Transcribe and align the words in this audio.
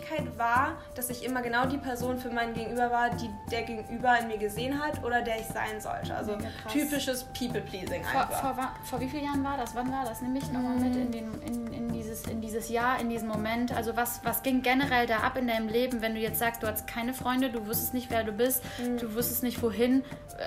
Abhängigkeit 0.00 0.38
war, 0.38 0.78
dass 0.94 1.10
ich 1.10 1.24
immer 1.24 1.42
genau 1.42 1.66
die 1.66 1.78
Person 1.78 2.18
für 2.18 2.30
mein 2.30 2.54
Gegenüber 2.54 2.90
war, 2.90 3.10
die 3.10 3.30
der 3.50 3.62
Gegenüber 3.62 4.18
in 4.18 4.28
mir 4.28 4.38
gesehen 4.38 4.80
hat 4.80 5.02
oder 5.04 5.22
der 5.22 5.40
ich 5.40 5.46
sein 5.46 5.80
sollte. 5.80 6.14
Also 6.14 6.36
typisches 6.70 7.24
People-Pleasing 7.24 8.04
einfach. 8.04 8.40
Vor, 8.40 8.54
vor, 8.54 8.72
vor, 8.84 9.00
wie 9.00 9.08
vielen 9.08 9.24
Jahren 9.24 9.44
war 9.44 9.56
das? 9.56 9.74
Wann 9.74 9.90
war 9.90 10.04
das? 10.04 10.20
Nimm 10.22 10.32
mich 10.32 10.50
nochmal 10.50 10.76
mit 10.76 10.96
in, 10.96 11.12
den, 11.12 11.42
in, 11.42 11.72
in, 11.72 11.92
dieses, 11.92 12.22
in 12.26 12.40
dieses 12.40 12.68
Jahr, 12.68 13.00
in 13.00 13.08
diesen 13.08 13.28
Moment. 13.28 13.72
Also 13.72 13.96
was, 13.96 14.20
was 14.24 14.42
ging 14.42 14.62
generell 14.62 15.06
da 15.06 15.18
ab 15.18 15.36
in 15.36 15.46
deinem 15.46 15.68
Leben, 15.68 16.02
wenn 16.02 16.14
du 16.14 16.20
jetzt 16.20 16.38
sagst, 16.38 16.62
du 16.62 16.66
hast 16.66 16.86
keine 16.86 17.14
Freunde, 17.14 17.50
du 17.50 17.66
wusstest 17.66 17.94
nicht, 17.94 18.10
wer 18.10 18.24
du 18.24 18.32
bist, 18.32 18.62
mhm. 18.78 18.98
du 18.98 19.14
wusstest 19.14 19.42
nicht, 19.42 19.62
wohin. 19.62 20.04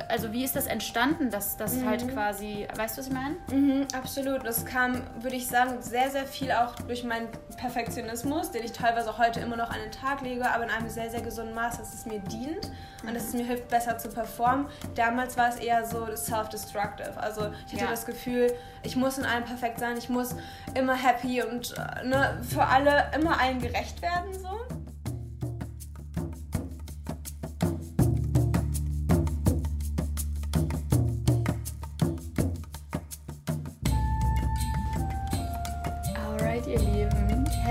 Also 0.09 0.31
wie 0.31 0.43
ist 0.43 0.55
das 0.55 0.65
entstanden, 0.65 1.29
dass 1.29 1.57
das 1.57 1.75
mhm. 1.75 1.89
halt 1.89 2.11
quasi, 2.11 2.67
weißt 2.75 2.97
du, 2.97 3.01
was 3.01 3.07
ich 3.07 3.13
meine? 3.13 3.35
Mhm, 3.51 3.87
absolut. 3.93 4.45
Das 4.45 4.65
kam, 4.65 5.01
würde 5.21 5.35
ich 5.35 5.47
sagen, 5.47 5.81
sehr, 5.81 6.09
sehr 6.09 6.25
viel 6.25 6.51
auch 6.51 6.75
durch 6.75 7.03
meinen 7.03 7.27
Perfektionismus, 7.57 8.51
den 8.51 8.63
ich 8.63 8.71
teilweise 8.71 9.09
auch 9.09 9.17
heute 9.17 9.39
immer 9.43 9.57
noch 9.57 9.69
an 9.69 9.79
den 9.79 9.91
Tag 9.91 10.21
lege, 10.21 10.49
aber 10.49 10.63
in 10.63 10.69
einem 10.69 10.89
sehr, 10.89 11.09
sehr 11.09 11.21
gesunden 11.21 11.53
Maß, 11.53 11.77
dass 11.77 11.93
es 11.93 12.05
mir 12.05 12.19
dient 12.19 12.71
und 13.05 13.13
dass 13.13 13.27
es 13.27 13.33
mir 13.33 13.45
hilft, 13.45 13.67
besser 13.67 13.97
zu 13.97 14.09
performen. 14.09 14.67
Damals 14.95 15.37
war 15.37 15.49
es 15.49 15.57
eher 15.57 15.85
so 15.85 16.05
self-destructive. 16.15 17.17
Also 17.17 17.51
ich 17.67 17.73
hatte 17.73 17.85
ja. 17.85 17.89
das 17.89 18.05
Gefühl, 18.05 18.53
ich 18.83 18.95
muss 18.95 19.17
in 19.17 19.25
allem 19.25 19.43
perfekt 19.43 19.79
sein, 19.79 19.97
ich 19.97 20.09
muss 20.09 20.35
immer 20.73 20.95
happy 20.95 21.43
und 21.43 21.75
äh, 21.77 22.07
ne, 22.07 22.41
für 22.49 22.63
alle 22.63 23.11
immer 23.15 23.39
allen 23.39 23.59
gerecht 23.59 24.01
werden 24.01 24.33
so. 24.33 24.82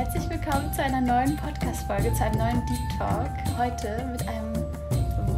Herzlich 0.05 0.29
willkommen 0.31 0.73
zu 0.73 0.83
einer 0.83 1.01
neuen 1.01 1.37
Podcast-Folge, 1.37 2.13
zu 2.13 2.25
einem 2.25 2.37
neuen 2.37 2.67
Deep 2.67 2.99
Talk. 2.99 3.31
Heute 3.57 4.05
mit 4.11 4.27
einem 4.27 4.53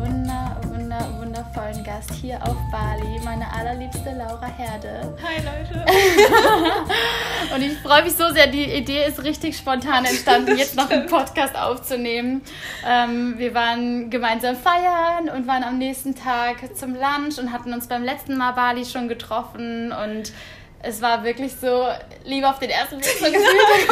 wunder, 0.00 0.58
wunder, 0.68 1.06
wundervollen 1.18 1.84
Gast 1.84 2.10
hier 2.14 2.42
auf 2.42 2.56
Bali, 2.72 3.20
meine 3.22 3.44
allerliebste 3.52 4.14
Laura 4.16 4.46
Herde. 4.46 5.14
Hi 5.22 5.36
Leute! 5.44 5.84
und 7.54 7.60
ich 7.60 7.76
freue 7.80 8.04
mich 8.04 8.14
so 8.14 8.30
sehr, 8.30 8.46
die 8.46 8.64
Idee 8.64 9.04
ist 9.06 9.22
richtig 9.22 9.54
spontan 9.54 10.06
entstanden, 10.06 10.56
jetzt 10.56 10.76
noch 10.76 10.88
einen 10.88 11.08
Podcast 11.08 11.54
aufzunehmen. 11.58 12.40
Ähm, 12.88 13.34
wir 13.36 13.52
waren 13.52 14.08
gemeinsam 14.08 14.56
feiern 14.56 15.28
und 15.28 15.46
waren 15.46 15.62
am 15.62 15.76
nächsten 15.76 16.14
Tag 16.14 16.74
zum 16.74 16.94
Lunch 16.94 17.38
und 17.38 17.52
hatten 17.52 17.74
uns 17.74 17.86
beim 17.86 18.02
letzten 18.02 18.38
Mal 18.38 18.52
Bali 18.52 18.86
schon 18.86 19.08
getroffen 19.08 19.92
und 19.92 20.32
es 20.84 21.00
war 21.02 21.24
wirklich 21.24 21.54
so, 21.54 21.88
lieber 22.24 22.50
auf 22.50 22.58
den 22.58 22.70
ersten 22.70 22.98
Blick 22.98 23.16
so 23.18 23.24
gefühlt. 23.24 23.88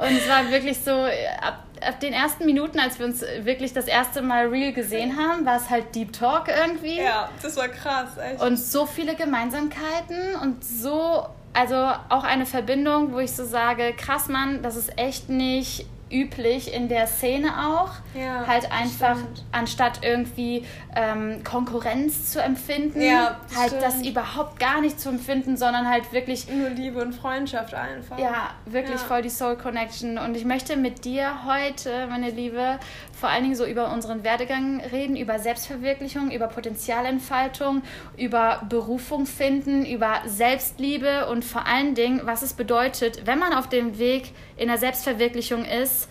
und 0.00 0.16
es 0.16 0.28
war 0.28 0.50
wirklich 0.50 0.78
so, 0.78 0.92
ab 1.40 1.64
ab 1.82 2.00
den 2.00 2.12
ersten 2.12 2.46
Minuten, 2.46 2.78
als 2.78 2.98
wir 2.98 3.06
uns 3.06 3.22
wirklich 3.40 3.72
das 3.72 3.86
erste 3.86 4.22
Mal 4.22 4.46
real 4.46 4.72
gesehen 4.72 5.16
haben, 5.16 5.44
war 5.44 5.56
es 5.56 5.70
halt 5.70 5.94
Deep 5.94 6.12
Talk 6.12 6.48
irgendwie. 6.48 6.98
Ja, 6.98 7.28
das 7.42 7.56
war 7.56 7.68
krass, 7.68 8.10
echt. 8.18 8.40
Und 8.40 8.56
so 8.56 8.86
viele 8.86 9.14
Gemeinsamkeiten 9.14 10.36
und 10.40 10.64
so, 10.64 11.26
also 11.52 11.74
auch 12.08 12.24
eine 12.24 12.46
Verbindung, 12.46 13.12
wo 13.12 13.18
ich 13.18 13.32
so 13.32 13.44
sage, 13.44 13.94
krass 13.96 14.28
Mann, 14.28 14.62
das 14.62 14.76
ist 14.76 14.96
echt 14.98 15.28
nicht 15.28 15.86
üblich 16.12 16.72
in 16.72 16.88
der 16.88 17.06
Szene 17.06 17.48
auch. 17.48 17.90
Ja, 18.14 18.46
halt 18.46 18.70
einfach, 18.70 19.16
stimmt. 19.16 19.44
anstatt 19.52 20.00
irgendwie 20.02 20.64
ähm, 20.94 21.42
Konkurrenz 21.44 22.30
zu 22.30 22.42
empfinden, 22.42 23.00
ja, 23.00 23.40
halt 23.56 23.68
stimmt. 23.68 23.82
das 23.82 24.02
überhaupt 24.02 24.60
gar 24.60 24.80
nicht 24.80 25.00
zu 25.00 25.08
empfinden, 25.08 25.56
sondern 25.56 25.88
halt 25.88 26.12
wirklich. 26.12 26.48
Nur 26.48 26.70
Liebe 26.70 27.00
und 27.00 27.14
Freundschaft 27.14 27.74
einfach. 27.74 28.18
Ja, 28.18 28.50
wirklich 28.66 29.00
ja. 29.00 29.06
voll 29.06 29.22
die 29.22 29.30
Soul 29.30 29.56
Connection. 29.56 30.18
Und 30.18 30.36
ich 30.36 30.44
möchte 30.44 30.76
mit 30.76 31.04
dir 31.04 31.44
heute, 31.46 32.06
meine 32.08 32.30
Liebe, 32.30 32.78
vor 33.12 33.30
allen 33.30 33.44
Dingen 33.44 33.54
so 33.54 33.64
über 33.64 33.92
unseren 33.92 34.24
Werdegang 34.24 34.80
reden, 34.80 35.16
über 35.16 35.38
Selbstverwirklichung, 35.38 36.30
über 36.30 36.48
Potenzialentfaltung, 36.48 37.82
über 38.16 38.62
Berufung 38.68 39.26
finden, 39.26 39.86
über 39.86 40.22
Selbstliebe 40.26 41.28
und 41.28 41.44
vor 41.44 41.66
allen 41.66 41.94
Dingen, 41.94 42.22
was 42.24 42.42
es 42.42 42.52
bedeutet, 42.52 43.26
wenn 43.26 43.38
man 43.38 43.52
auf 43.52 43.68
dem 43.68 43.98
Weg 43.98 44.32
in 44.56 44.68
der 44.68 44.78
Selbstverwirklichung 44.78 45.64
ist, 45.64 46.01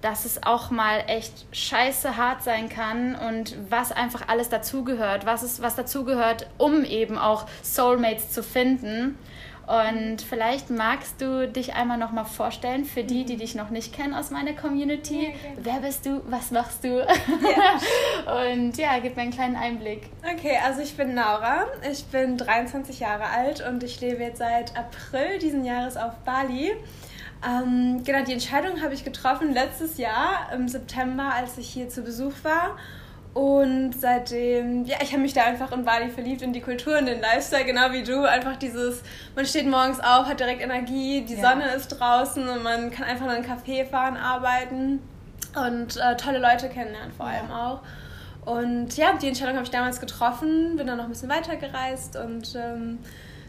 dass 0.00 0.24
es 0.24 0.42
auch 0.42 0.70
mal 0.70 1.04
echt 1.06 1.46
scheiße 1.52 2.16
hart 2.16 2.42
sein 2.42 2.68
kann 2.68 3.14
und 3.14 3.56
was 3.68 3.92
einfach 3.92 4.28
alles 4.28 4.48
dazugehört, 4.48 5.26
was, 5.26 5.60
was 5.60 5.76
dazugehört, 5.76 6.48
um 6.58 6.84
eben 6.84 7.18
auch 7.18 7.46
Soulmates 7.62 8.30
zu 8.30 8.42
finden. 8.42 9.18
Und 9.70 10.20
vielleicht 10.22 10.68
magst 10.68 11.20
du 11.20 11.46
dich 11.46 11.74
einmal 11.74 11.96
noch 11.96 12.10
mal 12.10 12.24
vorstellen 12.24 12.84
für 12.84 13.04
die, 13.04 13.24
die 13.24 13.36
dich 13.36 13.54
noch 13.54 13.70
nicht 13.70 13.94
kennen 13.94 14.14
aus 14.14 14.32
meiner 14.32 14.52
Community. 14.54 15.26
Ja, 15.26 15.32
Wer 15.58 15.74
bist 15.74 16.06
du? 16.06 16.22
Was 16.28 16.50
machst 16.50 16.82
du? 16.82 16.98
Ja. 16.98 18.42
und 18.50 18.76
ja, 18.76 18.98
gib 19.00 19.14
mir 19.14 19.22
einen 19.22 19.30
kleinen 19.30 19.54
Einblick. 19.54 20.08
Okay, 20.24 20.58
also 20.64 20.80
ich 20.80 20.96
bin 20.96 21.14
Laura. 21.14 21.66
Ich 21.88 22.04
bin 22.06 22.36
23 22.36 22.98
Jahre 22.98 23.26
alt 23.26 23.64
und 23.64 23.84
ich 23.84 24.00
lebe 24.00 24.24
jetzt 24.24 24.38
seit 24.38 24.76
April 24.76 25.38
diesen 25.38 25.64
Jahres 25.64 25.96
auf 25.96 26.14
Bali. 26.24 26.72
Ähm, 27.46 28.02
genau, 28.04 28.24
die 28.24 28.32
Entscheidung 28.32 28.82
habe 28.82 28.92
ich 28.92 29.04
getroffen 29.04 29.52
letztes 29.52 29.96
Jahr 29.96 30.52
im 30.54 30.68
September, 30.68 31.32
als 31.34 31.56
ich 31.56 31.68
hier 31.68 31.88
zu 31.88 32.02
Besuch 32.02 32.34
war. 32.42 32.76
Und 33.32 33.92
seitdem, 33.98 34.84
ja, 34.84 34.96
ich 35.02 35.12
habe 35.12 35.22
mich 35.22 35.32
da 35.32 35.44
einfach 35.44 35.70
in 35.70 35.84
Bali 35.84 36.10
verliebt, 36.10 36.42
in 36.42 36.52
die 36.52 36.60
Kultur, 36.60 36.98
in 36.98 37.06
den 37.06 37.20
Lifestyle, 37.20 37.64
genau 37.64 37.92
wie 37.92 38.02
du. 38.02 38.24
Einfach 38.24 38.56
dieses, 38.56 39.02
man 39.36 39.46
steht 39.46 39.68
morgens 39.68 40.00
auf, 40.00 40.26
hat 40.26 40.40
direkt 40.40 40.60
Energie, 40.60 41.22
die 41.22 41.36
ja. 41.36 41.50
Sonne 41.50 41.68
ist 41.76 41.88
draußen 41.88 42.48
und 42.48 42.62
man 42.62 42.90
kann 42.90 43.06
einfach 43.06 43.26
in 43.26 43.30
einen 43.30 43.44
Café 43.44 43.86
fahren, 43.86 44.16
arbeiten 44.16 44.98
und 45.54 45.96
äh, 45.96 46.16
tolle 46.16 46.40
Leute 46.40 46.68
kennenlernen 46.68 47.12
vor 47.12 47.26
allem 47.26 47.48
ja. 47.48 47.66
auch. 47.66 47.80
Und 48.44 48.96
ja, 48.96 49.12
die 49.12 49.28
Entscheidung 49.28 49.54
habe 49.54 49.64
ich 49.64 49.70
damals 49.70 50.00
getroffen, 50.00 50.76
bin 50.76 50.86
dann 50.88 50.96
noch 50.96 51.04
ein 51.04 51.10
bisschen 51.10 51.28
weitergereist 51.28 52.16
und 52.16 52.56
ähm, 52.56 52.98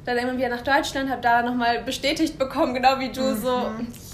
dann 0.05 0.17
immer 0.17 0.37
wieder 0.37 0.49
nach 0.49 0.61
Deutschland, 0.61 1.09
habe 1.09 1.21
da 1.21 1.41
nochmal 1.43 1.81
bestätigt 1.83 2.39
bekommen, 2.39 2.73
genau 2.73 2.99
wie 2.99 3.11
du, 3.11 3.21
mhm. 3.21 3.41
so 3.41 3.71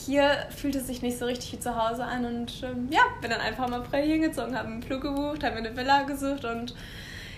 hier 0.08 0.32
fühlt 0.56 0.76
es 0.76 0.88
sich 0.88 1.02
nicht 1.02 1.20
so 1.20 1.26
richtig 1.26 1.52
wie 1.54 1.60
zu 1.60 1.76
Hause 1.76 2.04
an 2.04 2.26
und 2.26 2.64
ähm, 2.64 2.88
ja, 2.90 3.02
bin 3.22 3.30
dann 3.30 3.42
einfach 3.42 3.68
im 3.68 3.74
April 3.74 4.04
hingezogen, 4.04 4.58
habe 4.58 4.70
einen 4.70 4.82
Flug 4.82 5.02
gebucht, 5.02 5.44
habe 5.44 5.56
mir 5.56 5.68
eine 5.68 5.76
Villa 5.76 6.04
gesucht 6.04 6.46
und 6.46 6.74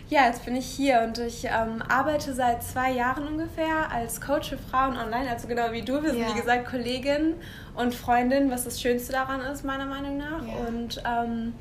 ja, 0.10 0.26
jetzt 0.26 0.46
bin 0.46 0.56
ich 0.56 0.66
hier 0.66 1.02
und 1.02 1.20
ich 1.20 1.46
ähm, 1.46 1.84
arbeite 1.88 2.34
seit 2.34 2.64
zwei 2.64 2.92
Jahren 2.92 3.28
ungefähr 3.28 3.92
als 3.92 4.22
Coach 4.22 4.50
für 4.50 4.58
Frauen 4.58 4.98
online, 4.98 5.30
also 5.30 5.48
genau 5.48 5.72
wie 5.72 5.84
du. 5.84 6.02
Wir 6.02 6.12
sind, 6.12 6.22
ja. 6.22 6.30
wie 6.30 6.40
gesagt, 6.40 6.68
Kollegin 6.68 7.36
und 7.76 7.94
Freundin, 7.94 8.50
was 8.50 8.64
das 8.64 8.82
Schönste 8.82 9.14
daran 9.14 9.42
ist, 9.42 9.64
meiner 9.64 9.86
Meinung 9.86 10.18
nach. 10.18 10.42
Ja. 10.48 10.68
Und 10.68 11.04
ähm, 11.06 11.54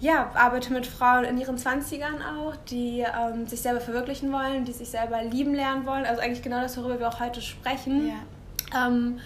ja, 0.00 0.30
arbeite 0.34 0.72
mit 0.72 0.86
Frauen 0.86 1.24
in 1.24 1.38
ihren 1.38 1.58
20ern 1.58 2.20
auch, 2.38 2.56
die 2.70 3.00
ähm, 3.00 3.46
sich 3.46 3.60
selber 3.60 3.80
verwirklichen 3.80 4.32
wollen, 4.32 4.64
die 4.64 4.72
sich 4.72 4.88
selber 4.88 5.22
lieben 5.22 5.54
lernen 5.54 5.86
wollen. 5.86 6.06
Also 6.06 6.22
eigentlich 6.22 6.42
genau 6.42 6.60
das, 6.62 6.76
worüber 6.78 6.98
wir 6.98 7.08
auch 7.08 7.20
heute 7.20 7.42
sprechen. 7.42 8.08
Ja. 8.08 8.86
Ähm, 8.86 9.18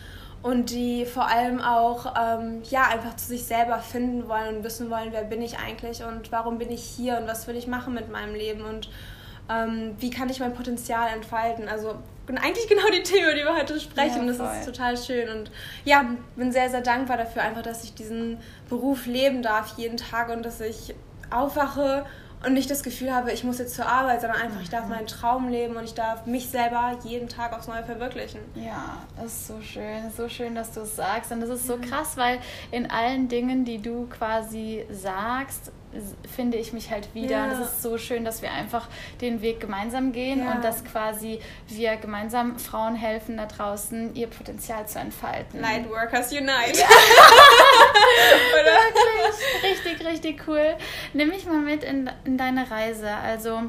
und 0.42 0.70
die 0.70 1.06
vor 1.06 1.26
allem 1.26 1.60
auch 1.60 2.12
ähm, 2.20 2.62
ja, 2.68 2.88
einfach 2.88 3.16
zu 3.16 3.28
sich 3.28 3.44
selber 3.44 3.78
finden 3.78 4.28
wollen 4.28 4.56
und 4.56 4.64
wissen 4.64 4.90
wollen, 4.90 5.08
wer 5.10 5.24
bin 5.24 5.40
ich 5.40 5.58
eigentlich 5.58 6.04
und 6.04 6.32
warum 6.32 6.58
bin 6.58 6.70
ich 6.70 6.82
hier 6.82 7.18
und 7.18 7.26
was 7.26 7.46
will 7.46 7.56
ich 7.56 7.66
machen 7.66 7.94
mit 7.94 8.10
meinem 8.12 8.34
Leben 8.34 8.62
und 8.62 8.90
ähm, 9.48 9.94
wie 10.00 10.10
kann 10.10 10.28
ich 10.28 10.40
mein 10.40 10.52
Potenzial 10.52 11.08
entfalten. 11.14 11.68
Also 11.68 11.94
eigentlich 12.28 12.68
genau 12.68 12.88
die 12.90 13.02
Themen, 13.02 13.24
über 13.24 13.34
die 13.34 13.44
wir 13.44 13.56
heute 13.56 13.78
sprechen. 13.78 14.26
Ja, 14.26 14.32
das 14.32 14.58
ist 14.58 14.66
total 14.66 14.96
schön. 14.96 15.28
Und 15.28 15.50
ja, 15.84 16.04
bin 16.36 16.52
sehr, 16.52 16.70
sehr 16.70 16.80
dankbar 16.80 17.16
dafür, 17.16 17.42
einfach, 17.42 17.62
dass 17.62 17.84
ich 17.84 17.94
diesen 17.94 18.38
Beruf 18.68 19.06
leben 19.06 19.42
darf 19.42 19.76
jeden 19.76 19.96
Tag 19.96 20.30
und 20.30 20.44
dass 20.44 20.60
ich 20.60 20.94
aufwache 21.30 22.06
und 22.44 22.52
nicht 22.52 22.70
das 22.70 22.82
Gefühl 22.82 23.12
habe, 23.12 23.32
ich 23.32 23.42
muss 23.44 23.58
jetzt 23.58 23.74
zur 23.74 23.86
Arbeit, 23.86 24.20
sondern 24.20 24.40
einfach, 24.40 24.60
ich 24.60 24.68
darf 24.68 24.86
meinen 24.88 25.06
Traum 25.06 25.48
leben 25.48 25.76
und 25.76 25.84
ich 25.84 25.94
darf 25.94 26.26
mich 26.26 26.48
selber 26.48 26.98
jeden 27.02 27.28
Tag 27.28 27.56
aufs 27.56 27.68
Neue 27.68 27.84
verwirklichen. 27.84 28.40
Ja, 28.54 28.98
das 29.16 29.26
ist 29.26 29.46
so 29.46 29.60
schön, 29.60 30.10
so 30.14 30.28
schön, 30.28 30.54
dass 30.54 30.72
du 30.72 30.80
es 30.80 30.96
sagst. 30.96 31.32
Und 31.32 31.40
das 31.40 31.50
ist 31.50 31.66
so 31.66 31.78
krass, 31.78 32.16
weil 32.16 32.38
in 32.70 32.90
allen 32.90 33.28
Dingen, 33.28 33.64
die 33.64 33.80
du 33.80 34.06
quasi 34.08 34.84
sagst, 34.90 35.72
finde 36.34 36.58
ich 36.58 36.72
mich 36.72 36.90
halt 36.90 37.14
wieder. 37.14 37.30
Ja. 37.30 37.44
Und 37.44 37.52
es 37.52 37.60
ist 37.60 37.82
so 37.82 37.98
schön, 37.98 38.24
dass 38.24 38.42
wir 38.42 38.52
einfach 38.52 38.88
den 39.20 39.42
Weg 39.42 39.60
gemeinsam 39.60 40.12
gehen 40.12 40.40
ja. 40.40 40.52
und 40.52 40.64
dass 40.64 40.84
quasi 40.84 41.40
wir 41.68 41.96
gemeinsam 41.96 42.58
Frauen 42.58 42.94
helfen, 42.94 43.36
da 43.36 43.46
draußen 43.46 44.14
ihr 44.14 44.26
Potenzial 44.26 44.86
zu 44.86 44.98
entfalten. 44.98 45.60
Lightworkers 45.60 46.32
Unite. 46.32 46.78
Ja. 46.78 46.86
Oder? 48.60 48.78
Richtig, 49.62 50.06
richtig 50.06 50.48
cool. 50.48 50.76
Nimm 51.12 51.28
mich 51.28 51.46
mal 51.46 51.60
mit 51.60 51.84
in, 51.84 52.10
in 52.24 52.36
deine 52.36 52.70
Reise. 52.70 53.10
Also 53.10 53.62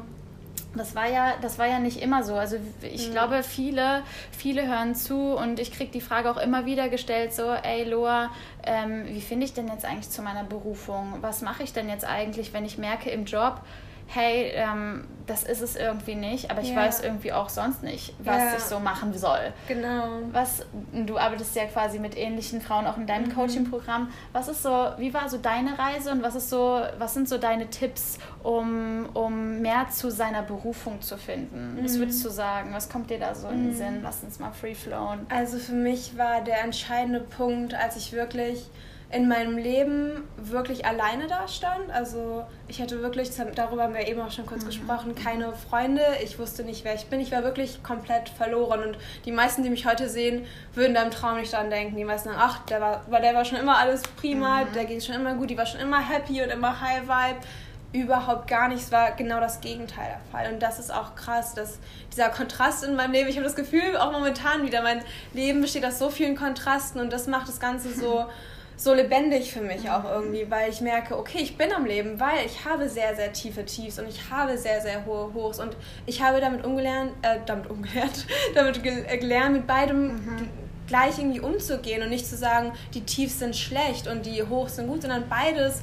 das 0.76 0.94
war 0.94 1.08
ja, 1.08 1.34
das 1.42 1.58
war 1.58 1.66
ja 1.66 1.78
nicht 1.78 2.00
immer 2.00 2.22
so. 2.22 2.34
Also 2.34 2.56
ich 2.82 3.08
mhm. 3.08 3.12
glaube, 3.12 3.42
viele, 3.42 4.02
viele 4.30 4.66
hören 4.66 4.94
zu 4.94 5.36
und 5.36 5.58
ich 5.58 5.72
kriege 5.72 5.90
die 5.90 6.00
Frage 6.00 6.30
auch 6.30 6.38
immer 6.38 6.66
wieder 6.66 6.88
gestellt: 6.88 7.32
so, 7.32 7.52
ey 7.52 7.84
Loa, 7.84 8.30
ähm, 8.64 9.04
wie 9.06 9.20
finde 9.20 9.46
ich 9.46 9.54
denn 9.54 9.68
jetzt 9.68 9.84
eigentlich 9.84 10.10
zu 10.10 10.22
meiner 10.22 10.44
Berufung? 10.44 11.18
Was 11.20 11.42
mache 11.42 11.62
ich 11.62 11.72
denn 11.72 11.88
jetzt 11.88 12.04
eigentlich, 12.04 12.52
wenn 12.52 12.64
ich 12.64 12.78
merke 12.78 13.10
im 13.10 13.24
Job, 13.24 13.60
hey, 14.08 14.52
ähm, 14.54 15.04
das 15.26 15.42
ist 15.42 15.60
es 15.60 15.74
irgendwie 15.74 16.14
nicht, 16.14 16.50
aber 16.52 16.60
ich 16.62 16.70
Ja. 16.70 16.76
weiß 16.76 17.00
irgendwie 17.02 17.32
auch 17.32 17.48
sonst 17.48 17.82
nicht, 17.82 18.14
was 18.20 18.36
Ja. 18.52 18.56
ich 18.56 18.62
so 18.62 18.78
machen 18.78 19.12
soll. 19.12 19.52
Genau. 19.66 20.04
Was, 20.30 20.64
du 20.92 21.18
arbeitest 21.18 21.56
ja 21.56 21.64
quasi 21.66 21.98
mit 21.98 22.16
ähnlichen 22.16 22.60
Frauen 22.60 22.86
auch 22.86 22.96
in 22.96 23.02
Mhm. 23.02 23.06
deinem 23.08 23.34
Coaching-Programm. 23.34 24.10
Was 24.32 24.46
ist 24.46 24.62
so, 24.62 24.92
wie 24.98 25.12
war 25.12 25.28
so 25.28 25.38
deine 25.38 25.76
Reise 25.76 26.12
und 26.12 26.22
was 26.22 26.36
ist 26.36 26.48
so, 26.50 26.80
was 26.98 27.14
sind 27.14 27.28
so 27.28 27.38
deine 27.38 27.68
Tipps, 27.68 28.18
um, 28.44 29.08
um 29.14 29.60
mehr 29.60 29.88
zu 29.90 30.10
seiner 30.10 30.42
Berufung 30.42 31.00
zu 31.02 31.18
finden? 31.18 31.78
Was 31.82 31.94
Mhm. 31.96 31.98
würdest 32.00 32.24
du 32.24 32.28
sagen? 32.28 32.70
Was 32.72 32.88
kommt 32.88 33.10
dir 33.10 33.18
da 33.18 33.34
so 33.34 33.48
in 33.48 33.64
den 33.64 33.74
Sinn? 33.74 34.00
Lass 34.04 34.22
uns 34.22 34.38
mal 34.38 34.52
free 34.52 34.74
flowen. 34.76 35.26
Also 35.28 35.58
für 35.58 35.72
mich 35.74 36.16
war 36.16 36.40
der 36.42 36.62
entscheidende 36.62 37.20
Punkt, 37.20 37.74
als 37.74 37.96
ich 37.96 38.12
wirklich 38.12 38.70
in 39.12 39.28
meinem 39.28 39.56
Leben 39.56 40.24
wirklich 40.36 40.84
alleine 40.84 41.28
da 41.28 41.46
stand. 41.46 41.90
Also 41.92 42.44
ich 42.66 42.82
hatte 42.82 43.02
wirklich, 43.02 43.30
darüber 43.54 43.84
haben 43.84 43.94
wir 43.94 44.08
eben 44.08 44.20
auch 44.20 44.32
schon 44.32 44.46
kurz 44.46 44.64
gesprochen, 44.64 45.14
keine 45.14 45.52
Freunde. 45.52 46.02
Ich 46.24 46.38
wusste 46.40 46.64
nicht, 46.64 46.84
wer 46.84 46.94
ich 46.94 47.06
bin. 47.06 47.20
Ich 47.20 47.30
war 47.30 47.44
wirklich 47.44 47.84
komplett 47.84 48.28
verloren. 48.28 48.82
Und 48.82 48.98
die 49.24 49.30
meisten, 49.30 49.62
die 49.62 49.70
mich 49.70 49.86
heute 49.86 50.08
sehen, 50.08 50.44
würden 50.74 50.94
da 50.94 51.02
im 51.02 51.12
Traum 51.12 51.38
nicht 51.38 51.52
dran 51.52 51.70
denken. 51.70 51.96
Die 51.96 52.04
meisten 52.04 52.30
sagen, 52.30 52.40
ach, 52.40 52.64
der 52.66 52.80
war, 52.80 53.04
weil 53.08 53.22
der 53.22 53.34
war 53.34 53.44
schon 53.44 53.58
immer 53.58 53.78
alles 53.78 54.02
prima, 54.16 54.64
der 54.64 54.86
ging 54.86 55.00
schon 55.00 55.14
immer 55.14 55.34
gut, 55.34 55.50
die 55.50 55.58
war 55.58 55.66
schon 55.66 55.80
immer 55.80 56.00
happy 56.00 56.42
und 56.42 56.50
immer 56.50 56.80
High 56.80 57.02
Vibe. 57.02 57.46
Überhaupt 57.92 58.48
gar 58.48 58.68
nicht. 58.68 58.82
Es 58.82 58.90
war 58.90 59.12
genau 59.12 59.38
das 59.38 59.60
Gegenteil 59.60 60.08
der 60.08 60.20
Fall. 60.32 60.52
Und 60.52 60.60
das 60.60 60.80
ist 60.80 60.92
auch 60.92 61.14
krass, 61.14 61.54
dass 61.54 61.78
dieser 62.10 62.28
Kontrast 62.30 62.82
in 62.82 62.96
meinem 62.96 63.12
Leben, 63.12 63.28
ich 63.28 63.36
habe 63.36 63.44
das 63.44 63.54
Gefühl, 63.54 63.96
auch 63.96 64.10
momentan 64.10 64.66
wieder, 64.66 64.82
mein 64.82 65.02
Leben 65.32 65.60
besteht 65.60 65.86
aus 65.86 66.00
so 66.00 66.10
vielen 66.10 66.36
Kontrasten 66.36 67.00
und 67.00 67.12
das 67.12 67.28
macht 67.28 67.48
das 67.48 67.60
Ganze 67.60 67.94
so, 67.94 68.26
so 68.76 68.92
lebendig 68.92 69.52
für 69.52 69.62
mich 69.62 69.88
auch 69.90 70.04
irgendwie, 70.04 70.50
weil 70.50 70.70
ich 70.70 70.80
merke, 70.80 71.18
okay, 71.18 71.38
ich 71.38 71.56
bin 71.56 71.72
am 71.72 71.86
Leben, 71.86 72.20
weil 72.20 72.44
ich 72.44 72.64
habe 72.64 72.88
sehr, 72.88 73.16
sehr 73.16 73.32
tiefe 73.32 73.64
Tiefs 73.64 73.98
und 73.98 74.06
ich 74.06 74.30
habe 74.30 74.58
sehr, 74.58 74.82
sehr 74.82 75.06
hohe 75.06 75.32
Hochs 75.32 75.58
und 75.58 75.76
ich 76.04 76.22
habe 76.22 76.40
damit 76.40 76.64
umgelernt, 76.64 77.12
äh, 77.22 77.38
damit 77.46 77.70
umgelernt, 77.70 78.26
damit 78.54 78.84
äh, 78.84 79.16
gelernt, 79.18 79.54
mit 79.54 79.66
beidem 79.66 80.50
gleich 80.86 81.18
irgendwie 81.18 81.40
umzugehen 81.40 82.02
und 82.02 82.10
nicht 82.10 82.26
zu 82.26 82.36
sagen, 82.36 82.72
die 82.94 83.02
Tiefs 83.02 83.38
sind 83.38 83.56
schlecht 83.56 84.06
und 84.06 84.26
die 84.26 84.42
Hochs 84.42 84.76
sind 84.76 84.86
gut, 84.86 85.02
sondern 85.02 85.28
beides 85.28 85.82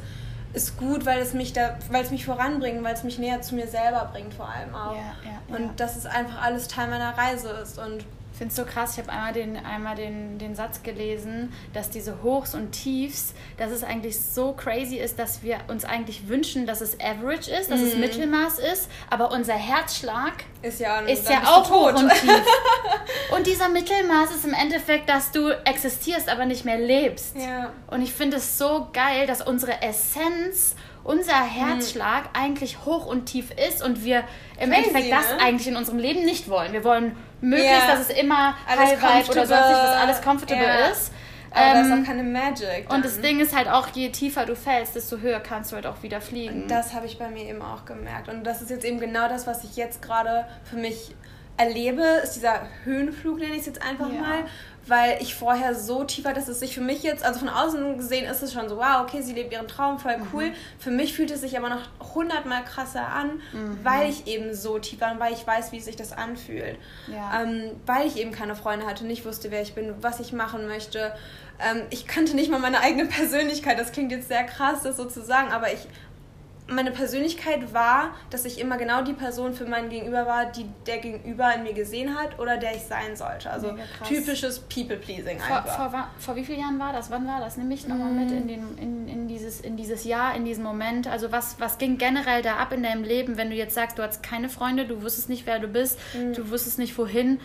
ist 0.54 0.78
gut, 0.78 1.06
weil 1.06 1.20
es 1.20 1.34
mich 1.34 1.52
da, 1.52 1.78
weil 1.90 2.04
es 2.04 2.12
mich 2.12 2.26
voranbringt, 2.26 2.84
weil 2.84 2.94
es 2.94 3.04
mich 3.04 3.18
näher 3.18 3.42
zu 3.42 3.56
mir 3.56 3.68
selber 3.68 4.10
bringt 4.14 4.34
vor 4.34 4.48
allem 4.48 4.74
auch. 4.76 4.96
Ja, 4.96 5.16
ja, 5.24 5.32
ja. 5.50 5.58
Und 5.58 5.80
dass 5.80 5.98
es 5.98 6.06
einfach 6.06 6.42
alles 6.42 6.68
Teil 6.68 6.88
meiner 6.90 7.18
Reise 7.18 7.50
ist 7.50 7.80
und 7.80 8.06
finde 8.38 8.50
es 8.52 8.56
so 8.56 8.66
krass, 8.66 8.94
ich 8.94 8.98
habe 9.00 9.12
einmal, 9.12 9.34
den, 9.34 9.58
einmal 9.58 9.96
den, 9.96 10.38
den 10.40 10.56
Satz 10.56 10.82
gelesen, 10.84 11.54
dass 11.74 11.90
diese 11.90 12.24
Hochs 12.24 12.56
und 12.56 12.72
Tiefs, 12.72 13.34
dass 13.58 13.72
es 13.72 13.84
eigentlich 13.84 14.20
so 14.20 14.54
crazy 14.54 14.98
ist, 14.98 15.20
dass 15.20 15.44
wir 15.44 15.60
uns 15.68 15.86
eigentlich 15.86 16.28
wünschen, 16.28 16.66
dass 16.66 16.82
es 16.82 17.00
Average 17.00 17.52
ist, 17.52 17.70
dass 17.70 17.80
Mhm. 17.80 17.88
es 17.88 17.96
Mittelmaß 17.98 18.60
ist, 18.60 18.90
aber 19.10 19.32
unser 19.32 19.54
Herzschlag 19.54 20.34
ist 20.62 20.80
ja, 20.80 21.00
ist 21.02 21.30
ja 21.30 21.42
auch 21.44 21.70
hoch 21.70 21.92
tot. 21.92 22.00
und 22.04 22.10
tief. 22.12 22.32
Und 23.36 23.48
dieser 23.48 23.68
Mittelmaß 23.70 24.34
ist 24.36 24.46
im 24.46 24.54
Endeffekt, 24.54 25.10
dass 25.10 25.32
du 25.32 25.50
existierst, 25.66 26.30
aber 26.30 26.46
nicht 26.46 26.66
mehr 26.66 26.78
lebst. 26.78 27.36
Ja. 27.36 27.72
Und 27.88 28.02
ich 28.02 28.14
finde 28.14 28.38
es 28.38 28.58
so 28.58 28.88
geil, 28.94 29.26
dass 29.28 29.42
unsere 29.42 29.82
Essenz, 29.82 30.76
unser 31.04 31.44
Herzschlag 31.44 32.30
eigentlich 32.34 32.86
hoch 32.86 33.06
und 33.06 33.26
tief 33.26 33.50
ist 33.68 33.84
und 33.84 34.04
wir 34.04 34.24
im 34.60 34.70
Crazy, 34.70 34.88
Endeffekt 34.88 35.12
das 35.12 35.28
ne? 35.30 35.40
eigentlich 35.42 35.68
in 35.68 35.76
unserem 35.76 35.98
Leben 36.00 36.24
nicht 36.26 36.48
wollen. 36.48 36.74
Wir 36.74 36.84
wollen 36.84 37.16
möglichst, 37.44 37.88
Ja. 37.88 37.92
dass 37.96 38.10
es 38.10 38.18
immer 38.18 38.56
Alles 38.68 39.02
High 39.02 39.30
oder 39.30 39.46
sonst 39.46 39.68
nicht, 39.70 39.80
was 39.84 39.96
alles 39.98 40.22
comfortable. 40.22 40.64
Ja. 40.66 40.88
ist. 40.88 41.12
Aber 41.56 41.74
da 41.76 41.82
ist 41.82 41.88
Ähm, 41.92 42.02
auch 42.02 42.08
keine 42.08 42.24
Magic. 42.24 42.92
und 42.92 43.06
das 43.06 43.14
dann. 43.14 43.22
Ding 43.24 43.40
ist 43.40 43.56
halt 43.56 43.68
auch, 43.70 43.88
je 43.90 44.10
tiefer 44.10 44.46
du 44.48 44.56
fällst, 44.56 44.96
desto 44.96 45.18
höher 45.20 45.40
kannst 45.40 45.72
du 45.72 45.76
halt 45.76 45.86
auch 45.86 46.02
wieder 46.02 46.20
fliegen. 46.20 46.68
Das 46.68 46.94
habe 46.96 47.06
ich 47.06 47.20
bei 47.20 47.30
mir 47.30 47.44
eben 47.48 47.62
auch 47.62 47.86
gemerkt. 47.86 48.28
Und 48.28 48.44
das 48.44 48.64
ist 48.64 48.72
jetzt 48.72 48.84
eben 48.86 49.00
genau 49.00 49.28
das, 49.30 49.46
was 49.46 49.64
ich 49.64 49.76
jetzt 49.76 50.02
gerade 50.02 50.48
für 50.64 50.78
mich 50.78 51.14
erlebe, 51.58 52.02
ist 52.24 52.32
dieser 52.34 52.62
Höhenflug, 52.84 53.38
nenne 53.38 53.54
ich 53.54 53.60
es 53.60 53.66
jetzt 53.68 53.84
einfach 53.84 54.12
Ja. 54.12 54.20
mal. 54.22 54.46
Weil 54.86 55.22
ich 55.22 55.34
vorher 55.36 55.76
so 55.76 56.04
tief 56.04 56.26
war, 56.26 56.34
dass 56.34 56.50
es 56.50 56.60
sich 56.60 56.74
für 56.74 56.82
mich 56.82 57.04
jetzt, 57.04 57.24
also 57.24 57.40
von 57.40 57.48
außen 57.48 57.98
gesehen 57.98 58.26
ist 58.26 58.44
es 58.44 58.52
schon 58.52 58.68
so, 58.68 58.76
wow, 58.78 59.02
okay, 59.02 59.22
sie 59.22 59.34
lebt 59.34 59.54
ihren 59.54 59.68
Traum, 59.70 59.98
voll 59.98 60.18
Mhm. 60.18 60.28
cool. 60.34 60.52
Für 60.78 60.92
mich 60.92 61.14
fühlt 61.14 61.32
es 61.32 61.40
sich 61.42 61.58
aber 61.58 61.70
noch 61.70 61.82
hundertmal 62.14 62.66
krasser 62.66 63.08
an, 63.08 63.42
Mhm. 63.54 63.80
weil 63.84 64.10
ich 64.10 64.28
eben 64.28 64.54
so 64.54 64.80
tief 64.80 65.00
war 65.00 65.14
und 65.14 65.20
weil 65.22 65.32
ich 65.34 65.48
weiß, 65.48 65.72
wie 65.72 65.80
sich 65.80 65.96
das 65.96 66.12
anfühlt. 66.12 66.78
Ja. 67.08 67.42
Ähm, 67.44 67.72
weil 67.86 68.08
ich 68.08 68.18
eben 68.18 68.32
keine 68.32 68.56
Freunde 68.56 68.86
hatte, 68.86 69.06
nicht 69.06 69.26
wusste, 69.26 69.52
wer 69.52 69.62
ich 69.62 69.74
bin, 69.74 69.94
was 70.02 70.20
ich 70.20 70.34
machen 70.34 70.68
möchte. 70.68 71.14
Ähm, 71.60 71.84
ich 71.90 72.06
kannte 72.06 72.36
nicht 72.36 72.52
mal 72.52 72.60
meine 72.60 72.82
eigene 72.82 73.06
Persönlichkeit. 73.08 73.80
Das 73.80 73.94
klingt 73.94 74.12
jetzt 74.12 74.28
sehr 74.28 74.44
krass, 74.44 74.82
das 74.84 74.98
so 74.98 75.06
zu 75.06 75.22
sagen, 75.24 75.52
aber 75.52 75.72
ich 75.72 75.80
meine 76.74 76.92
Persönlichkeit 76.92 77.74
war, 77.74 78.12
dass 78.30 78.46
ich 78.46 78.60
immer 78.60 78.78
genau 78.78 79.04
die 79.04 79.14
Person 79.14 79.54
für 79.54 79.66
mein 79.66 79.90
Gegenüber 79.90 80.26
war, 80.26 80.46
die 80.52 80.66
der 80.88 80.98
Gegenüber 81.00 81.54
in 81.56 81.64
mir 81.64 81.74
gesehen 81.74 82.16
hat 82.18 82.40
oder 82.40 82.58
der 82.58 82.76
ich 82.76 82.84
sein 82.84 83.16
sollte. 83.16 83.50
Also 83.50 83.76
typisches 84.08 84.60
People-Pleasing 84.60 85.40
Vor, 85.40 85.58
einfach. 85.58 85.76
vor, 85.76 85.94
wa- 85.94 86.08
vor 86.20 86.36
wie 86.36 86.44
vielen 86.44 86.60
Jahren 86.62 86.80
war 86.80 86.94
das? 86.94 87.10
Wann 87.12 87.28
war 87.28 87.40
das? 87.40 87.58
Nimm 87.58 87.68
mich 87.68 87.88
nochmal 87.88 88.12
mit 88.12 88.32
in, 88.32 88.48
den, 88.48 88.78
in, 88.78 89.08
in, 89.08 89.28
dieses, 89.28 89.62
in 89.62 89.78
dieses 89.78 90.04
Jahr, 90.04 90.36
in 90.36 90.46
diesen 90.46 90.64
Moment. 90.64 91.08
Also 91.08 91.32
was, 91.32 91.56
was 91.60 91.78
ging 91.78 91.98
generell 91.98 92.42
da 92.42 92.58
ab 92.58 92.72
in 92.74 92.84
deinem 92.84 93.04
Leben, 93.04 93.38
wenn 93.38 93.50
du 93.50 93.56
jetzt 93.56 93.76
sagst, 93.76 93.98
du 93.98 94.04
hattest 94.04 94.24
keine 94.24 94.50
Freunde, 94.50 94.86
du 94.86 95.02
wusstest 95.04 95.30
nicht, 95.30 95.46
wer 95.46 95.60
du 95.60 95.68
bist, 95.68 95.98
du 96.36 96.50
wusstest 96.50 96.80
nicht, 96.80 96.98
wohin. 96.98 97.40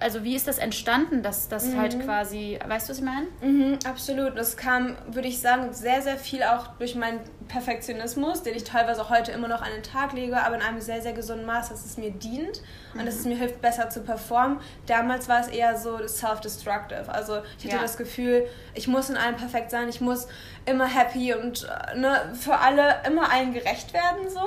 Also 0.00 0.22
wie 0.22 0.36
ist 0.36 0.46
das 0.46 0.58
entstanden, 0.58 1.22
dass 1.22 1.48
das 1.48 1.74
halt 1.74 1.98
quasi, 2.04 2.58
weißt 2.66 2.88
du, 2.88 2.92
was 2.92 2.98
ich 2.98 3.04
meine? 3.04 3.26
Mhm, 3.40 3.78
absolut. 3.84 4.38
Das 4.38 4.56
kam, 4.56 4.96
würde 5.08 5.26
ich 5.28 5.40
sagen, 5.40 5.72
sehr, 5.72 6.02
sehr 6.02 6.16
viel 6.16 6.42
auch 6.44 6.68
durch 6.78 6.94
meinen 6.94 7.20
Perfektionismus, 7.48 8.42
den 8.42 8.54
ich 8.54 8.64
teilweise 8.64 9.02
auch 9.02 9.10
heute 9.10 9.32
immer 9.32 9.48
noch 9.48 9.60
an 9.62 9.70
den 9.74 9.82
Tag 9.82 10.12
lege, 10.12 10.40
aber 10.40 10.54
in 10.56 10.62
einem 10.62 10.80
sehr, 10.80 11.02
sehr 11.02 11.12
gesunden 11.12 11.46
Maß, 11.46 11.68
dass 11.70 11.84
es 11.84 11.96
mir 11.96 12.10
dient 12.10 12.62
und 12.94 13.04
dass 13.06 13.16
es 13.16 13.24
mir 13.24 13.36
hilft, 13.36 13.60
besser 13.60 13.90
zu 13.90 14.00
performen. 14.02 14.58
Damals 14.86 15.28
war 15.28 15.40
es 15.40 15.48
eher 15.48 15.76
so 15.76 15.98
self-destructive. 16.06 17.08
Also 17.08 17.42
ich 17.58 17.64
hatte 17.64 17.76
Ja. 17.76 17.82
das 17.82 17.96
Gefühl, 17.96 18.46
ich 18.74 18.88
muss 18.88 19.10
in 19.10 19.16
allem 19.16 19.36
perfekt 19.36 19.70
sein, 19.70 19.88
ich 19.88 20.00
muss 20.00 20.28
immer 20.64 20.86
happy 20.86 21.34
und 21.34 21.68
äh, 21.94 21.98
ne, 21.98 22.32
für 22.34 22.56
alle 22.58 22.96
immer 23.06 23.30
allen 23.32 23.52
gerecht 23.52 23.92
werden 23.92 24.28
so. 24.28 24.40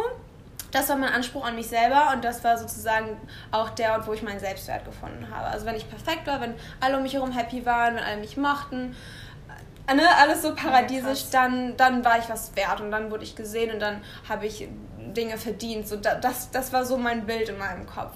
Das 0.75 0.89
war 0.89 0.97
mein 0.97 1.13
Anspruch 1.13 1.45
an 1.45 1.55
mich 1.55 1.67
selber 1.67 2.11
und 2.13 2.25
das 2.25 2.43
war 2.43 2.57
sozusagen 2.57 3.17
auch 3.51 3.69
der 3.69 3.93
Ort, 3.93 4.07
wo 4.07 4.13
ich 4.13 4.21
meinen 4.21 4.39
Selbstwert 4.39 4.83
gefunden 4.83 5.25
habe. 5.33 5.47
Also 5.47 5.65
wenn 5.65 5.75
ich 5.75 5.89
perfekt 5.89 6.27
war, 6.27 6.41
wenn 6.41 6.53
alle 6.81 6.97
um 6.97 7.03
mich 7.03 7.13
herum 7.13 7.31
happy 7.31 7.65
waren, 7.65 7.95
wenn 7.95 8.03
alle 8.03 8.17
mich 8.17 8.35
mochten, 8.35 8.93
äh, 9.87 9.95
ne, 9.95 10.03
alles 10.21 10.41
so 10.41 10.53
paradiesisch, 10.53 11.21
krass. 11.21 11.29
dann, 11.29 11.77
dann 11.77 12.03
war 12.03 12.19
ich 12.19 12.27
was 12.27 12.53
wert 12.57 12.81
und 12.81 12.91
dann 12.91 13.09
wurde 13.09 13.23
ich 13.23 13.37
gesehen 13.37 13.73
und 13.73 13.79
dann 13.79 14.01
habe 14.27 14.47
ich 14.47 14.67
Dinge 15.15 15.37
verdient. 15.37 15.87
So, 15.87 15.95
da, 15.95 16.15
das, 16.15 16.51
das 16.51 16.73
war 16.73 16.83
so 16.83 16.97
mein 16.97 17.25
Bild 17.25 17.47
in 17.47 17.57
meinem 17.57 17.85
Kopf. 17.85 18.11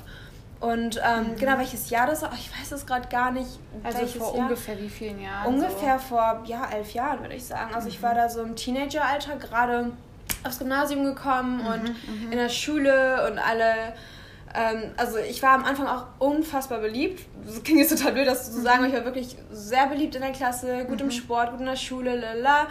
Und 0.60 0.98
ähm, 0.98 1.38
genau, 1.38 1.58
welches 1.58 1.90
Jahr 1.90 2.08
das 2.08 2.22
war, 2.24 2.34
ich 2.34 2.52
weiß 2.60 2.74
es 2.74 2.86
gerade 2.86 3.08
gar 3.08 3.32
nicht. 3.32 3.48
Mhm. 3.74 3.86
Also 3.86 4.06
vor 4.06 4.36
Jahr. 4.36 4.44
ungefähr 4.44 4.78
wie 4.78 4.90
vielen 4.90 5.22
Jahren? 5.22 5.48
Ungefähr 5.54 5.98
vor 5.98 6.42
ja, 6.46 6.68
elf 6.70 6.94
Jahren, 6.94 7.22
würde 7.22 7.36
ich 7.36 7.46
sagen. 7.46 7.74
Also 7.74 7.88
Mhm. 7.88 7.94
ich 7.94 8.04
war 8.04 8.14
da 8.14 8.28
so 8.28 8.42
im 8.42 8.58
Teenageralter, 8.58 9.38
gerade 9.38 9.92
aufs 10.44 10.60
Gymnasium 10.60 11.04
gekommen 11.06 11.58
Mhm, 11.60 11.66
und 11.68 11.96
in 12.32 12.38
der 12.38 12.50
Schule 12.50 13.28
und 13.30 13.38
alle. 13.40 13.94
Ähm, 14.54 14.92
also 14.98 15.18
ich 15.18 15.44
war 15.44 15.52
am 15.52 15.64
Anfang 15.66 15.86
auch 15.88 16.06
unfassbar 16.18 16.80
beliebt. 16.80 17.24
Das 17.46 17.62
klingt 17.64 17.80
jetzt 17.82 17.96
total 17.98 18.14
blöd, 18.14 18.28
das 18.28 18.52
zu 18.52 18.62
sagen, 18.62 18.80
aber 18.80 18.88
ich 18.88 18.94
war 18.94 19.06
wirklich 19.06 19.36
sehr 19.52 19.88
beliebt 19.88 20.16
in 20.16 20.22
der 20.22 20.32
Klasse, 20.32 20.86
gut 20.86 21.00
Mhm. 21.00 21.06
im 21.06 21.12
Sport, 21.12 21.52
gut 21.52 21.60
in 21.60 21.66
der 21.68 21.76
Schule, 21.76 22.16
lala. 22.20 22.68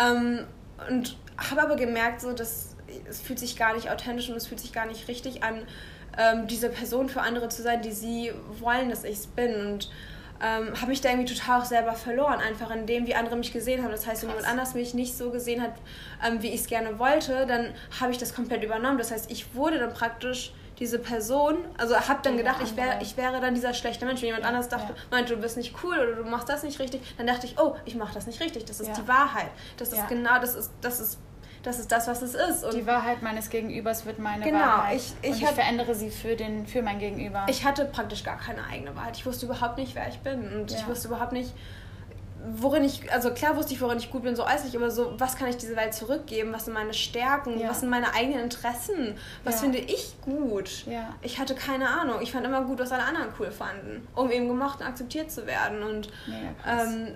Ähm, 0.00 0.46
und 0.88 1.16
habe 1.36 1.62
aber 1.62 1.76
gemerkt, 1.76 2.20
so, 2.20 2.32
dass 2.32 2.74
es 3.08 3.20
fühlt 3.20 3.38
sich 3.38 3.56
gar 3.56 3.74
nicht 3.74 3.90
authentisch 3.90 4.28
und 4.28 4.36
es 4.36 4.48
fühlt 4.48 4.60
sich 4.60 4.72
gar 4.72 4.86
nicht 4.86 5.06
richtig 5.06 5.44
an, 5.44 5.62
ähm, 6.18 6.48
diese 6.48 6.68
Person 6.68 7.08
für 7.08 7.20
andere 7.20 7.48
zu 7.48 7.62
sein, 7.62 7.82
die 7.82 7.92
sie 7.92 8.32
wollen, 8.58 8.90
dass 8.90 9.04
ich 9.04 9.18
es 9.18 9.26
bin. 9.28 9.54
Und 9.54 9.90
ähm, 10.42 10.72
habe 10.80 10.86
mich 10.88 11.00
da 11.00 11.10
irgendwie 11.10 11.32
total 11.34 11.60
auch 11.60 11.64
selber 11.64 11.92
verloren, 11.92 12.40
einfach 12.40 12.70
in 12.70 12.86
dem, 12.86 13.06
wie 13.06 13.14
andere 13.14 13.36
mich 13.36 13.52
gesehen 13.52 13.82
haben. 13.82 13.90
Das 13.90 14.06
heißt, 14.06 14.22
wenn 14.22 14.30
Krass. 14.30 14.40
jemand 14.42 14.52
anders 14.58 14.74
mich 14.74 14.94
nicht 14.94 15.16
so 15.16 15.30
gesehen 15.30 15.60
hat, 15.62 15.72
ähm, 16.26 16.42
wie 16.42 16.48
ich 16.48 16.60
es 16.62 16.66
gerne 16.66 16.98
wollte, 16.98 17.46
dann 17.46 17.74
habe 18.00 18.12
ich 18.12 18.18
das 18.18 18.34
komplett 18.34 18.62
übernommen. 18.64 18.98
Das 18.98 19.10
heißt, 19.10 19.30
ich 19.30 19.54
wurde 19.54 19.78
dann 19.78 19.92
praktisch 19.92 20.52
diese 20.78 20.98
Person, 20.98 21.58
also 21.76 21.94
habe 21.94 22.20
dann 22.22 22.38
gedacht, 22.38 22.62
ich, 22.64 22.74
wär, 22.74 23.02
ich 23.02 23.18
wäre 23.18 23.38
dann 23.42 23.54
dieser 23.54 23.74
schlechte 23.74 24.06
Mensch. 24.06 24.22
Wenn 24.22 24.28
jemand 24.28 24.44
Ja, 24.44 24.48
anders 24.48 24.68
dachte, 24.70 24.94
ja. 24.94 24.98
meinte, 25.10 25.34
du 25.36 25.42
bist 25.42 25.58
nicht 25.58 25.74
cool 25.84 25.94
oder 25.98 26.14
du 26.14 26.24
machst 26.24 26.48
das 26.48 26.62
nicht 26.62 26.78
richtig, 26.80 27.02
dann 27.18 27.26
dachte 27.26 27.46
ich, 27.46 27.58
oh, 27.58 27.76
ich 27.84 27.94
mache 27.96 28.14
das 28.14 28.26
nicht 28.26 28.40
richtig. 28.40 28.64
Das 28.64 28.80
ist 28.80 28.86
Ja. 28.88 28.94
die 28.94 29.06
Wahrheit. 29.06 29.50
Das 29.76 29.92
ist 29.92 30.08
genau, 30.08 30.40
das 30.40 30.54
ist, 30.54 30.70
das 30.80 31.00
ist, 31.00 31.18
das 31.62 31.78
ist 31.78 31.92
das, 31.92 32.08
was 32.08 32.22
es 32.22 32.34
ist. 32.34 32.64
Und 32.64 32.74
Die 32.74 32.86
Wahrheit 32.86 33.22
meines 33.22 33.50
Gegenübers 33.50 34.06
wird 34.06 34.18
meine 34.18 34.44
Genau, 34.44 34.58
Wahrheit. 34.60 34.96
ich- 34.96 35.12
ich 35.22 35.30
und 35.30 35.42
ich 35.42 35.48
verändere 35.48 35.94
sie 35.94 36.10
für, 36.10 36.36
den, 36.36 36.66
für 36.66 36.82
mein 36.82 36.98
Gegenüber. 36.98 37.46
ich 37.48 37.64
hatte 37.64 37.84
praktisch 37.84 38.24
gar 38.24 38.38
keine 38.38 38.64
eigene 38.64 38.94
Wahrheit. 38.96 39.16
Ich 39.16 39.26
wusste 39.26 39.46
überhaupt 39.46 39.76
nicht, 39.78 39.94
wer 39.94 40.08
ich 40.08 40.18
bin. 40.20 40.40
Und 40.54 40.70
ich 40.72 40.80
Ja. 40.80 40.86
wusste 40.88 41.08
überhaupt 41.08 41.32
nicht, 41.32 41.52
worin 42.56 42.84
ich, 42.84 43.12
also 43.12 43.32
klar 43.34 43.54
wusste 43.56 43.74
ich, 43.74 43.82
worin 43.82 43.98
ich 43.98 44.10
gut 44.10 44.22
bin, 44.22 44.34
so 44.34 44.46
äußerlich, 44.46 44.74
aber 44.74 44.90
so, 44.90 45.12
was 45.18 45.36
kann 45.36 45.48
ich 45.48 45.58
dieser 45.58 45.76
Welt 45.76 45.92
zurückgeben? 45.92 46.54
Was 46.54 46.64
sind 46.64 46.72
meine 46.72 46.94
Stärken? 46.94 47.60
Ja. 47.60 47.68
Was 47.68 47.80
sind 47.80 47.90
meine 47.90 48.14
eigenen 48.14 48.40
Interessen? 48.40 49.14
Was 49.44 49.56
Ja. 49.56 49.60
finde 49.60 49.78
ich 49.78 50.14
gut? 50.22 50.86
Ja. 50.86 51.10
Ich 51.20 51.38
hatte 51.38 51.54
keine 51.54 51.88
Ahnung. 51.90 52.16
Ich 52.22 52.32
fand 52.32 52.46
immer 52.46 52.62
gut, 52.62 52.78
was 52.78 52.92
alle 52.92 53.02
anderen 53.04 53.28
cool 53.38 53.50
fanden, 53.50 54.08
um 54.14 54.30
eben 54.30 54.48
gemocht 54.48 54.80
und 54.80 54.86
akzeptiert 54.86 55.30
zu 55.30 55.46
werden. 55.46 55.82
Und 55.82 56.08
ähm, 56.66 57.08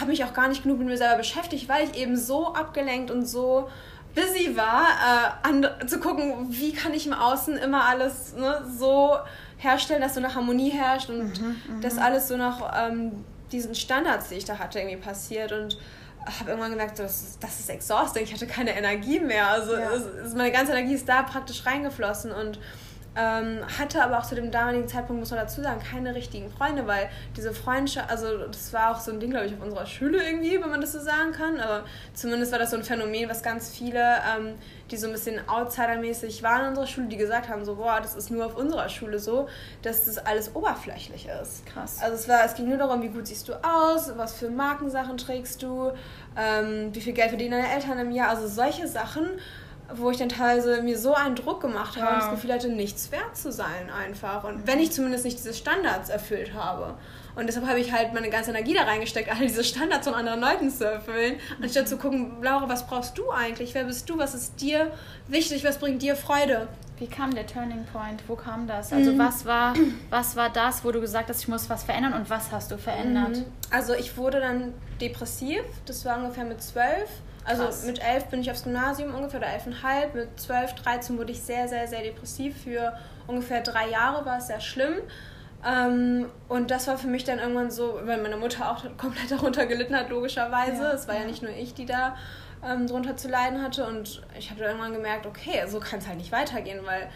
habe 0.00 0.10
mich 0.10 0.24
auch 0.24 0.32
gar 0.32 0.48
nicht 0.48 0.62
genug 0.62 0.78
mit 0.78 0.88
mir 0.88 0.96
selber 0.96 1.18
beschäftigt, 1.18 1.68
weil 1.68 1.88
ich 1.88 1.96
eben 1.96 2.16
so 2.16 2.54
abgelenkt 2.54 3.10
und 3.10 3.26
so 3.26 3.68
busy 4.14 4.56
war, 4.56 4.84
äh, 4.84 5.48
an, 5.48 5.66
zu 5.86 5.98
gucken, 5.98 6.46
wie 6.50 6.72
kann 6.72 6.92
ich 6.92 7.06
im 7.06 7.12
Außen 7.12 7.56
immer 7.56 7.84
alles 7.84 8.34
ne, 8.34 8.62
so 8.78 9.16
herstellen, 9.58 10.02
dass 10.02 10.14
so 10.14 10.20
eine 10.20 10.34
Harmonie 10.34 10.70
herrscht 10.70 11.08
und 11.08 11.40
mhm, 11.40 11.56
mhm. 11.68 11.80
dass 11.80 11.98
alles 11.98 12.28
so 12.28 12.36
nach 12.36 12.88
ähm, 12.88 13.24
diesen 13.52 13.74
Standards, 13.74 14.28
die 14.28 14.36
ich 14.36 14.44
da 14.44 14.58
hatte, 14.58 14.80
irgendwie 14.80 14.96
passiert 14.96 15.52
und 15.52 15.78
habe 16.26 16.50
irgendwann 16.50 16.70
gemerkt, 16.70 16.96
so, 16.96 17.02
das, 17.02 17.22
ist, 17.22 17.42
das 17.42 17.60
ist 17.60 17.70
exhausting, 17.70 18.24
ich 18.24 18.32
hatte 18.32 18.46
keine 18.46 18.76
Energie 18.76 19.18
mehr, 19.20 19.48
also 19.48 19.74
ja. 19.74 19.90
es, 19.92 20.04
es, 20.26 20.34
meine 20.34 20.52
ganze 20.52 20.72
Energie 20.72 20.94
ist 20.94 21.08
da 21.08 21.22
praktisch 21.22 21.66
reingeflossen 21.66 22.32
und 22.32 22.58
ähm, 23.14 23.60
hatte 23.78 24.02
aber 24.02 24.18
auch 24.18 24.24
zu 24.24 24.34
dem 24.34 24.50
damaligen 24.50 24.88
Zeitpunkt, 24.88 25.20
muss 25.20 25.30
man 25.30 25.40
dazu 25.40 25.60
sagen, 25.60 25.80
keine 25.80 26.14
richtigen 26.14 26.50
Freunde, 26.50 26.86
weil 26.86 27.10
diese 27.36 27.52
Freundschaft, 27.52 28.10
also 28.10 28.46
das 28.46 28.72
war 28.72 28.94
auch 28.94 29.00
so 29.00 29.12
ein 29.12 29.20
Ding, 29.20 29.30
glaube 29.30 29.46
ich, 29.46 29.52
auf 29.54 29.60
unserer 29.60 29.84
Schule 29.84 30.22
irgendwie, 30.22 30.60
wenn 30.60 30.70
man 30.70 30.80
das 30.80 30.92
so 30.92 31.00
sagen 31.00 31.32
kann. 31.32 31.60
Aber 31.60 31.84
zumindest 32.14 32.52
war 32.52 32.58
das 32.58 32.70
so 32.70 32.76
ein 32.76 32.84
Phänomen, 32.84 33.28
was 33.28 33.42
ganz 33.42 33.70
viele, 33.70 34.00
ähm, 34.00 34.54
die 34.90 34.96
so 34.96 35.06
ein 35.06 35.12
bisschen 35.12 35.46
outsidermäßig 35.46 36.42
waren 36.42 36.62
in 36.62 36.68
unserer 36.68 36.86
Schule, 36.86 37.08
die 37.08 37.18
gesagt 37.18 37.48
haben, 37.48 37.64
so, 37.64 37.76
boah, 37.76 38.00
das 38.00 38.14
ist 38.14 38.30
nur 38.30 38.46
auf 38.46 38.56
unserer 38.56 38.88
Schule 38.88 39.18
so, 39.18 39.46
dass 39.82 40.06
das 40.06 40.18
alles 40.18 40.54
oberflächlich 40.54 41.28
ist. 41.42 41.66
Krass. 41.66 41.98
Also 42.02 42.14
es 42.14 42.28
war, 42.28 42.44
es 42.44 42.54
ging 42.54 42.68
nur 42.68 42.78
darum, 42.78 43.02
wie 43.02 43.08
gut 43.08 43.26
siehst 43.26 43.46
du 43.48 43.54
aus, 43.62 44.10
was 44.16 44.34
für 44.34 44.48
Markensachen 44.48 45.18
trägst 45.18 45.62
du, 45.62 45.92
ähm, 46.36 46.94
wie 46.94 47.00
viel 47.00 47.12
Geld 47.12 47.28
verdienen 47.28 47.52
deine 47.52 47.74
Eltern 47.74 47.98
im 47.98 48.10
Jahr, 48.10 48.30
also 48.30 48.48
solche 48.48 48.88
Sachen 48.88 49.26
wo 49.94 50.10
ich 50.10 50.16
dann 50.16 50.28
teilweise 50.28 50.82
mir 50.82 50.98
so 50.98 51.14
einen 51.14 51.34
Druck 51.34 51.60
gemacht 51.60 51.96
habe 51.96 52.06
wow. 52.06 52.12
und 52.12 52.20
das 52.20 52.30
Gefühl 52.30 52.52
hatte, 52.52 52.68
nichts 52.68 53.10
wert 53.12 53.36
zu 53.36 53.52
sein 53.52 53.90
einfach. 53.90 54.44
Und 54.44 54.66
wenn 54.66 54.78
ich 54.78 54.92
zumindest 54.92 55.24
nicht 55.24 55.38
diese 55.38 55.54
Standards 55.54 56.08
erfüllt 56.08 56.54
habe. 56.54 56.94
Und 57.34 57.46
deshalb 57.46 57.66
habe 57.66 57.80
ich 57.80 57.92
halt 57.92 58.12
meine 58.12 58.28
ganze 58.28 58.50
Energie 58.50 58.74
da 58.74 58.82
reingesteckt, 58.82 59.30
all 59.32 59.40
diese 59.40 59.64
Standards 59.64 60.06
von 60.06 60.14
anderen 60.14 60.40
Leuten 60.40 60.70
zu 60.70 60.84
erfüllen, 60.84 61.36
anstatt 61.62 61.88
zu 61.88 61.96
gucken, 61.96 62.42
Laura, 62.42 62.68
was 62.68 62.86
brauchst 62.86 63.16
du 63.18 63.30
eigentlich? 63.30 63.74
Wer 63.74 63.84
bist 63.84 64.08
du? 64.08 64.18
Was 64.18 64.34
ist 64.34 64.60
dir 64.60 64.90
wichtig? 65.28 65.64
Was 65.64 65.78
bringt 65.78 66.02
dir 66.02 66.16
Freude? 66.16 66.68
Wie 66.98 67.06
kam 67.08 67.34
der 67.34 67.46
Turning 67.46 67.84
Point? 67.92 68.22
Wo 68.28 68.36
kam 68.36 68.66
das? 68.66 68.92
Also 68.92 69.12
mhm. 69.12 69.18
was 69.18 69.44
war, 69.44 69.74
was 70.10 70.36
war 70.36 70.50
das, 70.50 70.84
wo 70.84 70.92
du 70.92 71.00
gesagt 71.00 71.28
hast, 71.30 71.40
ich 71.40 71.48
muss 71.48 71.68
was 71.68 71.82
verändern 71.82 72.12
und 72.12 72.30
was 72.30 72.52
hast 72.52 72.70
du 72.70 72.78
verändert? 72.78 73.38
Mhm. 73.38 73.44
Also 73.70 73.94
ich 73.94 74.16
wurde 74.16 74.38
dann 74.38 74.72
depressiv, 75.00 75.62
das 75.86 76.04
war 76.04 76.18
ungefähr 76.18 76.44
mit 76.44 76.62
zwölf 76.62 77.08
also 77.44 77.64
Krass. 77.64 77.84
mit 77.84 78.00
elf 78.02 78.26
bin 78.26 78.40
ich 78.40 78.50
aufs 78.50 78.64
Gymnasium 78.64 79.14
ungefähr, 79.14 79.40
oder 79.40 79.48
elfeinhalb. 79.48 80.14
Mit 80.14 80.40
zwölf, 80.40 80.74
dreizehn 80.74 81.18
wurde 81.18 81.32
ich 81.32 81.40
sehr, 81.40 81.68
sehr, 81.68 81.88
sehr 81.88 82.02
depressiv. 82.02 82.62
Für 82.62 82.96
ungefähr 83.26 83.62
drei 83.62 83.88
Jahre 83.88 84.24
war 84.24 84.38
es 84.38 84.46
sehr 84.46 84.60
schlimm. 84.60 84.94
Ähm, 85.64 86.26
und 86.48 86.70
das 86.70 86.86
war 86.86 86.98
für 86.98 87.06
mich 87.06 87.24
dann 87.24 87.38
irgendwann 87.38 87.70
so, 87.70 88.00
weil 88.04 88.20
meine 88.20 88.36
Mutter 88.36 88.70
auch 88.70 88.84
komplett 88.96 89.30
darunter 89.30 89.66
gelitten 89.66 89.96
hat, 89.96 90.10
logischerweise. 90.10 90.82
Ja, 90.82 90.92
es 90.92 91.08
war 91.08 91.16
ja. 91.16 91.24
nicht 91.24 91.42
nur 91.42 91.52
ich, 91.52 91.74
die 91.74 91.86
da 91.86 92.16
ähm, 92.64 92.86
drunter 92.86 93.16
zu 93.16 93.28
leiden 93.28 93.62
hatte. 93.62 93.86
Und 93.86 94.22
ich 94.38 94.50
habe 94.50 94.60
dann 94.60 94.70
irgendwann 94.70 94.92
gemerkt, 94.92 95.26
okay, 95.26 95.64
so 95.66 95.80
kann 95.80 95.98
es 95.98 96.06
halt 96.06 96.18
nicht 96.18 96.32
weitergehen, 96.32 96.80
weil 96.84 97.08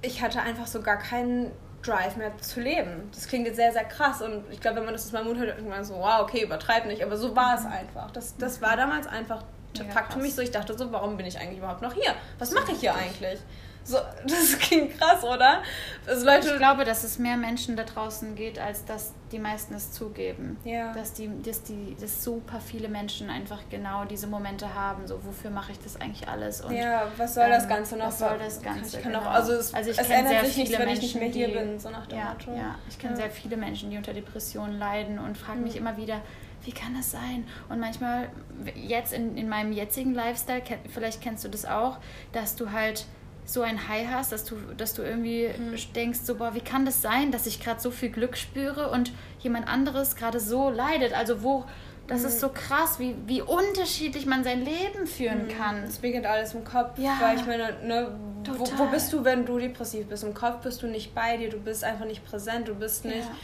ich 0.00 0.22
hatte 0.22 0.40
einfach 0.40 0.66
so 0.66 0.82
gar 0.82 0.98
keinen 0.98 1.52
Drive 1.82 2.16
mehr 2.16 2.36
zu 2.38 2.60
leben. 2.60 3.10
Das 3.12 3.26
klingt 3.26 3.46
jetzt 3.46 3.56
sehr, 3.56 3.72
sehr 3.72 3.84
krass 3.84 4.22
und 4.22 4.44
ich 4.50 4.60
glaube, 4.60 4.78
wenn 4.78 4.84
man 4.84 4.94
das 4.94 5.04
jetzt 5.04 5.12
mal 5.12 5.24
Mut 5.24 5.36
hört, 5.36 5.56
irgendwann 5.56 5.84
so, 5.84 5.94
wow, 5.94 6.20
okay, 6.20 6.42
übertreib 6.42 6.86
nicht, 6.86 7.02
aber 7.02 7.16
so 7.16 7.34
war 7.34 7.56
es 7.58 7.64
einfach. 7.64 8.10
Das, 8.12 8.36
das 8.36 8.62
war 8.62 8.76
damals 8.76 9.06
einfach 9.06 9.44
Fakt 9.90 10.12
für 10.12 10.18
mich 10.18 10.34
so. 10.34 10.42
Ich 10.42 10.50
dachte 10.50 10.76
so, 10.76 10.92
warum 10.92 11.16
bin 11.16 11.26
ich 11.26 11.38
eigentlich 11.38 11.58
überhaupt 11.58 11.82
noch 11.82 11.94
hier? 11.94 12.14
Was 12.38 12.52
mache 12.52 12.72
ich 12.72 12.80
hier 12.80 12.94
eigentlich? 12.94 13.40
So, 13.84 13.98
das 14.26 14.58
klingt 14.58 14.98
krass, 14.98 15.24
oder? 15.24 15.62
Also 16.06 16.24
Leute 16.24 16.50
ich 16.50 16.56
glaube, 16.56 16.84
dass 16.84 17.04
es 17.04 17.18
mehr 17.18 17.36
Menschen 17.36 17.76
da 17.76 17.84
draußen 17.84 18.34
geht, 18.34 18.58
als 18.58 18.84
dass 18.84 19.12
die 19.32 19.38
meisten 19.38 19.74
es 19.74 19.92
zugeben. 19.92 20.56
Ja. 20.64 20.92
Dass, 20.92 21.12
die, 21.14 21.30
dass, 21.42 21.62
die, 21.62 21.96
dass 22.00 22.22
super 22.22 22.60
viele 22.60 22.88
Menschen 22.88 23.30
einfach 23.30 23.60
genau 23.70 24.04
diese 24.04 24.26
Momente 24.26 24.74
haben, 24.74 25.06
so 25.06 25.24
wofür 25.24 25.50
mache 25.50 25.72
ich 25.72 25.78
das 25.80 26.00
eigentlich 26.00 26.28
alles? 26.28 26.60
Und, 26.60 26.74
ja, 26.74 27.10
was 27.16 27.34
soll 27.34 27.44
ähm, 27.44 27.50
das 27.50 27.68
Ganze 27.68 27.96
noch? 27.96 28.06
Was 28.06 28.18
soll 28.18 28.38
das 28.38 28.62
Ganze? 28.62 28.96
Ich 28.96 29.02
kann 29.02 29.12
genau. 29.12 29.24
auch, 29.24 29.32
also 29.32 29.52
es, 29.52 29.74
also 29.74 29.90
ich 29.90 29.98
es 29.98 30.08
ändert 30.08 30.28
sehr 30.28 30.44
sich 30.44 30.56
nichts, 30.58 30.78
wenn 30.78 30.86
Menschen, 30.86 31.04
ich 31.04 31.14
nicht 31.14 31.20
mehr 31.20 31.30
hier 31.30 31.48
die, 31.48 31.54
bin, 31.54 31.78
so 31.78 31.90
nach 31.90 32.06
dem 32.06 32.18
ja, 32.18 32.28
Motto. 32.30 32.56
Ja, 32.56 32.76
ich 32.88 32.98
kenne 32.98 33.14
ja. 33.14 33.22
sehr 33.22 33.30
viele 33.30 33.56
Menschen, 33.56 33.90
die 33.90 33.96
unter 33.96 34.12
Depressionen 34.12 34.78
leiden 34.78 35.18
und 35.18 35.36
frage 35.36 35.58
mhm. 35.58 35.64
mich 35.64 35.76
immer 35.76 35.96
wieder, 35.96 36.20
wie 36.64 36.72
kann 36.72 36.94
das 36.94 37.10
sein? 37.10 37.44
Und 37.68 37.80
manchmal, 37.80 38.28
jetzt 38.76 39.12
in, 39.12 39.36
in 39.36 39.48
meinem 39.48 39.72
jetzigen 39.72 40.14
Lifestyle, 40.14 40.62
vielleicht 40.88 41.20
kennst 41.20 41.44
du 41.44 41.48
das 41.48 41.64
auch, 41.64 41.98
dass 42.32 42.54
du 42.54 42.70
halt 42.70 43.06
so 43.44 43.62
ein 43.62 43.88
High 43.88 44.08
hast, 44.08 44.32
dass 44.32 44.44
du, 44.44 44.56
dass 44.76 44.94
du 44.94 45.02
irgendwie 45.02 45.48
mhm. 45.48 45.76
denkst, 45.94 46.20
so, 46.24 46.36
boah, 46.36 46.54
wie 46.54 46.60
kann 46.60 46.84
das 46.84 47.02
sein, 47.02 47.32
dass 47.32 47.46
ich 47.46 47.60
gerade 47.60 47.80
so 47.80 47.90
viel 47.90 48.10
Glück 48.10 48.36
spüre 48.36 48.90
und 48.90 49.12
jemand 49.40 49.68
anderes 49.68 50.16
gerade 50.16 50.40
so 50.40 50.70
leidet? 50.70 51.12
Also 51.12 51.42
wo, 51.42 51.64
das 52.06 52.20
mhm. 52.20 52.28
ist 52.28 52.40
so 52.40 52.48
krass, 52.50 52.98
wie, 52.98 53.16
wie 53.26 53.42
unterschiedlich 53.42 54.26
man 54.26 54.44
sein 54.44 54.64
Leben 54.64 55.06
führen 55.06 55.46
mhm. 55.46 55.48
kann. 55.48 55.82
Es 55.84 55.98
beginnt 55.98 56.26
alles 56.26 56.54
im 56.54 56.64
Kopf, 56.64 56.98
ja. 56.98 57.18
weil 57.20 57.36
ich 57.36 57.46
meine, 57.46 57.76
ne, 57.84 58.14
wo, 58.56 58.64
wo, 58.76 58.86
bist 58.86 59.12
du, 59.12 59.24
wenn 59.24 59.44
du 59.44 59.58
depressiv 59.58 60.06
bist? 60.06 60.24
Im 60.24 60.34
Kopf 60.34 60.62
bist 60.62 60.82
du 60.82 60.86
nicht 60.86 61.14
bei 61.14 61.36
dir, 61.36 61.50
du 61.50 61.58
bist 61.58 61.84
einfach 61.84 62.06
nicht 62.06 62.24
präsent, 62.24 62.68
du 62.68 62.74
bist 62.74 63.04
nicht... 63.04 63.18
Ja 63.18 63.36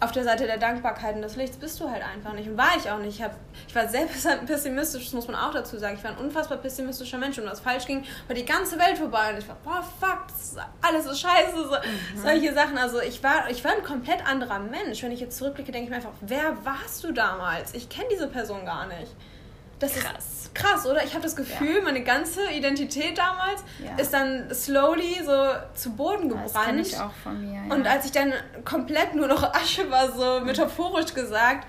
auf 0.00 0.12
der 0.12 0.24
Seite 0.24 0.46
der 0.46 0.58
Dankbarkeit 0.58 1.14
und 1.14 1.22
des 1.22 1.36
Lichts 1.36 1.56
bist 1.56 1.80
du 1.80 1.88
halt 1.88 2.02
einfach 2.02 2.32
nicht. 2.34 2.48
Und 2.48 2.56
war 2.56 2.76
ich 2.76 2.90
auch 2.90 2.98
nicht. 2.98 3.18
Ich, 3.18 3.22
hab, 3.22 3.36
ich 3.66 3.74
war 3.74 3.88
sehr 3.88 4.06
pessimistisch, 4.46 5.04
das 5.04 5.12
muss 5.12 5.26
man 5.26 5.36
auch 5.36 5.52
dazu 5.52 5.78
sagen. 5.78 5.96
Ich 5.96 6.04
war 6.04 6.10
ein 6.10 6.18
unfassbar 6.18 6.58
pessimistischer 6.58 7.18
Mensch 7.18 7.38
und 7.38 7.46
was 7.46 7.60
falsch 7.60 7.86
ging, 7.86 8.04
war 8.26 8.34
die 8.34 8.44
ganze 8.44 8.78
Welt 8.78 8.98
vorbei. 8.98 9.30
Und 9.32 9.38
ich 9.38 9.48
war, 9.48 9.56
boah, 9.64 9.82
fuck, 10.00 10.26
ist, 10.28 10.56
alles 10.82 11.06
ist 11.06 11.20
scheiße. 11.20 11.56
So, 11.56 11.70
mhm. 11.70 12.22
Solche 12.22 12.54
Sachen. 12.54 12.76
Also 12.76 13.00
ich 13.00 13.22
war, 13.22 13.50
ich 13.50 13.64
war 13.64 13.72
ein 13.72 13.82
komplett 13.82 14.26
anderer 14.26 14.58
Mensch. 14.58 15.02
Wenn 15.02 15.12
ich 15.12 15.20
jetzt 15.20 15.38
zurückblicke, 15.38 15.72
denke 15.72 15.84
ich 15.84 15.90
mir 15.90 15.96
einfach, 15.96 16.18
wer 16.20 16.64
warst 16.64 17.04
du 17.04 17.12
damals? 17.12 17.74
Ich 17.74 17.88
kenne 17.88 18.08
diese 18.10 18.28
Person 18.28 18.64
gar 18.64 18.86
nicht. 18.86 19.14
Das 19.84 19.94
krass. 19.94 20.26
ist 20.42 20.54
krass, 20.54 20.86
oder? 20.86 21.04
Ich 21.04 21.12
habe 21.12 21.22
das 21.22 21.36
Gefühl, 21.36 21.76
ja. 21.76 21.82
meine 21.82 22.02
ganze 22.02 22.50
Identität 22.50 23.18
damals 23.18 23.62
ja. 23.84 23.96
ist 23.96 24.12
dann 24.12 24.52
slowly 24.54 25.20
so 25.24 25.32
zu 25.74 25.94
Boden 25.94 26.28
gebrannt. 26.28 26.50
Das 26.54 26.64
kenne 26.64 26.80
ich 26.80 26.98
auch 26.98 27.12
von 27.22 27.40
mir. 27.40 27.60
Ja. 27.68 27.74
Und 27.74 27.86
als 27.86 28.06
ich 28.06 28.12
dann 28.12 28.32
komplett 28.64 29.14
nur 29.14 29.26
noch 29.26 29.42
Asche 29.54 29.90
war, 29.90 30.12
so 30.12 30.44
metaphorisch 30.44 31.14
gesagt, 31.14 31.68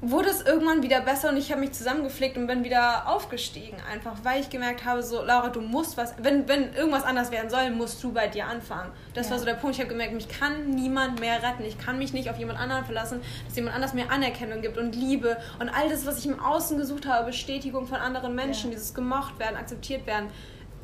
wurde 0.00 0.28
es 0.28 0.42
irgendwann 0.42 0.82
wieder 0.82 1.00
besser 1.00 1.28
und 1.28 1.36
ich 1.36 1.50
habe 1.50 1.60
mich 1.60 1.72
zusammengepflegt 1.72 2.36
und 2.36 2.46
bin 2.46 2.62
wieder 2.62 3.08
aufgestiegen. 3.08 3.76
Einfach 3.92 4.16
weil 4.22 4.40
ich 4.40 4.48
gemerkt 4.48 4.84
habe, 4.84 5.02
so, 5.02 5.22
Laura, 5.22 5.48
du 5.48 5.60
musst 5.60 5.96
was, 5.96 6.14
wenn, 6.22 6.46
wenn 6.48 6.72
irgendwas 6.74 7.02
anders 7.02 7.32
werden 7.32 7.50
soll, 7.50 7.70
musst 7.70 8.02
du 8.04 8.12
bei 8.12 8.28
dir 8.28 8.46
anfangen. 8.46 8.92
Das 9.14 9.26
ja. 9.26 9.32
war 9.32 9.38
so 9.40 9.44
der 9.44 9.54
Punkt. 9.54 9.74
Ich 9.74 9.80
habe 9.80 9.90
gemerkt, 9.90 10.14
mich 10.14 10.28
kann 10.28 10.70
niemand 10.70 11.18
mehr 11.18 11.42
retten. 11.42 11.64
Ich 11.64 11.78
kann 11.78 11.98
mich 11.98 12.12
nicht 12.12 12.30
auf 12.30 12.38
jemand 12.38 12.60
anderen 12.60 12.84
verlassen, 12.84 13.20
dass 13.46 13.56
jemand 13.56 13.74
anders 13.74 13.92
mir 13.92 14.10
Anerkennung 14.10 14.62
gibt 14.62 14.78
und 14.78 14.94
Liebe 14.94 15.36
und 15.58 15.68
all 15.68 15.88
das, 15.88 16.06
was 16.06 16.18
ich 16.18 16.26
im 16.26 16.38
Außen 16.38 16.78
gesucht 16.78 17.06
habe, 17.06 17.26
Bestätigung 17.26 17.86
von 17.86 17.98
anderen 17.98 18.34
Menschen, 18.36 18.70
ja. 18.70 18.76
dieses 18.76 18.94
gemocht 18.94 19.38
werden, 19.40 19.56
akzeptiert 19.56 20.06
werden 20.06 20.28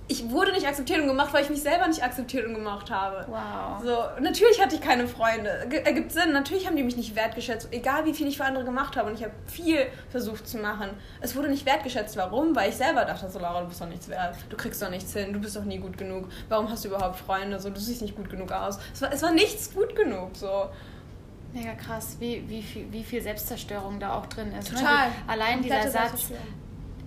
ich 0.06 0.30
wurde 0.30 0.52
nicht 0.52 0.66
akzeptiert 0.66 1.00
und 1.00 1.06
gemacht, 1.06 1.32
weil 1.32 1.44
ich 1.44 1.50
mich 1.50 1.62
selber 1.62 1.88
nicht 1.88 2.04
akzeptiert 2.04 2.46
und 2.46 2.54
gemacht 2.54 2.90
habe. 2.90 3.24
Wow. 3.26 3.82
So, 3.82 4.22
natürlich 4.22 4.60
hatte 4.60 4.74
ich 4.74 4.82
keine 4.82 5.08
Freunde. 5.08 5.48
Ergibt 5.84 6.12
Sinn. 6.12 6.32
Natürlich 6.32 6.66
haben 6.66 6.76
die 6.76 6.82
mich 6.82 6.96
nicht 6.96 7.16
wertgeschätzt, 7.16 7.68
egal 7.70 8.04
wie 8.04 8.12
viel 8.12 8.26
ich 8.26 8.36
für 8.36 8.44
andere 8.44 8.64
gemacht 8.64 8.96
habe. 8.96 9.08
Und 9.08 9.18
ich 9.18 9.24
habe 9.24 9.32
viel 9.46 9.86
versucht 10.10 10.46
zu 10.46 10.58
machen. 10.58 10.90
Es 11.22 11.34
wurde 11.34 11.48
nicht 11.48 11.64
wertgeschätzt. 11.64 12.18
Warum? 12.18 12.54
Weil 12.54 12.68
ich 12.68 12.76
selber 12.76 13.06
dachte, 13.06 13.30
so 13.30 13.38
Laura, 13.38 13.62
du 13.62 13.68
bist 13.68 13.80
doch 13.80 13.88
nichts 13.88 14.08
wert. 14.10 14.36
Du 14.50 14.56
kriegst 14.58 14.82
doch 14.82 14.90
nichts 14.90 15.12
hin. 15.14 15.32
Du 15.32 15.40
bist 15.40 15.56
doch 15.56 15.64
nie 15.64 15.78
gut 15.78 15.96
genug. 15.96 16.28
Warum 16.50 16.68
hast 16.68 16.84
du 16.84 16.88
überhaupt 16.88 17.16
Freunde? 17.16 17.58
So, 17.58 17.70
du 17.70 17.80
siehst 17.80 18.02
nicht 18.02 18.14
gut 18.14 18.28
genug 18.28 18.52
aus. 18.52 18.78
Es 18.92 19.00
war, 19.00 19.10
es 19.10 19.22
war 19.22 19.32
nichts 19.32 19.72
gut 19.72 19.96
genug. 19.96 20.36
So. 20.36 20.68
Mega 21.54 21.72
krass, 21.74 22.16
wie, 22.18 22.44
wie, 22.48 22.62
viel, 22.62 22.92
wie 22.92 23.04
viel 23.04 23.22
Selbstzerstörung 23.22 24.00
da 24.00 24.14
auch 24.14 24.26
drin 24.26 24.52
ist. 24.52 24.72
Ne? 24.72 24.78
Total. 24.78 25.08
Ne? 25.08 25.14
Allein 25.28 25.62
dieser 25.62 25.88
Satz, 25.88 26.32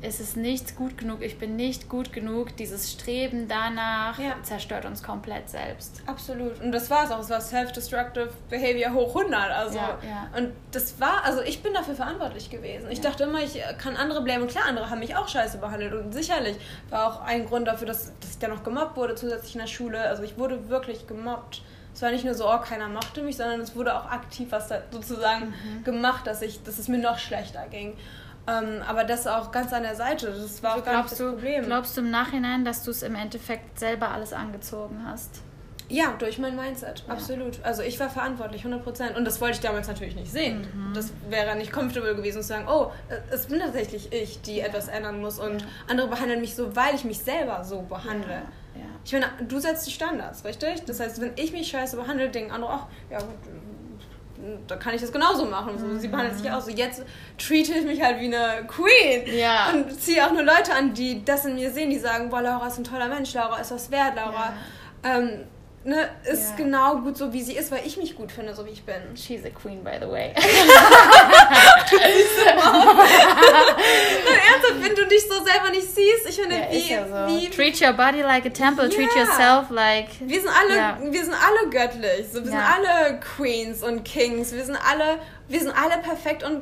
es 0.02 0.20
ist 0.20 0.38
nichts 0.38 0.76
gut 0.76 0.98
genug, 0.98 1.22
ich 1.22 1.40
bin 1.40 1.56
nicht 1.56 1.90
gut 1.90 2.14
genug, 2.14 2.56
dieses 2.56 2.92
Streben 2.92 3.48
danach 3.48 4.20
ja. 4.20 4.36
zerstört 4.44 4.86
uns 4.86 5.02
komplett 5.02 5.50
selbst. 5.50 6.04
Absolut. 6.06 6.62
Und 6.62 6.72
das 6.72 6.90
war 6.90 7.06
es 7.06 7.12
auch. 7.12 7.20
Es 7.20 7.30
war 7.30 7.42
Self-Destructive 7.42 8.30
Behavior 8.50 8.94
hoch 8.94 9.16
100. 9.16 9.52
Also, 9.52 9.78
ja, 9.78 9.98
ja. 10.08 10.30
Und 10.38 10.52
das 10.72 11.00
war, 11.00 11.24
also 11.24 11.42
ich 11.42 11.64
bin 11.64 11.74
dafür 11.74 11.96
verantwortlich 11.96 12.50
gewesen. 12.50 12.92
Ich 12.92 13.02
dachte 13.02 13.24
immer, 13.24 13.42
ich 13.42 13.60
kann 13.80 13.96
andere 13.96 14.22
blamen. 14.22 14.44
Und 14.44 14.52
klar, 14.52 14.66
andere 14.68 14.90
haben 14.90 15.00
mich 15.00 15.16
auch 15.16 15.28
scheiße 15.28 15.58
behandelt. 15.58 15.94
Und 15.94 16.14
sicherlich 16.14 16.58
war 16.90 17.08
auch 17.08 17.22
ein 17.22 17.48
Grund 17.48 17.68
dafür, 17.68 17.88
dass, 17.88 18.14
dass 18.20 18.32
ich 18.32 18.40
dann 18.40 18.52
noch 18.52 18.64
gemobbt 18.64 18.98
wurde, 18.98 19.16
zusätzlich 19.16 19.56
in 19.56 19.62
der 19.62 19.68
Schule. 19.68 20.02
Also 20.02 20.22
ich 20.24 20.38
wurde 20.38 20.70
wirklich 20.70 21.08
gemobbt. 21.08 21.64
Es 21.96 22.04
war 22.04 22.12
nicht 22.12 22.24
nur 22.24 22.36
so, 22.36 22.48
oh, 22.48 22.60
keiner 22.60 22.88
mochte 22.88 23.24
mich, 23.24 23.38
sondern 23.38 23.60
es 23.60 23.76
wurde 23.76 23.98
auch 23.98 24.06
aktiv 24.06 24.50
was 24.52 24.70
sozusagen 24.92 25.48
mhm. 25.48 25.84
gemacht, 25.84 26.28
dass, 26.28 26.44
ich, 26.44 26.62
dass 26.62 26.78
es 26.78 26.88
mir 26.88 27.00
noch 27.00 27.18
schlechter 27.18 27.66
ging. 27.72 27.98
Ähm, 28.48 28.82
aber 28.88 29.04
das 29.04 29.28
auch 29.28 29.52
ganz 29.52 29.74
an 29.74 29.84
der 29.84 29.96
Seite. 29.96 30.28
Das 30.28 30.64
war 30.64 30.72
also 30.72 30.82
auch 30.82 30.86
gar 30.86 30.98
nicht 31.02 31.12
das 31.12 31.18
du, 31.18 31.32
Problem. 31.32 31.66
Glaubst 31.66 31.98
du 31.98 32.02
im 32.02 32.12
Nachhinein, 32.12 32.64
dass 32.64 32.84
du 32.84 32.92
es 32.92 33.04
im 33.04 33.16
Endeffekt 33.16 33.80
selber 33.80 34.10
alles 34.10 34.34
angezogen 34.34 35.04
hast? 35.06 35.42
Ja, 35.90 36.14
durch 36.20 36.38
mein 36.38 36.56
Mindset, 36.56 37.06
ja. 37.08 37.14
absolut. 37.14 37.64
Also 37.64 37.82
ich 37.82 37.98
war 38.00 38.10
verantwortlich, 38.10 38.66
100%. 38.66 39.16
Und 39.16 39.26
das 39.26 39.40
wollte 39.40 39.56
ich 39.56 39.62
damals 39.62 39.88
natürlich 39.88 40.16
nicht 40.16 40.32
sehen. 40.32 40.68
Mhm. 40.74 40.94
Das 40.94 41.14
wäre 41.30 41.56
nicht 41.56 41.72
comfortable 41.72 42.16
gewesen 42.16 42.42
zu 42.42 42.48
sagen, 42.48 42.68
oh, 42.70 42.92
es 43.32 43.46
bin 43.46 43.60
tatsächlich 43.60 44.12
ich, 44.12 44.42
die 44.42 44.58
ja. 44.58 44.66
etwas 44.66 44.90
ändern 44.90 45.22
muss. 45.22 45.40
Und 45.40 45.62
ja. 45.62 45.68
andere 45.88 46.08
behandeln 46.08 46.42
mich 46.42 46.56
so, 46.56 46.76
weil 46.76 46.96
ich 46.96 47.06
mich 47.06 47.20
selber 47.20 47.64
so 47.64 47.82
behandle. 47.82 48.42
Ich 49.08 49.14
meine, 49.14 49.28
du 49.48 49.58
setzt 49.58 49.88
die 49.88 49.92
Standards, 49.92 50.44
richtig? 50.44 50.84
Das 50.86 51.00
heißt, 51.00 51.22
wenn 51.22 51.32
ich 51.38 51.54
mich 51.54 51.70
scheiße 51.70 51.96
behandle, 51.96 52.28
denken 52.30 52.52
andere, 52.52 52.72
ach, 52.74 52.88
ja 53.10 53.20
gut, 53.20 53.36
da 54.68 54.76
kann 54.76 54.94
ich 54.94 55.02
das 55.02 55.12
genauso 55.12 55.46
machen. 55.46 55.78
So, 55.78 55.98
sie 55.98 56.08
behandelt 56.08 56.38
sich 56.38 56.52
auch 56.52 56.62
so. 56.62 56.70
Jetzt 56.70 57.04
treate 57.38 57.74
ich 57.74 57.86
mich 57.86 58.02
halt 58.02 58.20
wie 58.20 58.26
eine 58.26 58.66
Queen. 58.68 59.38
Ja. 59.38 59.72
Und 59.72 60.00
ziehe 60.00 60.26
auch 60.26 60.32
nur 60.32 60.44
Leute 60.44 60.74
an, 60.74 60.94
die 60.94 61.24
das 61.24 61.46
in 61.46 61.56
mir 61.56 61.72
sehen, 61.72 61.90
die 61.90 62.00
sagen, 62.00 62.30
boah, 62.30 62.42
Laura 62.42 62.68
ist 62.68 62.78
ein 62.78 62.84
toller 62.84 63.08
Mensch, 63.08 63.34
Laura 63.34 63.60
ist 63.60 63.72
was 63.72 63.92
wert, 63.92 64.16
Laura 64.16 64.54
ähm, 65.04 65.44
ne, 65.84 66.10
ist 66.26 66.50
Ja. 66.52 66.56
genau 66.58 66.98
gut 66.98 67.18
so, 67.18 67.32
wie 67.34 67.42
sie 67.42 67.54
ist, 67.56 67.72
weil 67.72 67.82
ich 67.86 67.98
mich 67.98 68.16
gut 68.16 68.32
finde, 68.32 68.54
so 68.54 68.66
wie 68.66 68.72
ich 68.72 68.84
bin. 68.84 68.96
She's 69.16 69.46
a 69.46 69.50
queen, 69.50 69.84
by 69.84 69.98
the 70.02 70.10
way. 70.10 70.34
Nein, 73.16 74.40
ernsthaft, 74.52 74.82
wenn 74.82 74.96
du 74.96 75.06
dich 75.08 75.24
so 75.24 75.44
selber 75.44 75.70
nicht 75.72 75.88
siehst, 75.90 76.28
ich 76.30 76.36
finde, 76.36 76.56
Ja, 76.56 76.72
wie, 76.72 76.92
ja 76.92 77.08
so. 77.08 77.34
wie, 77.34 77.50
Treat 77.50 77.82
your 77.82 77.94
body 77.94 78.22
like 78.22 78.46
a 78.46 78.50
temple. 78.50 78.90
Treat 78.90 79.10
yourself 79.16 79.70
like. 79.70 80.08
wir 80.20 80.42
sind 80.42 80.50
alle, 80.50 81.12
wir 81.12 81.24
sind 81.24 81.34
alle 81.36 81.70
göttlich. 81.70 82.28
So, 82.32 82.40
wir 82.44 82.52
sind 82.52 82.58
alle 82.60 83.20
Queens 83.20 83.84
und 83.84 84.04
Kings. 84.04 84.52
Wir 84.54 84.66
sind 84.66 84.78
alle, 84.78 85.20
wir 85.48 85.60
sind 85.60 85.72
alle 85.72 86.02
perfekt 86.02 86.44
und 86.44 86.62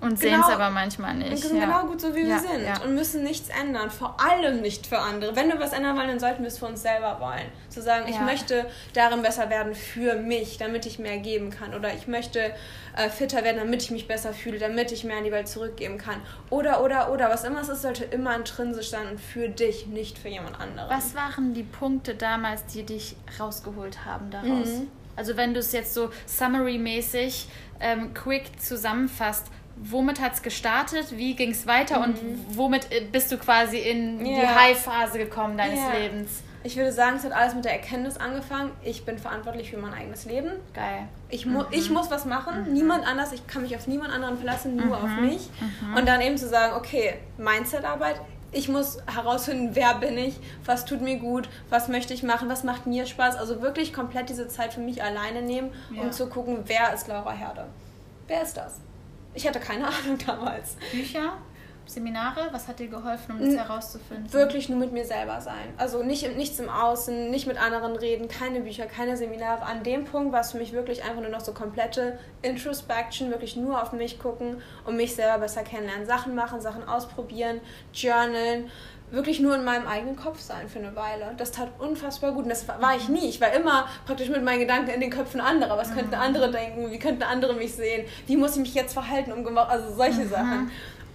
Und 0.00 0.18
Genau. 0.18 0.36
sehen 0.36 0.40
es 0.48 0.54
aber 0.54 0.70
manchmal 0.70 1.14
nicht. 1.14 1.36
sind 1.42 1.58
ja. 1.58 1.66
genau 1.66 1.84
gut 1.86 2.00
so, 2.00 2.14
wie 2.14 2.20
Ja, 2.22 2.36
wir 2.36 2.38
sind. 2.40 2.64
ja. 2.64 2.80
Und 2.82 2.94
müssen 2.94 3.22
nichts 3.22 3.50
ändern. 3.50 3.90
Vor 3.90 4.16
allem 4.18 4.62
nicht 4.62 4.86
für 4.86 4.98
andere. 4.98 5.36
Wenn 5.36 5.48
wir 5.48 5.60
was 5.60 5.74
ändern 5.74 5.94
wollen, 5.96 6.08
dann 6.08 6.18
sollten 6.20 6.42
wir 6.42 6.48
es 6.48 6.58
für 6.58 6.64
uns 6.66 6.80
selber 6.80 7.18
wollen. 7.20 7.44
Zu 7.68 7.82
sagen, 7.82 8.06
ich 8.08 8.18
möchte 8.20 8.64
darin 8.94 9.20
besser 9.20 9.50
werden 9.50 9.74
für 9.74 10.14
mich, 10.14 10.56
damit 10.56 10.86
ich 10.86 10.98
mehr 10.98 11.18
geben 11.18 11.50
kann. 11.50 11.74
Oder 11.74 11.92
ich 11.92 12.06
möchte 12.08 12.40
äh, 12.96 13.10
fitter 13.10 13.44
werden, 13.44 13.58
damit 13.58 13.82
ich 13.82 13.90
mich 13.90 14.08
besser 14.08 14.32
fühle, 14.32 14.58
damit 14.58 14.90
ich 14.90 15.04
mehr 15.04 15.18
in 15.18 15.24
die 15.24 15.32
Welt 15.32 15.48
zurückgeben 15.48 15.98
kann. 15.98 16.16
Oder, 16.48 16.82
oder, 16.82 17.12
oder. 17.12 17.28
Was 17.28 17.44
immer 17.44 17.60
es 17.60 17.68
ist, 17.68 17.82
sollte 17.82 18.04
immer 18.04 18.34
intrinsisch 18.34 18.88
sein 18.88 19.06
und 19.06 19.20
für 19.20 19.50
dich, 19.50 19.86
nicht 19.86 20.16
für 20.18 20.28
jemand 20.28 20.58
anderen. 20.58 20.88
Was 20.88 21.14
waren 21.14 21.52
die 21.52 21.62
Punkte 21.62 22.14
damals, 22.14 22.64
die 22.66 22.84
dich 22.84 23.16
rausgeholt 23.38 24.06
haben 24.06 24.30
daraus? 24.30 24.68
Mhm. 24.68 24.88
Also 25.16 25.36
wenn 25.36 25.52
du 25.52 25.60
es 25.60 25.72
jetzt 25.72 25.92
so 25.92 26.08
summary-mäßig 26.26 27.48
ähm, 27.80 28.14
quick 28.14 28.60
zusammenfasst, 28.60 29.46
womit 29.82 30.20
hat 30.20 30.34
es 30.34 30.42
gestartet, 30.42 31.16
wie 31.16 31.34
ging 31.34 31.50
es 31.50 31.66
weiter 31.66 32.02
und 32.02 32.16
womit 32.50 32.90
äh, 32.92 33.00
bist 33.10 33.32
du 33.32 33.38
quasi 33.38 33.78
in 33.78 34.18
die 34.18 34.30
Mhm. 34.32 34.40
Ja. 34.42 34.54
High-Phase 34.54 35.18
gekommen 35.18 35.56
deines 35.56 35.78
Ja. 35.78 35.92
Lebens? 35.92 36.42
Ich 36.62 36.76
würde 36.76 36.92
sagen, 36.92 37.16
es 37.16 37.24
hat 37.24 37.32
alles 37.32 37.54
mit 37.54 37.64
der 37.64 37.72
Erkenntnis 37.72 38.18
angefangen. 38.18 38.70
Ich 38.82 39.06
bin 39.06 39.18
verantwortlich 39.18 39.70
für 39.70 39.78
mein 39.78 39.94
eigenes 39.94 40.26
Leben. 40.26 40.50
Geil. 40.74 41.08
Ich, 41.30 41.46
mu 41.46 41.64
ich 41.70 41.88
muss 41.88 42.10
was 42.10 42.26
machen, 42.26 42.74
niemand 42.74 43.06
anders, 43.06 43.32
ich 43.32 43.46
kann 43.46 43.62
mich 43.62 43.74
auf 43.76 43.86
niemand 43.86 44.12
anderen 44.12 44.36
verlassen, 44.36 44.76
nur 44.76 44.94
auf 44.98 45.08
mich. 45.22 45.48
Und 45.96 46.06
dann 46.06 46.20
eben 46.20 46.36
zu 46.36 46.46
sagen, 46.48 46.74
okay, 46.76 47.14
Mindset-Arbeit, 47.38 48.20
ich 48.52 48.68
muss 48.68 48.98
herausfinden, 49.06 49.70
wer 49.72 49.94
bin 49.94 50.18
ich, 50.18 50.34
was 50.66 50.84
tut 50.84 51.00
mir 51.00 51.16
gut, 51.16 51.48
was 51.70 51.88
möchte 51.88 52.12
ich 52.12 52.22
machen, 52.22 52.50
was 52.50 52.62
macht 52.62 52.86
mir 52.86 53.06
Spaß. 53.06 53.36
Also 53.36 53.62
wirklich 53.62 53.94
komplett 53.94 54.28
diese 54.28 54.46
Zeit 54.48 54.74
für 54.74 54.80
mich 54.80 55.02
alleine 55.02 55.40
nehmen, 55.40 55.70
Ja. 55.94 56.02
um 56.02 56.12
zu 56.12 56.26
gucken, 56.28 56.58
wer 56.66 56.92
ist 56.92 57.08
Laura 57.08 57.32
Herde. 57.32 57.68
Wer 58.26 58.42
ist 58.42 58.58
das? 58.58 58.80
Ich 59.34 59.46
hatte 59.46 59.60
keine 59.60 59.84
Ahnung 59.88 60.18
damals. 60.26 60.76
Bücher, 60.92 61.34
Seminare, 61.86 62.48
was 62.52 62.68
hat 62.68 62.78
dir 62.78 62.86
geholfen, 62.86 63.32
um 63.32 63.38
das 63.40 63.48
N- 63.54 63.58
herauszufinden? 63.58 64.32
Wirklich 64.32 64.68
nur 64.68 64.78
mit 64.78 64.92
mir 64.92 65.04
selber 65.04 65.40
sein. 65.40 65.72
Also 65.76 66.02
nicht 66.04 66.36
nichts 66.36 66.58
im 66.60 66.68
Außen, 66.68 67.30
nicht 67.30 67.46
mit 67.48 67.60
anderen 67.60 67.96
reden, 67.96 68.28
keine 68.28 68.60
Bücher, 68.60 68.86
keine 68.86 69.16
Seminare. 69.16 69.62
An 69.64 69.82
dem 69.82 70.04
Punkt 70.04 70.32
war 70.32 70.40
es 70.40 70.52
für 70.52 70.58
mich 70.58 70.72
wirklich 70.72 71.02
einfach 71.02 71.20
nur 71.20 71.30
noch 71.30 71.40
so 71.40 71.52
komplette 71.52 72.18
Introspection, 72.42 73.30
wirklich 73.30 73.56
nur 73.56 73.82
auf 73.82 73.92
mich 73.92 74.18
gucken 74.20 74.62
und 74.84 74.96
mich 74.96 75.14
selber 75.16 75.38
besser 75.38 75.62
kennenlernen. 75.64 76.06
Sachen 76.06 76.34
machen, 76.36 76.60
Sachen 76.60 76.86
ausprobieren, 76.86 77.60
journalen. 77.92 78.70
Wirklich 79.10 79.40
nur 79.40 79.56
in 79.56 79.64
meinem 79.64 79.86
eigenen 79.86 80.16
Kopf 80.16 80.40
sein 80.40 80.68
für 80.68 80.78
eine 80.78 80.94
Weile. 80.94 81.34
Das 81.36 81.50
tat 81.50 81.68
unfassbar 81.78 82.32
gut. 82.32 82.44
Und 82.44 82.50
das 82.50 82.68
war 82.68 82.96
ich 82.96 83.08
nie. 83.08 83.28
Ich 83.28 83.40
war 83.40 83.52
immer 83.52 83.86
praktisch 84.06 84.28
mit 84.28 84.44
meinen 84.44 84.60
Gedanken 84.60 84.90
in 84.90 85.00
den 85.00 85.10
Köpfen 85.10 85.40
anderer. 85.40 85.76
Was 85.76 85.92
könnten 85.94 86.14
andere 86.14 86.50
denken? 86.50 86.90
Wie 86.92 86.98
könnten 86.98 87.24
andere 87.24 87.54
mich 87.54 87.74
sehen? 87.74 88.06
Wie 88.26 88.36
muss 88.36 88.52
ich 88.52 88.60
mich 88.62 88.74
jetzt 88.74 88.92
verhalten, 88.92 89.32
um? 89.32 89.58
Also 89.58 89.94
solche 89.94 90.26
Sachen. 90.28 90.70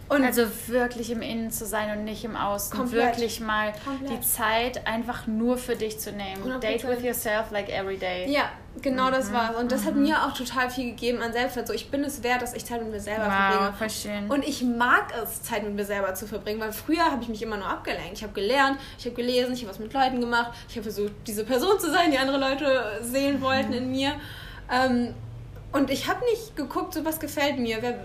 Und 0.07 0.23
Also 0.23 0.43
wirklich 0.67 1.09
im 1.09 1.23
Innen 1.23 1.49
zu 1.49 1.65
sein 1.65 1.97
und 1.97 2.03
nicht 2.03 2.23
im 2.23 2.35
Außen. 2.35 2.77
Komplett. 2.77 3.15
Wirklich 3.17 3.39
mal 3.39 3.73
Komplett. 3.83 4.11
die 4.11 4.21
Zeit 4.21 4.85
einfach 4.85 5.25
nur 5.25 5.57
für 5.57 5.75
dich 5.75 5.99
zu 5.99 6.11
nehmen. 6.11 6.43
100%. 6.43 6.59
Date 6.59 6.87
with 6.87 7.03
yourself 7.03 7.49
like 7.49 7.69
every 7.69 7.97
day. 7.97 8.29
Ja, 8.31 8.49
genau 8.83 9.07
Mhm. 9.07 9.11
das 9.13 9.33
war's. 9.33 9.55
Und 9.55 9.71
das 9.71 9.83
hat 9.83 9.95
mir 9.95 10.23
auch 10.23 10.33
total 10.33 10.69
viel 10.69 10.91
gegeben 10.91 11.23
an 11.23 11.33
Selbstwert. 11.33 11.67
So, 11.67 11.73
ich 11.73 11.89
bin 11.89 12.03
es 12.03 12.21
wert, 12.21 12.43
dass 12.43 12.53
ich 12.53 12.63
Zeit 12.65 12.83
mit 12.83 12.91
mir 12.91 12.99
selber 12.99 13.25
Wow, 13.25 13.75
verbringe. 13.75 13.89
schön. 13.89 14.29
Und 14.29 14.47
ich 14.47 14.61
mag 14.61 15.11
es, 15.23 15.41
Zeit 15.41 15.63
mit 15.63 15.73
mir 15.73 15.85
selber 15.85 16.13
zu 16.13 16.27
verbringen, 16.27 16.59
weil 16.59 16.71
früher 16.71 17.05
habe 17.05 17.23
ich 17.23 17.29
mich 17.29 17.41
immer 17.41 17.57
nur 17.57 17.67
abgelenkt. 17.67 18.13
Ich 18.13 18.21
habe 18.23 18.33
gelernt, 18.33 18.77
ich 18.99 19.05
habe 19.05 19.15
gelesen, 19.15 19.53
ich 19.53 19.61
habe 19.61 19.71
was 19.71 19.79
mit 19.79 19.91
Leuten 19.91 20.21
gemacht, 20.21 20.51
ich 20.69 20.75
habe 20.75 20.83
versucht, 20.83 21.13
diese 21.25 21.43
Person 21.45 21.79
zu 21.79 21.89
sein, 21.91 22.11
die 22.11 22.19
andere 22.19 22.37
Leute 22.37 22.99
sehen 23.01 23.41
wollten 23.41 23.73
in 23.73 23.89
mir. 23.89 24.13
Ähm, 24.71 25.15
und 25.71 25.89
ich 25.89 26.07
habe 26.07 26.23
nicht 26.25 26.55
geguckt, 26.55 26.93
so 26.93 27.03
was 27.03 27.19
gefällt 27.19 27.57
mir, 27.57 27.77
wer, 27.81 27.95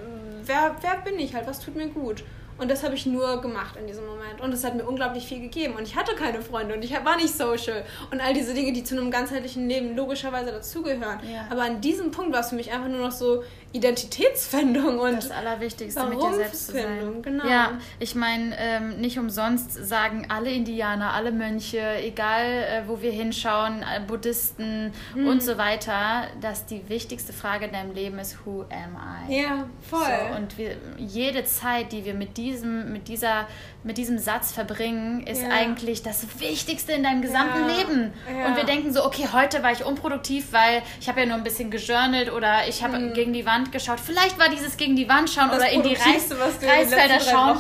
wer, 0.45 0.77
wer 0.81 0.97
bin 0.99 1.19
ich 1.19 1.35
halt, 1.35 1.47
was 1.47 1.61
tut 1.61 1.77
mir 1.77 1.89
gut. 1.89 2.25
Und 2.61 2.71
das 2.71 2.85
habe 2.85 2.95
ich 2.95 3.07
nur 3.07 3.41
gemacht 3.41 3.77
in 3.77 3.87
diesem 3.87 4.05
Moment. 4.05 4.43
Und 4.43 4.53
es 4.53 4.65
hat 4.65 4.75
mir 4.75 4.85
unglaublich 4.85 5.25
viel 5.25 5.41
gegeben. 5.41 5.77
Und 5.77 5.83
ich 5.85 5.97
hatte 5.97 6.15
keine 6.15 6.43
Freunde 6.43 6.75
und 6.75 6.85
ich 6.85 6.93
war 6.93 7.17
nicht 7.17 7.35
social. 7.35 7.85
Und 8.11 8.21
all 8.21 8.35
diese 8.35 8.53
Dinge, 8.53 8.75
die 8.75 8.85
zu 8.85 8.95
einem 8.95 9.11
ganzheitlichen 9.11 9.67
Leben 9.67 9.97
logischerweise 9.97 10.51
dazugehören. 10.51 11.21
Ja. 11.27 11.47
Aber 11.49 11.63
an 11.63 11.81
diesem 11.81 12.11
Punkt 12.11 12.35
war 12.35 12.41
es 12.41 12.51
für 12.51 12.57
mich 12.57 12.71
einfach 12.71 12.89
nur 12.89 13.01
noch 13.01 13.13
so 13.13 13.43
Identitätsfindung 13.73 14.99
und 14.99 15.17
das 15.17 15.31
Allerwichtigste 15.31 16.05
mit 16.07 16.21
dir 16.21 16.35
selbst 16.35 16.67
zu 16.67 16.73
sein. 16.73 17.23
Genau. 17.23 17.47
Ja, 17.47 17.79
ich 17.99 18.15
meine, 18.15 18.57
ähm, 18.59 19.01
nicht 19.01 19.19
umsonst 19.19 19.73
sagen 19.73 20.27
alle 20.29 20.51
Indianer, 20.51 21.13
alle 21.13 21.31
Mönche, 21.31 21.81
egal 22.03 22.45
äh, 22.47 22.83
wo 22.89 23.01
wir 23.01 23.13
hinschauen, 23.13 23.83
äh, 23.83 24.01
Buddhisten 24.07 24.93
Hm. 25.15 25.27
und 25.29 25.43
so 25.43 25.57
weiter, 25.57 26.25
dass 26.41 26.67
die 26.67 26.89
wichtigste 26.89 27.33
Frage 27.33 27.67
in 27.67 27.73
deinem 27.73 27.95
Leben 27.95 28.19
ist, 28.19 28.39
who 28.45 28.63
am 28.63 28.99
I? 29.29 29.43
Ja, 29.43 29.67
voll. 29.89 30.01
So, 30.01 30.37
und 30.37 30.59
wir, 30.59 30.77
jede 30.99 31.45
Zeit, 31.45 31.93
die 31.93 32.05
wir 32.05 32.15
mit 32.15 32.37
diesem, 32.37 32.93
mit 32.93 33.09
dieser, 33.09 33.47
mit 33.83 33.97
diesem 33.99 34.19
Satz 34.19 34.53
verbringen, 34.53 35.27
ist 35.27 35.43
Ja. 35.43 35.49
eigentlich 35.49 36.03
das 36.03 36.27
Wichtigste 36.39 36.93
in 36.93 37.03
deinem 37.03 37.23
gesamten 37.23 37.69
Ja. 37.69 37.77
Leben. 37.77 38.13
Ja. 38.39 38.47
Und 38.47 38.57
wir 38.57 38.65
denken 38.65 38.93
so, 38.93 39.05
okay, 39.05 39.29
heute 39.33 39.63
war 39.63 39.73
ich 39.73 39.85
unproduktiv, 39.85 40.53
weil 40.53 40.83
ich 41.01 41.09
habe 41.09 41.21
ja 41.21 41.27
nur 41.27 41.37
ein 41.37 41.45
bisschen 41.45 41.71
gejournalt 41.71 42.31
oder 42.33 42.69
ich 42.69 42.83
habe 42.85 43.13
gegen 43.13 43.33
die 43.33 43.47
Wand 43.47 43.73
geschaut. 43.73 43.99
Vielleicht 44.01 44.39
war 44.39 44.49
dieses 44.51 44.77
gegen 44.77 44.97
die 44.97 45.09
Wand 45.09 45.31
schauen 45.31 45.47
Mhm. 45.47 45.51
Das 45.53 45.59
oder 45.61 45.71
in 45.71 45.83
die 45.83 45.95
Reis, 45.95 46.29
du 46.29 46.35
Reisfelder 46.39 47.21
schauen. 47.21 47.59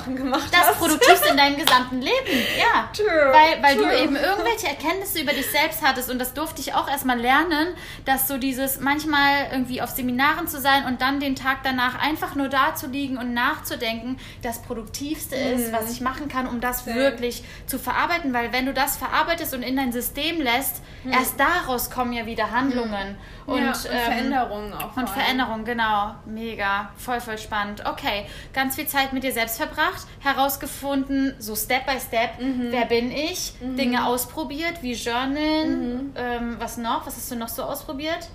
Das. 0.53 0.77
Produktivste 0.79 1.29
in 1.31 1.37
deinem 1.37 1.57
gesamten 1.57 2.01
Leben. 2.01 2.45
Ja. 2.59 2.89
True, 2.95 3.07
Weil, 3.33 3.63
weil 3.63 3.77
du 3.77 3.83
true. 3.85 4.03
eben 4.03 4.17
irgendwelche 4.17 4.69
Erkenntnisse 4.69 5.21
über 5.21 5.33
dich 5.33 5.51
selbst 5.51 5.83
hattest 5.83 6.11
und 6.11 6.19
das 6.19 6.35
durfte 6.35 6.61
ich 6.61 6.75
auch 6.75 6.89
erstmal 6.89 7.19
lernen, 7.19 7.69
dass 8.05 8.29
so 8.29 8.37
dieses 8.39 8.81
manchmal 8.81 9.49
irgendwie 9.53 9.83
auf 9.83 9.91
Seminaren 9.91 10.49
zu 10.49 10.61
sein 10.61 10.85
und 10.87 11.01
dann 11.01 11.21
den 11.21 11.37
Tag 11.37 11.59
danach 11.65 11.99
einfach 12.01 12.35
nur 12.35 12.49
da 12.49 12.75
zu 12.75 12.87
liegen 12.87 13.17
und 13.19 13.33
nachzudenken, 13.35 14.19
das 14.43 14.61
Produktivste 14.63 15.35
ist, 15.37 15.73
was 15.73 15.91
ich 15.93 16.01
machen 16.11 16.29
kann, 16.29 16.47
um 16.47 16.61
das 16.61 16.85
Mhm. 16.87 16.91
Same. 16.91 17.01
wirklich 17.01 17.45
zu 17.67 17.79
verarbeiten. 17.79 18.33
Weil 18.35 18.53
wenn 18.53 18.67
du 18.67 18.73
das 18.75 18.97
verarbeitest 18.97 19.55
und 19.55 19.63
in 19.63 19.77
dein 19.77 19.93
System 19.93 20.41
lässt, 20.41 20.83
erst 21.11 21.39
daraus 21.39 21.91
kommen 21.91 22.13
ja 22.13 22.27
wieder 22.27 22.51
Handlungen. 22.51 23.17
Und, 23.47 23.57
Mhm. 23.61 23.65
ja, 23.67 23.73
und 23.73 23.85
ähm, 23.91 23.99
Veränderungen 23.99 24.73
auch. 24.75 24.97
und 24.97 25.05
allem. 25.05 25.09
Veränderung, 25.09 25.65
genau. 25.65 26.15
Mega. 26.27 26.91
Voll, 26.97 27.21
voll 27.21 27.39
spannend. 27.39 27.83
Okay, 27.87 28.27
ganz 28.53 28.77
viel 28.77 28.87
Zeit 28.87 29.13
mit 29.13 29.23
dir 29.25 29.33
selbst 29.33 29.57
verbracht, 29.57 30.07
herausgefunden, 30.21 31.35
so 31.39 31.55
Step 31.57 31.87
by 31.87 31.99
Step, 32.01 32.39
Mhm. 32.41 32.69
wer 32.71 32.87
bin 32.87 33.11
ich, 33.11 33.55
Dinge 33.61 34.05
ausprobiert, 34.07 34.83
wie 34.83 34.93
Mhm. 34.93 34.99
Journalen, 34.99 36.13
ähm, 36.17 36.57
was 36.59 36.77
noch? 36.77 37.07
Was 37.07 37.17
hast 37.17 37.31
du 37.31 37.37
noch 37.37 37.49
so 37.49 37.63
ausprobiert? 37.63 38.29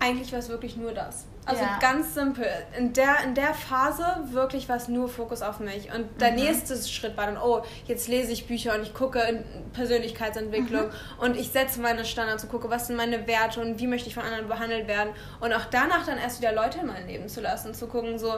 Eigentlich 0.00 0.30
war 0.32 0.40
es 0.40 0.48
wirklich 0.48 0.76
nur 0.76 0.92
das. 0.92 1.24
Also 1.46 1.62
Ja. 1.62 1.78
ganz 1.80 2.12
simpel. 2.14 2.46
In 2.76 2.92
der, 2.92 3.20
in 3.24 3.34
der 3.36 3.54
Phase 3.54 4.04
wirklich 4.32 4.68
war 4.68 4.76
es 4.76 4.88
nur 4.88 5.08
Fokus 5.08 5.42
auf 5.42 5.60
mich. 5.60 5.92
Und 5.94 6.20
der 6.20 6.30
Mhm. 6.32 6.36
nächste 6.38 6.76
Schritt 6.76 7.16
war 7.16 7.26
dann, 7.26 7.38
oh, 7.38 7.62
jetzt 7.86 8.08
lese 8.08 8.32
ich 8.32 8.46
Bücher 8.48 8.74
und 8.74 8.82
ich 8.82 8.92
gucke 8.92 9.20
in 9.20 9.44
Persönlichkeitsentwicklung 9.72 10.86
Mhm. 10.86 10.90
und 11.20 11.36
ich 11.36 11.50
setze 11.50 11.80
meine 11.80 12.04
Standards 12.04 12.42
und 12.44 12.50
gucke, 12.50 12.68
was 12.70 12.88
sind 12.88 12.96
meine 12.96 13.26
Werte 13.26 13.60
und 13.60 13.78
wie 13.78 13.86
möchte 13.86 14.08
ich 14.08 14.14
von 14.14 14.24
anderen 14.24 14.48
behandelt 14.48 14.88
werden. 14.88 15.10
Und 15.40 15.52
auch 15.52 15.64
danach 15.70 16.04
dann 16.04 16.18
erst 16.18 16.40
wieder 16.40 16.52
Leute 16.52 16.78
in 16.80 16.86
mein 16.86 17.06
Leben 17.06 17.28
zu 17.28 17.40
lassen, 17.40 17.74
zu 17.74 17.86
gucken, 17.86 18.18
so, 18.18 18.34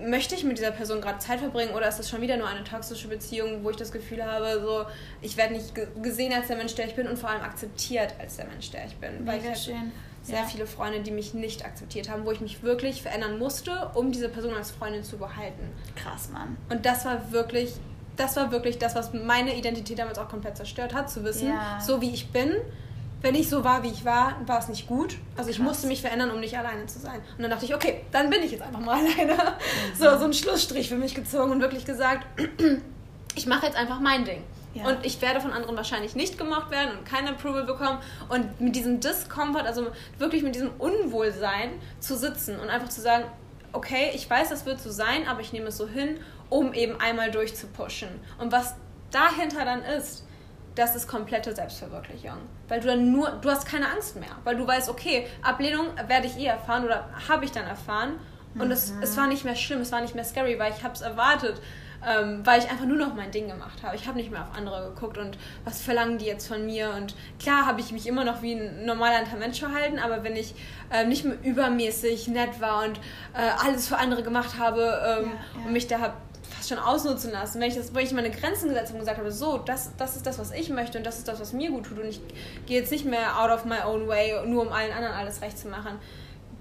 möchte 0.00 0.34
ich 0.36 0.44
mit 0.44 0.56
dieser 0.58 0.70
Person 0.70 1.00
gerade 1.00 1.18
Zeit 1.18 1.40
verbringen 1.40 1.74
oder 1.74 1.88
ist 1.88 1.98
das 1.98 2.08
schon 2.08 2.20
wieder 2.20 2.36
nur 2.36 2.46
eine 2.46 2.62
toxische 2.62 3.08
Beziehung, 3.08 3.64
wo 3.64 3.70
ich 3.70 3.76
das 3.76 3.90
Gefühl 3.90 4.24
habe, 4.24 4.60
so 4.60 4.84
ich 5.20 5.36
werde 5.36 5.54
nicht 5.54 5.74
ge- 5.74 5.88
gesehen 6.00 6.32
als 6.32 6.46
der 6.46 6.56
Mensch, 6.56 6.74
der 6.76 6.86
ich 6.86 6.94
bin 6.94 7.08
und 7.08 7.18
vor 7.18 7.30
allem 7.30 7.42
akzeptiert 7.42 8.14
als 8.20 8.36
der 8.36 8.46
Mensch, 8.46 8.70
der 8.70 8.86
ich 8.86 8.96
bin. 8.96 9.26
Weil 9.26 9.38
ich 9.38 9.42
Mega 9.42 9.54
hatte 9.54 9.64
schön. 9.64 9.92
Sehr 10.22 10.40
Ja. 10.40 10.44
viele 10.44 10.66
Freunde, 10.66 11.00
die 11.00 11.10
mich 11.10 11.34
nicht 11.34 11.64
akzeptiert 11.64 12.08
haben, 12.10 12.24
wo 12.24 12.30
ich 12.32 12.40
mich 12.40 12.62
wirklich 12.62 13.02
verändern 13.02 13.38
musste, 13.38 13.90
um 13.94 14.12
diese 14.12 14.28
Person 14.28 14.54
als 14.54 14.70
Freundin 14.70 15.02
zu 15.04 15.16
behalten. 15.16 15.70
Krass, 15.96 16.28
Mann. 16.30 16.56
Und 16.70 16.84
das 16.86 17.04
war 17.04 17.32
wirklich, 17.32 17.72
das 18.16 18.36
war 18.36 18.50
wirklich 18.50 18.78
das, 18.78 18.94
was 18.94 19.12
meine 19.14 19.56
Identität 19.56 19.98
damals 19.98 20.18
auch 20.18 20.28
komplett 20.28 20.56
zerstört 20.56 20.92
hat, 20.94 21.08
zu 21.10 21.24
wissen, 21.24 21.48
Ja. 21.48 21.80
so 21.80 22.00
wie 22.00 22.10
ich 22.10 22.30
bin. 22.30 22.54
Wenn 23.20 23.34
ich 23.34 23.48
so 23.48 23.64
war, 23.64 23.82
wie 23.82 23.88
ich 23.88 24.04
war, 24.04 24.36
war 24.46 24.60
es 24.60 24.68
nicht 24.68 24.86
gut. 24.86 25.16
Also 25.36 25.50
ich 25.50 25.56
Krass. 25.56 25.66
musste 25.66 25.86
mich 25.88 26.00
verändern, 26.02 26.30
um 26.30 26.38
nicht 26.38 26.56
alleine 26.56 26.86
zu 26.86 27.00
sein. 27.00 27.20
Und 27.36 27.42
dann 27.42 27.50
dachte 27.50 27.64
ich, 27.64 27.74
okay, 27.74 28.02
dann 28.12 28.30
bin 28.30 28.42
ich 28.44 28.52
jetzt 28.52 28.62
einfach 28.62 28.78
mal 28.80 28.94
alleine. 28.98 29.36
So, 29.98 30.04
so 30.18 30.24
einen 30.24 30.32
Schlussstrich 30.34 30.88
für 30.88 30.94
mich 30.96 31.14
gezogen 31.16 31.50
und 31.50 31.60
wirklich 31.60 31.84
gesagt, 31.84 32.26
ich 33.34 33.46
mache 33.46 33.66
jetzt 33.66 33.76
einfach 33.76 33.98
mein 33.98 34.24
Ding. 34.24 34.42
Ja. 34.78 34.86
Und 34.86 35.04
ich 35.04 35.20
werde 35.20 35.40
von 35.40 35.52
anderen 35.52 35.76
wahrscheinlich 35.76 36.14
nicht 36.14 36.38
gemocht 36.38 36.70
werden 36.70 36.98
und 36.98 37.04
keine 37.04 37.30
Approval 37.30 37.64
bekommen. 37.64 37.98
Und 38.28 38.60
mit 38.60 38.76
diesem 38.76 39.00
Discomfort, 39.00 39.66
also 39.66 39.88
wirklich 40.18 40.42
mit 40.42 40.54
diesem 40.54 40.70
Unwohlsein 40.78 41.70
zu 42.00 42.16
sitzen 42.16 42.58
und 42.58 42.68
einfach 42.68 42.88
zu 42.88 43.00
sagen, 43.00 43.24
okay, 43.72 44.10
ich 44.14 44.28
weiß, 44.28 44.48
das 44.48 44.66
wird 44.66 44.80
so 44.80 44.90
sein, 44.90 45.26
aber 45.28 45.40
ich 45.40 45.52
nehme 45.52 45.66
es 45.66 45.76
so 45.76 45.88
hin, 45.88 46.18
um 46.48 46.72
eben 46.72 46.98
einmal 47.00 47.30
durchzupushen. 47.30 48.08
Und 48.38 48.52
was 48.52 48.74
dahinter 49.10 49.64
dann 49.64 49.82
ist, 49.82 50.24
das 50.74 50.94
ist 50.94 51.08
komplette 51.08 51.54
Selbstverwirklichung. 51.54 52.38
Weil 52.68 52.80
du 52.80 52.86
dann 52.86 53.10
nur, 53.10 53.30
du 53.30 53.50
hast 53.50 53.66
keine 53.66 53.88
Angst 53.90 54.16
mehr. 54.16 54.30
Weil 54.44 54.56
du 54.56 54.66
weißt, 54.66 54.88
okay, 54.88 55.26
Ablehnung 55.42 55.86
werde 56.06 56.28
ich 56.28 56.38
eh 56.38 56.46
erfahren 56.46 56.84
oder 56.84 57.08
habe 57.28 57.44
ich 57.44 57.50
dann 57.50 57.66
erfahren. 57.66 58.14
Und 58.54 58.66
mhm. 58.66 58.72
es, 58.72 58.92
es 59.02 59.16
war 59.16 59.26
nicht 59.26 59.44
mehr 59.44 59.56
schlimm, 59.56 59.80
es 59.80 59.92
war 59.92 60.00
nicht 60.00 60.14
mehr 60.14 60.24
scary, 60.24 60.58
weil 60.58 60.72
ich 60.72 60.84
habe 60.84 60.94
es 60.94 61.00
erwartet 61.00 61.60
ähm, 62.06 62.40
weil 62.44 62.60
ich 62.60 62.70
einfach 62.70 62.84
nur 62.84 62.96
noch 62.96 63.14
mein 63.14 63.30
Ding 63.30 63.48
gemacht 63.48 63.82
habe. 63.82 63.96
Ich 63.96 64.06
habe 64.06 64.16
nicht 64.16 64.30
mehr 64.30 64.42
auf 64.42 64.56
andere 64.56 64.92
geguckt 64.94 65.18
und 65.18 65.36
was 65.64 65.80
verlangen 65.80 66.18
die 66.18 66.26
jetzt 66.26 66.46
von 66.46 66.64
mir. 66.64 66.90
Und 66.96 67.14
klar 67.40 67.66
habe 67.66 67.80
ich 67.80 67.92
mich 67.92 68.06
immer 68.06 68.24
noch 68.24 68.42
wie 68.42 68.54
ein 68.54 68.84
normaler 68.84 69.22
Mensch 69.38 69.60
verhalten, 69.60 69.98
aber 69.98 70.22
wenn 70.22 70.36
ich 70.36 70.54
äh, 70.92 71.04
nicht 71.04 71.24
mehr 71.24 71.36
übermäßig 71.42 72.28
nett 72.28 72.60
war 72.60 72.84
und 72.84 72.98
äh, 73.34 73.64
alles 73.64 73.88
für 73.88 73.98
andere 73.98 74.22
gemacht 74.22 74.58
habe 74.58 74.80
ähm, 74.80 74.86
ja, 74.86 75.60
ja. 75.60 75.66
und 75.66 75.72
mich 75.72 75.86
da 75.86 76.00
habe 76.00 76.14
fast 76.56 76.70
schon 76.70 76.78
ausnutzen 76.78 77.30
lassen, 77.30 77.60
wenn 77.60 77.68
ich, 77.68 77.76
das, 77.76 77.94
wenn 77.94 78.04
ich 78.04 78.12
meine 78.12 78.30
Grenzen 78.30 78.68
gesetzt 78.68 78.88
habe 78.88 78.94
und 78.94 79.00
gesagt 79.00 79.18
habe, 79.18 79.30
so, 79.30 79.58
das, 79.58 79.94
das 79.96 80.16
ist 80.16 80.26
das, 80.26 80.38
was 80.38 80.50
ich 80.52 80.70
möchte 80.70 80.98
und 80.98 81.04
das 81.04 81.18
ist 81.18 81.28
das, 81.28 81.40
was 81.40 81.52
mir 81.52 81.70
gut 81.70 81.86
tut 81.86 81.98
und 81.98 82.06
ich 82.06 82.20
gehe 82.66 82.80
jetzt 82.80 82.90
nicht 82.90 83.04
mehr 83.04 83.38
out 83.40 83.50
of 83.50 83.64
my 83.64 83.82
own 83.86 84.08
way, 84.08 84.34
nur 84.46 84.62
um 84.62 84.72
allen 84.72 84.92
anderen 84.92 85.14
alles 85.14 85.42
recht 85.42 85.58
zu 85.58 85.68
machen 85.68 85.98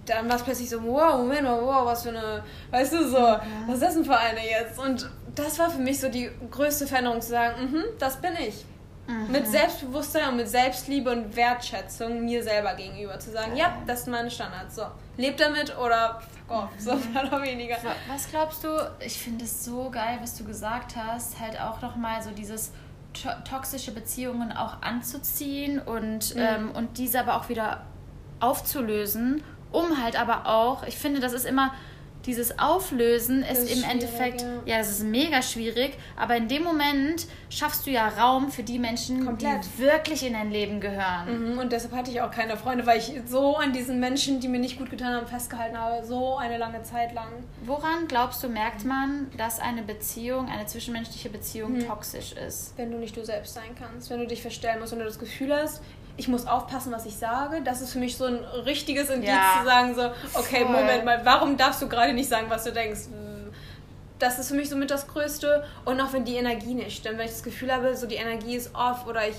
dann 0.10 0.30
war 0.30 0.38
es 0.38 0.44
plötzlich 0.44 0.70
so, 0.70 0.82
wow, 0.84 1.18
Moment, 1.18 1.48
wow, 1.48 1.86
was 1.86 2.04
für 2.04 2.10
eine, 2.10 2.44
weißt 2.72 2.94
du, 2.94 3.10
so, 3.10 3.18
ja. 3.18 3.42
was 3.68 3.76
ist 3.76 3.84
das 3.84 3.94
denn 3.96 4.06
für 4.06 4.18
eine 4.18 4.40
jetzt? 4.40 4.80
Und 4.80 5.10
das 5.36 5.60
war 5.60 5.70
für 5.70 5.80
mich 5.80 6.00
so 6.00 6.10
die 6.10 6.30
größte 6.50 6.88
Veränderung, 6.88 7.22
zu 7.22 7.30
sagen, 7.30 7.72
mhm, 7.72 7.84
das 8.00 8.18
bin 8.18 8.34
ich. 8.40 8.66
Mhm. 9.08 9.32
Mit 9.32 9.48
Selbstbewusstsein 9.48 10.30
und 10.30 10.38
mit 10.38 10.50
Selbstliebe 10.50 11.12
und 11.12 11.36
Wertschätzung 11.36 12.26
mir 12.26 12.44
selber 12.44 12.74
gegenüber. 12.76 13.20
Zu 13.20 13.32
sagen, 13.32 13.56
ja, 13.56 13.68
ja 13.68 13.78
das 13.86 14.04
sind 14.04 14.12
meine 14.12 14.30
Standards. 14.30 14.76
So, 14.76 14.84
leb 15.16 15.38
damit 15.38 15.78
oder 15.78 16.22
fuck 16.48 16.58
off, 16.58 16.70
so 16.78 16.96
mehr 16.96 17.24
oder 17.26 17.42
weniger. 17.42 17.78
Was 18.08 18.30
glaubst 18.30 18.64
du, 18.64 18.70
ich 19.00 19.18
finde 19.18 19.46
es 19.46 19.64
so 19.64 19.90
geil, 19.90 20.20
was 20.22 20.38
du 20.38 20.44
gesagt 20.44 20.96
hast, 20.96 21.40
halt 21.40 21.60
auch 21.60 21.82
nochmal 21.82 22.22
so 22.22 22.32
dieses 22.32 22.72
to 23.14 23.30
toxische 23.50 23.92
Beziehungen 23.92 24.52
auch 24.52 24.82
anzuziehen 24.82 25.80
und, 25.80 26.36
mhm. 26.36 26.42
ähm, 26.42 26.72
und 26.72 26.98
diese 26.98 27.20
aber 27.20 27.38
auch 27.38 27.50
wieder 27.50 27.84
aufzulösen, 28.40 29.44
um 29.72 30.02
halt 30.02 30.20
aber 30.20 30.48
auch, 30.48 30.84
ich 30.86 30.98
finde, 30.98 31.20
das 31.20 31.34
ist 31.34 31.46
immer 31.46 31.74
dieses 32.28 32.60
Auflösen 32.60 33.42
ist, 33.42 33.64
ist 33.64 33.78
im 33.78 33.90
Endeffekt, 33.90 34.42
ja. 34.42 34.48
ja, 34.66 34.80
es 34.80 34.90
ist 34.90 35.04
mega 35.04 35.42
schwierig, 35.42 35.98
aber 36.18 36.36
in 36.36 36.48
dem 36.48 36.64
Moment 36.64 37.26
schaffst 37.50 37.88
du 37.88 37.92
ja 37.92 38.10
Raum 38.10 38.52
für 38.52 38.64
die 38.64 38.80
Menschen, 38.80 39.26
Komplett. 39.26 39.62
die 39.64 39.84
wirklich 39.84 40.26
in 40.26 40.34
dein 40.34 40.52
Leben 40.52 40.82
gehören. 40.82 41.54
Mhm, 41.54 41.58
und 41.58 41.72
deshalb 41.72 41.96
hatte 41.96 42.12
ich 42.12 42.22
auch 42.22 42.30
keine 42.30 42.58
Freunde, 42.58 42.86
weil 42.86 43.00
ich 43.00 43.14
so 43.26 43.56
an 43.56 43.72
diesen 43.72 44.00
Menschen, 44.00 44.42
die 44.42 44.50
mir 44.50 44.60
nicht 44.60 44.78
gut 44.78 44.90
getan 44.90 45.16
haben, 45.16 45.26
festgehalten 45.26 45.78
habe, 45.78 46.06
so 46.06 46.36
eine 46.36 46.58
lange 46.58 46.84
Zeit 46.84 47.14
lang. 47.14 47.30
Woran 47.66 48.08
glaubst 48.08 48.44
du, 48.44 48.50
merkt 48.50 48.84
man, 48.84 49.32
dass 49.38 49.60
eine 49.60 49.82
Beziehung, 49.82 50.50
eine 50.50 50.66
zwischenmenschliche 50.66 51.30
Beziehung 51.30 51.74
mhm. 51.74 51.88
toxisch 51.88 52.34
ist? 52.34 52.74
Wenn 52.76 52.92
du 52.92 52.98
nicht 52.98 53.16
du 53.16 53.24
selbst 53.24 53.54
sein 53.54 53.76
kannst, 53.80 54.10
wenn 54.10 54.20
du 54.20 54.28
dich 54.28 54.42
verstellen 54.42 54.82
musst 54.82 54.92
und 54.92 55.00
du 55.00 55.06
das 55.06 55.18
Gefühl 55.18 55.56
hast, 55.56 55.82
ich 56.18 56.28
muss 56.28 56.48
aufpassen, 56.48 56.92
was 56.92 57.06
ich 57.06 57.16
sage. 57.16 57.62
Das 57.64 57.82
ist 57.82 57.94
für 57.94 58.00
mich 58.00 58.18
so 58.18 58.26
ein 58.26 58.44
richtiges 58.66 59.10
Indiz 59.10 59.30
ja. 59.30 59.60
zu 59.60 59.66
sagen, 59.66 59.96
so, 59.96 60.12
okay, 60.34 60.66
Voll. 60.66 60.76
Moment 60.76 61.06
mal, 61.06 61.22
warum 61.24 61.56
darfst 61.58 61.82
du 61.82 61.88
gerade 61.88 62.14
nicht 62.14 62.28
sagen, 62.28 62.48
was 62.50 62.64
du 62.64 62.74
denkst? 62.74 63.02
Das 64.20 64.40
ist 64.40 64.48
für 64.48 64.56
mich 64.56 64.68
somit 64.68 64.90
das 64.90 65.08
Größte. 65.08 65.64
Und 65.86 66.02
auch 66.02 66.12
wenn 66.14 66.26
die 66.26 66.36
Energie 66.36 66.74
nicht 66.74 66.98
stimmt, 66.98 67.20
wenn 67.20 67.26
ich 67.26 67.34
das 67.34 67.44
Gefühl 67.44 67.72
habe, 67.72 67.96
so 67.96 68.08
die 68.08 68.16
Energie 68.16 68.56
ist 68.56 68.74
off 68.74 69.06
oder 69.06 69.28
ich 69.28 69.36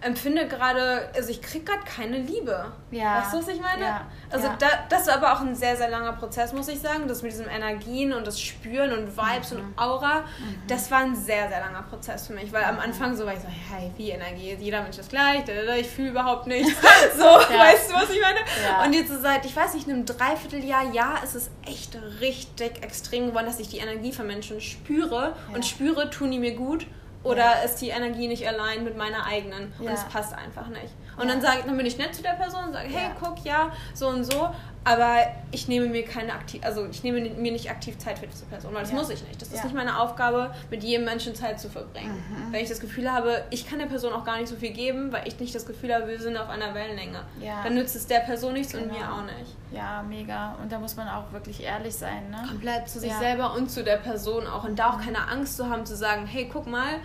empfinde 0.00 0.46
gerade, 0.46 1.10
also 1.14 1.30
ich 1.30 1.42
kriege 1.42 1.64
gerade 1.64 1.82
keine 1.84 2.18
Liebe. 2.18 2.72
Ja. 2.90 3.20
Weißt 3.20 3.34
du, 3.34 3.38
was 3.38 3.48
ich 3.48 3.60
meine? 3.60 3.84
Ja. 3.84 4.06
Also 4.30 4.46
ja. 4.46 4.56
Da, 4.58 4.66
das 4.88 5.06
war 5.08 5.14
aber 5.14 5.32
auch 5.32 5.40
ein 5.40 5.54
sehr, 5.56 5.76
sehr 5.76 5.90
langer 5.90 6.12
Prozess, 6.12 6.52
muss 6.52 6.68
ich 6.68 6.78
sagen. 6.78 7.08
Das 7.08 7.22
mit 7.22 7.32
diesen 7.32 7.48
Energien 7.48 8.12
und 8.12 8.26
das 8.26 8.40
Spüren 8.40 8.92
und 8.92 9.16
Vibes 9.16 9.52
mhm. 9.52 9.58
und 9.58 9.78
Aura, 9.78 10.20
mhm. 10.20 10.62
das 10.68 10.90
war 10.90 10.98
ein 10.98 11.16
sehr, 11.16 11.48
sehr 11.48 11.60
langer 11.60 11.82
Prozess 11.82 12.28
für 12.28 12.32
mich. 12.34 12.52
Weil 12.52 12.64
am 12.64 12.78
Anfang 12.78 13.16
so 13.16 13.26
war 13.26 13.32
ich 13.32 13.40
so, 13.40 13.48
hey, 13.48 13.90
wie 13.96 14.10
Energie? 14.10 14.56
Jeder 14.58 14.82
Mensch 14.82 14.98
ist 14.98 15.10
gleich, 15.10 15.42
ich 15.80 15.88
fühle 15.88 16.10
überhaupt 16.10 16.46
nichts. 16.46 16.72
so, 17.16 17.24
weißt 17.24 17.90
du, 17.90 17.94
was 17.94 18.10
ich 18.10 18.20
meine? 18.20 18.86
Und 18.86 18.92
jetzt 18.92 19.10
so 19.10 19.20
seit, 19.20 19.44
ich 19.44 19.56
weiß 19.56 19.74
nicht, 19.74 19.88
einem 19.88 20.06
Dreivierteljahr, 20.06 20.92
ja, 20.92 21.16
ist 21.24 21.34
es 21.34 21.50
echt 21.66 21.98
richtig 22.20 22.82
extrem 22.82 23.28
geworden, 23.28 23.46
dass 23.46 23.58
ich 23.58 23.68
die 23.68 23.78
Energie 23.78 24.12
von 24.12 24.26
Menschen 24.26 24.60
spüre. 24.60 25.34
Und 25.52 25.66
spüre, 25.66 26.08
tun 26.10 26.30
die 26.30 26.38
mir 26.38 26.54
gut 26.54 26.86
oder 27.28 27.62
ist 27.64 27.76
die 27.76 27.90
Energie 27.90 28.26
nicht 28.26 28.46
allein 28.48 28.84
mit 28.84 28.96
meiner 28.96 29.26
eigenen 29.26 29.72
und 29.78 29.88
es 29.88 30.04
passt 30.04 30.32
einfach 30.34 30.68
nicht. 30.68 30.94
Und 31.20 31.28
dann 31.28 31.40
sage 31.40 31.62
dann 31.66 31.76
bin 31.76 31.86
ich 31.86 31.98
nett 31.98 32.14
zu 32.14 32.22
der 32.22 32.32
Person 32.32 32.64
und 32.66 32.72
sage, 32.72 32.88
hey, 32.88 33.10
guck, 33.20 33.44
ja, 33.44 33.72
so 33.94 34.08
und 34.08 34.24
so, 34.24 34.50
aber 34.84 35.18
ich 35.50 35.68
nehme 35.68 35.86
mir 35.86 36.04
keine 36.04 36.32
aktiv, 36.32 36.62
also 36.64 36.86
ich 36.86 37.02
nehme 37.02 37.20
mir 37.20 37.52
nicht 37.52 37.70
aktiv 37.70 37.98
Zeit 37.98 38.18
für 38.18 38.26
diese 38.26 38.46
Person, 38.46 38.72
weil 38.72 38.82
das 38.82 38.92
muss 38.92 39.10
ich 39.10 39.22
nicht. 39.26 39.40
Das 39.42 39.52
ist 39.52 39.62
nicht 39.64 39.74
meine 39.74 40.00
Aufgabe, 40.00 40.54
mit 40.70 40.82
jedem 40.82 41.04
Menschen 41.04 41.34
Zeit 41.34 41.60
zu 41.60 41.68
verbringen. 41.68 42.14
Mhm. 42.14 42.52
Wenn 42.52 42.62
ich 42.62 42.70
das 42.70 42.80
Gefühl 42.80 43.12
habe, 43.12 43.44
ich 43.50 43.68
kann 43.68 43.78
der 43.78 43.86
Person 43.86 44.12
auch 44.14 44.24
gar 44.24 44.38
nicht 44.38 44.48
so 44.48 44.56
viel 44.56 44.70
geben, 44.70 45.12
weil 45.12 45.28
ich 45.28 45.38
nicht 45.40 45.54
das 45.54 45.66
Gefühl 45.66 45.94
habe, 45.94 46.08
wir 46.08 46.18
sind 46.18 46.38
auf 46.38 46.48
einer 46.48 46.74
Wellenlänge, 46.74 47.20
dann 47.62 47.74
nützt 47.74 47.96
es 47.96 48.06
der 48.06 48.20
Person 48.20 48.54
nichts 48.54 48.72
genau. 48.72 48.84
und 48.84 48.92
mir 48.92 49.12
auch 49.12 49.24
nicht. 49.24 49.54
Ja, 49.72 50.02
mega. 50.02 50.56
Und 50.62 50.72
da 50.72 50.78
muss 50.78 50.96
man 50.96 51.08
auch 51.08 51.30
wirklich 51.32 51.62
ehrlich 51.62 51.94
sein, 51.94 52.30
ne? 52.30 52.42
Komplett 52.48 52.88
zu 52.88 53.00
sich 53.00 53.12
selber 53.12 53.54
und 53.54 53.70
zu 53.70 53.84
der 53.84 53.98
Person 53.98 54.46
auch 54.46 54.64
und 54.64 54.78
da 54.78 54.90
auch 54.90 55.00
keine 55.00 55.28
Angst 55.28 55.58
zu 55.58 55.68
haben, 55.68 55.84
zu 55.84 55.96
sagen, 55.96 56.26
hey, 56.26 56.48
guck 56.50 56.66
mal, 56.66 57.00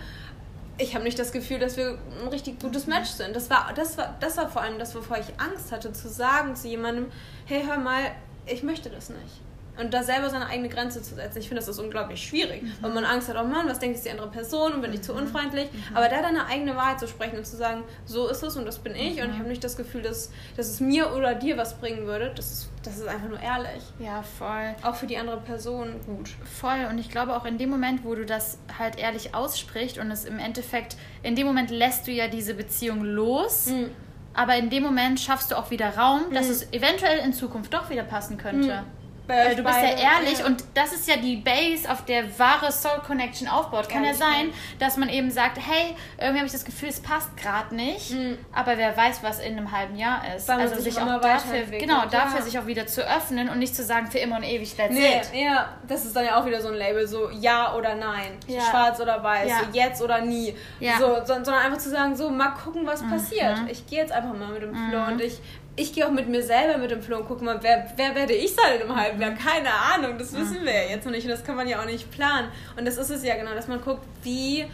ich 0.78 0.94
habe 0.94 1.04
nicht 1.04 1.18
das 1.18 1.32
Gefühl, 1.32 1.58
dass 1.58 1.76
wir 1.76 1.98
ein 2.22 2.28
richtig 2.28 2.60
gutes 2.60 2.86
Match 2.86 3.10
sind. 3.10 3.34
Das 3.36 3.48
war, 3.50 3.72
das 3.74 3.96
war, 3.96 4.16
das 4.20 4.36
war 4.36 4.48
vor 4.48 4.62
allem 4.62 4.78
das, 4.78 4.94
wovor 4.94 5.18
ich 5.18 5.40
Angst 5.40 5.70
hatte, 5.72 5.92
zu 5.92 6.08
sagen 6.08 6.56
zu 6.56 6.68
jemandem, 6.68 7.06
hey, 7.46 7.62
hör 7.64 7.78
mal, 7.78 8.10
ich 8.46 8.62
möchte 8.62 8.90
das 8.90 9.08
nicht. 9.08 9.40
Und 9.76 9.92
da 9.92 10.04
selber 10.04 10.30
seine 10.30 10.46
eigene 10.46 10.68
Grenze 10.68 11.02
zu 11.02 11.16
setzen. 11.16 11.38
Ich 11.38 11.48
finde, 11.48 11.60
das 11.60 11.68
ist 11.68 11.80
unglaublich 11.80 12.22
schwierig, 12.22 12.62
mhm. 12.62 12.72
weil 12.80 12.92
man 12.92 13.04
Angst 13.04 13.28
hat, 13.28 13.36
oh 13.36 13.44
Mann, 13.44 13.68
was 13.68 13.80
denkt 13.80 13.96
jetzt 13.96 14.06
die 14.06 14.10
andere 14.10 14.30
Person 14.30 14.72
und 14.72 14.82
bin 14.82 14.92
ich 14.92 15.02
zu 15.02 15.12
mhm. 15.12 15.22
unfreundlich. 15.22 15.68
Mhm. 15.72 15.96
Aber 15.96 16.08
da 16.08 16.22
deine 16.22 16.46
eigene 16.46 16.76
Wahrheit 16.76 17.00
zu 17.00 17.08
sprechen 17.08 17.38
und 17.38 17.46
zu 17.46 17.56
sagen, 17.56 17.82
so 18.04 18.28
ist 18.28 18.42
es 18.42 18.56
und 18.56 18.66
das 18.66 18.78
bin 18.78 18.94
ich 18.94 19.16
mhm. 19.16 19.22
und 19.22 19.30
ich 19.32 19.38
habe 19.38 19.48
nicht 19.48 19.64
das 19.64 19.76
Gefühl, 19.76 20.02
dass, 20.02 20.30
dass 20.56 20.68
es 20.68 20.80
mir 20.80 21.12
oder 21.14 21.34
dir 21.34 21.56
was 21.56 21.74
bringen 21.74 22.06
würde, 22.06 22.32
das 22.34 22.52
ist, 22.52 22.70
das 22.84 22.98
ist 22.98 23.08
einfach 23.08 23.28
nur 23.28 23.40
ehrlich. 23.40 23.82
Ja, 23.98 24.22
voll. 24.22 24.76
Auch 24.82 24.94
für 24.94 25.06
die 25.06 25.18
andere 25.18 25.38
Person 25.38 26.00
gut. 26.06 26.30
Voll. 26.44 26.86
Und 26.88 26.98
ich 26.98 27.10
glaube 27.10 27.34
auch 27.36 27.44
in 27.44 27.58
dem 27.58 27.70
Moment, 27.70 28.04
wo 28.04 28.14
du 28.14 28.24
das 28.24 28.58
halt 28.78 28.98
ehrlich 28.98 29.34
aussprichst 29.34 29.98
und 29.98 30.10
es 30.10 30.24
im 30.24 30.38
Endeffekt, 30.38 30.96
in 31.22 31.34
dem 31.34 31.46
Moment 31.46 31.70
lässt 31.70 32.06
du 32.06 32.12
ja 32.12 32.28
diese 32.28 32.54
Beziehung 32.54 33.02
los. 33.02 33.66
Mhm. 33.66 33.90
Aber 34.34 34.56
in 34.56 34.68
dem 34.68 34.82
Moment 34.82 35.20
schaffst 35.20 35.52
du 35.52 35.56
auch 35.56 35.70
wieder 35.70 35.96
Raum, 35.96 36.22
dass 36.32 36.46
mhm. 36.46 36.52
es 36.52 36.72
eventuell 36.72 37.18
in 37.20 37.32
Zukunft 37.32 37.72
doch 37.72 37.88
wieder 37.88 38.02
passen 38.02 38.36
könnte. 38.36 38.82
Weil 39.26 39.56
du 39.56 39.62
bist 39.62 39.78
ja 39.78 40.16
ehrlich 40.16 40.40
ja. 40.40 40.46
und 40.46 40.64
das 40.74 40.92
ist 40.92 41.08
ja 41.08 41.16
die 41.16 41.36
Base, 41.36 41.90
auf 41.90 42.04
der 42.04 42.38
wahre 42.38 42.70
Soul 42.70 43.00
Connection 43.06 43.48
aufbaut. 43.48 43.88
Kann 43.88 44.04
Ehrlich, 44.04 44.20
ja 44.20 44.26
sein, 44.26 44.52
dass 44.78 44.96
man 44.96 45.08
eben 45.08 45.30
sagt, 45.30 45.58
hey, 45.58 45.96
irgendwie 46.18 46.38
habe 46.38 46.46
ich 46.46 46.52
das 46.52 46.64
Gefühl, 46.64 46.90
es 46.90 47.00
passt 47.00 47.34
gerade 47.36 47.74
nicht, 47.74 48.10
mhm. 48.10 48.38
aber 48.52 48.76
wer 48.76 48.94
weiß, 48.96 49.22
was 49.22 49.40
in 49.40 49.56
einem 49.56 49.72
halben 49.72 49.96
Jahr 49.96 50.22
ist. 50.36 50.46
Weil 50.48 50.60
also 50.60 50.74
sich, 50.74 50.94
sich 50.94 51.02
auch 51.02 51.20
dafür, 51.20 51.62
genau, 51.78 52.04
dafür 52.06 52.42
sich 52.42 52.58
auch 52.58 52.66
wieder 52.66 52.86
zu 52.86 53.02
öffnen 53.02 53.48
und 53.48 53.58
nicht 53.58 53.74
zu 53.74 53.82
sagen, 53.82 54.10
für 54.10 54.18
immer 54.18 54.36
und 54.36 54.42
ewig, 54.42 54.76
that's 54.76 54.92
nee, 54.92 55.16
it. 55.16 55.30
Ja, 55.32 55.70
das 55.88 56.04
ist 56.04 56.14
dann 56.14 56.26
ja 56.26 56.40
auch 56.40 56.44
wieder 56.44 56.60
so 56.60 56.68
ein 56.68 56.74
Label, 56.74 57.06
so 57.06 57.30
ja 57.30 57.74
oder 57.74 57.94
nein, 57.94 58.38
ja. 58.46 58.60
schwarz 58.60 59.00
oder 59.00 59.22
weiß, 59.22 59.48
ja. 59.48 59.60
so 59.60 59.78
jetzt 59.78 60.02
oder 60.02 60.20
nie. 60.20 60.54
So, 60.98 61.24
sondern 61.24 61.54
einfach 61.54 61.78
zu 61.78 61.90
sagen, 61.90 62.14
so 62.14 62.28
mal 62.30 62.50
gucken, 62.50 62.86
was 62.86 63.02
mhm. 63.02 63.10
passiert. 63.10 63.58
Ich 63.68 63.86
gehe 63.86 64.00
jetzt 64.00 64.12
einfach 64.12 64.34
mal 64.34 64.48
mit 64.48 64.62
dem 64.62 64.74
Flow 64.74 65.00
mhm. 65.00 65.12
und 65.12 65.20
ich 65.20 65.40
ich 65.76 65.92
gehe 65.92 66.06
auch 66.06 66.10
mit 66.10 66.28
mir 66.28 66.42
selber 66.42 66.78
mit 66.78 66.90
dem 66.90 67.02
Flow 67.02 67.18
und 67.18 67.26
gucke 67.26 67.44
mal, 67.44 67.58
wer, 67.62 67.92
wer 67.96 68.14
werde 68.14 68.32
ich 68.32 68.54
sein 68.54 68.80
im 68.80 68.94
halben 68.94 69.20
Jahr? 69.20 69.32
Keine 69.32 69.72
Ahnung, 69.72 70.18
das 70.18 70.32
wissen 70.32 70.64
wir 70.64 70.72
ja 70.72 70.90
jetzt 70.90 71.04
noch 71.04 71.12
nicht 71.12 71.24
und 71.24 71.30
das 71.30 71.44
kann 71.44 71.56
man 71.56 71.68
ja 71.68 71.80
auch 71.80 71.86
nicht 71.86 72.10
planen. 72.10 72.48
Und 72.76 72.86
das 72.86 72.96
ist 72.96 73.10
es 73.10 73.24
ja 73.24 73.36
genau, 73.36 73.54
dass 73.54 73.66
man 73.66 73.80
guckt, 73.80 74.02
wie 74.22 74.66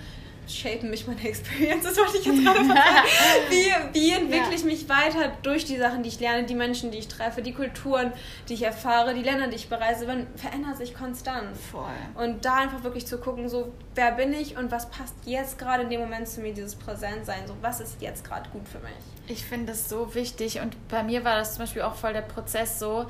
shapen 0.46 0.90
mich 0.90 1.06
meine 1.06 1.22
Experiences, 1.28 1.96
wollte 1.96 2.18
ich 2.18 2.26
jetzt 2.26 2.42
gerade 2.42 2.64
sagen. 2.66 3.06
Wie, 3.48 3.98
wie 3.98 4.10
entwickle 4.10 4.54
ich 4.54 4.64
mich 4.64 4.88
weiter 4.88 5.32
durch 5.42 5.64
die 5.64 5.76
Sachen, 5.76 6.02
die 6.02 6.08
ich 6.08 6.20
lerne, 6.20 6.44
die 6.44 6.54
Menschen, 6.54 6.90
die 6.90 6.98
ich 6.98 7.08
treffe, 7.08 7.40
die 7.40 7.52
Kulturen, 7.52 8.12
die 8.48 8.54
ich 8.54 8.62
erfahre, 8.62 9.14
die 9.14 9.22
Länder, 9.22 9.46
die 9.46 9.56
ich 9.56 9.68
bereise, 9.68 10.06
man 10.06 10.26
verändert 10.36 10.76
sich 10.76 10.94
konstant. 10.94 11.56
Voll. 11.56 11.84
Und 12.14 12.44
da 12.44 12.56
einfach 12.56 12.82
wirklich 12.82 13.06
zu 13.06 13.18
gucken, 13.18 13.48
so, 13.48 13.72
wer 13.94 14.12
bin 14.12 14.32
ich 14.32 14.56
und 14.56 14.70
was 14.70 14.90
passt 14.90 15.14
jetzt 15.24 15.58
gerade 15.58 15.84
in 15.84 15.90
dem 15.90 16.00
Moment 16.00 16.28
zu 16.28 16.40
mir, 16.40 16.52
dieses 16.52 16.74
Präsentsein, 16.74 17.46
so, 17.46 17.54
was 17.60 17.80
ist 17.80 18.00
jetzt 18.00 18.24
gerade 18.24 18.48
gut 18.50 18.68
für 18.68 18.80
mich? 18.80 19.19
Ich 19.31 19.45
finde 19.45 19.66
das 19.66 19.88
so 19.88 20.14
wichtig 20.14 20.61
und 20.61 20.77
bei 20.88 21.03
mir 21.03 21.25
war 21.25 21.37
das 21.37 21.55
zum 21.55 21.64
Beispiel 21.64 21.83
auch 21.83 21.95
voll 21.95 22.12
der 22.12 22.23
Prozess 22.23 22.81
so, 22.81 23.07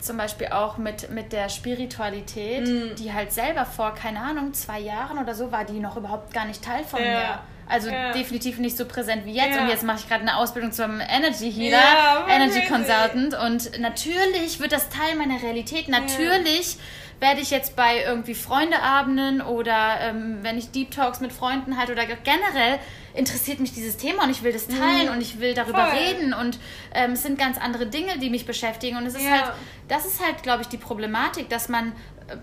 zum 0.00 0.16
Beispiel 0.16 0.48
auch 0.48 0.78
mit, 0.78 1.10
mit 1.10 1.32
der 1.32 1.48
Spiritualität, 1.48 2.66
mm. 2.66 2.96
die 2.96 3.12
halt 3.12 3.32
selber 3.32 3.66
vor, 3.66 3.94
keine 3.94 4.20
Ahnung, 4.20 4.54
zwei 4.54 4.80
Jahren 4.80 5.18
oder 5.18 5.34
so 5.34 5.52
war 5.52 5.64
die 5.64 5.80
noch 5.80 5.96
überhaupt 5.96 6.32
gar 6.32 6.46
nicht 6.46 6.62
Teil 6.64 6.84
von 6.84 7.00
ja. 7.00 7.06
mir. 7.06 7.38
Also 7.66 7.90
ja. 7.90 8.12
definitiv 8.12 8.58
nicht 8.58 8.76
so 8.76 8.86
präsent 8.86 9.24
wie 9.24 9.32
jetzt. 9.32 9.56
Ja. 9.56 9.62
Und 9.62 9.68
jetzt 9.68 9.82
mache 9.82 9.98
ich 10.00 10.08
gerade 10.08 10.22
eine 10.22 10.36
Ausbildung 10.36 10.72
zum 10.72 11.00
Energy 11.00 11.50
Healer, 11.50 12.26
Energy 12.28 12.62
Consultant. 12.66 13.34
Und 13.34 13.78
natürlich 13.80 14.60
wird 14.60 14.72
das 14.72 14.88
Teil 14.90 15.16
meiner 15.16 15.42
Realität. 15.42 15.88
Natürlich 15.88 16.76
werde 17.20 17.40
ich 17.40 17.50
jetzt 17.50 17.74
bei 17.74 18.02
irgendwie 18.04 18.34
Freundeabenden 18.34 19.40
oder 19.40 20.00
ähm, 20.00 20.38
wenn 20.42 20.58
ich 20.58 20.72
Deep 20.72 20.90
Talks 20.90 21.20
mit 21.20 21.32
Freunden 21.32 21.78
halt 21.78 21.88
oder 21.90 22.04
generell 22.04 22.78
interessiert 23.14 23.60
mich 23.60 23.72
dieses 23.72 23.96
Thema 23.96 24.24
und 24.24 24.30
ich 24.30 24.42
will 24.42 24.52
das 24.52 24.66
teilen 24.66 25.06
mhm. 25.06 25.14
und 25.14 25.20
ich 25.20 25.40
will 25.40 25.54
darüber 25.54 25.86
Voll. 25.86 25.98
reden 25.98 26.34
und 26.34 26.58
ähm, 26.94 27.12
es 27.12 27.22
sind 27.22 27.38
ganz 27.38 27.58
andere 27.58 27.86
Dinge, 27.86 28.18
die 28.18 28.28
mich 28.28 28.44
beschäftigen 28.44 28.96
und 28.96 29.06
es 29.06 29.14
ist 29.14 29.24
ja. 29.24 29.30
halt, 29.30 29.52
das 29.88 30.04
ist 30.04 30.24
halt, 30.24 30.42
glaube 30.42 30.62
ich, 30.62 30.68
die 30.68 30.78
Problematik, 30.78 31.48
dass 31.48 31.68
man 31.68 31.92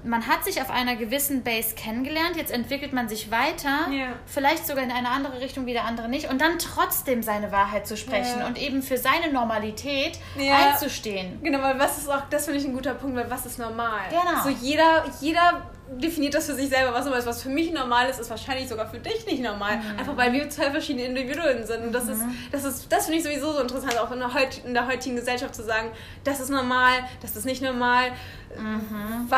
man 0.03 0.27
hat 0.27 0.43
sich 0.43 0.61
auf 0.61 0.69
einer 0.69 0.95
gewissen 0.95 1.43
Base 1.43 1.75
kennengelernt, 1.75 2.35
jetzt 2.35 2.51
entwickelt 2.51 2.93
man 2.93 3.09
sich 3.09 3.31
weiter, 3.31 3.89
ja. 3.91 4.13
vielleicht 4.25 4.67
sogar 4.67 4.83
in 4.83 4.91
eine 4.91 5.09
andere 5.09 5.41
Richtung 5.41 5.65
wie 5.65 5.73
der 5.73 5.85
andere 5.85 6.09
nicht 6.09 6.29
und 6.29 6.39
dann 6.39 6.59
trotzdem 6.59 7.23
seine 7.23 7.51
Wahrheit 7.51 7.87
zu 7.87 7.97
sprechen 7.97 8.39
ja. 8.39 8.47
und 8.47 8.61
eben 8.61 8.83
für 8.83 8.97
seine 8.97 9.31
Normalität 9.31 10.19
ja. 10.37 10.71
einzustehen. 10.71 11.41
Genau, 11.43 11.61
weil 11.61 11.79
was 11.79 11.97
ist 11.97 12.09
auch, 12.09 12.21
das 12.29 12.45
finde 12.45 12.59
ich 12.59 12.65
ein 12.65 12.73
guter 12.73 12.93
Punkt, 12.93 13.15
weil 13.15 13.29
was 13.29 13.45
ist 13.45 13.59
normal? 13.59 14.01
Genau. 14.09 14.43
So 14.43 14.49
jeder, 14.49 15.05
jeder 15.19 15.63
definiert 15.97 16.33
das 16.33 16.45
für 16.45 16.55
sich 16.55 16.69
selber, 16.69 16.93
was 16.93 17.05
normal 17.05 17.19
ist. 17.19 17.27
Was 17.27 17.43
für 17.43 17.49
mich 17.49 17.71
normal 17.71 18.09
ist, 18.09 18.19
ist 18.19 18.29
wahrscheinlich 18.29 18.67
sogar 18.67 18.87
für 18.87 18.99
dich 18.99 19.25
nicht 19.25 19.41
normal. 19.41 19.77
Mhm. 19.77 19.99
Einfach 19.99 20.17
weil 20.17 20.33
wir 20.33 20.49
zwei 20.49 20.71
verschiedene 20.71 21.05
Individuen 21.05 21.65
sind. 21.65 21.83
Und 21.83 21.91
das 21.91 22.05
mhm. 22.05 22.11
ist, 22.11 22.23
das 22.51 22.63
ist, 22.63 22.91
das 22.91 23.05
finde 23.05 23.19
ich 23.19 23.23
sowieso 23.23 23.53
so 23.53 23.59
interessant, 23.59 23.99
auch 23.99 24.11
in 24.11 24.19
der, 24.19 24.33
heut, 24.33 24.61
in 24.65 24.73
der 24.73 24.87
heutigen 24.87 25.15
Gesellschaft 25.15 25.55
zu 25.55 25.63
sagen, 25.63 25.91
das 26.23 26.39
ist 26.39 26.49
normal, 26.49 27.03
das 27.21 27.35
ist 27.35 27.45
nicht 27.45 27.61
normal. 27.61 28.11
Mhm. 28.57 29.29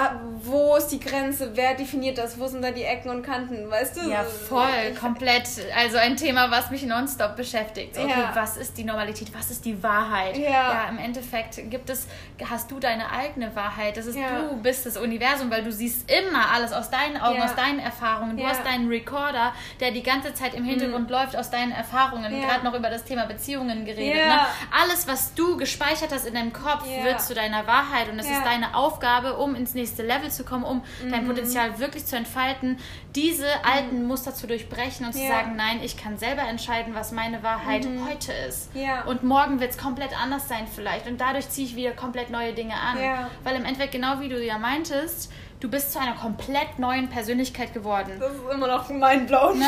Wo 0.44 0.76
ist 0.76 0.88
die 0.88 1.00
Grenze? 1.00 1.52
Wer 1.54 1.76
definiert 1.76 2.18
das? 2.18 2.40
Wo 2.40 2.48
sind 2.48 2.64
da 2.64 2.72
die 2.72 2.84
Ecken 2.84 3.10
und 3.10 3.24
Kanten? 3.24 3.70
Weißt 3.70 3.98
du? 3.98 4.10
Ja, 4.10 4.24
voll, 4.24 4.66
ich, 4.92 5.00
komplett. 5.00 5.48
Also 5.78 5.98
ein 5.98 6.18
Thema, 6.18 6.50
was 6.50 6.72
mich 6.72 6.84
nonstop 6.84 7.36
beschäftigt. 7.36 7.98
Okay, 7.98 8.10
ja. 8.10 8.32
was 8.34 8.58
ist 8.58 8.78
die 8.78 8.84
Normalität? 8.84 9.34
Was 9.38 9.52
ist 9.52 9.66
die 9.66 9.82
Wahrheit? 9.82 10.38
Ja. 10.38 10.50
ja, 10.50 10.90
im 10.90 10.98
Endeffekt 10.98 11.70
gibt 11.70 11.90
es, 11.90 12.08
hast 12.50 12.72
du 12.72 12.80
deine 12.80 13.12
eigene 13.12 13.56
Wahrheit. 13.56 13.98
Das 13.98 14.06
ist 14.06 14.18
ja. 14.18 14.42
du 14.42 14.58
bist 14.58 14.86
das 14.86 14.98
Universum, 14.98 15.50
weil 15.52 15.64
du 15.64 15.72
siehst 15.72 16.10
immer 16.12 16.43
alles 16.52 16.74
aus 16.74 16.90
deinen 16.90 17.18
Augen, 17.18 17.38
ja. 17.38 17.46
aus 17.46 17.56
deinen 17.56 17.80
Erfahrungen. 17.80 18.38
Du 18.38 18.44
ja. 18.44 18.50
hast 18.50 18.66
deinen 18.66 18.88
Recorder, 18.88 19.54
der 19.80 19.92
die 19.92 20.04
ganze 20.04 20.34
Zeit 20.34 20.54
im 20.54 20.64
Hintergrund 20.64 21.08
mhm. 21.08 21.14
läuft 21.14 21.36
aus 21.36 21.50
deinen 21.50 21.72
Erfahrungen. 21.72 22.34
Ja. 22.34 22.48
Gerade 22.48 22.66
noch 22.66 22.74
über 22.74 22.90
das 22.90 23.04
Thema 23.04 23.26
Beziehungen 23.26 23.86
geredet. 23.86 24.26
Ne? 24.26 24.40
Alles, 24.72 25.08
was 25.08 25.34
du 25.34 25.58
gespeichert 25.58 26.12
hast 26.12 26.26
in 26.26 26.34
deinem 26.34 26.54
Kopf, 26.54 26.86
wird 26.86 27.22
zu 27.22 27.34
deiner 27.34 27.68
Wahrheit 27.68 28.10
und 28.10 28.20
es 28.20 28.30
ist 28.30 28.44
deine 28.44 28.76
Aufgabe, 28.76 29.38
um 29.38 29.56
ins 29.56 29.74
nächste 29.74 30.04
Level 30.04 30.32
zu 30.32 30.44
kommen, 30.44 30.64
um 30.64 30.84
mhm. 31.04 31.12
dein 31.12 31.28
Potenzial 31.28 31.80
wirklich 31.80 32.06
zu 32.06 32.16
entfalten, 32.16 32.78
diese 33.16 33.48
alten 33.64 34.02
mhm. 34.02 34.08
Muster 34.08 34.34
zu 34.34 34.48
durchbrechen 34.48 35.06
und 35.06 35.14
zu 35.14 35.28
sagen, 35.28 35.56
nein, 35.56 35.80
ich 35.84 35.98
kann 35.98 36.18
selber 36.18 36.44
entscheiden, 36.44 36.96
was 36.96 37.12
meine 37.12 37.44
Wahrheit 37.44 37.86
mhm. 37.86 38.08
heute 38.08 38.34
ist. 38.48 38.70
Und 39.06 39.24
morgen 39.24 39.60
wird 39.60 39.72
es 39.72 39.78
komplett 39.78 40.12
anders 40.20 40.48
sein 40.48 40.68
vielleicht. 40.74 41.08
Und 41.08 41.22
dadurch 41.22 41.50
ziehe 41.50 41.68
ich 41.68 41.76
wieder 41.76 41.92
komplett 41.92 42.30
neue 42.30 42.54
Dinge 42.54 42.76
an. 42.76 42.98
Weil 43.44 43.56
im 43.56 43.66
Endeffekt, 43.66 43.92
genau 43.92 44.20
wie 44.20 44.30
du 44.30 44.44
ja 44.44 44.58
meintest, 44.58 45.32
du 45.64 45.70
bist 45.70 45.94
zu 45.94 46.00
einer 46.00 46.14
komplett 46.16 46.78
neuen 46.78 47.08
Persönlichkeit 47.08 47.74
geworden. 47.74 48.12
Das 48.20 48.34
ist 48.34 48.42
immer 48.54 48.68
noch 48.68 48.90
mindblowing 48.90 49.60
ne? 49.60 49.66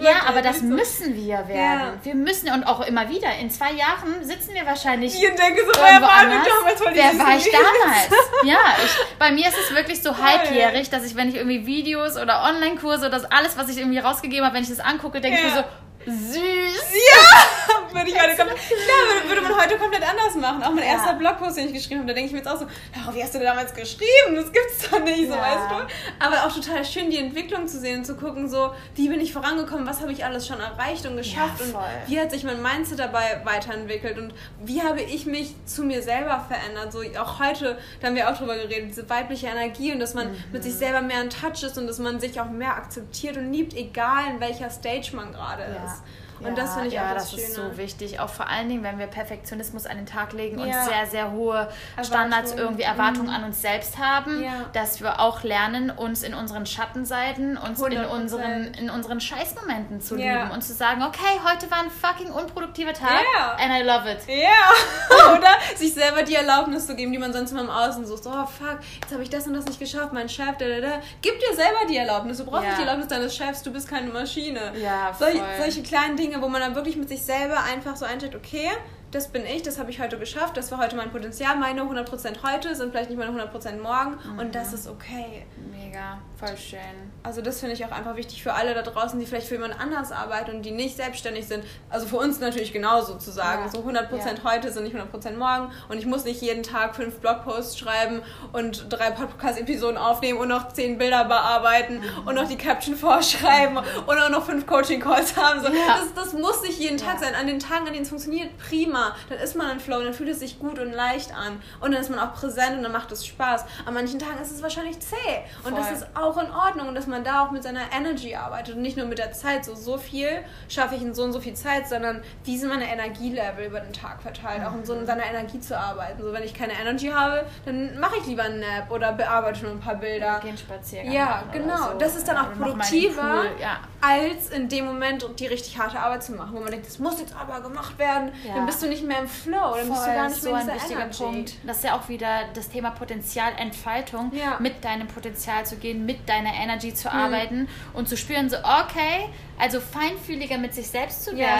Ja, 0.00 0.28
aber 0.28 0.40
das 0.40 0.62
müssen 0.62 1.16
wir 1.16 1.48
werden. 1.48 1.58
Ja. 1.58 1.94
Wir 2.04 2.14
müssen 2.14 2.48
und 2.52 2.62
auch 2.62 2.86
immer 2.86 3.08
wieder. 3.08 3.36
In 3.40 3.50
zwei 3.50 3.72
Jahren 3.72 4.22
sitzen 4.22 4.54
wir 4.54 4.64
wahrscheinlich. 4.64 5.14
Ich 5.14 5.20
denke 5.20 5.62
so, 5.62 5.72
wer 5.82 6.00
war 6.00 6.22
damals? 6.22 6.80
Wer 6.92 7.18
war 7.18 7.36
ich 7.36 7.50
damals? 7.50 8.08
ja, 8.44 8.58
ich, 8.84 9.18
bei 9.18 9.32
mir 9.32 9.48
ist 9.48 9.58
es 9.58 9.74
wirklich 9.74 10.00
so 10.00 10.16
halbjährig, 10.16 10.90
dass 10.90 11.04
ich, 11.04 11.16
wenn 11.16 11.28
ich 11.28 11.34
irgendwie 11.34 11.66
Videos 11.66 12.16
oder 12.16 12.44
Online-Kurse 12.44 13.06
oder 13.06 13.18
das 13.18 13.24
alles, 13.24 13.58
was 13.58 13.68
ich 13.68 13.78
irgendwie 13.78 13.98
rausgegeben 13.98 14.44
habe, 14.46 14.54
wenn 14.54 14.62
ich 14.62 14.70
das 14.70 14.80
angucke, 14.80 15.20
denke 15.20 15.40
ja. 15.40 15.44
ich 15.44 15.54
mir 15.54 15.60
so, 15.62 15.64
Süß. 16.06 16.92
Ja, 16.92 17.92
würde 17.92 18.10
ich 18.10 18.20
heute 18.20 18.36
komplett, 18.36 18.58
ja, 18.70 19.28
würde, 19.28 19.42
man 19.42 19.56
heute 19.56 19.76
komplett 19.76 20.02
anders 20.02 20.34
machen. 20.36 20.62
Auch 20.62 20.70
mein 20.72 20.84
ja. 20.84 20.92
erster 20.92 21.14
Blogpost, 21.14 21.56
den 21.56 21.68
ich 21.68 21.74
geschrieben 21.74 22.00
habe, 22.00 22.08
da 22.08 22.14
denke 22.14 22.26
ich 22.26 22.32
mir 22.32 22.38
jetzt 22.38 22.48
auch 22.48 22.58
so, 22.58 22.66
oh, 22.66 23.14
wie 23.14 23.22
hast 23.22 23.34
du 23.34 23.38
damals 23.38 23.74
geschrieben? 23.74 24.34
Das 24.34 24.52
gibt's 24.52 24.90
doch 24.90 25.02
nicht, 25.02 25.28
so 25.28 25.34
ja. 25.34 25.40
weißt 25.40 25.70
du. 25.70 26.24
Aber 26.24 26.46
auch 26.46 26.52
total 26.52 26.84
schön, 26.84 27.10
die 27.10 27.18
Entwicklung 27.18 27.66
zu 27.66 27.78
sehen 27.78 27.98
und 27.98 28.04
zu 28.04 28.16
gucken, 28.16 28.48
so, 28.48 28.72
wie 28.94 29.08
bin 29.08 29.20
ich 29.20 29.32
vorangekommen, 29.32 29.86
was 29.86 30.00
habe 30.00 30.12
ich 30.12 30.24
alles 30.24 30.46
schon 30.46 30.60
erreicht 30.60 31.06
und 31.06 31.16
geschafft 31.16 31.60
ja, 31.60 31.66
und 31.66 32.10
wie 32.10 32.20
hat 32.20 32.30
sich 32.30 32.44
mein 32.44 32.62
Mindset 32.62 32.98
dabei 32.98 33.40
weiterentwickelt 33.44 34.18
und 34.18 34.34
wie 34.64 34.82
habe 34.82 35.00
ich 35.00 35.26
mich 35.26 35.54
zu 35.66 35.84
mir 35.84 36.02
selber 36.02 36.44
verändert. 36.48 36.92
So 36.92 37.00
auch 37.20 37.38
heute, 37.38 37.78
da 38.00 38.08
haben 38.08 38.16
wir 38.16 38.28
auch 38.28 38.36
drüber 38.36 38.56
geredet, 38.56 38.90
diese 38.90 39.08
weibliche 39.08 39.46
Energie 39.46 39.92
und 39.92 40.00
dass 40.00 40.14
man 40.14 40.30
mhm. 40.30 40.44
mit 40.52 40.62
sich 40.62 40.74
selber 40.74 41.00
mehr 41.00 41.22
in 41.22 41.30
Touch 41.30 41.62
ist 41.62 41.78
und 41.78 41.86
dass 41.86 41.98
man 41.98 42.20
sich 42.20 42.40
auch 42.40 42.50
mehr 42.50 42.76
akzeptiert 42.76 43.36
und 43.36 43.52
liebt, 43.52 43.74
egal 43.74 44.24
in 44.30 44.40
welcher 44.40 44.70
Stage 44.70 45.10
man 45.14 45.32
gerade 45.32 45.62
ist. 45.62 45.91
Yes. 45.92 46.21
Und 46.44 46.56
ja, 46.56 46.62
das 46.62 46.72
finde 46.74 46.88
ich 46.88 46.94
ja, 46.94 47.10
auch 47.10 47.14
das, 47.14 47.30
das 47.30 47.40
ist 47.40 47.54
so 47.54 47.76
wichtig. 47.76 48.20
Auch 48.20 48.28
vor 48.28 48.48
allen 48.48 48.68
Dingen, 48.68 48.82
wenn 48.82 48.98
wir 48.98 49.06
Perfektionismus 49.06 49.86
an 49.86 49.96
den 49.96 50.06
Tag 50.06 50.32
legen 50.32 50.58
ja. 50.58 50.64
und 50.64 50.88
sehr, 50.88 51.06
sehr 51.06 51.32
hohe 51.32 51.68
Standards, 52.02 52.52
irgendwie 52.52 52.82
Erwartungen 52.82 53.28
mhm. 53.28 53.34
an 53.34 53.44
uns 53.44 53.62
selbst 53.62 53.98
haben, 53.98 54.44
dass 54.72 55.00
wir 55.00 55.20
auch 55.20 55.42
lernen, 55.42 55.90
uns 55.90 56.22
in 56.22 56.34
unseren 56.34 56.66
Schattenseiten, 56.66 57.56
uns 57.56 57.80
in 57.80 58.04
unseren, 58.04 58.74
in 58.74 58.90
unseren 58.90 59.20
Scheißmomenten 59.20 60.00
zu 60.00 60.16
lieben 60.16 60.50
und 60.52 60.62
zu 60.62 60.72
sagen, 60.72 61.02
okay, 61.02 61.40
heute 61.44 61.70
war 61.70 61.78
ein 61.80 61.90
fucking 61.90 62.32
unproduktiver 62.32 62.92
Tag 62.92 63.22
and 63.58 63.72
I 63.72 63.82
love 63.82 64.10
it. 64.10 64.18
Ja. 64.28 65.32
Oder 65.36 65.48
sich 65.76 65.94
selber 65.94 66.22
die 66.22 66.34
Erlaubnis 66.34 66.86
zu 66.86 66.94
geben, 66.94 67.12
die 67.12 67.18
man 67.18 67.32
sonst 67.32 67.52
immer 67.52 67.62
im 67.62 67.70
Außen 67.70 68.06
sucht. 68.06 68.22
Oh 68.26 68.46
fuck, 68.46 68.78
jetzt 69.00 69.12
habe 69.12 69.22
ich 69.22 69.30
das 69.30 69.46
und 69.46 69.54
das 69.54 69.64
nicht 69.64 69.78
geschafft, 69.78 70.12
mein 70.12 70.28
Chef, 70.28 70.56
da, 70.58 70.66
da, 70.66 70.80
da. 70.80 71.00
Gib 71.20 71.38
dir 71.38 71.54
selber 71.54 71.86
die 71.88 71.96
Erlaubnis. 71.96 72.38
Du 72.38 72.44
brauchst 72.44 72.64
nicht 72.64 72.78
die 72.78 72.82
Erlaubnis 72.82 73.08
deines 73.08 73.36
Chefs, 73.36 73.62
du 73.62 73.72
bist 73.72 73.88
keine 73.88 74.10
Maschine. 74.10 74.72
Ja, 74.76 75.12
voll. 75.12 75.32
Sol 75.32 75.42
solche 75.58 75.82
kleinen 75.82 76.16
Dinge 76.16 76.31
Dinge, 76.32 76.42
wo 76.42 76.48
man 76.48 76.60
dann 76.60 76.74
wirklich 76.74 76.96
mit 76.96 77.08
sich 77.08 77.22
selber 77.22 77.62
einfach 77.62 77.96
so 77.96 78.04
einstellt, 78.04 78.34
okay, 78.34 78.70
das 79.12 79.28
bin 79.28 79.44
ich, 79.44 79.62
das 79.62 79.78
habe 79.78 79.90
ich 79.90 80.00
heute 80.00 80.18
geschafft, 80.18 80.56
das 80.56 80.72
war 80.72 80.78
heute 80.78 80.96
mein 80.96 81.10
Potenzial, 81.12 81.56
meine 81.56 81.82
100% 81.82 82.42
heute 82.42 82.74
sind 82.74 82.92
vielleicht 82.92 83.10
nicht 83.10 83.18
meine 83.18 83.30
100% 83.30 83.80
morgen 83.80 84.18
mhm. 84.32 84.38
und 84.38 84.54
das 84.54 84.72
ist 84.72 84.88
okay. 84.88 85.44
Mega, 85.70 86.18
voll 86.38 86.56
schön. 86.56 86.80
Also 87.22 87.42
das 87.42 87.60
finde 87.60 87.74
ich 87.74 87.84
auch 87.84 87.92
einfach 87.92 88.16
wichtig 88.16 88.42
für 88.42 88.54
alle 88.54 88.72
da 88.72 88.80
draußen, 88.80 89.20
die 89.20 89.26
vielleicht 89.26 89.48
für 89.48 89.56
jemand 89.56 89.78
anders 89.78 90.12
arbeiten 90.12 90.56
und 90.56 90.62
die 90.62 90.70
nicht 90.70 90.96
selbstständig 90.96 91.46
sind. 91.46 91.62
Also 91.90 92.06
für 92.06 92.16
uns 92.16 92.40
natürlich 92.40 92.72
genauso 92.72 93.18
zu 93.18 93.30
sagen, 93.30 93.64
ja. 93.66 93.70
so 93.70 93.80
100% 93.80 94.10
ja. 94.10 94.44
heute 94.44 94.72
sind 94.72 94.84
nicht 94.84 94.96
100% 94.96 95.36
morgen 95.36 95.70
und 95.90 95.98
ich 95.98 96.06
muss 96.06 96.24
nicht 96.24 96.40
jeden 96.40 96.62
Tag 96.62 96.96
fünf 96.96 97.16
Blogposts 97.18 97.78
schreiben 97.78 98.22
und 98.54 98.86
drei 98.88 99.10
Podcast-Episoden 99.10 99.98
aufnehmen 99.98 100.38
und 100.38 100.48
noch 100.48 100.72
zehn 100.72 100.96
Bilder 100.96 101.26
bearbeiten 101.26 102.00
mhm. 102.00 102.28
und 102.28 102.34
noch 102.34 102.48
die 102.48 102.56
Caption 102.56 102.96
vorschreiben 102.96 103.76
und 103.76 104.18
auch 104.18 104.30
noch 104.30 104.46
fünf 104.46 104.66
Coaching-Calls 104.66 105.36
haben. 105.36 105.60
So, 105.60 105.68
ja. 105.68 105.98
das, 105.98 106.14
das 106.14 106.32
muss 106.32 106.62
nicht 106.62 106.78
jeden 106.78 106.96
Tag 106.96 107.18
sein. 107.18 107.34
An 107.34 107.46
den 107.46 107.58
Tagen, 107.58 107.86
an 107.86 107.92
denen 107.92 108.04
es 108.04 108.08
funktioniert, 108.08 108.56
prima 108.56 109.01
dann 109.28 109.38
ist 109.38 109.56
man 109.56 109.70
im 109.70 109.80
Flow, 109.80 110.02
dann 110.02 110.14
fühlt 110.14 110.30
es 110.30 110.40
sich 110.40 110.58
gut 110.58 110.78
und 110.78 110.92
leicht 110.92 111.32
an. 111.34 111.60
Und 111.80 111.92
dann 111.92 112.00
ist 112.00 112.10
man 112.10 112.18
auch 112.18 112.34
präsent 112.34 112.76
und 112.76 112.82
dann 112.82 112.92
macht 112.92 113.12
es 113.12 113.26
Spaß. 113.26 113.64
An 113.86 113.94
manchen 113.94 114.18
Tagen 114.18 114.40
ist 114.40 114.50
es 114.50 114.62
wahrscheinlich 114.62 115.00
zäh. 115.00 115.16
Und 115.64 115.72
Voll. 115.72 115.80
das 115.80 116.00
ist 116.00 116.06
auch 116.14 116.36
in 116.38 116.50
Ordnung. 116.50 116.88
Und 116.88 116.94
dass 116.94 117.06
man 117.06 117.24
da 117.24 117.44
auch 117.44 117.50
mit 117.50 117.62
seiner 117.62 117.92
Energy 117.96 118.34
arbeitet 118.34 118.76
und 118.76 118.82
nicht 118.82 118.96
nur 118.96 119.06
mit 119.06 119.18
der 119.18 119.32
Zeit. 119.32 119.64
So, 119.64 119.74
so 119.74 119.98
viel 119.98 120.44
schaffe 120.68 120.94
ich 120.94 121.02
in 121.02 121.14
so 121.14 121.24
und 121.24 121.32
so 121.32 121.40
viel 121.40 121.54
Zeit, 121.54 121.88
sondern 121.88 122.22
wie 122.44 122.58
sind 122.58 122.68
meine 122.68 122.90
Energielevel 122.90 123.66
über 123.66 123.80
den 123.80 123.92
Tag 123.92 124.22
verteilt. 124.22 124.64
Auch 124.64 124.74
in 124.74 124.84
so 124.84 124.94
in 124.94 125.06
seiner 125.06 125.24
Energie 125.24 125.60
zu 125.60 125.78
arbeiten. 125.78 126.22
So, 126.22 126.32
wenn 126.32 126.42
ich 126.42 126.54
keine 126.54 126.72
Energy 126.74 127.08
habe, 127.08 127.44
dann 127.64 127.98
mache 127.98 128.16
ich 128.20 128.26
lieber 128.26 128.44
einen 128.44 128.60
Nap 128.60 128.90
oder 128.90 129.12
bearbeite 129.12 129.62
nur 129.64 129.72
ein 129.72 129.80
paar 129.80 129.96
Bilder. 129.96 130.40
Gehen 130.40 130.56
spazieren. 130.56 131.10
Ja, 131.10 131.44
genau. 131.52 131.92
So. 131.92 131.98
Das 131.98 132.16
ist 132.16 132.26
dann 132.28 132.36
auch 132.36 132.52
produktiver, 132.52 133.44
ja. 133.60 133.80
als 134.00 134.50
in 134.50 134.68
dem 134.68 134.86
Moment 134.86 135.24
die 135.38 135.46
richtig 135.46 135.78
harte 135.78 135.98
Arbeit 135.98 136.22
zu 136.22 136.32
machen, 136.32 136.50
wo 136.54 136.60
man 136.60 136.70
denkt, 136.70 136.86
das 136.86 136.98
muss 136.98 137.20
jetzt 137.20 137.34
aber 137.34 137.60
gemacht 137.60 137.98
werden. 137.98 138.32
Ja. 138.46 138.54
Dann 138.54 138.66
bist 138.66 138.82
du 138.82 138.88
nicht 138.92 139.06
mehr 139.06 139.20
im 139.20 139.28
Flow, 139.28 139.74
dann 139.76 139.86
Voll, 139.86 139.88
bist 139.88 140.06
du 140.06 140.12
gar 140.12 140.28
nicht 140.28 140.42
so 140.42 140.52
mehr 140.52 140.62
in 140.62 140.68
ein 140.68 140.76
wichtiger 140.76 141.00
Energy. 141.00 141.22
Punkt. 141.24 141.54
Das 141.66 141.76
ist 141.78 141.84
ja 141.84 141.96
auch 141.96 142.08
wieder 142.08 142.40
das 142.54 142.68
Thema 142.68 142.90
Potenzialentfaltung, 142.90 144.32
ja. 144.34 144.58
mit 144.60 144.84
deinem 144.84 145.08
Potenzial 145.08 145.64
zu 145.66 145.76
gehen, 145.76 146.06
mit 146.06 146.28
deiner 146.28 146.54
Energy 146.54 146.94
zu 146.94 147.08
mhm. 147.08 147.14
arbeiten 147.14 147.68
und 147.94 148.08
zu 148.08 148.16
spüren, 148.16 148.48
so 148.50 148.56
okay, 148.58 149.28
also 149.58 149.80
feinfühliger 149.80 150.58
mit 150.58 150.74
sich 150.74 150.88
selbst 150.88 151.24
zu 151.24 151.36
werden 151.36 151.40
ja. 151.40 151.58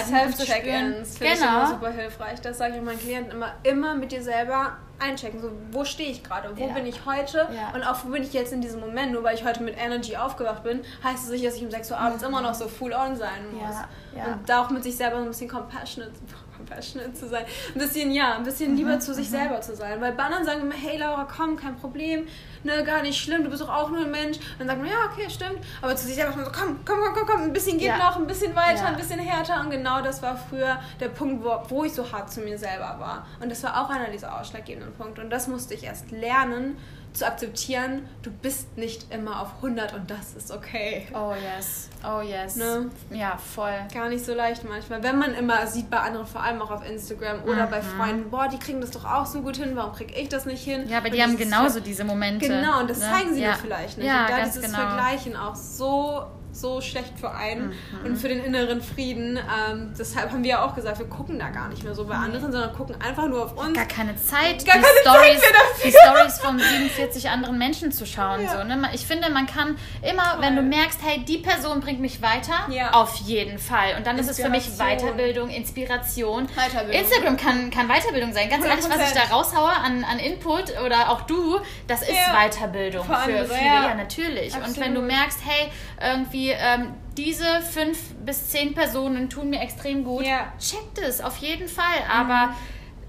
Das 0.98 1.18
finde 1.18 1.34
genau. 1.34 1.34
ich 1.34 1.40
immer 1.40 1.66
super 1.68 1.92
hilfreich. 1.92 2.40
Das 2.40 2.58
sage 2.58 2.76
ich 2.76 2.82
meinen 2.82 2.98
Klienten 2.98 3.32
immer, 3.32 3.54
immer 3.62 3.94
mit 3.94 4.12
dir 4.12 4.22
selber 4.22 4.76
einchecken. 5.02 5.40
So, 5.40 5.50
wo 5.70 5.84
stehe 5.84 6.10
ich 6.10 6.22
gerade? 6.22 6.56
Wo 6.56 6.66
ja. 6.66 6.72
bin 6.72 6.86
ich 6.86 7.04
heute? 7.04 7.48
Ja. 7.54 7.72
Und 7.74 7.82
auch 7.82 8.04
wo 8.04 8.10
bin 8.10 8.22
ich 8.22 8.32
jetzt 8.32 8.52
in 8.52 8.60
diesem 8.60 8.80
Moment? 8.80 9.12
Nur 9.12 9.22
weil 9.22 9.34
ich 9.34 9.44
heute 9.44 9.62
mit 9.62 9.76
Energy 9.78 10.16
aufgewacht 10.16 10.62
bin, 10.62 10.82
heißt 11.02 11.24
es 11.24 11.30
nicht, 11.30 11.44
dass 11.44 11.56
ich 11.56 11.64
um 11.64 11.70
6 11.70 11.90
Uhr 11.90 11.98
abends 11.98 12.22
mhm. 12.22 12.28
immer 12.28 12.42
noch 12.42 12.54
so 12.54 12.68
full 12.68 12.92
on 12.92 13.16
sein 13.16 13.52
muss. 13.52 13.76
Ja. 14.16 14.32
Und 14.32 14.48
da 14.48 14.62
auch 14.62 14.70
mit 14.70 14.82
sich 14.82 14.96
selber 14.96 15.16
so 15.16 15.22
ein 15.22 15.28
bisschen 15.28 15.48
compassionate 15.48 16.12
compassionate 16.62 17.14
zu 17.14 17.28
sein. 17.28 17.44
Ein 17.74 17.78
bisschen, 17.78 18.10
ja, 18.12 18.36
ein 18.36 18.44
bisschen 18.44 18.76
lieber 18.76 18.94
mhm, 18.94 19.00
zu 19.00 19.14
sich 19.14 19.28
mhm. 19.28 19.36
selber 19.36 19.60
zu 19.60 19.74
sein. 19.74 20.00
Weil 20.00 20.12
bei 20.12 20.24
anderen 20.24 20.44
sagen 20.44 20.62
immer, 20.62 20.74
hey 20.74 20.98
Laura, 20.98 21.26
komm, 21.36 21.56
kein 21.56 21.76
Problem, 21.76 22.26
ne, 22.62 22.84
gar 22.84 23.02
nicht 23.02 23.20
schlimm, 23.20 23.44
du 23.44 23.50
bist 23.50 23.62
doch 23.62 23.68
auch 23.68 23.90
nur 23.90 24.00
ein 24.00 24.10
Mensch. 24.10 24.36
Und 24.36 24.60
dann 24.60 24.68
sagt 24.68 24.80
man, 24.80 24.90
ja, 24.90 24.96
okay, 25.10 25.28
stimmt. 25.28 25.58
Aber 25.80 25.94
zu 25.96 26.06
sich 26.06 26.14
selber 26.14 26.32
so, 26.32 26.50
komm, 26.50 26.78
komm, 26.84 26.98
komm, 27.00 27.14
komm, 27.14 27.26
komm, 27.26 27.42
ein 27.42 27.52
bisschen 27.52 27.78
geht 27.78 27.96
noch, 27.96 28.16
ein 28.16 28.26
bisschen 28.26 28.54
weiter, 28.54 28.86
ein 28.86 28.96
bisschen 28.96 29.18
härter. 29.18 29.60
Und 29.60 29.70
genau 29.70 30.00
das 30.02 30.22
war 30.22 30.36
früher 30.36 30.80
der 31.00 31.08
Punkt, 31.08 31.44
wo, 31.44 31.58
wo 31.68 31.84
ich 31.84 31.92
so 31.92 32.10
hart 32.10 32.30
zu 32.30 32.40
mir 32.40 32.58
selber 32.58 32.96
war. 32.98 33.26
Und 33.40 33.50
das 33.50 33.62
war 33.62 33.82
auch 33.82 33.90
einer 33.90 34.10
dieser 34.10 34.38
ausschlaggebenden 34.38 34.91
Punkte. 34.92 35.22
Und 35.22 35.30
das 35.30 35.48
musste 35.48 35.74
ich 35.74 35.84
erst 35.84 36.10
lernen, 36.10 36.76
zu 37.12 37.26
akzeptieren, 37.26 38.08
du 38.22 38.30
bist 38.30 38.76
nicht 38.78 39.12
immer 39.12 39.42
auf 39.42 39.56
100 39.56 39.92
und 39.92 40.10
das 40.10 40.32
ist 40.34 40.50
okay. 40.50 41.06
Oh 41.14 41.34
yes, 41.34 41.90
oh 42.04 42.22
yes. 42.22 42.56
Ne? 42.56 42.90
Ja, 43.10 43.36
voll. 43.36 43.74
Gar 43.92 44.08
nicht 44.08 44.24
so 44.24 44.32
leicht 44.34 44.64
manchmal. 44.66 45.02
Wenn 45.02 45.18
man 45.18 45.34
immer 45.34 45.66
sieht 45.66 45.90
bei 45.90 45.98
anderen, 45.98 46.26
vor 46.26 46.42
allem 46.42 46.62
auch 46.62 46.70
auf 46.70 46.88
Instagram 46.88 47.42
oder 47.44 47.66
mhm. 47.66 47.70
bei 47.70 47.82
Freunden, 47.82 48.30
boah, 48.30 48.48
die 48.48 48.58
kriegen 48.58 48.80
das 48.80 48.92
doch 48.92 49.04
auch 49.04 49.26
so 49.26 49.42
gut 49.42 49.56
hin, 49.56 49.72
warum 49.74 49.92
kriege 49.92 50.14
ich 50.14 50.28
das 50.28 50.46
nicht 50.46 50.64
hin? 50.64 50.88
Ja, 50.88 50.98
aber 50.98 51.06
und 51.06 51.14
die 51.14 51.22
haben 51.22 51.36
genauso 51.36 51.80
diese 51.80 52.04
Momente. 52.04 52.48
Genau, 52.48 52.80
und 52.80 52.88
das 52.88 53.00
ne? 53.00 53.04
zeigen 53.04 53.34
sie 53.34 53.42
ja. 53.42 53.50
mir 53.50 53.56
vielleicht 53.56 53.98
nicht. 53.98 54.06
Ja, 54.06 54.22
und 54.22 54.30
da 54.30 54.36
ganz 54.38 54.54
dieses 54.54 54.72
genau. 54.72 54.78
Vergleichen 54.78 55.36
auch 55.36 55.54
so 55.54 56.24
so 56.52 56.82
schlecht 56.82 57.18
für 57.18 57.30
einen 57.30 57.68
mhm. 57.68 58.04
und 58.04 58.16
für 58.16 58.28
den 58.28 58.44
inneren 58.44 58.82
Frieden. 58.82 59.38
Ähm, 59.38 59.94
deshalb 59.98 60.30
haben 60.30 60.42
wir 60.42 60.50
ja 60.50 60.64
auch 60.64 60.74
gesagt, 60.74 60.98
wir 60.98 61.06
gucken 61.06 61.38
da 61.38 61.48
gar 61.48 61.68
nicht 61.68 61.82
mehr 61.82 61.94
so 61.94 62.04
bei 62.04 62.14
anderen, 62.14 62.52
sondern 62.52 62.72
gucken 62.74 62.96
einfach 63.00 63.26
nur 63.26 63.44
auf 63.44 63.56
uns. 63.56 63.74
Gar 63.74 63.86
keine 63.86 64.16
Zeit, 64.16 64.64
gar 64.66 64.76
die, 64.76 64.82
keine 64.82 64.98
Storys, 65.00 65.40
Zeit 65.40 65.84
die 65.84 65.92
Stories 65.92 66.38
von 66.38 66.58
47 66.58 67.30
anderen 67.30 67.56
Menschen 67.56 67.90
zu 67.90 68.04
schauen. 68.04 68.42
Ja. 68.42 68.58
So, 68.58 68.64
ne? 68.64 68.90
Ich 68.92 69.06
finde, 69.06 69.30
man 69.30 69.46
kann 69.46 69.78
immer, 70.02 70.32
Voll. 70.32 70.42
wenn 70.42 70.56
du 70.56 70.62
merkst, 70.62 71.00
hey, 71.02 71.24
die 71.24 71.38
Person 71.38 71.80
bringt 71.80 72.00
mich 72.00 72.20
weiter, 72.20 72.66
ja. 72.70 72.90
auf 72.92 73.16
jeden 73.16 73.58
Fall. 73.58 73.96
Und 73.96 74.06
dann 74.06 74.18
ist 74.18 74.28
es 74.28 74.40
für 74.40 74.50
mich 74.50 74.76
Weiterbildung, 74.76 75.48
Inspiration. 75.48 76.48
Weiterbildung. 76.48 77.00
Instagram 77.00 77.36
kann, 77.38 77.70
kann 77.70 77.88
Weiterbildung 77.88 78.32
sein. 78.34 78.50
Ganz 78.50 78.64
100%. 78.64 78.68
ehrlich, 78.68 78.84
was 78.90 79.08
ich 79.08 79.14
da 79.14 79.34
raushaue 79.34 79.70
an, 79.70 80.04
an 80.04 80.18
Input 80.18 80.78
oder 80.84 81.10
auch 81.10 81.22
du, 81.22 81.58
das 81.86 82.02
ist 82.02 82.10
ja. 82.10 82.46
Weiterbildung 82.46 83.06
für, 83.06 83.14
für 83.14 83.44
viele. 83.46 83.64
Ja, 83.64 83.94
natürlich. 83.94 84.54
Absolut. 84.54 84.76
Und 84.76 84.84
wenn 84.84 84.94
du 84.94 85.00
merkst, 85.00 85.38
hey, 85.44 85.70
irgendwie 86.00 86.41
ähm, 86.50 86.94
diese 87.16 87.60
fünf 87.60 87.98
bis 88.24 88.48
zehn 88.48 88.74
Personen 88.74 89.28
tun 89.28 89.50
mir 89.50 89.60
extrem 89.60 90.04
gut. 90.04 90.24
Ja. 90.24 90.52
Checkt 90.58 90.98
es, 90.98 91.20
auf 91.20 91.36
jeden 91.38 91.68
Fall. 91.68 91.84
Aber 92.10 92.54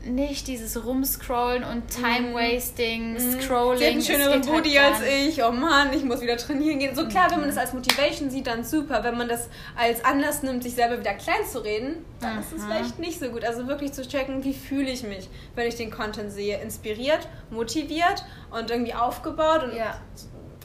mhm. 0.04 0.16
nicht 0.16 0.48
dieses 0.48 0.86
Rumscrollen 0.86 1.64
und 1.64 1.88
Time-Wasting, 1.88 3.14
mhm. 3.14 3.42
Scrolling. 3.42 3.78
Sie 3.78 3.86
hat 3.86 3.92
einen 3.92 4.02
schöneren 4.02 4.32
halt 4.34 4.46
Booty 4.46 4.72
halt 4.72 4.96
als 4.96 5.04
ich. 5.08 5.44
Oh 5.44 5.52
Mann, 5.52 5.94
ich 5.94 6.04
muss 6.04 6.22
wieder 6.22 6.36
trainieren 6.36 6.80
gehen. 6.80 6.96
So 6.96 7.08
klar, 7.08 7.32
wenn 7.32 7.40
man 7.40 7.48
das 7.48 7.58
als 7.58 7.74
Motivation 7.74 8.30
sieht, 8.30 8.48
dann 8.48 8.64
super. 8.64 9.04
Wenn 9.04 9.18
man 9.18 9.30
das 9.30 9.50
als 9.78 10.04
Anlass 10.04 10.44
nimmt, 10.44 10.64
sich 10.64 10.74
selber 10.74 11.00
wieder 11.00 11.14
klein 11.14 11.46
zu 11.50 11.64
reden, 11.64 12.04
dann 12.20 12.34
mhm. 12.34 12.40
ist 12.42 12.52
es 12.52 12.62
mhm. 12.62 12.68
vielleicht 12.68 13.00
nicht 13.00 13.20
so 13.20 13.30
gut. 13.30 13.46
Also 13.46 13.68
wirklich 13.68 13.94
zu 13.94 14.06
checken, 14.08 14.44
wie 14.44 14.54
fühle 14.54 14.92
ich 14.92 15.04
mich, 15.04 15.30
wenn 15.56 15.68
ich 15.68 15.76
den 15.76 15.92
Content 15.92 16.32
sehe. 16.32 16.62
Inspiriert, 16.62 17.28
motiviert 17.50 18.26
und 18.52 18.70
irgendwie 18.70 18.94
aufgebaut 18.94 19.64
und 19.64 19.76
ja 19.76 20.00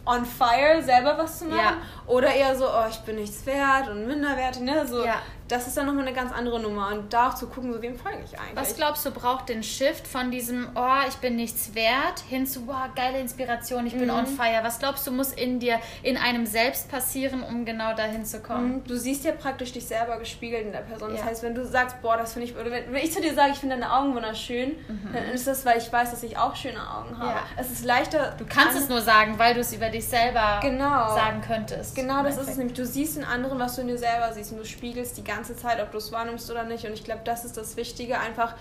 on 0.09 0.25
fire, 0.25 0.83
selber 0.83 1.19
was 1.19 1.39
zu 1.39 1.45
machen. 1.45 1.59
Ja. 1.59 1.77
Oder 2.07 2.35
eher 2.35 2.57
so, 2.57 2.67
oh, 2.67 2.87
ich 2.89 2.99
bin 3.01 3.17
nichts 3.17 3.45
wert 3.47 3.89
und 3.89 4.07
minderwertig, 4.07 4.63
ne? 4.63 4.87
So, 4.87 5.05
ja 5.05 5.17
das 5.49 5.67
ist 5.67 5.77
dann 5.77 5.87
nochmal 5.87 6.07
eine 6.07 6.15
ganz 6.15 6.33
andere 6.33 6.61
Nummer. 6.61 6.89
Und 6.93 7.13
da 7.13 7.31
auch 7.31 7.35
zu 7.35 7.49
gucken, 7.49 7.73
so 7.73 7.81
wem 7.81 7.97
folge 7.97 8.19
ich 8.25 8.39
eigentlich. 8.39 8.57
Was 8.57 8.77
glaubst 8.77 9.05
du, 9.07 9.11
braucht 9.11 9.49
den 9.49 9.63
Shift 9.63 10.07
von 10.07 10.31
diesem, 10.31 10.69
oh, 10.75 11.09
ich 11.09 11.17
bin 11.17 11.37
nichts 11.37 11.75
wert, 11.75 12.21
hin 12.29 12.47
zu, 12.47 12.67
wow, 12.67 12.89
geile 12.95 13.19
Inspiration, 13.19 13.87
ich 13.87 13.95
bin 13.95 14.05
mhm. 14.05 14.15
on 14.15 14.27
fire. 14.27 14.61
Was 14.63 14.79
glaubst 14.79 15.07
du, 15.07 15.11
muss 15.11 15.33
in 15.33 15.59
dir, 15.59 15.81
in 16.03 16.17
einem 16.17 16.47
selbst 16.47 16.91
passieren, 16.91 17.43
um 17.43 17.65
genau 17.65 17.95
dahin 17.95 18.25
zu 18.25 18.41
kommen? 18.41 18.77
Mhm. 18.77 18.85
Du 18.85 18.97
siehst 18.97 19.25
ja 19.25 19.33
praktisch 19.33 19.73
dich 19.73 19.87
selber 19.87 20.19
gespiegelt 20.19 20.67
in 20.67 20.73
der 20.73 20.81
Person. 20.81 21.13
Das 21.13 21.25
heißt, 21.25 21.43
wenn 21.43 21.55
du 21.55 21.67
sagst, 21.67 22.01
boah, 22.03 22.17
das 22.17 22.35
finde 22.35 22.49
ich, 22.49 22.57
oder 22.57 22.71
wenn, 22.71 22.93
wenn, 22.93 23.03
ich 23.03 23.13
zu 23.13 23.21
dir 23.21 23.35
sage, 23.35 23.53
ich 23.53 23.59
finde 23.59 23.77
deine 23.77 23.93
Augen 23.93 24.15
wunderschön, 24.15 24.77
mhm. 24.89 25.11
dann 25.13 25.25
ist 25.31 25.47
das, 25.47 25.65
weil 25.65 25.79
ich 25.79 25.91
weiß, 25.91 26.11
dass 26.11 26.23
ich 26.23 26.37
auch 26.37 26.55
schöne 26.55 26.81
Augen 26.81 27.19
habe. 27.19 27.31
Ja. 27.31 27.43
Es 27.57 27.71
ist 27.71 27.85
leichter. 27.85 28.35
Du 28.39 28.45
kannst 28.47 28.79
es 28.79 28.89
nur 28.89 29.01
sagen, 29.01 29.39
weil 29.39 29.55
du 29.55 29.61
es 29.61 29.73
über 29.73 29.89
dich 29.89 30.07
selber 30.07 30.61
genau. 30.63 31.15
sagen 31.15 31.41
könntest. 31.41 31.95
Genau, 31.95 32.23
das 32.23 32.37
ist 32.37 32.51
es 32.51 32.57
nämlich. 32.57 32.77
Du 32.77 32.85
siehst 32.85 33.17
in 33.17 33.25
anderen, 33.25 33.59
was 33.59 33.77
du 33.77 33.83
in 33.83 33.89
dir 33.89 33.99
selber 33.99 34.33
siehst 34.33 34.53
und 34.53 34.59
du 34.59 34.65
spiegelst 34.65 35.17
die 35.17 35.25
ganze 35.25 35.38
ganze 35.39 35.57
Zeit, 35.57 35.81
ob 35.81 35.93
du 35.93 35.99
es 35.99 36.11
wahrnimmst 36.11 36.51
oder 36.51 36.65
nicht. 36.65 36.85
Und 36.85 36.93
ich 36.93 37.05
glaube, 37.05 37.21
das 37.25 37.45
ist 37.45 37.57
das 37.57 37.77
Wichtige, 37.77 38.19
einfach 38.19 38.55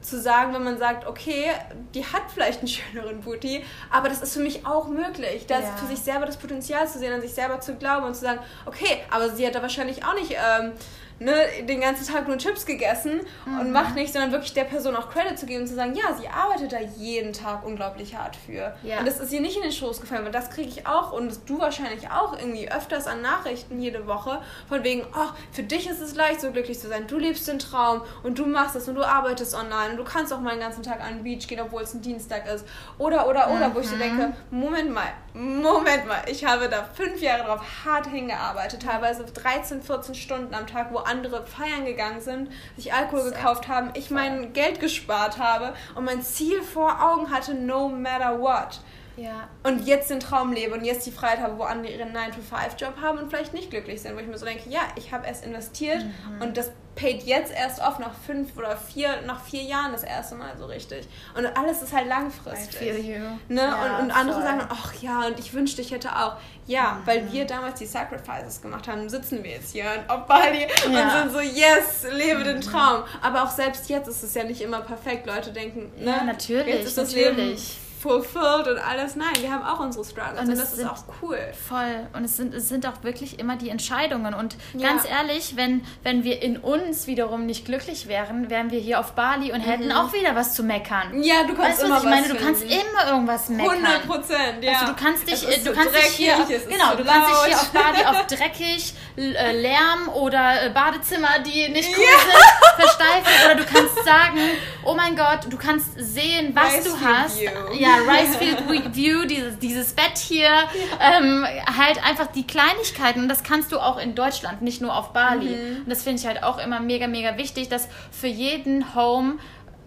zu 0.00 0.20
sagen, 0.20 0.52
wenn 0.52 0.64
man 0.64 0.78
sagt, 0.78 1.06
okay, 1.06 1.46
die 1.94 2.04
hat 2.04 2.22
vielleicht 2.32 2.58
einen 2.58 2.68
schöneren 2.76 3.20
Booty, 3.20 3.64
aber 3.90 4.08
das 4.08 4.20
ist 4.20 4.34
für 4.34 4.40
mich 4.40 4.66
auch 4.66 4.88
möglich, 4.88 5.46
das 5.46 5.62
ja. 5.62 5.76
für 5.76 5.86
sich 5.86 6.00
selber 6.00 6.26
das 6.26 6.36
Potenzial 6.36 6.86
zu 6.88 6.98
sehen, 6.98 7.12
an 7.12 7.22
sich 7.22 7.32
selber 7.32 7.60
zu 7.60 7.76
glauben 7.76 8.04
und 8.04 8.14
zu 8.14 8.22
sagen, 8.22 8.40
okay, 8.66 8.98
aber 9.10 9.30
sie 9.30 9.46
hat 9.46 9.54
da 9.54 9.62
wahrscheinlich 9.62 10.04
auch 10.04 10.14
nicht 10.14 10.32
ähm, 10.32 10.72
ne, 11.18 11.46
den 11.68 11.80
ganzen 11.80 12.12
Tag 12.12 12.26
nur 12.28 12.38
Chips 12.38 12.66
gegessen 12.66 13.20
mhm. 13.46 13.60
und 13.60 13.72
macht 13.72 13.94
nichts, 13.94 14.12
sondern 14.12 14.32
wirklich 14.32 14.54
der 14.54 14.64
Person 14.64 14.96
auch 14.96 15.10
Credit 15.10 15.38
zu 15.38 15.46
geben 15.46 15.62
und 15.62 15.68
zu 15.68 15.74
sagen, 15.74 15.94
ja, 15.94 16.14
sie 16.14 16.28
arbeitet 16.28 16.72
da 16.72 16.80
jeden 16.80 17.32
Tag 17.32 17.64
unglaublich 17.64 18.16
hart 18.16 18.36
für. 18.36 18.74
Ja. 18.82 18.98
Und 18.98 19.06
das 19.06 19.20
ist 19.20 19.32
ihr 19.32 19.40
nicht 19.40 19.56
in 19.56 19.62
den 19.62 19.72
Schoß 19.72 20.00
gefallen, 20.00 20.24
weil 20.24 20.32
das 20.32 20.50
kriege 20.50 20.68
ich 20.68 20.86
auch 20.86 21.12
und 21.12 21.38
du 21.46 21.60
wahrscheinlich 21.60 22.10
auch 22.10 22.38
irgendwie 22.38 22.70
öfters 22.70 23.06
an 23.06 23.22
Nachrichten 23.22 23.80
jede 23.80 24.06
Woche 24.06 24.40
von 24.68 24.82
wegen, 24.84 25.04
ach, 25.12 25.34
für 25.52 25.62
dich 25.62 25.88
ist 25.88 26.00
es 26.00 26.14
leicht, 26.14 26.40
so 26.40 26.50
glücklich 26.50 26.78
zu 26.78 26.88
sein. 26.88 27.06
Du 27.06 27.18
lebst 27.18 27.46
den 27.48 27.58
Traum 27.58 28.02
und 28.22 28.38
du 28.38 28.46
machst 28.46 28.74
das 28.74 28.88
und 28.88 28.96
du 28.96 29.02
arbeitest 29.02 29.54
online 29.54 29.90
und 29.90 29.96
du 29.96 30.04
kannst 30.04 30.32
auch 30.32 30.40
mal 30.40 30.50
den 30.50 30.60
ganzen 30.60 30.82
Tag 30.82 31.00
an 31.00 31.16
den 31.16 31.24
Beach 31.24 31.46
gehen, 31.46 31.60
obwohl 31.60 31.82
es 31.82 31.94
ein 31.94 32.02
Dienstag 32.02 32.46
ist. 32.52 32.66
Oder, 32.98 33.28
oder, 33.28 33.50
oder, 33.50 33.68
mhm. 33.68 33.74
wo 33.74 33.80
ich 33.80 33.88
dir 33.88 33.98
denke, 33.98 34.32
Moment 34.50 34.92
mal, 34.92 35.12
Moment 35.34 36.06
mal, 36.06 36.22
ich 36.26 36.44
habe 36.44 36.68
da 36.68 36.84
fünf 36.94 37.20
Jahre 37.20 37.44
drauf 37.44 37.60
hart 37.84 38.06
hingearbeitet, 38.06 38.82
teilweise 38.82 39.24
13, 39.24 39.82
14 39.82 40.14
Stunden 40.14 40.54
am 40.54 40.66
Tag, 40.66 40.92
wo 40.92 40.98
andere 41.06 41.46
feiern 41.46 41.84
gegangen 41.84 42.20
sind, 42.20 42.50
sich 42.76 42.92
Alkohol 42.92 43.30
gekauft 43.30 43.68
haben, 43.68 43.90
ich 43.94 44.10
mein 44.10 44.52
Geld 44.52 44.80
gespart 44.80 45.38
habe 45.38 45.74
und 45.94 46.04
mein 46.04 46.22
Ziel 46.22 46.62
vor 46.62 47.02
Augen 47.02 47.30
hatte, 47.30 47.54
no 47.54 47.88
matter 47.88 48.40
what. 48.40 48.80
Ja. 49.16 49.48
Und 49.62 49.86
jetzt 49.86 50.10
den 50.10 50.20
Traum 50.20 50.52
lebe 50.52 50.74
und 50.74 50.84
jetzt 50.84 51.06
die 51.06 51.12
Freiheit 51.12 51.40
habe, 51.40 51.58
wo 51.58 51.62
andere 51.62 51.92
ihren 51.92 52.12
9-to-5-Job 52.14 52.94
haben 53.00 53.18
und 53.18 53.30
vielleicht 53.30 53.54
nicht 53.54 53.70
glücklich 53.70 54.02
sind, 54.02 54.14
wo 54.16 54.20
ich 54.20 54.26
mir 54.26 54.38
so 54.38 54.44
denke, 54.44 54.68
ja, 54.68 54.80
ich 54.96 55.12
habe 55.12 55.26
erst 55.26 55.44
investiert 55.44 56.04
mhm. 56.04 56.42
und 56.42 56.56
das 56.56 56.70
paid 56.94 57.24
jetzt 57.24 57.52
erst 57.52 57.80
off 57.80 57.98
nach 57.98 58.14
fünf 58.26 58.56
oder 58.56 58.76
vier, 58.76 59.22
nach 59.26 59.42
vier 59.44 59.62
Jahren 59.62 59.92
das 59.92 60.04
erste 60.04 60.36
Mal 60.36 60.56
so 60.56 60.66
richtig. 60.66 61.08
Und 61.36 61.46
alles 61.46 61.82
ist 61.82 61.92
halt 61.92 62.08
langfristig. 62.08 62.80
I 62.80 62.92
feel 62.92 62.98
you. 62.98 63.22
Ne? 63.48 63.62
Ja, 63.62 63.96
und, 63.96 64.04
und 64.04 64.10
andere 64.12 64.40
voll. 64.40 64.46
sagen, 64.46 64.62
ach 64.68 64.94
ja, 65.00 65.26
und 65.26 65.38
ich 65.38 65.52
wünschte, 65.54 65.82
ich 65.82 65.90
hätte 65.90 66.14
auch. 66.16 66.36
Ja, 66.66 66.92
mhm. 67.00 67.06
weil 67.06 67.32
wir 67.32 67.46
damals 67.46 67.78
die 67.80 67.86
Sacrifices 67.86 68.62
gemacht 68.62 68.88
haben, 68.88 69.08
sitzen 69.08 69.42
wir 69.42 69.52
jetzt 69.52 69.72
hier 69.72 69.86
auf 70.08 70.26
Bali 70.26 70.66
ja. 70.90 71.02
und 71.02 71.32
sind 71.32 71.32
so, 71.32 71.40
yes, 71.40 72.06
lebe 72.12 72.40
mhm. 72.40 72.44
den 72.44 72.60
Traum. 72.60 73.02
Aber 73.22 73.44
auch 73.44 73.50
selbst 73.50 73.88
jetzt 73.90 74.08
ist 74.08 74.22
es 74.22 74.34
ja 74.34 74.44
nicht 74.44 74.60
immer 74.60 74.80
perfekt. 74.80 75.26
Leute 75.26 75.52
denken, 75.52 75.90
ne? 75.98 76.10
Ja, 76.10 76.24
natürlich, 76.24 76.66
jetzt 76.66 76.86
ist 76.86 76.98
das 76.98 77.08
natürlich. 77.08 77.36
Leben 77.36 77.83
fulfilled 78.04 78.68
und 78.68 78.78
alles. 78.78 79.16
Nein, 79.16 79.34
wir 79.40 79.50
haben 79.50 79.64
auch 79.64 79.80
unsere 79.80 80.04
Struggles 80.04 80.42
und, 80.42 80.50
und 80.50 80.58
das 80.58 80.74
ist 80.74 80.84
auch 80.84 81.04
cool. 81.22 81.38
Voll. 81.68 82.06
Und 82.12 82.24
es 82.24 82.36
sind, 82.36 82.52
es 82.52 82.68
sind 82.68 82.86
auch 82.86 83.02
wirklich 83.02 83.38
immer 83.38 83.56
die 83.56 83.70
Entscheidungen. 83.70 84.34
Und 84.34 84.56
ja. 84.74 84.88
ganz 84.88 85.08
ehrlich, 85.08 85.56
wenn, 85.56 85.82
wenn 86.02 86.22
wir 86.22 86.42
in 86.42 86.58
uns 86.58 87.06
wiederum 87.06 87.46
nicht 87.46 87.64
glücklich 87.64 88.06
wären, 88.06 88.50
wären 88.50 88.70
wir 88.70 88.78
hier 88.78 89.00
auf 89.00 89.12
Bali 89.12 89.52
und 89.52 89.60
hätten 89.60 89.86
mhm. 89.86 89.92
auch 89.92 90.12
wieder 90.12 90.34
was 90.34 90.54
zu 90.54 90.62
meckern. 90.62 91.22
Ja, 91.22 91.44
du 91.44 91.54
kannst 91.54 91.78
weißt, 91.78 91.84
immer 91.84 91.96
was 91.96 92.04
ich 92.04 92.10
meine? 92.10 92.28
Du 92.28 92.36
kannst 92.36 92.62
immer 92.62 93.10
irgendwas 93.10 93.48
meckern. 93.48 93.84
100 93.84 94.06
Prozent, 94.06 94.64
ja. 94.64 94.72
Also 94.72 94.92
du 94.92 94.94
kannst 95.02 95.26
dich, 95.26 95.40
du 95.40 95.64
so 95.64 95.72
kannst 95.72 95.94
dich 95.94 96.04
hier, 96.04 96.36
auf, 96.36 96.46
genau, 96.46 96.96
kannst 96.96 97.30
dich 97.30 97.46
hier 97.46 97.56
auf 97.56 97.70
Bali 97.72 98.04
auf 98.04 98.26
dreckig, 98.26 98.94
Lärm 99.16 100.08
oder 100.14 100.66
äh, 100.66 100.70
Badezimmer, 100.70 101.38
die 101.38 101.68
nicht 101.68 101.88
cool 101.96 102.04
ja. 102.04 102.18
sind, 102.18 102.84
versteifen. 102.84 103.44
Oder 103.44 103.54
du 103.54 103.64
kannst 103.64 104.04
sagen, 104.04 104.40
oh 104.84 104.94
mein 104.94 105.14
Gott, 105.16 105.46
du 105.48 105.56
kannst 105.56 105.90
sehen, 105.96 106.54
was 106.54 106.74
Rice 106.74 106.84
du 106.84 107.00
hast. 107.00 107.40
View. 107.40 107.50
Ja, 107.78 107.96
Ricefield 108.08 108.94
View, 108.94 109.24
dieses, 109.24 109.58
dieses 109.58 109.92
Bett 109.92 110.18
hier, 110.18 110.48
ja. 110.48 110.66
ähm, 111.00 111.46
halt 111.78 112.04
einfach 112.04 112.26
die 112.26 112.46
Kleinigkeiten. 112.46 113.22
Und 113.22 113.28
das 113.28 113.44
kannst 113.44 113.70
du 113.70 113.78
auch 113.78 113.98
in 113.98 114.14
Deutschland, 114.14 114.62
nicht 114.62 114.80
nur 114.80 114.96
auf 114.96 115.12
Bali. 115.12 115.46
Mhm. 115.46 115.76
Und 115.82 115.88
das 115.88 116.02
finde 116.02 116.20
ich 116.20 116.26
halt 116.26 116.42
auch 116.42 116.58
immer 116.58 116.80
mega, 116.80 117.06
mega 117.06 117.36
wichtig, 117.36 117.68
dass 117.68 117.88
für 118.10 118.26
jeden 118.26 118.94
Home 118.94 119.38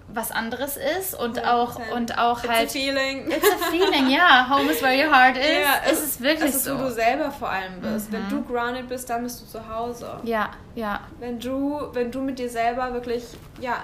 was 0.09 0.31
anderes 0.31 0.77
ist 0.77 1.13
und 1.13 1.39
100%. 1.39 1.47
auch 1.47 1.79
und 1.95 2.17
auch 2.17 2.39
it's 2.43 2.49
halt 2.49 2.69
a 2.69 2.71
feeling. 2.71 3.29
It's 3.29 3.45
a 3.45 3.71
feeling, 3.71 4.09
ja. 4.15 4.49
Home 4.49 4.71
is 4.71 4.81
where 4.81 4.95
your 4.95 5.13
heart 5.13 5.37
is. 5.37 5.43
Ja, 5.43 5.81
es, 5.89 6.01
ist 6.01 6.21
wirklich 6.21 6.49
es 6.49 6.55
ist, 6.57 6.65
so. 6.65 6.77
wo 6.77 6.83
du 6.83 6.91
selber 6.91 7.31
vor 7.31 7.49
allem 7.49 7.81
bist. 7.81 8.09
Mhm. 8.09 8.13
Wenn 8.13 8.29
du 8.29 8.43
grounded 8.43 8.87
bist, 8.87 9.09
dann 9.09 9.23
bist 9.23 9.41
du 9.41 9.45
zu 9.45 9.67
Hause. 9.67 10.19
Ja, 10.23 10.51
ja. 10.75 11.01
Wenn 11.19 11.39
du 11.39 11.89
wenn 11.93 12.11
du 12.11 12.21
mit 12.21 12.39
dir 12.39 12.49
selber 12.49 12.93
wirklich 12.93 13.23
ja 13.59 13.77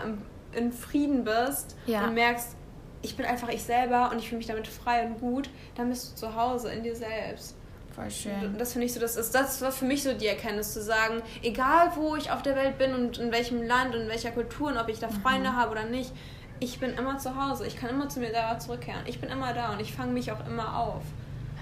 in 0.53 0.71
Frieden 0.71 1.23
bist 1.23 1.75
ja. 1.85 2.05
und 2.05 2.13
merkst, 2.13 2.55
ich 3.01 3.17
bin 3.17 3.25
einfach 3.25 3.49
ich 3.49 3.63
selber 3.63 4.09
und 4.11 4.19
ich 4.19 4.29
fühle 4.29 4.37
mich 4.37 4.47
damit 4.47 4.67
frei 4.67 5.05
und 5.05 5.19
gut, 5.19 5.49
dann 5.75 5.89
bist 5.89 6.13
du 6.13 6.15
zu 6.15 6.35
Hause 6.35 6.71
in 6.71 6.83
dir 6.83 6.95
selbst. 6.95 7.55
Voll 7.95 8.09
schön. 8.09 8.57
Das 8.57 8.73
finde 8.73 8.87
ich 8.87 8.93
so, 8.93 8.99
das 8.99 9.15
ist 9.15 9.35
das 9.35 9.61
war 9.61 9.71
für 9.71 9.85
mich 9.85 10.01
so 10.01 10.13
die 10.13 10.25
Erkenntnis 10.25 10.73
zu 10.73 10.81
sagen, 10.81 11.21
egal 11.43 11.91
wo 11.95 12.15
ich 12.15 12.31
auf 12.31 12.41
der 12.41 12.55
Welt 12.55 12.77
bin 12.77 12.93
und 12.93 13.19
in 13.19 13.31
welchem 13.31 13.61
Land 13.61 13.93
und 13.93 14.01
in 14.01 14.07
welcher 14.09 14.31
Kultur 14.31 14.69
und 14.69 14.77
ob 14.77 14.89
ich 14.89 14.99
da 14.99 15.09
Freunde 15.09 15.51
mhm. 15.51 15.55
habe 15.55 15.71
oder 15.71 15.85
nicht, 15.85 16.11
ich 16.59 16.79
bin 16.79 16.93
immer 16.93 17.17
zu 17.19 17.35
Hause. 17.35 17.67
Ich 17.67 17.75
kann 17.75 17.89
immer 17.89 18.09
zu 18.09 18.19
mir 18.19 18.31
selber 18.31 18.57
zurückkehren. 18.57 19.01
Ich 19.05 19.19
bin 19.19 19.29
immer 19.29 19.53
da 19.53 19.73
und 19.73 19.79
ich 19.79 19.93
fange 19.93 20.11
mich 20.11 20.31
auch 20.31 20.45
immer 20.47 20.77
auf. 20.77 21.03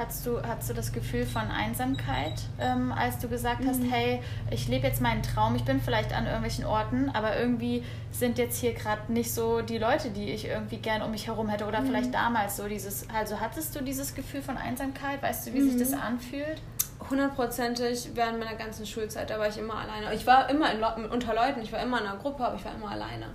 Hattest 0.02 0.26
du, 0.26 0.42
hattest 0.42 0.72
du 0.72 0.74
das 0.74 0.94
Gefühl 0.94 1.28
von 1.28 1.44
Einsamkeit, 1.52 2.34
ähm, 2.60 2.92
als 2.92 3.20
du 3.20 3.30
gesagt 3.30 3.64
hast, 3.68 3.82
mhm. 3.82 3.92
hey, 3.92 4.20
ich 4.50 4.68
lebe 4.68 4.88
jetzt 4.88 5.00
meinen 5.00 5.22
Traum, 5.22 5.56
ich 5.56 5.64
bin 5.64 5.80
vielleicht 5.80 6.12
an 6.12 6.26
irgendwelchen 6.26 6.66
Orten, 6.66 7.12
aber 7.12 7.38
irgendwie 7.38 7.84
sind 8.12 8.40
jetzt 8.40 8.60
hier 8.60 8.74
gerade 8.74 9.14
nicht 9.14 9.32
so 9.32 9.62
die 9.62 9.78
Leute, 9.78 10.10
die 10.10 10.32
ich 10.32 10.46
irgendwie 10.46 10.78
gern 10.78 11.04
um 11.04 11.12
mich 11.12 11.28
herum 11.28 11.50
hätte 11.50 11.68
oder 11.68 11.82
mhm. 11.82 11.86
vielleicht 11.86 12.16
damals 12.16 12.58
so 12.58 12.68
dieses, 12.68 13.06
also 13.14 13.40
hattest 13.40 13.76
du 13.76 13.84
dieses 13.84 14.16
Gefühl 14.16 14.42
von 14.42 14.58
Einsamkeit? 14.58 15.22
Weißt 15.22 15.46
du, 15.46 15.54
wie 15.54 15.60
mhm. 15.60 15.70
sich 15.70 15.80
das 15.80 15.94
anfühlt? 15.94 16.64
Hundertprozentig 17.08 18.10
während 18.16 18.40
meiner 18.40 18.56
ganzen 18.56 18.88
Schulzeit, 18.88 19.30
da 19.30 19.38
war 19.38 19.50
ich 19.50 19.60
immer 19.60 19.76
alleine. 19.76 20.16
Ich 20.16 20.26
war 20.26 20.50
immer 20.50 20.74
in, 20.74 20.84
unter 21.12 21.36
Leuten, 21.36 21.62
ich 21.62 21.72
war 21.72 21.80
immer 21.80 22.02
in 22.02 22.08
einer 22.08 22.18
Gruppe, 22.18 22.44
aber 22.44 22.56
ich 22.56 22.66
war 22.66 22.74
immer 22.74 22.90
alleine. 22.90 23.28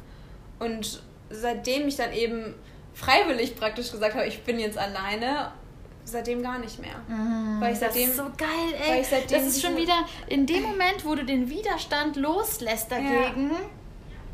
Und 0.59 1.01
seitdem 1.31 1.87
ich 1.87 1.95
dann 1.95 2.13
eben 2.13 2.57
freiwillig 2.93 3.55
praktisch 3.55 3.93
gesagt 3.93 4.17
habe, 4.17 4.27
ich 4.27 4.43
bin 4.43 4.59
jetzt 4.59 4.79
alleine 4.79 5.53
seitdem 6.07 6.43
gar 6.43 6.59
nicht 6.59 6.81
mehr. 6.81 6.95
Mhm, 7.09 7.61
weil 7.61 7.75
ich 7.75 7.79
das 7.79 7.93
seitdem, 7.93 8.09
ist 8.09 8.17
so 8.17 8.25
geil, 8.37 8.75
ey. 8.89 9.05
das 9.29 9.43
ist 9.43 9.61
schon 9.63 9.77
wieder 9.77 10.07
in 10.29 10.47
dem 10.47 10.63
Moment, 10.63 11.05
wo 11.05 11.15
du 11.15 11.25
den 11.25 11.51
Widerstand 11.51 12.17
loslässt 12.17 12.91
dagegen. 12.91 13.51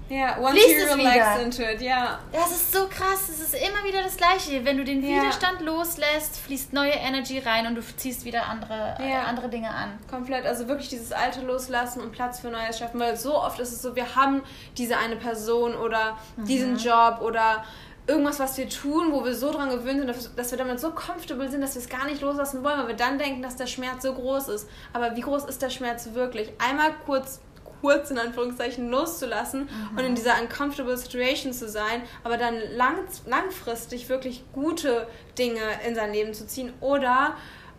Ja, 0.08 0.36
once 0.38 0.50
Fließt 0.60 0.68
you 0.90 0.94
relax 0.94 1.14
wieder. 1.16 1.40
into 1.42 1.62
it, 1.62 1.80
ja. 1.80 2.18
Das 2.32 2.50
ist 2.50 2.70
so 2.70 2.86
krass. 2.86 3.30
Es 3.30 3.40
ist 3.40 3.54
immer 3.54 3.82
wieder 3.88 4.02
das 4.02 4.16
Gleiche. 4.18 4.62
Wenn 4.62 4.76
du 4.76 4.84
den 4.84 5.02
Ja. 5.02 5.22
Widerstand 5.22 5.62
loslässt, 5.62 6.36
fließt 6.36 6.74
neue 6.74 6.90
Energy 6.92 7.38
rein 7.38 7.66
und 7.66 7.76
du 7.76 7.82
ziehst 7.96 8.26
wieder 8.26 8.46
andere, 8.46 8.96
äh, 9.00 9.10
Ja. 9.10 9.22
andere 9.22 9.48
Dinge 9.48 9.70
an. 9.70 9.98
Komplett, 10.10 10.44
also 10.44 10.68
wirklich 10.68 10.90
dieses 10.90 11.12
Alte 11.12 11.40
loslassen 11.40 12.02
und 12.02 12.12
Platz 12.12 12.40
für 12.40 12.48
Neues 12.50 12.78
schaffen, 12.78 13.00
weil 13.00 13.16
so 13.16 13.34
oft 13.40 13.58
ist 13.58 13.72
es 13.72 13.80
so, 13.80 13.96
wir 13.96 14.14
haben 14.14 14.42
diese 14.76 14.98
eine 14.98 15.16
Person 15.16 15.74
oder 15.74 16.18
diesen 16.36 16.76
Job 16.76 17.20
oder 17.22 17.64
irgendwas, 18.07 18.40
was 18.40 18.57
wir 18.59 18.68
tun, 18.68 19.12
wo 19.12 19.24
wir 19.24 19.34
so 19.34 19.53
dran 19.53 19.70
gewöhnt 19.70 19.98
sind, 20.12 20.36
dass- 20.36 20.50
wir 20.50 20.59
damit 20.59 20.80
so 20.80 20.90
comfortable 20.90 21.48
sind, 21.48 21.61
dass 21.61 21.74
wir 21.74 21.82
es 21.82 21.88
gar 21.88 22.05
nicht 22.07 22.20
loslassen 22.20 22.64
wollen, 22.64 22.78
weil 22.80 22.88
wir 22.88 22.96
dann 22.96 23.18
denken, 23.18 23.42
dass 23.42 23.57
der 23.57 23.66
Schmerz 23.66 24.03
so 24.03 24.12
groß 24.14 24.48
ist. 24.48 24.68
Aber 24.92 25.14
wie 25.16 25.20
groß 25.20 25.44
ist 25.44 25.62
der 25.62 25.70
Schmerz 25.70 26.09
wirklich? 26.12 26.53
Einmal 26.59 26.90
kurz 27.07 27.40
kurz 27.80 28.12
in 28.12 28.18
Anführungszeichen 28.18 28.88
loszulassen 28.90 29.68
und 29.96 29.98
in 29.98 30.14
dieser 30.14 30.40
uncomfortable 30.40 30.96
situation 30.96 31.53
zu 31.53 31.68
sein, 31.68 32.03
aber 32.22 32.36
dann 32.36 32.55
lang, 32.76 32.98
langfristig 33.26 34.09
wirklich 34.09 34.44
gute 34.53 35.09
Dinge 35.36 35.59
in 35.84 35.96
sein 35.96 36.12
Leben 36.12 36.32
zu 36.32 36.46
ziehen 36.46 36.72
oder 36.80 37.34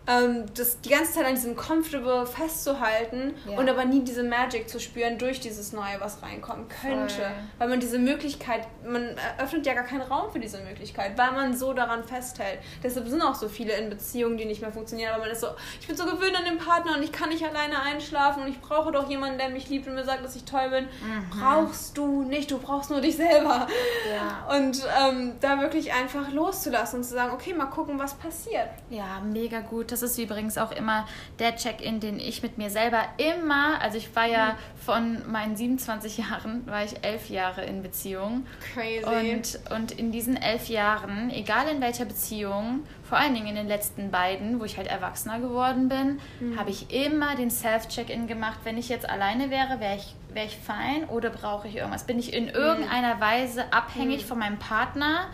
ähm, 0.06 0.44
das 0.54 0.80
die 0.80 0.90
ganze 0.90 1.12
Zeit 1.14 1.26
an 1.26 1.34
diesem 1.34 1.56
Comfortable 1.56 2.26
festzuhalten 2.26 3.34
Ja. 3.48 3.58
und 3.58 3.68
aber 3.68 3.84
nie 3.84 4.02
diese 4.04 4.22
Magic 4.22 4.68
zu 4.68 4.78
spüren 4.80 5.18
durch 5.18 5.40
dieses 5.40 5.72
Neue, 5.72 5.98
was 6.00 6.22
reinkommen 6.22 6.66
könnte. 6.68 7.14
Voll. 7.14 7.30
Weil 7.58 7.68
man 7.68 7.80
diese 7.80 7.98
Möglichkeit, 7.98 8.66
man 8.86 9.16
eröffnet 9.38 9.64
ja 9.66 9.74
gar 9.74 9.84
keinen 9.84 10.02
Raum 10.02 10.30
für 10.30 10.40
diese 10.40 10.58
Möglichkeit, 10.60 11.16
weil 11.16 11.32
man 11.32 11.56
so 11.56 11.72
daran 11.72 12.04
festhält. 12.04 12.58
Deshalb 12.82 13.08
sind 13.08 13.22
auch 13.22 13.34
so 13.34 13.48
viele 13.48 13.72
in 13.74 13.88
Beziehungen, 13.90 14.36
die 14.36 14.44
nicht 14.44 14.60
mehr 14.60 14.72
funktionieren, 14.72 15.12
aber 15.14 15.22
man 15.24 15.30
ist 15.30 15.40
so, 15.40 15.48
ich 15.80 15.86
bin 15.86 15.96
so 15.96 16.04
gewöhnt 16.04 16.36
an 16.36 16.44
den 16.44 16.58
Partner 16.58 16.96
und 16.96 17.02
ich 17.02 17.12
kann 17.12 17.30
nicht 17.30 17.44
alleine 17.44 17.80
einschlafen 17.82 18.42
und 18.42 18.48
ich 18.48 18.60
brauche 18.60 18.92
doch 18.92 19.08
jemanden, 19.08 19.38
der 19.38 19.48
mich 19.50 19.68
liebt 19.68 19.86
und 19.86 19.94
mir 19.94 20.04
sagt, 20.04 20.24
dass 20.24 20.36
ich 20.36 20.44
toll 20.44 20.68
bin. 20.70 20.88
Brauchst 21.30 21.96
du 21.96 22.22
nicht, 22.22 22.50
du 22.50 22.58
brauchst 22.58 22.90
nur 22.90 23.00
dich 23.00 23.16
selber. 23.16 23.66
Ja. 24.12 24.56
Und 24.56 24.82
ähm, 25.00 25.32
da 25.40 25.60
wirklich 25.60 25.92
einfach 25.92 26.30
loszulassen 26.30 26.98
und 27.00 27.04
zu 27.04 27.14
sagen, 27.14 27.32
okay, 27.32 27.54
mal 27.54 27.66
gucken, 27.66 27.98
was 27.98 28.14
passiert. 28.14 28.68
Ja, 28.90 29.20
mega 29.24 29.60
gut. 29.60 29.90
Das 29.94 30.02
ist 30.02 30.18
übrigens 30.18 30.58
auch 30.58 30.72
immer 30.72 31.06
der 31.38 31.54
Check-in, 31.54 32.00
den 32.00 32.18
ich 32.18 32.42
mit 32.42 32.58
mir 32.58 32.68
selber 32.68 33.04
immer, 33.16 33.80
also 33.80 33.96
ich 33.96 34.14
war 34.16 34.26
ja 34.26 34.56
von 34.84 35.30
meinen 35.30 35.54
27 35.54 36.18
Jahren, 36.18 36.66
war 36.66 36.82
ich 36.82 36.96
elf 37.02 37.30
Jahre 37.30 37.64
in 37.64 37.80
Beziehung. 37.80 38.44
Crazy. 38.72 39.04
Und, 39.04 39.60
und 39.70 39.92
in 39.92 40.10
diesen 40.10 40.36
elf 40.36 40.68
Jahren, 40.68 41.30
egal 41.30 41.68
in 41.68 41.80
welcher 41.80 42.06
Beziehung, 42.06 42.82
vor 43.08 43.18
allen 43.18 43.34
Dingen 43.34 43.46
in 43.46 43.54
den 43.54 43.68
letzten 43.68 44.10
beiden, 44.10 44.58
wo 44.58 44.64
ich 44.64 44.78
halt 44.78 44.88
erwachsener 44.88 45.38
geworden 45.38 45.88
bin, 45.88 46.18
habe 46.56 46.70
ich 46.70 46.90
immer 46.92 47.36
den 47.36 47.50
Self-Check-In 47.50 48.26
gemacht. 48.26 48.58
Wenn 48.64 48.76
ich 48.78 48.88
jetzt 48.88 49.08
alleine 49.08 49.50
wäre, 49.50 49.78
wäre 49.78 49.94
ich, 49.94 50.16
wär 50.32 50.44
ich 50.44 50.56
fein 50.56 51.04
oder 51.08 51.30
brauche 51.30 51.68
ich 51.68 51.76
irgendwas? 51.76 52.02
Bin 52.02 52.18
ich 52.18 52.32
in 52.32 52.48
irgendeiner 52.48 53.20
Weise 53.20 53.72
abhängig 53.72 54.26
von 54.26 54.40
meinem 54.40 54.58
Partner 54.58 55.28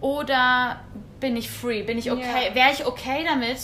oder 0.00 0.80
bin 1.20 1.36
ich 1.36 1.50
free? 1.50 1.82
Bin 1.82 1.98
ich 1.98 2.10
okay? 2.10 2.48
Ja. 2.48 2.54
Wäre 2.54 2.72
ich 2.72 2.86
okay 2.86 3.24
damit? 3.26 3.58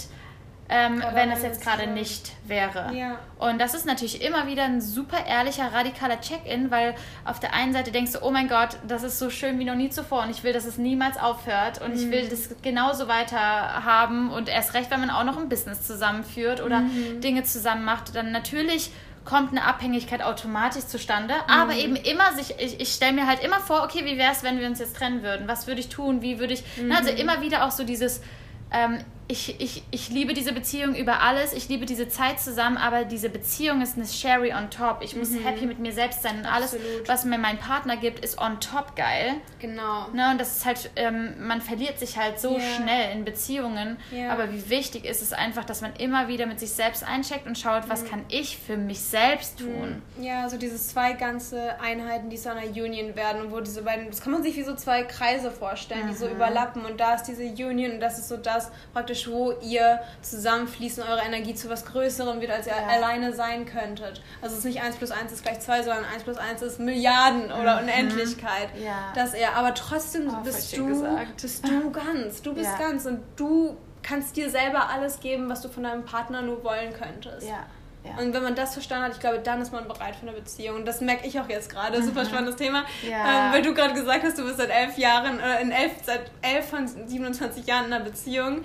Ähm, 0.70 1.03
wenn 1.14 1.30
das 1.30 1.42
jetzt 1.42 1.62
gerade 1.62 1.86
nicht 1.86 2.32
wäre. 2.46 2.92
Ja. 2.94 3.18
Und 3.38 3.59
das 3.59 3.72
ist 3.72 3.86
natürlich 3.86 4.22
immer 4.22 4.46
wieder 4.46 4.64
ein 4.64 4.82
super 4.82 5.16
ehrlicher, 5.26 5.72
radikaler 5.72 6.20
Check-in, 6.20 6.70
weil 6.70 6.94
auf 7.24 7.40
der 7.40 7.55
einen 7.55 7.72
Seite 7.72 7.90
denkst 7.90 8.12
du, 8.12 8.18
oh 8.22 8.30
mein 8.30 8.49
Gott, 8.49 8.76
das 8.86 9.03
ist 9.03 9.18
so 9.18 9.30
schön 9.30 9.59
wie 9.59 9.64
noch 9.64 9.76
nie 9.76 9.88
zuvor 9.88 10.24
und 10.24 10.30
ich 10.30 10.44
will, 10.44 10.53
dass 10.53 10.66
es 10.66 10.76
niemals 10.76 11.16
aufhört 11.16 11.80
und 11.80 11.94
ich 11.94 12.11
will 12.11 12.28
das 12.28 12.51
genauso 12.61 13.09
weiter 13.09 13.40
haben 13.40 14.30
und 14.30 14.51
erst 14.51 14.74
recht, 14.74 14.90
wenn 14.90 15.01
man 15.01 15.09
auch 15.09 15.24
noch 15.24 15.38
ein 15.38 15.49
Business 15.49 15.86
zusammenführt 15.86 16.62
oder 16.62 16.82
Dinge 17.24 17.44
zusammen 17.44 17.84
macht, 17.84 18.14
dann 18.14 18.30
natürlich 18.30 18.90
kommt 19.28 19.50
eine 19.50 19.64
Abhängigkeit 19.64 20.22
automatisch 20.22 20.86
zustande, 20.86 21.34
aber 21.48 21.74
eben 21.74 21.96
immer 21.96 22.32
sich, 22.32 22.54
ich, 22.58 22.80
ich 22.80 22.88
stelle 22.88 23.12
mir 23.12 23.26
halt 23.26 23.44
immer 23.44 23.60
vor, 23.60 23.82
okay, 23.84 24.06
wie 24.06 24.16
wäre 24.16 24.32
es, 24.32 24.42
wenn 24.42 24.58
wir 24.58 24.66
uns 24.66 24.78
jetzt 24.78 24.96
trennen 24.96 25.22
würden? 25.22 25.46
Was 25.46 25.66
würde 25.66 25.80
ich 25.80 25.90
tun? 25.90 26.22
Wie 26.22 26.38
würde 26.38 26.54
ich, 26.54 26.64
na, 26.82 26.96
also 26.96 27.10
immer 27.10 27.42
wieder 27.42 27.66
auch 27.66 27.70
so 27.70 27.84
dieses, 27.84 28.22
ähm, 28.72 29.00
ich, 29.30 29.60
ich, 29.60 29.82
ich 29.90 30.08
liebe 30.08 30.32
diese 30.32 30.54
Beziehung 30.54 30.94
über 30.94 31.20
alles, 31.20 31.52
ich 31.52 31.68
liebe 31.68 31.84
diese 31.84 32.08
Zeit 32.08 32.40
zusammen, 32.40 32.78
aber 32.78 33.04
diese 33.04 33.28
Beziehung 33.28 33.82
ist 33.82 33.96
eine 33.96 34.06
Sherry 34.06 34.54
on 34.54 34.70
top. 34.70 34.98
Ich 35.02 35.14
muss 35.14 35.28
happy 35.44 35.66
mit 35.66 35.78
mir 35.78 35.92
selbst 35.92 36.22
sein 36.22 36.38
und 36.38 36.46
alles, 36.46 36.72
Absolut. 36.74 37.06
was 37.08 37.24
mir 37.26 37.36
mein 37.36 37.58
Partner 37.58 37.98
gibt, 37.98 38.20
ist 38.24 38.38
on 38.40 38.58
top 38.60 38.96
geil. 38.96 39.34
Genau. 39.58 40.08
Ne, 40.14 40.30
und 40.30 40.40
das 40.40 40.56
ist 40.56 40.64
halt, 40.64 40.90
ähm, 40.96 41.34
man 41.46 41.60
verliert 41.60 41.98
sich 41.98 42.16
halt 42.16 42.40
so 42.40 42.54
Ja. 42.56 42.60
schnell 42.60 43.12
in 43.12 43.24
Beziehungen. 43.26 43.98
Ja. 44.10 44.30
Aber 44.32 44.50
wie 44.50 44.70
wichtig 44.70 45.04
ist 45.04 45.20
es 45.20 45.34
einfach, 45.34 45.64
dass 45.64 45.82
man 45.82 45.94
immer 45.96 46.28
wieder 46.28 46.46
mit 46.46 46.58
sich 46.58 46.70
selbst 46.70 47.04
eincheckt 47.06 47.46
und 47.46 47.58
schaut, 47.58 47.88
was 47.90 48.04
Mhm. 48.04 48.08
kann 48.08 48.24
ich 48.30 48.56
für 48.56 48.78
mich 48.78 49.00
selbst 49.00 49.58
tun. 49.58 50.00
Ja, 50.18 50.48
so 50.48 50.56
diese 50.56 50.76
zwei 50.78 51.12
ganze 51.12 51.78
Einheiten, 51.80 52.30
die 52.30 52.36
zu 52.38 52.50
einer 52.50 52.62
Union 52.66 53.14
werden, 53.14 53.50
wo 53.52 53.60
diese 53.60 53.82
beiden, 53.82 54.08
das 54.08 54.22
kann 54.22 54.32
man 54.32 54.42
sich 54.42 54.56
wie 54.56 54.62
so 54.62 54.74
zwei 54.74 55.02
Kreise 55.02 55.50
vorstellen, 55.50 56.08
die 56.08 56.14
so 56.16 56.26
überlappen 56.28 56.86
und 56.86 56.98
da 56.98 57.14
ist 57.14 57.24
diese 57.24 57.42
Union 57.42 57.92
und 57.92 58.00
das 58.00 58.18
ist 58.18 58.28
so 58.28 58.38
das 58.38 58.70
praktisch, 58.94 59.17
wo 59.26 59.52
ihr 59.62 60.00
zusammenfließen, 60.22 61.02
eure 61.02 61.22
Energie 61.22 61.54
zu 61.54 61.68
was 61.68 61.84
Größerem 61.86 62.40
wird, 62.40 62.50
als 62.50 62.66
ihr 62.66 62.74
Ja. 62.74 62.86
alleine 62.86 63.32
sein 63.32 63.66
könntet. 63.66 64.22
Also 64.42 64.52
es 64.54 64.58
ist 64.60 64.64
nicht 64.66 64.82
1 64.82 64.96
plus 64.96 65.10
1 65.10 65.32
ist 65.32 65.42
gleich 65.42 65.60
2, 65.60 65.82
sondern 65.82 66.04
1 66.04 66.22
plus 66.22 66.36
1 66.36 66.62
ist 66.62 66.78
Milliarden 66.78 67.50
oder 67.50 67.80
Unendlichkeit. 67.80 68.68
Ja. 68.82 69.12
Dass 69.14 69.34
er, 69.34 69.56
aber 69.56 69.74
trotzdem 69.74 70.28
Oh, 70.28 70.42
bist, 70.44 70.76
du, 70.76 70.86
gesagt. 70.86 71.40
bist 71.42 71.66
du 71.66 71.90
ganz, 71.90 72.42
du 72.42 72.54
bist 72.54 72.70
Ja. 72.78 72.86
ganz 72.86 73.06
und 73.06 73.20
du 73.36 73.76
kannst 74.02 74.36
dir 74.36 74.48
selber 74.50 74.88
alles 74.90 75.20
geben, 75.20 75.48
was 75.48 75.60
du 75.62 75.68
von 75.68 75.82
deinem 75.82 76.04
Partner 76.04 76.42
nur 76.42 76.62
wollen 76.62 76.92
könntest. 76.92 77.46
Ja. 77.48 77.66
ja. 78.04 78.16
Und 78.22 78.32
wenn 78.32 78.42
man 78.42 78.54
das 78.54 78.72
verstanden 78.74 79.04
hat, 79.06 79.12
ich 79.12 79.20
glaube, 79.20 79.40
dann 79.40 79.60
ist 79.60 79.72
man 79.72 79.86
bereit 79.88 80.14
für 80.16 80.22
eine 80.26 80.32
Beziehung. 80.36 80.76
Und 80.76 80.86
das 80.86 81.00
merke 81.00 81.26
ich 81.26 81.38
auch 81.40 81.48
jetzt 81.48 81.68
gerade. 81.68 82.02
Super 82.02 82.24
spannendes 82.24 82.56
Thema. 82.56 82.82
Mhm. 83.02 83.10
Ja. 83.10 83.46
Ähm, 83.48 83.52
weil 83.52 83.62
du 83.62 83.74
gerade 83.74 83.92
gesagt 83.94 84.22
hast, 84.24 84.38
du 84.38 84.44
bist 84.44 84.56
seit 84.58 84.70
elf 84.70 84.96
Jahren, 84.96 85.40
äh, 85.40 85.60
in 85.60 85.72
elf, 85.72 85.92
seit 86.04 86.30
elf 86.42 86.70
von 86.70 86.86
27 86.86 87.66
Jahren 87.66 87.86
in 87.86 87.92
einer 87.92 88.04
Beziehung. 88.04 88.62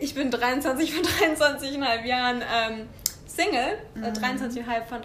Ich 0.00 0.14
bin 0.14 0.30
23 0.30 0.94
von 0.94 1.04
23,5 1.58 2.04
Jahren 2.04 2.42
ähm, 2.42 2.88
Single. 3.26 3.78
Mhm. 3.94 4.04
Äh, 4.04 4.08
23,5 4.08 4.84
von 4.84 5.00
3,5 5.02 5.04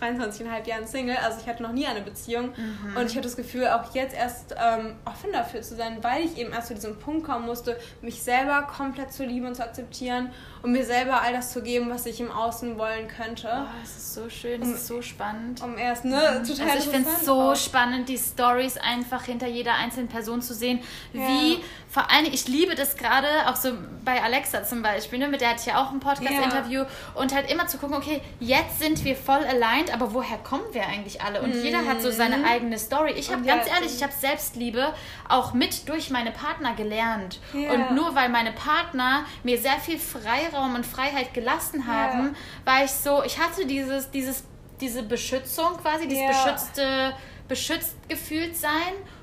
23,5 0.00 0.66
Jahren 0.66 0.86
Single, 0.86 1.16
also 1.16 1.38
ich 1.40 1.48
hatte 1.48 1.62
noch 1.62 1.72
nie 1.72 1.86
eine 1.86 2.00
Beziehung 2.00 2.50
Mhm. 2.56 2.96
und 2.96 3.06
ich 3.06 3.12
hatte 3.12 3.22
das 3.28 3.36
Gefühl, 3.36 3.66
auch 3.68 3.94
jetzt 3.94 4.14
erst 4.16 4.54
ähm, 4.60 4.94
offen 5.04 5.32
dafür 5.32 5.62
zu 5.62 5.74
sein, 5.76 5.98
weil 6.02 6.24
ich 6.24 6.36
eben 6.38 6.52
erst 6.52 6.68
zu 6.68 6.74
diesem 6.74 6.98
Punkt 6.98 7.24
kommen 7.26 7.46
musste, 7.46 7.78
mich 8.02 8.22
selber 8.22 8.62
komplett 8.62 9.12
zu 9.12 9.24
lieben 9.24 9.46
und 9.46 9.54
zu 9.54 9.62
akzeptieren 9.62 10.30
und 10.62 10.72
mir 10.72 10.84
selber 10.84 11.20
all 11.22 11.32
das 11.32 11.52
zu 11.52 11.62
geben, 11.62 11.90
was 11.90 12.06
ich 12.06 12.20
im 12.20 12.30
Außen 12.30 12.78
wollen 12.78 13.08
könnte. 13.08 13.48
Oh, 13.52 13.66
es 13.82 13.96
ist 13.96 14.14
so 14.14 14.28
schön, 14.28 14.62
es 14.62 14.68
ist 14.68 14.86
so 14.86 15.00
spannend. 15.02 15.62
Um 15.62 15.78
erst, 15.78 16.04
ne, 16.04 16.42
total 16.46 16.70
Also 16.70 16.78
ich 16.90 16.94
finde 16.94 17.08
es 17.10 17.24
so 17.24 17.40
auch. 17.52 17.56
spannend, 17.56 18.08
die 18.08 18.18
Stories 18.18 18.76
einfach 18.78 19.22
hinter 19.24 19.46
jeder 19.46 19.74
einzelnen 19.74 20.08
Person 20.08 20.42
zu 20.42 20.54
sehen. 20.54 20.80
Ja. 21.12 21.20
Wie, 21.20 21.58
vor 21.88 22.06
Dingen, 22.10 22.32
ich 22.34 22.48
liebe 22.48 22.74
das 22.74 22.96
gerade, 22.96 23.26
auch 23.46 23.56
so 23.56 23.70
bei 24.04 24.22
Alexa 24.22 24.64
zum 24.64 24.82
Beispiel, 24.82 25.18
ne, 25.18 25.28
mit 25.28 25.40
der 25.40 25.50
hatte 25.50 25.60
ich 25.60 25.66
ja 25.66 25.80
auch 25.82 25.90
ein 25.92 26.00
Podcast-Interview 26.00 26.84
und 27.14 27.34
halt 27.34 27.50
immer 27.50 27.66
zu 27.66 27.78
gucken, 27.78 27.96
okay, 27.96 28.20
jetzt 28.40 28.80
sind 28.80 29.04
wir 29.04 29.16
voll 29.16 29.44
aligned, 29.86 29.94
aber 29.94 30.12
woher 30.14 30.38
kommen 30.38 30.64
wir 30.72 30.86
eigentlich 30.86 31.22
alle? 31.22 31.42
Und 31.42 31.54
jeder 31.54 31.84
hat 31.86 32.02
so 32.02 32.10
seine 32.10 32.44
eigene 32.44 32.78
Story. 32.78 33.12
Ich 33.12 33.30
habe 33.30 33.42
ganz 33.42 33.66
ja, 33.66 33.74
ehrlich, 33.74 33.94
ich 33.94 34.02
habe 34.02 34.12
Selbstliebe 34.12 34.92
auch 35.28 35.52
mit 35.54 35.88
durch 35.88 36.10
meine 36.10 36.30
Partner 36.30 36.74
gelernt. 36.74 37.40
Ja. 37.52 37.72
Und 37.72 37.94
nur 37.94 38.14
weil 38.14 38.28
meine 38.28 38.52
Partner 38.52 39.24
mir 39.42 39.58
sehr 39.58 39.78
viel 39.78 39.98
Freiraum 39.98 40.74
und 40.74 40.86
Freiheit 40.86 41.34
gelassen 41.34 41.86
haben, 41.86 42.36
war 42.64 42.84
ich 42.84 42.90
so, 42.90 43.22
ich 43.24 43.38
hatte 43.38 43.66
dieses, 43.66 44.10
dieses, 44.10 44.44
diese 44.80 45.02
Beschützung 45.02 45.76
quasi, 45.80 46.06
dieses 46.06 46.24
Ja. 46.24 46.44
beschützte, 46.44 47.12
beschützt 47.48 47.96
gefühlt 48.08 48.56
sein 48.56 48.72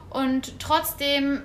und 0.10 0.60
trotzdem 0.60 1.44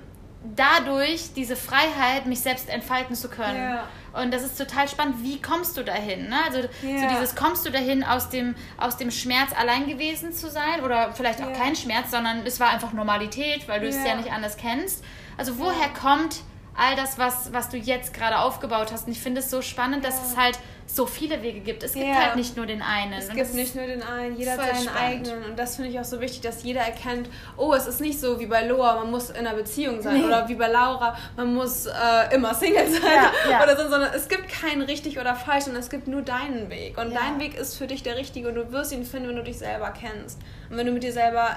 dadurch 0.55 1.33
diese 1.35 1.55
Freiheit, 1.55 2.25
mich 2.25 2.39
selbst 2.41 2.69
entfalten 2.69 3.15
zu 3.15 3.29
können. 3.29 3.61
Ja. 3.61 3.83
Und 4.21 4.33
das 4.33 4.43
ist 4.43 4.57
total 4.57 4.87
spannend. 4.87 5.21
Wie 5.21 5.41
kommst 5.41 5.77
du 5.77 5.83
dahin? 5.83 6.29
Ne? 6.29 6.35
Also 6.45 6.61
so 6.81 6.87
Ja. 6.87 7.07
dieses, 7.09 7.35
kommst 7.35 7.65
du 7.65 7.69
dahin 7.69 8.03
aus 8.03 8.29
dem, 8.29 8.55
aus 8.77 8.97
dem 8.97 9.11
Schmerz 9.11 9.51
allein 9.57 9.87
gewesen 9.87 10.31
zu 10.33 10.49
sein 10.49 10.81
oder 10.83 11.13
vielleicht 11.13 11.41
auch 11.43 11.49
Ja. 11.49 11.55
kein 11.55 11.75
Schmerz, 11.75 12.11
sondern 12.11 12.45
es 12.45 12.59
war 12.59 12.69
einfach 12.69 12.93
Normalität, 12.93 13.67
weil 13.67 13.81
du 13.81 13.87
es 13.87 13.97
Ja. 13.97 14.07
ja 14.07 14.15
nicht 14.15 14.31
anders 14.31 14.57
kennst. 14.57 15.03
Also 15.37 15.59
woher 15.59 15.89
kommt 15.89 16.37
all 16.75 16.95
das, 16.95 17.17
was, 17.19 17.51
was 17.53 17.69
du 17.69 17.77
jetzt 17.77 18.13
gerade 18.13 18.39
aufgebaut 18.39 18.91
hast? 18.91 19.05
Und 19.07 19.11
ich 19.11 19.19
finde 19.19 19.41
es 19.41 19.49
so 19.51 19.61
spannend, 19.61 20.03
dass 20.05 20.25
es 20.31 20.37
halt 20.37 20.57
so 20.91 21.05
viele 21.05 21.43
Wege 21.43 21.59
gibt. 21.59 21.83
Es 21.83 21.93
gibt 21.93 22.07
Ja. 22.07 22.15
halt 22.15 22.35
nicht 22.35 22.57
nur 22.57 22.65
den 22.65 22.81
einen. 22.81 23.13
Es 23.13 23.29
Und 23.29 23.35
gibt 23.35 23.53
nicht 23.53 23.75
nur 23.75 23.85
den 23.85 24.01
einen, 24.01 24.35
jeder 24.35 24.53
hat 24.53 24.59
seinen 24.61 24.75
spannend. 24.87 24.99
eigenen. 25.29 25.43
Und 25.51 25.59
das 25.59 25.75
finde 25.75 25.91
ich 25.91 25.99
auch 25.99 26.03
so 26.03 26.19
wichtig, 26.19 26.41
dass 26.41 26.63
jeder 26.63 26.81
erkennt, 26.81 27.29
oh, 27.57 27.73
es 27.73 27.85
ist 27.85 28.01
nicht 28.01 28.19
so 28.19 28.39
wie 28.39 28.47
bei 28.47 28.65
Loa, 28.65 28.95
man 28.95 29.11
muss 29.11 29.29
in 29.29 29.35
einer 29.45 29.53
Beziehung 29.53 30.01
sein. 30.01 30.15
Nee. 30.21 30.25
Oder 30.25 30.49
wie 30.49 30.55
bei 30.55 30.67
Laura, 30.67 31.15
man 31.37 31.53
muss 31.53 31.85
äh, 31.85 32.33
immer 32.33 32.55
Single 32.55 32.87
sein. 32.89 33.01
Ja, 33.03 33.51
ja. 33.51 33.63
Oder 33.63 33.77
so, 33.77 33.87
sondern 33.87 34.11
es 34.15 34.27
gibt 34.27 34.49
kein 34.49 34.81
richtig 34.81 35.19
oder 35.19 35.35
falsch, 35.35 35.65
sondern 35.65 35.83
es 35.83 35.91
gibt 35.91 36.07
nur 36.07 36.23
deinen 36.23 36.71
Weg. 36.71 36.97
Und 36.97 37.11
Ja. 37.11 37.19
dein 37.19 37.39
Weg 37.39 37.55
ist 37.55 37.75
für 37.77 37.85
dich 37.85 38.01
der 38.01 38.17
richtige 38.17 38.49
und 38.49 38.55
du 38.55 38.71
wirst 38.71 38.91
ihn 38.91 39.05
finden, 39.05 39.29
wenn 39.29 39.35
du 39.35 39.43
dich 39.43 39.59
selber 39.59 39.91
kennst. 39.91 40.39
Und 40.71 40.77
wenn 40.77 40.87
du 40.87 40.91
mit 40.91 41.03
dir 41.03 41.13
selber 41.13 41.55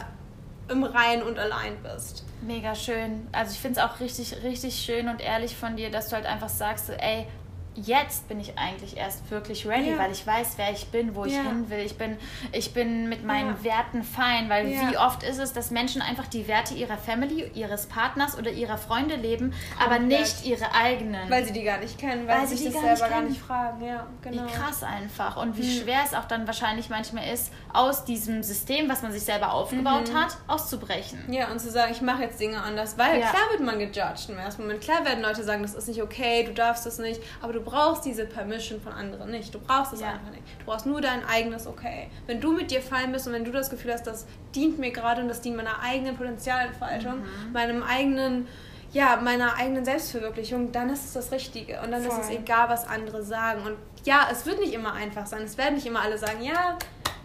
im 0.68 0.84
Rein 0.84 1.22
und 1.22 1.38
allein 1.38 1.76
bist. 1.82 2.24
Mega 2.42 2.74
schön. 2.74 3.26
Also 3.32 3.52
ich 3.52 3.60
finde 3.60 3.80
es 3.80 3.86
auch 3.86 3.98
richtig, 3.98 4.36
richtig 4.44 4.74
schön 4.76 5.08
und 5.08 5.20
ehrlich 5.22 5.56
von 5.56 5.74
dir, 5.76 5.90
dass 5.90 6.08
du 6.08 6.16
halt 6.16 6.26
einfach 6.26 6.48
sagst, 6.50 6.90
ey, 6.90 7.26
jetzt 7.74 8.28
bin 8.28 8.40
ich 8.40 8.58
eigentlich 8.58 8.96
erst 8.96 9.30
wirklich 9.30 9.66
ready, 9.66 9.90
ja. 9.90 9.98
weil 9.98 10.12
ich 10.12 10.26
weiß, 10.26 10.54
wer 10.56 10.72
ich 10.72 10.86
bin, 10.88 11.14
wo 11.14 11.24
ich 11.24 11.32
ja. 11.32 11.42
hin 11.42 11.70
will. 11.70 11.80
Ich 11.80 11.96
bin, 11.96 12.18
ich 12.52 12.74
bin 12.74 13.08
mit 13.08 13.24
meinen 13.24 13.56
ja. 13.62 13.64
Werten 13.64 14.02
fein, 14.02 14.48
weil 14.48 14.66
wie 14.66 14.96
oft 14.98 15.22
ist 15.22 15.38
es, 15.38 15.52
dass 15.52 15.70
Menschen 15.70 16.02
einfach 16.02 16.26
die 16.26 16.48
Werte 16.48 16.74
ihrer 16.74 16.98
Family, 16.98 17.50
ihres 17.54 17.86
Partners 17.86 18.36
oder 18.36 18.50
ihrer 18.50 18.78
Freunde 18.78 19.16
leben, 19.16 19.52
Komplett. 19.78 19.86
aber 19.86 19.98
nicht 19.98 20.44
ihre 20.44 20.74
eigenen. 20.74 21.30
Weil 21.30 21.44
sie 21.44 21.52
die 21.52 21.62
gar 21.62 21.78
nicht 21.78 21.98
kennen, 21.98 22.26
weil, 22.26 22.40
weil 22.40 22.46
sie 22.46 22.56
sich 22.56 22.72
das 22.72 22.82
selber 22.82 23.08
gar 23.08 23.22
nicht 23.22 23.40
fragen. 23.40 23.84
Ja, 23.84 24.06
genau. 24.20 24.44
Wie 24.44 24.50
krass 24.50 24.82
einfach 24.82 25.36
und 25.36 25.56
wie 25.56 25.62
mhm. 25.62 25.82
schwer 25.82 26.00
es 26.04 26.14
auch 26.14 26.26
dann 26.26 26.46
wahrscheinlich 26.46 26.90
manchmal 26.90 27.32
ist, 27.32 27.52
aus 27.72 28.04
diesem 28.04 28.42
System, 28.42 28.88
was 28.88 29.02
man 29.02 29.12
sich 29.12 29.22
selber 29.22 29.52
aufgebaut 29.52 30.12
mhm. 30.12 30.18
hat, 30.18 30.36
auszubrechen. 30.46 31.20
Ja, 31.28 31.50
und 31.50 31.60
zu 31.60 31.70
sagen, 31.70 31.92
ich 31.92 32.02
mache 32.02 32.22
jetzt 32.22 32.38
Dinge 32.38 32.60
anders, 32.60 32.98
weil 32.98 33.20
klar 33.20 33.50
wird 33.50 33.60
man 33.60 33.78
gejudged 33.78 34.28
im 34.28 34.38
ersten 34.38 34.62
Moment. 34.62 34.82
Klar 34.82 35.04
werden 35.04 35.22
Leute 35.22 35.42
sagen, 35.42 35.62
das 35.62 35.74
ist 35.74 35.88
nicht 35.88 36.02
okay, 36.02 36.44
du 36.44 36.52
darfst 36.52 36.84
das 36.84 36.98
nicht, 36.98 37.20
aber 37.40 37.52
du 37.52 37.61
brauchst 37.62 38.04
diese 38.04 38.26
Permission 38.26 38.80
von 38.80 38.92
anderen 38.92 39.30
nicht. 39.30 39.54
Du 39.54 39.58
brauchst 39.58 39.92
es 39.92 40.00
ja. 40.00 40.12
einfach 40.12 40.30
nicht. 40.30 40.42
Du 40.60 40.66
brauchst 40.66 40.86
nur 40.86 41.00
dein 41.00 41.24
eigenes 41.24 41.66
Okay. 41.66 42.08
Wenn 42.26 42.40
du 42.40 42.52
mit 42.52 42.70
dir 42.70 42.82
fein 42.82 43.12
bist 43.12 43.26
und 43.26 43.32
wenn 43.32 43.44
du 43.44 43.52
das 43.52 43.70
Gefühl 43.70 43.92
hast, 43.92 44.06
das 44.06 44.26
dient 44.54 44.78
mir 44.78 44.90
gerade 44.90 45.22
und 45.22 45.28
das 45.28 45.40
dient 45.40 45.56
meiner 45.56 45.80
eigenen 45.80 46.16
Potenzialentfaltung, 46.16 47.20
mhm. 47.20 47.52
meinem 47.52 47.82
eigenen 47.82 48.46
ja, 48.92 49.18
meiner 49.22 49.56
eigenen 49.56 49.84
Selbstverwirklichung, 49.84 50.70
dann 50.70 50.90
ist 50.90 51.06
es 51.06 51.12
das 51.14 51.32
Richtige. 51.32 51.80
Und 51.80 51.92
dann 51.92 52.02
Voll. 52.02 52.20
ist 52.20 52.26
es 52.26 52.30
egal, 52.30 52.68
was 52.68 52.86
andere 52.86 53.22
sagen. 53.22 53.62
Und 53.62 53.76
ja, 54.04 54.28
es 54.30 54.44
wird 54.44 54.60
nicht 54.60 54.74
immer 54.74 54.92
einfach 54.92 55.26
sein. 55.26 55.42
Es 55.42 55.56
werden 55.56 55.76
nicht 55.76 55.86
immer 55.86 56.02
alle 56.02 56.18
sagen, 56.18 56.42
ja, 56.42 56.76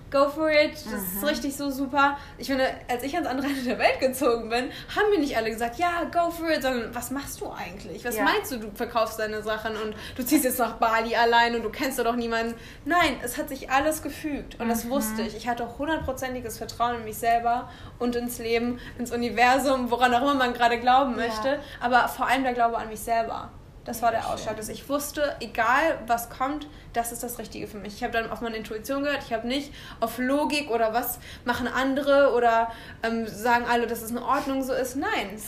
go 0.09 0.29
for 0.29 0.49
it, 0.49 0.73
das 0.73 0.85
mhm. 0.85 1.17
ist 1.17 1.25
richtig 1.25 1.55
so 1.55 1.69
super. 1.69 2.17
Ich 2.37 2.47
finde, 2.47 2.65
als 2.87 3.03
ich 3.03 3.13
ans 3.15 3.27
andere 3.27 3.47
Ende 3.47 3.61
der 3.61 3.79
Welt 3.79 3.99
gezogen 3.99 4.49
bin, 4.49 4.69
haben 4.95 5.09
mir 5.11 5.19
nicht 5.19 5.35
alle 5.35 5.49
gesagt, 5.49 5.77
ja, 5.77 6.03
go 6.05 6.29
for 6.29 6.49
it, 6.49 6.61
sondern 6.61 6.93
was 6.95 7.11
machst 7.11 7.41
du 7.41 7.51
eigentlich? 7.51 8.05
Was 8.05 8.15
ja. 8.15 8.23
meinst 8.23 8.51
du, 8.51 8.57
du 8.57 8.71
verkaufst 8.73 9.19
deine 9.19 9.41
Sachen 9.41 9.75
und 9.75 9.95
du 10.15 10.23
ziehst 10.23 10.45
jetzt 10.45 10.59
nach 10.59 10.73
Bali 10.73 11.15
allein 11.15 11.55
und 11.55 11.63
du 11.63 11.69
kennst 11.69 11.99
doch 11.99 12.15
niemanden? 12.15 12.55
Nein, 12.85 13.17
es 13.23 13.37
hat 13.37 13.49
sich 13.49 13.69
alles 13.69 14.01
gefügt 14.01 14.59
und 14.59 14.67
mhm. 14.67 14.69
das 14.69 14.89
wusste 14.89 15.21
ich. 15.23 15.35
Ich 15.35 15.47
hatte 15.47 15.77
hundertprozentiges 15.77 16.57
Vertrauen 16.57 16.97
in 16.97 17.03
mich 17.03 17.17
selber 17.17 17.69
und 17.99 18.15
ins 18.15 18.39
Leben, 18.39 18.79
ins 18.97 19.11
Universum, 19.11 19.91
woran 19.91 20.13
auch 20.13 20.21
immer 20.21 20.35
man 20.35 20.53
gerade 20.53 20.79
glauben 20.79 21.15
möchte, 21.15 21.49
ja. 21.49 21.59
aber 21.81 22.07
vor 22.07 22.27
allem 22.27 22.43
der 22.43 22.53
Glaube 22.53 22.77
an 22.77 22.89
mich 22.89 22.99
selber. 22.99 23.51
Das 23.87 24.01
war 24.01 24.11
der 24.11 24.27
Ausschlag, 24.29 24.57
dass 24.57 24.67
ich 24.67 24.89
wusste, 24.89 25.37
egal 25.39 25.97
was 26.07 26.29
kommt, 26.29 26.67
das 26.91 27.13
ist 27.13 27.23
das 27.23 27.39
Richtige 27.39 27.67
für 27.67 27.77
mich. 27.77 27.95
Ich 27.95 28.03
habe 28.03 28.11
dann 28.11 28.29
auf 28.29 28.41
meine 28.41 28.57
Intuition 28.57 29.03
gehört, 29.03 29.23
ich 29.25 29.31
habe 29.31 29.47
nicht 29.47 29.71
auf 30.01 30.17
Logik 30.17 30.69
oder 30.69 30.93
was 30.93 31.19
machen 31.45 31.69
andere 31.69 32.33
oder 32.35 32.69
ähm, 33.01 33.25
sagen 33.27 33.65
alle, 33.69 33.87
dass 33.87 34.01
es 34.01 34.11
in 34.11 34.17
Ordnung 34.17 34.61
so 34.61 34.73
ist. 34.73 34.97
Nein, 34.97 35.39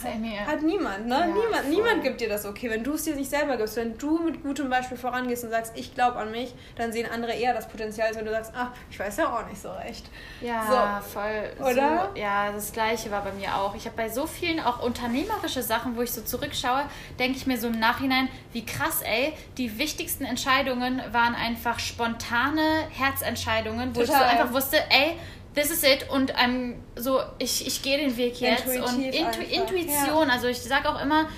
hat 0.46 0.62
niemand. 0.62 1.06
Ne? 1.06 1.18
Ja, 1.18 1.26
niemand, 1.26 1.68
niemand 1.68 2.02
gibt 2.02 2.22
dir 2.22 2.30
das 2.30 2.46
okay. 2.46 2.70
Wenn 2.70 2.82
du 2.82 2.94
es 2.94 3.04
dir 3.04 3.14
nicht 3.14 3.28
selber 3.28 3.58
gibst, 3.58 3.76
wenn 3.76 3.98
du 3.98 4.18
mit 4.20 4.42
gutem 4.42 4.70
Beispiel 4.70 4.96
vorangehst 4.96 5.44
und 5.44 5.50
sagst, 5.50 5.72
ich 5.76 5.94
glaube 5.94 6.16
an 6.16 6.30
mich, 6.30 6.54
dann 6.76 6.92
sehen 6.92 7.06
andere 7.12 7.32
eher 7.32 7.52
das 7.52 7.68
Potenzial, 7.68 8.08
als 8.08 8.16
wenn 8.16 8.24
du 8.24 8.30
sagst, 8.30 8.52
ach, 8.56 8.70
ich 8.90 8.98
weiß 8.98 9.18
ja 9.18 9.36
auch 9.36 9.46
nicht 9.46 9.60
so 9.60 9.70
recht. 9.70 10.08
Ja, 10.40 11.02
so. 11.02 11.10
voll. 11.12 11.68
Oder? 11.70 12.10
So, 12.14 12.20
ja, 12.20 12.52
das 12.52 12.72
Gleiche 12.72 13.10
war 13.10 13.22
bei 13.22 13.32
mir 13.32 13.54
auch. 13.56 13.74
Ich 13.74 13.84
habe 13.84 13.96
bei 13.98 14.08
so 14.08 14.26
vielen 14.26 14.60
auch 14.60 14.82
unternehmerische 14.82 15.62
Sachen, 15.62 15.94
wo 15.94 16.00
ich 16.00 16.12
so 16.12 16.22
zurückschaue, 16.22 16.84
denke 17.18 17.36
ich 17.36 17.46
mir 17.46 17.58
so 17.58 17.68
im 17.68 17.78
Nachhinein, 17.78 18.29
wie 18.52 18.64
krass, 18.64 19.02
ey, 19.02 19.32
die 19.58 19.78
wichtigsten 19.78 20.24
Entscheidungen 20.24 21.00
waren 21.12 21.34
einfach 21.34 21.78
spontane 21.78 22.88
Herzentscheidungen, 22.90 23.94
wo 23.94 24.00
Total. 24.00 24.14
ich 24.14 24.18
so 24.18 24.24
einfach 24.24 24.54
wusste, 24.54 24.76
ey, 24.90 25.16
this 25.54 25.70
is 25.70 25.82
it 25.82 26.08
und 26.10 26.32
ähm, 26.42 26.76
so, 26.96 27.20
ich, 27.38 27.66
ich 27.66 27.82
gehe 27.82 27.98
den 27.98 28.16
Weg 28.16 28.40
jetzt. 28.40 28.66
Intuitiv 28.66 28.92
und 28.92 29.02
Intu 29.02 29.40
Intuition, 29.40 30.28
ja. 30.28 30.34
also 30.34 30.46
ich 30.48 30.60
sage 30.60 30.88
auch 30.88 31.00
immer, 31.02 31.28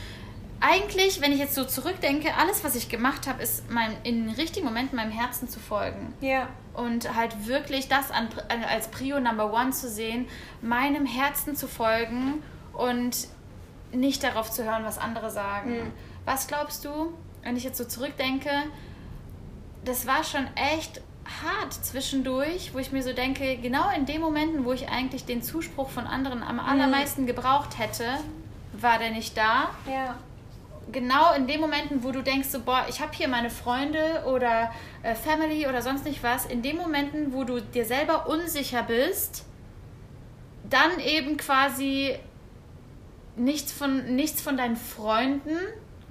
eigentlich, 0.62 1.20
wenn 1.20 1.32
ich 1.32 1.40
jetzt 1.40 1.54
so 1.54 1.64
zurückdenke, 1.64 2.34
alles, 2.36 2.62
was 2.62 2.76
ich 2.76 2.88
gemacht 2.88 3.26
habe, 3.26 3.42
ist 3.42 3.68
mein, 3.68 3.96
in 4.04 4.26
den 4.26 4.34
richtigen 4.34 4.64
Momenten 4.64 4.96
meinem 4.96 5.10
Herzen 5.10 5.48
zu 5.48 5.58
folgen. 5.58 6.14
Ja. 6.20 6.48
Und 6.72 7.14
halt 7.16 7.48
wirklich 7.48 7.88
das 7.88 8.12
an, 8.12 8.28
als 8.68 8.88
Prio 8.88 9.18
Number 9.18 9.52
One 9.52 9.72
zu 9.72 9.88
sehen, 9.88 10.28
meinem 10.62 11.04
Herzen 11.04 11.56
zu 11.56 11.66
folgen 11.66 12.42
und 12.72 13.26
nicht 13.92 14.22
darauf 14.22 14.50
zu 14.50 14.64
hören, 14.64 14.84
was 14.84 14.98
andere 14.98 15.30
sagen. 15.30 15.70
Mhm. 15.70 15.92
Was 16.24 16.46
glaubst 16.46 16.84
du, 16.84 17.12
wenn 17.42 17.56
ich 17.56 17.64
jetzt 17.64 17.78
so 17.78 17.84
zurückdenke, 17.84 18.50
das 19.84 20.06
war 20.06 20.22
schon 20.24 20.46
echt 20.54 21.00
hart 21.42 21.72
zwischendurch, 21.72 22.74
wo 22.74 22.78
ich 22.78 22.92
mir 22.92 23.02
so 23.02 23.12
denke, 23.12 23.56
genau 23.58 23.90
in 23.96 24.06
den 24.06 24.20
Momenten, 24.20 24.64
wo 24.64 24.72
ich 24.72 24.88
eigentlich 24.88 25.24
den 25.24 25.42
Zuspruch 25.42 25.88
von 25.88 26.06
anderen 26.06 26.42
am 26.42 26.56
mhm. 26.56 26.60
allermeisten 26.60 27.26
gebraucht 27.26 27.78
hätte, 27.78 28.04
war 28.72 28.98
der 28.98 29.10
nicht 29.10 29.36
da. 29.36 29.70
Ja. 29.90 30.16
Genau 30.90 31.32
in 31.34 31.46
den 31.46 31.60
Momenten, 31.60 32.02
wo 32.02 32.10
du 32.10 32.22
denkst, 32.22 32.48
so, 32.48 32.60
boah, 32.60 32.86
ich 32.88 33.00
habe 33.00 33.12
hier 33.14 33.28
meine 33.28 33.50
Freunde 33.50 34.24
oder 34.26 34.72
äh, 35.02 35.14
Family 35.14 35.66
oder 35.66 35.80
sonst 35.80 36.04
nicht 36.04 36.22
was, 36.22 36.46
in 36.46 36.62
den 36.62 36.76
Momenten, 36.76 37.32
wo 37.32 37.44
du 37.44 37.60
dir 37.60 37.84
selber 37.84 38.28
unsicher 38.28 38.82
bist, 38.82 39.44
dann 40.68 40.98
eben 40.98 41.36
quasi 41.36 42.16
nichts 43.36 43.72
von, 43.72 44.14
nichts 44.16 44.42
von 44.42 44.56
deinen 44.56 44.76
Freunden 44.76 45.56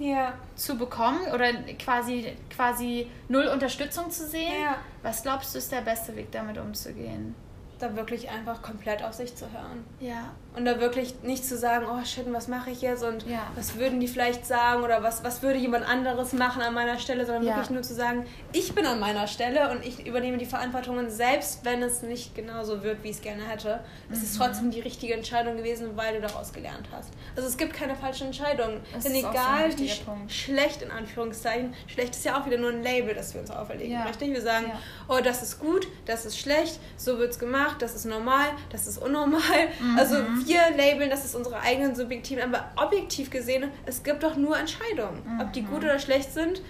ja. 0.02 0.34
zu 0.56 0.76
bekommen 0.76 1.20
oder 1.32 1.52
quasi, 1.78 2.36
quasi 2.54 3.10
null 3.28 3.46
Unterstützung 3.46 4.10
zu 4.10 4.26
sehen. 4.26 4.62
Ja. 4.62 4.76
Was 5.02 5.22
glaubst 5.22 5.54
du, 5.54 5.58
ist 5.58 5.72
der 5.72 5.82
beste 5.82 6.14
Weg, 6.16 6.30
damit 6.32 6.58
umzugehen? 6.58 7.34
Da 7.78 7.96
wirklich 7.96 8.28
einfach 8.30 8.62
komplett 8.62 9.02
auf 9.02 9.14
sich 9.14 9.34
zu 9.34 9.46
hören. 9.50 9.84
Ja. 10.00 10.32
Und 10.54 10.64
da 10.64 10.80
wirklich 10.80 11.14
nicht 11.22 11.44
zu 11.44 11.56
sagen, 11.56 11.86
oh 11.90 12.04
shit, 12.04 12.30
was 12.32 12.46
mache 12.48 12.70
ich 12.70 12.82
jetzt 12.82 13.02
und 13.02 13.26
ja. 13.26 13.40
was 13.54 13.76
würden 13.76 14.00
die 14.00 14.08
vielleicht 14.08 14.46
sagen 14.46 14.82
oder 14.82 15.02
was, 15.02 15.24
was 15.24 15.42
würde 15.42 15.58
jemand 15.58 15.88
anderes 15.88 16.32
machen 16.32 16.62
an 16.62 16.74
meiner 16.74 16.98
Stelle, 16.98 17.24
sondern 17.24 17.44
ja. 17.44 17.54
wirklich 17.54 17.70
nur 17.70 17.82
zu 17.82 17.94
sagen, 17.94 18.26
ich 18.52 18.74
bin 18.74 18.84
an 18.84 19.00
meiner 19.00 19.26
Stelle 19.26 19.70
und 19.70 19.84
ich 19.84 20.06
übernehme 20.06 20.36
die 20.36 20.46
Verantwortung 20.46 20.92
selbst 21.10 21.64
wenn 21.64 21.82
es 21.82 22.02
nicht 22.02 22.34
genauso 22.34 22.82
wird, 22.82 23.02
wie 23.02 23.10
ich 23.10 23.16
es 23.16 23.22
gerne 23.22 23.42
hätte, 23.42 23.80
mhm. 24.08 24.14
ist 24.14 24.22
es 24.22 24.36
trotzdem 24.36 24.70
die 24.70 24.80
richtige 24.80 25.14
Entscheidung 25.14 25.56
gewesen, 25.56 25.96
weil 25.96 26.14
du 26.14 26.20
daraus 26.20 26.52
gelernt 26.52 26.88
hast. 26.92 27.10
Also 27.36 27.48
es 27.48 27.56
gibt 27.56 27.72
keine 27.72 27.94
falschen 27.94 28.28
Entscheidungen. 28.28 28.80
Das 28.92 29.04
Denn 29.04 29.14
egal 29.14 29.72
so 29.72 29.78
wie 29.78 29.88
sch 29.88 30.04
Punkt. 30.04 30.32
schlecht 30.32 30.82
in 30.82 30.90
Anführungszeichen, 30.90 31.74
schlecht 31.86 32.14
ist 32.14 32.24
ja 32.24 32.40
auch 32.40 32.46
wieder 32.46 32.58
nur 32.58 32.70
ein 32.70 32.82
Label, 32.82 33.14
das 33.14 33.34
wir 33.34 33.40
uns 33.40 33.50
auferlegen, 33.50 33.92
ja. 33.92 34.04
richtig? 34.04 34.32
Wir 34.32 34.42
sagen, 34.42 34.70
oh, 35.08 35.18
das 35.22 35.42
ist 35.42 35.60
gut, 35.60 35.86
das 36.06 36.24
ist 36.26 36.38
schlecht, 36.38 36.78
so 36.96 37.18
wird 37.18 37.32
es 37.32 37.38
gemacht, 37.38 37.76
das 37.80 37.94
ist 37.94 38.04
normal, 38.04 38.48
das 38.70 38.86
ist 38.86 38.98
unnormal. 38.98 39.40
Mhm. 39.80 39.98
Also 39.98 40.16
wir 40.46 40.60
labeln, 40.76 41.10
das 41.10 41.24
ist 41.24 41.34
unsere 41.34 41.60
eigenen 41.60 41.94
subjektiven, 41.94 42.42
aber 42.42 42.70
objektiv 42.76 43.30
gesehen, 43.30 43.70
es 43.86 44.02
gibt 44.02 44.22
doch 44.22 44.36
nur 44.36 44.58
Entscheidungen. 44.58 45.22
Mhm. 45.24 45.40
Ob 45.40 45.52
die 45.52 45.62
gut 45.62 45.84
oder 45.84 45.98
schlecht 45.98 46.32
sind, 46.32 46.62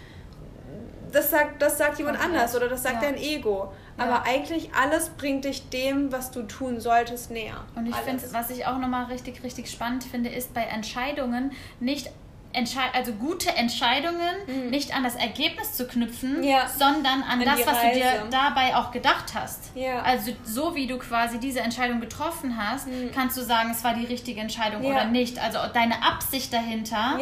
das 1.12 1.30
sagt, 1.30 1.60
das 1.60 1.78
sagt 1.78 1.98
jemand 1.98 2.18
okay. 2.18 2.26
anders 2.26 2.56
oder 2.56 2.68
das 2.68 2.82
sagt 2.82 3.02
ja. 3.02 3.10
dein 3.10 3.18
Ego. 3.18 3.72
Aber 3.98 4.10
ja. 4.10 4.24
eigentlich 4.26 4.70
alles 4.74 5.10
bringt 5.10 5.44
dich 5.44 5.68
dem, 5.68 6.10
was 6.10 6.30
du 6.30 6.42
tun 6.42 6.80
solltest, 6.80 7.30
näher. 7.30 7.64
Und 7.74 7.86
ich 7.86 7.94
finde, 7.96 8.22
was 8.32 8.50
ich 8.50 8.66
auch 8.66 8.78
nochmal 8.78 9.04
richtig, 9.04 9.44
richtig 9.44 9.70
spannend 9.70 10.04
finde, 10.04 10.30
ist 10.30 10.54
bei 10.54 10.62
Entscheidungen 10.62 11.52
nicht 11.78 12.10
also 12.92 13.12
gute 13.12 13.50
Entscheidungen 13.50 14.34
mhm. 14.46 14.70
nicht 14.70 14.94
an 14.94 15.04
das 15.04 15.16
Ergebnis 15.16 15.74
zu 15.74 15.86
knüpfen, 15.86 16.42
ja. 16.42 16.68
sondern 16.68 17.22
an, 17.22 17.40
an 17.40 17.44
das, 17.44 17.66
was 17.66 17.80
du 17.80 17.92
dir 17.94 18.26
dabei 18.30 18.76
auch 18.76 18.90
gedacht 18.90 19.34
hast. 19.34 19.70
Ja. 19.74 20.02
Also 20.02 20.32
so 20.44 20.74
wie 20.74 20.86
du 20.86 20.98
quasi 20.98 21.38
diese 21.38 21.60
Entscheidung 21.60 22.00
getroffen 22.00 22.56
hast, 22.56 22.86
mhm. 22.86 23.10
kannst 23.14 23.36
du 23.36 23.42
sagen, 23.42 23.70
es 23.70 23.82
war 23.84 23.94
die 23.94 24.06
richtige 24.06 24.40
Entscheidung 24.40 24.82
ja. 24.82 24.90
oder 24.90 25.04
nicht. 25.06 25.38
Also 25.38 25.58
deine 25.72 26.02
Absicht 26.02 26.52
dahinter, 26.52 27.18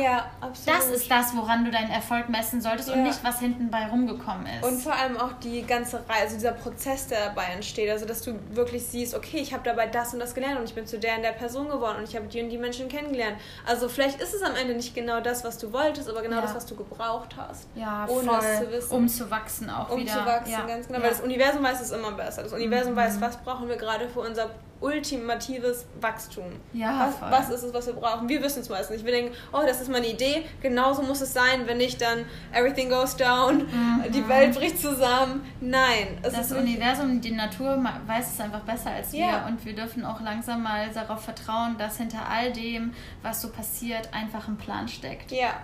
das 0.67 0.87
ist 0.87 1.11
das, 1.11 1.37
woran 1.37 1.65
du 1.65 1.71
deinen 1.71 1.91
Erfolg 1.91 2.29
messen 2.29 2.61
solltest 2.61 2.91
und 2.91 3.03
nicht, 3.03 3.23
was 3.23 3.41
hinten 3.41 3.71
bei 3.71 3.87
rumgekommen 3.87 4.47
ist. 4.47 4.65
Und 4.65 4.81
vor 4.81 4.95
allem 4.95 5.17
auch 5.17 5.33
die 5.43 5.63
ganze 5.63 5.99
Reise, 6.09 6.23
also 6.23 6.37
dieser 6.37 6.53
Prozess, 6.53 7.07
der 7.09 7.27
dabei 7.27 7.45
entsteht. 7.55 7.91
Also 7.91 8.07
dass 8.07 8.23
du 8.23 8.39
wirklich 8.51 8.85
siehst, 8.85 9.15
okay, 9.15 9.39
ich 9.39 9.53
habe 9.53 9.63
dabei 9.65 9.87
das 9.87 10.13
und 10.13 10.21
das 10.21 10.35
gelernt 10.35 10.59
und 10.59 10.65
ich 10.65 10.75
bin 10.75 10.87
zu 10.87 10.99
der 10.99 11.17
und 11.17 11.23
der 11.23 11.33
Person 11.33 11.69
geworden 11.69 11.99
und 11.99 12.09
ich 12.09 12.17
habe 12.17 12.27
die 12.27 12.43
und 12.43 12.51
die 12.51 12.59
Menschen 12.59 12.89
kennengelernt. 12.89 13.37
Also 13.67 13.89
vielleicht 13.89 14.21
ist 14.21 14.35
es 14.35 14.43
am 14.43 14.57
Ende 14.57 14.75
nicht 14.75 14.95
genau 14.95 15.20
das, 15.21 15.45
was 15.45 15.59
du 15.59 15.73
wolltest, 15.73 16.09
aber 16.09 16.23
genau 16.23 16.37
ja. 16.37 16.43
das, 16.43 16.55
was 16.55 16.67
du 16.67 16.77
gebraucht 16.77 17.35
hast. 17.37 17.67
Ja, 17.75 18.07
ohne 18.09 18.25
voll, 18.25 18.39
es 18.45 18.61
zu 18.61 18.71
wissen. 18.71 18.95
Um 18.95 19.09
zu 19.09 19.31
wachsen 19.31 19.71
auch 19.71 19.91
um 19.91 20.01
wieder. 20.01 20.13
Um 20.13 20.19
zu 20.19 20.27
wachsen, 20.27 20.53
ja. 20.53 20.67
ganz 20.67 20.87
genau. 20.87 21.03
Weil 21.03 21.11
das 21.11 21.21
Universum 21.21 21.63
weiß 21.63 21.81
es 21.81 21.91
immer 21.91 22.13
besser. 22.13 22.43
Das 22.43 22.53
Universum 22.53 22.93
mhm. 22.93 22.97
weiß, 22.97 23.21
was 23.21 23.37
brauchen 23.39 23.69
wir 23.69 23.77
gerade 23.77 24.09
für 24.09 24.21
unser 24.21 24.51
ultimatives 24.81 25.87
Wachstum. 26.01 26.45
Ja, 26.73 27.13
was, 27.21 27.31
was, 27.31 27.51
ist 27.51 27.63
es, 27.65 27.75
was 27.75 27.87
wir 27.87 27.95
brauchen? 27.95 28.29
Wir 28.29 28.43
wissen 28.43 28.61
es 28.61 28.69
meistens 28.69 28.97
nicht. 28.97 29.05
Wir 29.05 29.13
denken, 29.13 29.35
oh, 29.53 29.61
das 29.67 29.81
ist 29.81 29.91
meine 29.91 30.07
Idee, 30.07 30.45
genauso 30.63 31.03
muss 31.03 31.21
es 31.21 31.33
sein, 31.33 31.67
wenn 31.67 31.77
nicht, 31.77 32.01
dann 32.01 32.25
everything 32.53 32.89
goes 32.89 33.17
down, 33.17 33.67
mhm. 33.67 34.13
die 34.13 34.27
Welt 34.29 34.55
bricht 34.55 34.81
zusammen. 34.81 35.43
Nein. 35.61 36.19
Es 36.23 36.33
das 36.33 36.53
Universum, 36.53 37.21
die 37.21 37.33
Natur 37.33 37.83
weiß 38.07 38.35
es 38.35 38.41
einfach 38.41 38.61
besser 38.61 38.91
als 38.91 39.13
wir 39.13 39.21
ja. 39.21 39.47
und 39.47 39.65
wir 39.65 39.75
dürfen 39.75 40.05
auch 40.05 40.21
langsam 40.21 40.63
mal 40.63 40.89
darauf 40.93 41.25
vertrauen, 41.25 41.77
dass 41.79 41.99
hinter 41.99 42.29
all 42.29 42.53
dem, 42.53 42.95
was 43.23 43.43
so 43.43 43.51
passiert, 43.51 44.09
einfach 44.13 44.49
ein 44.49 44.57
Plan 44.57 44.89
steckt. 44.89 45.31
Ja. 45.31 45.61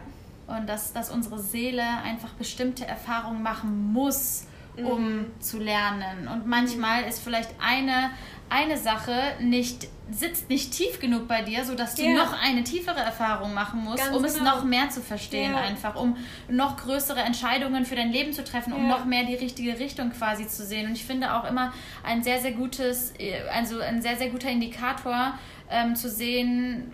Und 0.47 0.69
dass, 0.69 0.93
dass 0.93 1.11
unsere 1.11 1.41
Seele 1.41 1.83
einfach 2.05 2.31
bestimmte 2.35 2.87
Erfahrungen 2.87 3.43
machen 3.43 3.93
muss, 3.93 4.47
um 4.77 5.19
mhm. 5.19 5.41
zu 5.41 5.59
lernen. 5.59 6.29
Und 6.29 6.47
manchmal 6.47 7.05
ist 7.05 7.23
vielleicht 7.23 7.51
eine 7.61 8.11
eine 8.49 8.79
Sache 8.79 9.15
nicht 9.41 9.89
sitzt 10.11 10.49
nicht 10.49 10.73
tief 10.73 11.01
genug 11.01 11.27
bei 11.27 11.43
dir, 11.43 11.65
sodass 11.65 11.97
du 11.97 12.03
yeah. 12.03 12.15
noch 12.25 12.41
eine 12.41 12.63
tiefere 12.63 13.01
Erfahrung 13.01 13.53
machen 13.55 13.83
musst, 13.83 13.99
Ganz 13.99 14.17
um 14.17 14.23
genau. 14.23 14.35
es 14.35 14.41
noch 14.41 14.65
mehr 14.65 14.89
zu 14.89 15.01
verstehen, 15.01 15.51
yeah. 15.51 15.63
einfach, 15.63 15.97
um 15.97 16.17
noch 16.49 16.77
größere 16.77 17.21
Entscheidungen 17.21 17.85
für 17.85 17.97
dein 17.97 18.13
Leben 18.13 18.33
zu 18.33 18.45
treffen, 18.45 18.73
um 18.73 18.87
yeah. 18.87 18.99
noch 18.99 19.05
mehr 19.05 19.25
die 19.25 19.35
richtige 19.35 19.79
Richtung 19.79 20.11
quasi 20.11 20.47
zu 20.47 20.65
sehen. 20.65 20.87
Und 20.87 20.93
ich 20.93 21.05
finde 21.05 21.35
auch 21.35 21.45
immer 21.45 21.73
ein 22.05 22.23
sehr, 22.23 22.41
sehr 22.41 22.53
gutes, 22.53 23.15
also 23.53 23.81
ein 23.81 24.01
sehr, 24.01 24.17
sehr 24.17 24.31
guter 24.31 24.49
Indikator 24.49 25.37
ähm, 25.71 25.97
zu 25.97 26.09
sehen, 26.09 26.93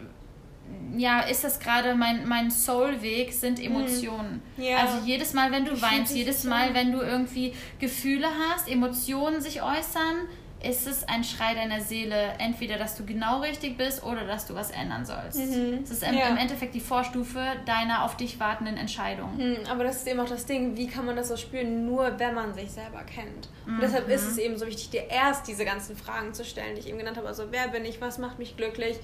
ja, 0.97 1.21
ist 1.21 1.45
das 1.45 1.61
gerade 1.61 1.95
mein, 1.95 2.27
mein 2.27 2.51
Soul-Weg, 2.51 3.33
sind 3.33 3.59
mhm. 3.59 3.67
Emotionen. 3.67 4.43
Ja. 4.57 4.79
Also 4.79 5.07
jedes 5.07 5.35
Mal, 5.35 5.51
wenn 5.51 5.65
du 5.65 5.81
weinst, 5.81 6.15
jedes 6.15 6.45
Mal, 6.45 6.73
wenn 6.75 6.93
du 6.93 7.01
irgendwie 7.01 7.55
Gefühle 7.79 8.29
hast, 8.49 8.71
Emotionen 8.71 9.41
sich 9.41 9.63
äußern, 9.63 10.29
ist 10.63 10.87
es 10.87 11.05
ein 11.05 11.25
Schrei 11.25 11.55
deiner 11.55 11.81
Seele, 11.81 12.35
entweder, 12.39 12.79
dass 12.79 12.97
du 12.97 13.05
genau 13.05 13.41
richtig 13.41 13.77
bist 13.77 14.03
oder 14.03 14.25
dass 14.25 14.47
du 14.47 14.55
was 14.55 14.71
ändern 14.71 15.05
sollst. 15.05 15.39
Mhm. 15.39 15.81
Es 15.83 15.91
ist 15.91 16.03
im, 16.03 16.15
ja. 16.15 16.29
im, 16.29 16.37
Endeffekt 16.37 16.75
die 16.75 16.81
Vorstufe 16.81 17.41
deiner 17.67 18.05
auf 18.05 18.17
dich 18.17 18.39
wartenden 18.39 18.77
Entscheidung. 18.77 19.37
Mhm, 19.37 19.59
aber 19.69 19.85
das 19.85 19.97
ist 19.97 20.09
eben 20.09 20.21
auch 20.21 20.29
das 20.29 20.47
Ding, 20.47 20.77
wie 20.77 20.87
kann 20.87 21.05
man 21.05 21.17
das 21.17 21.29
so 21.29 21.37
spüren? 21.37 21.87
Nur 21.87 22.19
wenn 22.19 22.35
man 22.35 22.55
sich 22.55 22.71
selber 22.71 23.03
kennt. 23.03 23.49
Und 23.67 23.77
mhm. 23.77 23.81
deshalb 23.81 24.09
ist 24.09 24.27
es 24.27 24.39
eben 24.39 24.57
so 24.57 24.67
wichtig, 24.67 24.91
dir 24.91 25.09
erst 25.09 25.49
diese 25.49 25.65
ganzen 25.65 25.97
Fragen 25.97 26.35
zu 26.35 26.45
stellen, 26.45 26.75
die 26.75 26.81
ich 26.81 26.89
eben 26.89 26.99
genannt 26.99 27.17
habe. 27.17 27.29
Also, 27.29 27.45
wer 27.51 27.69
bin 27.69 27.85
ich? 27.85 28.01
Was 28.01 28.19
macht 28.19 28.39
mich 28.39 28.57
glücklich? 28.57 28.99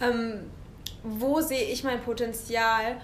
Ähm, 0.00 0.50
wo 1.02 1.40
sehe 1.40 1.64
ich 1.64 1.84
mein 1.84 2.00
Potenzial? 2.00 3.00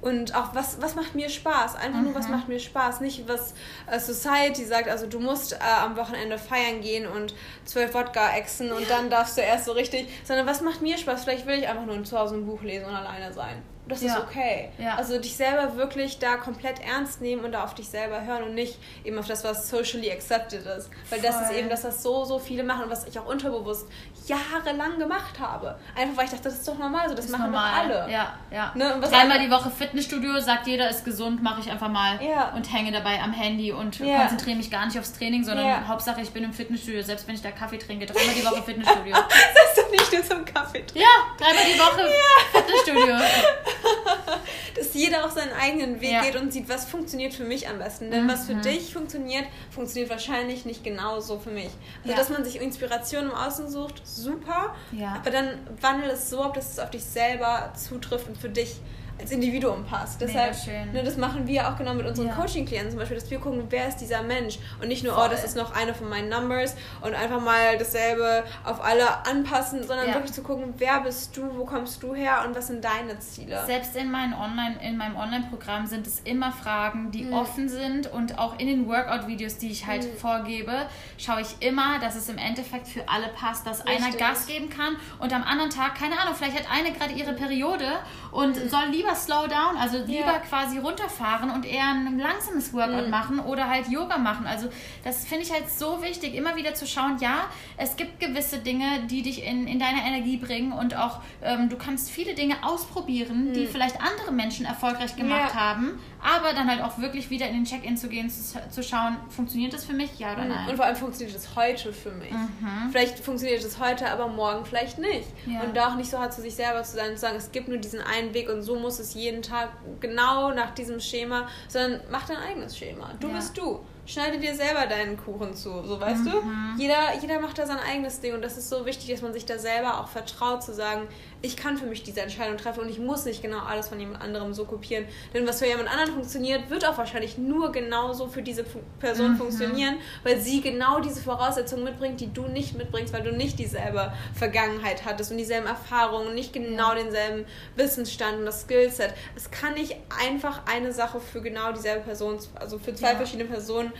Und 0.00 0.34
auch, 0.34 0.54
was, 0.54 0.80
was 0.80 0.94
macht 0.94 1.14
mir 1.14 1.28
Spaß? 1.28 1.74
Einfach 1.74 1.98
mhm. 1.98 2.06
nur, 2.06 2.14
was 2.14 2.26
mhm. 2.26 2.34
macht 2.34 2.48
mir 2.48 2.60
Spaß? 2.60 3.00
Nicht, 3.00 3.28
was 3.28 3.54
äh, 3.90 3.98
Society 3.98 4.64
sagt, 4.64 4.88
also 4.88 5.06
du 5.06 5.18
musst 5.18 5.54
äh, 5.54 5.58
am 5.82 5.96
Wochenende 5.96 6.38
feiern 6.38 6.80
gehen 6.80 7.06
und 7.06 7.34
zwölf 7.64 7.94
Wodka 7.94 8.36
exen 8.36 8.70
und 8.70 8.82
ja. 8.82 8.88
dann 8.88 9.10
darfst 9.10 9.36
du 9.36 9.42
erst 9.42 9.64
so 9.64 9.72
richtig, 9.72 10.08
sondern 10.24 10.46
was 10.46 10.60
macht 10.60 10.82
mir 10.82 10.96
Spaß? 10.98 11.24
Vielleicht 11.24 11.46
will 11.46 11.58
ich 11.58 11.68
einfach 11.68 11.84
nur 11.86 12.02
zu 12.04 12.16
Hause 12.16 12.36
ein 12.36 12.46
Buch 12.46 12.62
lesen 12.62 12.86
und 12.86 12.94
alleine 12.94 13.32
sein 13.32 13.62
das 13.88 14.02
ja. 14.02 14.14
ist 14.14 14.22
okay. 14.22 14.70
Ja. 14.78 14.96
Also 14.96 15.18
dich 15.18 15.36
selber 15.36 15.76
wirklich 15.76 16.18
da 16.18 16.36
komplett 16.36 16.80
ernst 16.80 17.20
nehmen 17.20 17.44
und 17.44 17.52
da 17.52 17.64
auf 17.64 17.74
dich 17.74 17.88
selber 17.88 18.24
hören 18.24 18.44
und 18.44 18.54
nicht 18.54 18.78
eben 19.04 19.18
auf 19.18 19.26
das, 19.26 19.44
was 19.44 19.68
socially 19.68 20.10
accepted 20.10 20.66
ist. 20.66 20.90
Weil 21.10 21.20
Voll. 21.20 21.30
das 21.30 21.42
ist 21.42 21.52
eben 21.52 21.68
das, 21.68 21.84
was 21.84 22.02
so, 22.02 22.24
so 22.24 22.38
viele 22.38 22.64
machen 22.64 22.84
und 22.84 22.90
was 22.90 23.06
ich 23.06 23.18
auch 23.18 23.26
unterbewusst 23.26 23.86
jahrelang 24.26 24.98
gemacht 24.98 25.38
habe. 25.40 25.78
Einfach 25.96 26.16
weil 26.16 26.24
ich 26.26 26.30
dachte, 26.30 26.44
das 26.44 26.54
ist 26.54 26.68
doch 26.68 26.78
normal 26.78 27.08
so, 27.08 27.14
das 27.14 27.26
ist 27.26 27.30
machen 27.30 27.50
normal. 27.50 27.88
doch 27.88 27.96
alle. 27.96 28.12
Ja, 28.12 28.34
ja. 28.50 28.72
Ne? 28.74 29.00
Dreimal 29.00 29.38
die 29.38 29.50
Woche 29.50 29.70
Fitnessstudio, 29.70 30.38
sagt 30.40 30.66
jeder 30.66 30.90
ist 30.90 31.04
gesund, 31.04 31.42
mache 31.42 31.60
ich 31.60 31.70
einfach 31.70 31.88
mal 31.88 32.20
ja. 32.22 32.52
und 32.54 32.72
hänge 32.72 32.92
dabei 32.92 33.20
am 33.20 33.32
Handy 33.32 33.72
und 33.72 33.98
konzentriere 33.98 34.56
mich 34.56 34.70
gar 34.70 34.86
nicht 34.86 34.98
aufs 34.98 35.12
Training, 35.12 35.44
sondern. 35.44 35.88
Hauptsache 35.88 36.20
ich 36.20 36.30
bin 36.30 36.44
im 36.44 36.52
Fitnessstudio, 36.52 37.02
selbst 37.02 37.26
wenn 37.28 37.34
ich 37.34 37.42
da 37.42 37.50
Kaffee 37.50 37.78
trinke. 37.78 38.06
Dreimal 38.06 38.34
die 38.34 38.44
Woche 38.44 38.62
Fitnessstudio. 38.66 39.14
das 39.14 39.68
ist 39.70 39.78
doch 39.78 39.90
nicht 39.90 40.12
nur 40.12 40.22
zum 40.22 40.44
Kaffee 40.44 40.84
trinken. 40.84 40.98
Ja, 40.98 41.34
dreimal 41.38 41.64
die 41.64 41.78
Woche 41.78 42.10
Fitnessstudio. 42.52 43.16
dass 44.76 44.94
jeder 44.94 45.24
auch 45.24 45.30
seinen 45.30 45.52
eigenen 45.52 46.00
Weg 46.00 46.12
ja. 46.12 46.22
geht 46.22 46.36
und 46.36 46.52
sieht, 46.52 46.68
was 46.68 46.84
funktioniert 46.86 47.34
für 47.34 47.44
mich 47.44 47.68
am 47.68 47.78
besten. 47.78 48.10
Denn 48.10 48.24
mhm. 48.24 48.28
was 48.28 48.46
für 48.46 48.54
mhm. 48.54 48.62
dich 48.62 48.92
funktioniert, 48.92 49.44
funktioniert 49.70 50.10
wahrscheinlich 50.10 50.64
nicht 50.64 50.84
genauso 50.84 51.38
für 51.38 51.50
mich. 51.50 51.70
Also, 52.02 52.10
ja. 52.10 52.16
dass 52.16 52.28
man 52.30 52.44
sich 52.44 52.60
Inspiration 52.60 53.24
im 53.24 53.34
Außen 53.34 53.68
sucht, 53.68 54.06
super. 54.06 54.74
Ja. 54.92 55.14
Aber 55.14 55.30
dann 55.30 55.58
wandel 55.80 56.10
es 56.10 56.30
so 56.30 56.42
ab, 56.42 56.54
dass 56.54 56.72
es 56.72 56.78
auf 56.78 56.90
dich 56.90 57.04
selber 57.04 57.72
zutrifft 57.76 58.28
und 58.28 58.38
für 58.38 58.48
dich 58.48 58.80
als 59.20 59.30
Individuum 59.30 59.84
passt. 59.84 60.20
Deshalb, 60.20 60.54
ne, 60.92 61.02
das 61.02 61.16
machen 61.16 61.46
wir 61.46 61.68
auch 61.68 61.76
genau 61.76 61.94
mit 61.94 62.06
unseren 62.06 62.28
ja. 62.28 62.34
Coaching-Klienten 62.34 62.90
zum 62.90 62.98
Beispiel, 62.98 63.18
dass 63.18 63.30
wir 63.30 63.38
gucken, 63.38 63.64
wer 63.70 63.88
ist 63.88 63.96
dieser 63.96 64.22
Mensch 64.22 64.58
und 64.80 64.88
nicht 64.88 65.04
nur, 65.04 65.14
Voll. 65.14 65.26
oh, 65.26 65.30
das 65.30 65.44
ist 65.44 65.56
noch 65.56 65.74
eine 65.74 65.94
von 65.94 66.08
meinen 66.08 66.28
Numbers 66.28 66.76
und 67.00 67.14
einfach 67.14 67.40
mal 67.40 67.76
dasselbe 67.78 68.44
auf 68.64 68.82
alle 68.82 69.26
anpassen, 69.26 69.86
sondern 69.86 70.08
ja. 70.08 70.14
wirklich 70.14 70.32
zu 70.32 70.42
gucken, 70.42 70.74
wer 70.78 71.00
bist 71.00 71.36
du, 71.36 71.56
wo 71.56 71.64
kommst 71.64 72.02
du 72.02 72.14
her 72.14 72.44
und 72.46 72.54
was 72.54 72.68
sind 72.68 72.84
deine 72.84 73.18
Ziele. 73.18 73.64
Selbst 73.66 73.96
in, 73.96 74.10
meinen 74.10 74.34
Online, 74.34 74.76
in 74.82 74.96
meinem 74.96 75.16
Online-Programm 75.16 75.86
sind 75.86 76.06
es 76.06 76.20
immer 76.20 76.52
Fragen, 76.52 77.10
die 77.10 77.24
mhm. 77.24 77.32
offen 77.32 77.68
sind 77.68 78.06
und 78.12 78.38
auch 78.38 78.58
in 78.58 78.66
den 78.66 78.86
Workout-Videos, 78.86 79.58
die 79.58 79.70
ich 79.70 79.86
halt 79.86 80.04
mhm. 80.04 80.16
vorgebe, 80.16 80.86
schaue 81.16 81.40
ich 81.40 81.66
immer, 81.66 81.98
dass 81.98 82.14
es 82.14 82.28
im 82.28 82.38
Endeffekt 82.38 82.88
für 82.88 83.08
alle 83.08 83.28
passt, 83.28 83.66
dass 83.66 83.84
Richtig. 83.84 84.04
einer 84.04 84.16
Gas 84.16 84.46
geben 84.46 84.68
kann 84.68 84.96
und 85.18 85.32
am 85.32 85.42
anderen 85.42 85.70
Tag, 85.70 85.96
keine 85.96 86.18
Ahnung, 86.20 86.34
vielleicht 86.34 86.56
hat 86.56 86.70
eine 86.70 86.92
gerade 86.92 87.12
ihre 87.12 87.32
Periode 87.32 87.86
und 88.30 88.62
mhm. 88.62 88.68
soll 88.68 88.84
lieber 88.90 89.07
lieber 89.08 89.16
slow 89.16 89.46
down, 89.46 89.76
also 89.76 89.98
lieber 89.98 90.32
ja. 90.32 90.38
quasi 90.38 90.78
runterfahren 90.78 91.50
und 91.50 91.64
eher 91.64 91.86
ein 91.86 92.18
langsames 92.18 92.72
Workout 92.72 93.04
mhm. 93.04 93.10
machen 93.10 93.40
oder 93.40 93.68
halt 93.68 93.88
Yoga 93.88 94.18
machen. 94.18 94.46
Also 94.46 94.68
das 95.04 95.26
finde 95.26 95.44
ich 95.44 95.52
halt 95.52 95.70
so 95.70 96.02
wichtig, 96.02 96.34
immer 96.34 96.56
wieder 96.56 96.74
zu 96.74 96.86
schauen, 96.86 97.18
ja, 97.20 97.46
es 97.76 97.96
gibt 97.96 98.20
gewisse 98.20 98.58
Dinge, 98.58 99.06
die 99.10 99.22
dich 99.22 99.44
in, 99.44 99.66
in 99.66 99.78
deine 99.78 100.02
Energie 100.06 100.36
bringen 100.36 100.72
und 100.72 100.96
auch 100.96 101.20
ähm, 101.42 101.68
du 101.68 101.76
kannst 101.76 102.10
viele 102.10 102.34
Dinge 102.34 102.56
ausprobieren, 102.62 103.48
mhm. 103.48 103.52
die 103.54 103.66
vielleicht 103.66 104.00
andere 104.00 104.32
Menschen 104.32 104.66
erfolgreich 104.66 105.16
gemacht 105.16 105.54
ja. 105.54 105.60
haben, 105.60 105.98
aber 106.22 106.52
dann 106.52 106.68
halt 106.68 106.82
auch 106.82 106.98
wirklich 106.98 107.30
wieder 107.30 107.46
in 107.46 107.54
den 107.54 107.64
Check-in 107.64 107.96
zu 107.96 108.08
gehen, 108.08 108.28
zu, 108.30 108.60
zu, 108.70 108.82
schauen, 108.82 109.16
funktioniert 109.28 109.72
das 109.72 109.84
für 109.84 109.92
mich, 109.92 110.18
ja 110.18 110.32
oder 110.32 110.44
mhm. 110.44 110.48
nein? 110.48 110.68
Und 110.68 110.76
vor 110.76 110.84
allem 110.84 110.96
funktioniert 110.96 111.36
das 111.36 111.54
heute 111.54 111.92
für 111.92 112.10
mich. 112.10 112.30
Mhm. 112.30 112.90
Vielleicht 112.90 113.18
funktioniert 113.20 113.64
das 113.64 113.78
heute, 113.78 114.10
aber 114.10 114.28
morgen 114.28 114.64
vielleicht 114.64 114.98
nicht. 114.98 115.28
Ja. 115.46 115.62
Und 115.62 115.76
da 115.76 115.88
auch 115.88 115.96
nicht 115.96 116.10
so 116.10 116.18
hart 116.18 116.32
zu 116.32 116.42
sich 116.42 116.54
selber 116.54 116.82
zu 116.82 116.96
sein 116.96 117.10
und 117.10 117.16
zu 117.16 117.22
sagen, 117.22 117.36
es 117.36 117.52
gibt 117.52 117.68
nur 117.68 117.78
diesen 117.78 118.00
einen 118.00 118.34
Weg 118.34 118.48
und 118.48 118.62
so 118.62 118.78
muss 118.78 118.98
es 118.98 119.14
jeden 119.14 119.42
Tag 119.42 119.70
genau 120.00 120.52
nach 120.52 120.70
diesem 120.74 121.00
Schema, 121.00 121.48
sondern 121.68 122.00
mach 122.10 122.26
dein 122.26 122.38
eigenes 122.38 122.76
Schema. 122.76 123.12
Du 123.20 123.28
ja. 123.28 123.34
bist 123.34 123.56
du 123.56 123.80
schneide 124.08 124.38
dir 124.38 124.54
selber 124.54 124.86
deinen 124.86 125.18
Kuchen 125.18 125.54
zu, 125.54 125.82
so 125.84 126.00
weißt 126.00 126.24
mhm. 126.24 126.30
du? 126.30 126.82
Jeder, 126.82 127.14
jeder 127.20 127.40
macht 127.40 127.58
da 127.58 127.66
sein 127.66 127.78
eigenes 127.78 128.20
Ding 128.20 128.34
und 128.34 128.42
das 128.42 128.56
ist 128.56 128.70
so 128.70 128.86
wichtig, 128.86 129.10
dass 129.10 129.22
man 129.22 129.34
sich 129.34 129.44
da 129.44 129.58
selber 129.58 130.00
auch 130.00 130.08
vertraut, 130.08 130.62
zu 130.62 130.72
sagen, 130.72 131.02
ich 131.40 131.56
kann 131.56 131.76
für 131.76 131.86
mich 131.86 132.02
diese 132.02 132.20
Entscheidung 132.20 132.56
treffen 132.56 132.80
und 132.80 132.88
ich 132.88 132.98
muss 132.98 133.24
nicht 133.24 133.42
genau 133.42 133.60
alles 133.60 133.88
von 133.88 134.00
jemand 134.00 134.20
anderem 134.20 134.52
so 134.52 134.64
kopieren. 134.64 135.04
Denn 135.32 135.46
was 135.46 135.60
für 135.60 135.66
jemand 135.66 135.88
anderen 135.90 136.12
funktioniert, 136.12 136.68
wird 136.68 136.84
auch 136.84 136.98
wahrscheinlich 136.98 137.38
nur 137.38 137.70
genauso 137.70 138.26
für 138.26 138.42
diese 138.42 138.64
Person 138.98 139.32
mhm. 139.32 139.36
funktionieren, 139.36 139.98
weil 140.24 140.40
sie 140.40 140.60
genau 140.60 141.00
diese 141.00 141.20
Voraussetzungen 141.20 141.84
mitbringt, 141.84 142.20
die 142.20 142.32
du 142.32 142.42
nicht 142.42 142.76
mitbringst, 142.76 143.12
weil 143.12 143.22
du 143.22 143.32
nicht 143.32 143.58
dieselbe 143.58 144.12
Vergangenheit 144.34 145.04
hattest 145.04 145.30
und 145.30 145.38
dieselben 145.38 145.66
Erfahrungen 145.66 146.28
und 146.28 146.34
nicht 146.34 146.52
genau 146.52 146.94
ja. 146.94 147.02
denselben 147.02 147.44
Wissensstand 147.76 148.38
und 148.38 148.44
das 148.44 148.62
Skillset. 148.62 149.14
Es 149.36 149.50
kann 149.50 149.74
nicht 149.74 149.96
einfach 150.24 150.62
eine 150.66 150.92
Sache 150.92 151.20
für 151.20 151.40
genau 151.40 151.72
dieselbe 151.72 152.04
Person, 152.04 152.38
also 152.56 152.78
für 152.78 152.94
zwei 152.94 153.12
ja. 153.12 153.16
verschiedene 153.16 153.48
Personen 153.48 153.92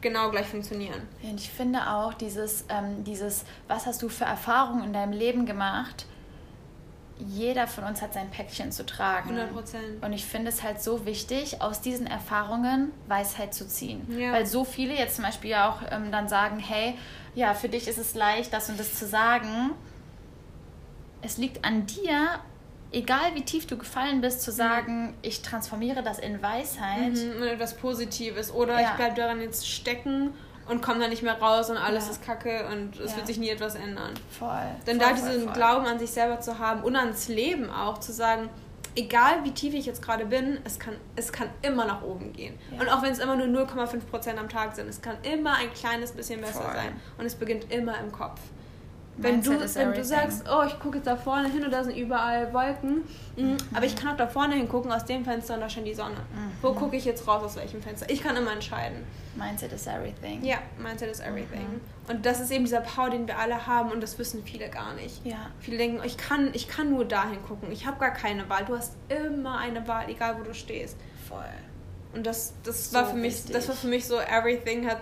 genau 0.00 0.30
gleich 0.30 0.46
funktionieren. 0.46 1.02
Und 1.22 1.40
ich 1.40 1.50
finde 1.50 1.90
auch 1.90 2.14
dieses, 2.14 2.64
ähm, 2.68 3.04
dieses, 3.04 3.44
was 3.68 3.86
hast 3.86 4.02
du 4.02 4.08
für 4.08 4.24
Erfahrungen 4.24 4.84
in 4.84 4.92
deinem 4.92 5.12
Leben 5.12 5.46
gemacht? 5.46 6.06
Jeder 7.18 7.66
von 7.66 7.84
uns 7.84 8.02
hat 8.02 8.12
sein 8.12 8.30
Päckchen 8.30 8.72
zu 8.72 8.84
tragen. 8.84 9.30
100 9.30 9.52
Prozent. 9.52 10.04
Und 10.04 10.12
ich 10.12 10.24
finde 10.24 10.50
es 10.50 10.62
halt 10.62 10.82
so 10.82 11.06
wichtig, 11.06 11.62
aus 11.62 11.80
diesen 11.80 12.06
Erfahrungen 12.06 12.92
Weisheit 13.08 13.54
zu 13.54 13.66
ziehen. 13.66 14.06
Ja. 14.18 14.32
Weil 14.32 14.46
so 14.46 14.64
viele 14.64 14.94
jetzt 14.94 15.16
zum 15.16 15.24
Beispiel 15.24 15.54
auch 15.54 15.80
ähm, 15.90 16.12
dann 16.12 16.28
sagen, 16.28 16.58
hey, 16.58 16.94
ja, 17.34 17.54
für 17.54 17.68
dich 17.68 17.88
ist 17.88 17.98
es 17.98 18.14
leicht, 18.14 18.52
das 18.52 18.68
und 18.68 18.78
das 18.78 18.98
zu 18.98 19.06
sagen. 19.06 19.70
Es 21.22 21.38
liegt 21.38 21.64
an 21.64 21.86
dir, 21.86 22.38
egal 22.92 23.34
wie 23.34 23.42
tief 23.42 23.66
du 23.66 23.78
gefallen 23.78 24.20
bist, 24.20 24.42
zu 24.42 24.52
sagen, 24.52 25.14
ich 25.22 25.42
transformiere 25.42 26.02
das 26.02 26.18
in 26.18 26.42
Weisheit. 26.42 27.12
Mhm, 27.12 27.42
und 27.42 27.48
etwas 27.48 27.76
Positives. 27.76 28.52
Oder 28.52 28.80
ja. 28.80 28.90
ich 28.90 28.96
bleibe 28.96 29.14
daran 29.16 29.40
jetzt 29.40 29.68
stecken 29.68 30.34
und 30.68 30.82
komme 30.82 31.00
da 31.00 31.08
nicht 31.08 31.22
mehr 31.22 31.40
raus 31.40 31.70
und 31.70 31.76
alles 31.76 32.06
ja. 32.06 32.12
ist 32.12 32.24
kacke 32.24 32.66
und 32.72 32.98
es 32.98 33.12
ja. 33.12 33.16
wird 33.16 33.26
sich 33.26 33.38
nie 33.38 33.48
etwas 33.48 33.74
ändern. 33.74 34.14
Voll. 34.30 34.50
Denn 34.86 35.00
voll, 35.00 35.08
da 35.08 35.14
diesen 35.14 35.44
voll, 35.44 35.52
Glauben 35.52 35.86
an 35.86 35.98
sich 35.98 36.10
selber 36.10 36.40
zu 36.40 36.58
haben 36.58 36.82
und 36.82 36.96
ans 36.96 37.28
Leben 37.28 37.70
auch, 37.70 37.98
zu 37.98 38.12
sagen, 38.12 38.48
egal 38.96 39.44
wie 39.44 39.52
tief 39.52 39.74
ich 39.74 39.86
jetzt 39.86 40.02
gerade 40.02 40.26
bin, 40.26 40.58
es 40.64 40.78
kann, 40.78 40.96
es 41.14 41.32
kann 41.32 41.48
immer 41.62 41.84
nach 41.84 42.02
oben 42.02 42.32
gehen. 42.32 42.58
Ja. 42.72 42.80
Und 42.80 42.88
auch 42.88 43.02
wenn 43.02 43.12
es 43.12 43.18
immer 43.18 43.36
nur 43.36 43.46
0,5% 43.46 44.36
am 44.36 44.48
Tag 44.48 44.74
sind, 44.74 44.88
es 44.88 45.00
kann 45.00 45.16
immer 45.22 45.54
ein 45.54 45.72
kleines 45.72 46.12
bisschen 46.12 46.40
besser 46.40 46.62
voll. 46.62 46.74
sein. 46.74 47.00
Und 47.18 47.26
es 47.26 47.34
beginnt 47.34 47.70
immer 47.72 47.98
im 48.00 48.10
Kopf. 48.10 48.40
Wenn 49.18 49.42
du, 49.42 49.50
wenn 49.74 49.92
du 49.94 50.04
sagst, 50.04 50.44
oh, 50.46 50.62
ich 50.66 50.78
gucke 50.78 50.98
jetzt 50.98 51.06
da 51.06 51.16
vorne 51.16 51.48
hin 51.48 51.64
und 51.64 51.70
da 51.70 51.82
sind 51.82 51.96
überall 51.96 52.52
Wolken, 52.52 53.04
mhm. 53.36 53.56
aber 53.72 53.86
ich 53.86 53.96
kann 53.96 54.12
auch 54.12 54.16
da 54.16 54.26
vorne 54.26 54.54
hingucken 54.54 54.92
aus 54.92 55.06
dem 55.06 55.24
Fenster 55.24 55.54
und 55.54 55.60
da 55.60 55.70
scheint 55.70 55.86
die 55.86 55.94
Sonne. 55.94 56.16
Mhm. 56.16 56.52
Wo 56.60 56.72
gucke 56.72 56.96
ich 56.96 57.06
jetzt 57.06 57.26
raus 57.26 57.42
aus 57.42 57.56
welchem 57.56 57.80
Fenster? 57.80 58.10
Ich 58.10 58.22
kann 58.22 58.36
immer 58.36 58.52
entscheiden. 58.52 59.04
Mindset 59.34 59.72
is 59.72 59.86
everything. 59.86 60.44
Ja, 60.44 60.58
Mindset 60.78 61.10
is 61.10 61.20
everything. 61.20 61.62
Mhm. 61.62 62.10
Und 62.10 62.26
das 62.26 62.40
ist 62.40 62.50
eben 62.50 62.64
dieser 62.64 62.82
Power, 62.82 63.08
den 63.08 63.26
wir 63.26 63.38
alle 63.38 63.66
haben 63.66 63.90
und 63.90 64.02
das 64.02 64.18
wissen 64.18 64.42
viele 64.44 64.68
gar 64.68 64.94
nicht. 64.94 65.24
Ja. 65.24 65.50
Viele 65.60 65.78
denken, 65.78 66.02
ich 66.04 66.18
kann, 66.18 66.50
ich 66.52 66.68
kann 66.68 66.90
nur 66.90 67.06
dahin 67.06 67.42
gucken, 67.42 67.72
ich 67.72 67.86
habe 67.86 67.98
gar 67.98 68.12
keine 68.12 68.48
Wahl. 68.50 68.64
Du 68.66 68.76
hast 68.76 68.96
immer 69.08 69.58
eine 69.58 69.88
Wahl, 69.88 70.08
egal 70.08 70.36
wo 70.38 70.42
du 70.42 70.52
stehst. 70.52 70.96
Voll. 71.26 71.44
Und 72.16 72.26
das, 72.26 72.54
das, 72.62 72.90
so 72.90 72.96
war 72.96 73.10
für 73.10 73.16
mich, 73.16 73.44
das 73.44 73.68
war 73.68 73.74
für 73.74 73.88
mich 73.88 74.06
so, 74.06 74.18
everything 74.18 74.88
hat 74.88 74.98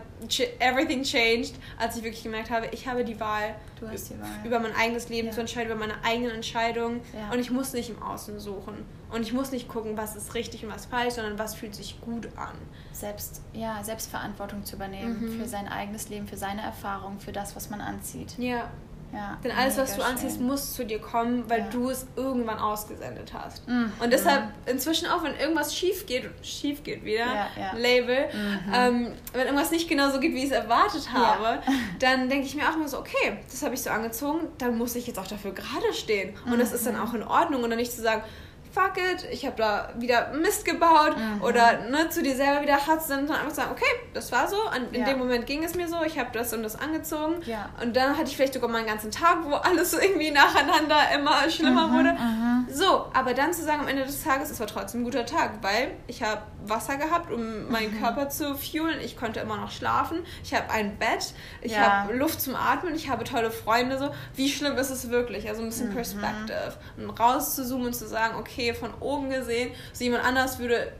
everything 0.58 1.02
changed, 1.02 1.54
als 1.78 1.96
ich 1.96 2.02
wirklich 2.02 2.24
gemerkt 2.24 2.50
habe, 2.50 2.66
ich 2.72 2.88
habe 2.88 3.04
die 3.04 3.20
Wahl, 3.20 3.54
die 3.80 3.84
Wahl. 3.84 4.40
über 4.44 4.58
mein 4.58 4.74
eigenes 4.74 5.08
Leben 5.08 5.28
ja. 5.28 5.34
zu 5.34 5.40
entscheiden, 5.40 5.70
über 5.70 5.78
meine 5.78 6.02
eigenen 6.02 6.32
Entscheidungen. 6.32 7.02
Ja. 7.12 7.30
Und 7.30 7.38
ich 7.38 7.50
muss 7.50 7.72
nicht 7.72 7.90
im 7.90 8.02
Außen 8.02 8.40
suchen. 8.40 8.84
Und 9.10 9.22
ich 9.22 9.32
muss 9.32 9.52
nicht 9.52 9.68
gucken, 9.68 9.96
was 9.96 10.16
ist 10.16 10.34
richtig 10.34 10.64
und 10.64 10.72
was 10.72 10.86
falsch, 10.86 11.14
sondern 11.14 11.38
was 11.38 11.54
fühlt 11.54 11.74
sich 11.74 12.00
gut 12.00 12.26
an. 12.36 12.56
Selbst, 12.92 13.42
ja, 13.52 13.84
Selbstverantwortung 13.84 14.64
zu 14.64 14.74
übernehmen 14.74 15.20
mhm. 15.20 15.40
für 15.40 15.46
sein 15.46 15.68
eigenes 15.68 16.08
Leben, 16.08 16.26
für 16.26 16.36
seine 16.36 16.62
Erfahrung, 16.62 17.20
für 17.20 17.32
das, 17.32 17.54
was 17.54 17.70
man 17.70 17.80
anzieht. 17.80 18.34
Ja. 18.38 18.70
Ja, 19.14 19.38
Denn 19.44 19.52
alles, 19.52 19.76
was 19.78 19.94
du 19.94 20.02
anziehst, 20.02 20.38
schön. 20.38 20.46
muss 20.46 20.74
zu 20.74 20.84
dir 20.84 20.98
kommen, 20.98 21.48
weil 21.48 21.60
ja. 21.60 21.66
du 21.70 21.90
es 21.90 22.06
irgendwann 22.16 22.58
ausgesendet 22.58 23.32
hast. 23.32 23.66
Mhm. 23.68 23.92
Und 24.00 24.12
deshalb 24.12 24.48
inzwischen 24.66 25.08
auch, 25.08 25.22
wenn 25.22 25.36
irgendwas 25.36 25.74
schief 25.74 26.06
geht, 26.06 26.28
schief 26.42 26.82
geht 26.82 27.04
wieder, 27.04 27.26
ja, 27.26 27.72
Label, 27.76 28.26
mhm. 28.32 28.72
ähm, 28.74 29.12
wenn 29.32 29.42
irgendwas 29.42 29.70
nicht 29.70 29.88
genau 29.88 30.10
so 30.10 30.18
geht, 30.18 30.34
wie 30.34 30.38
ich 30.38 30.46
es 30.46 30.50
erwartet 30.50 31.12
habe, 31.12 31.62
dann 32.00 32.28
denke 32.28 32.46
ich 32.46 32.54
mir 32.56 32.68
auch 32.68 32.74
immer 32.74 32.88
so, 32.88 32.98
okay, 32.98 33.38
das 33.50 33.62
habe 33.62 33.74
ich 33.74 33.82
so 33.82 33.90
angezogen, 33.90 34.48
dann 34.58 34.76
muss 34.76 34.96
ich 34.96 35.06
jetzt 35.06 35.18
auch 35.18 35.26
dafür 35.26 35.52
gerade 35.52 35.92
stehen. 35.92 36.34
Und 36.44 36.56
mhm. 36.56 36.58
das 36.58 36.72
ist 36.72 36.86
dann 36.86 36.98
auch 36.98 37.14
in 37.14 37.22
Ordnung 37.22 37.62
und 37.62 37.70
dann 37.70 37.78
nicht 37.78 37.92
zu 37.92 38.02
sagen, 38.02 38.22
fuck 38.74 38.96
it, 38.96 39.26
ich 39.30 39.46
habe 39.46 39.56
da 39.56 39.88
wieder 39.96 40.32
Mist 40.32 40.64
gebaut 40.64 41.16
mhm. 41.16 41.42
oder 41.42 41.86
ne, 41.88 42.08
zu 42.10 42.22
dir 42.22 42.34
selber 42.34 42.60
wieder 42.62 42.84
hart 42.86 43.02
sind, 43.02 43.30
dann 43.30 43.36
einfach 43.36 43.54
sagen, 43.54 43.70
okay, 43.70 43.84
das 44.12 44.32
war 44.32 44.48
so, 44.48 44.60
An, 44.64 44.88
in 44.90 45.02
ja. 45.02 45.06
dem 45.06 45.18
Moment 45.18 45.46
ging 45.46 45.62
es 45.62 45.76
mir 45.76 45.86
so, 45.86 46.02
ich 46.04 46.18
habe 46.18 46.30
das 46.32 46.52
und 46.52 46.64
das 46.64 46.74
angezogen 46.74 47.36
ja. 47.46 47.70
und 47.80 47.94
dann 47.94 48.16
hatte 48.18 48.28
ich 48.28 48.36
vielleicht 48.36 48.54
sogar 48.54 48.68
meinen 48.68 48.86
ganzen 48.86 49.12
Tag, 49.12 49.44
wo 49.44 49.54
alles 49.54 49.92
so 49.92 50.00
irgendwie 50.00 50.32
nacheinander 50.32 50.96
immer 51.14 51.48
schlimmer 51.48 51.86
mhm, 51.86 51.94
wurde. 51.94 52.12
Mhm. 52.12 52.66
So, 52.68 53.06
aber 53.14 53.34
dann 53.34 53.52
zu 53.52 53.62
sagen 53.62 53.80
am 53.80 53.88
Ende 53.88 54.04
des 54.04 54.24
Tages, 54.24 54.50
es 54.50 54.58
war 54.58 54.66
trotzdem 54.66 55.02
ein 55.02 55.04
guter 55.04 55.24
Tag, 55.24 55.62
weil 55.62 55.92
ich 56.08 56.22
habe 56.22 56.42
Wasser 56.66 56.96
gehabt, 56.96 57.30
um 57.30 57.70
meinen 57.70 57.94
mhm. 57.94 58.00
Körper 58.00 58.28
zu 58.28 58.56
fuelen, 58.56 58.98
ich 59.00 59.16
konnte 59.16 59.38
immer 59.38 59.56
noch 59.56 59.70
schlafen, 59.70 60.18
ich 60.42 60.52
habe 60.52 60.70
ein 60.70 60.98
Bett, 60.98 61.34
ich 61.60 61.72
ja. 61.72 61.80
habe 61.80 62.14
Luft 62.14 62.40
zum 62.40 62.56
Atmen, 62.56 62.94
ich 62.94 63.08
habe 63.08 63.22
tolle 63.22 63.50
Freunde, 63.50 63.98
so, 63.98 64.10
wie 64.34 64.48
schlimm 64.48 64.76
ist 64.76 64.90
es 64.90 65.10
wirklich? 65.10 65.48
Also 65.48 65.62
ein 65.62 65.68
bisschen 65.68 65.90
mhm. 65.90 65.94
Perspective 65.94 66.74
und 66.96 67.10
rauszuzoomen 67.10 67.88
und 67.88 67.94
zu 67.94 68.08
sagen, 68.08 68.36
okay, 68.38 68.63
okay, 68.70 68.74
von 68.74 68.94
oben 69.00 69.30
gesehen, 69.30 69.70
so 69.92 70.04
jemand 70.04 70.24
anders 70.24 70.58
würde 70.58 70.92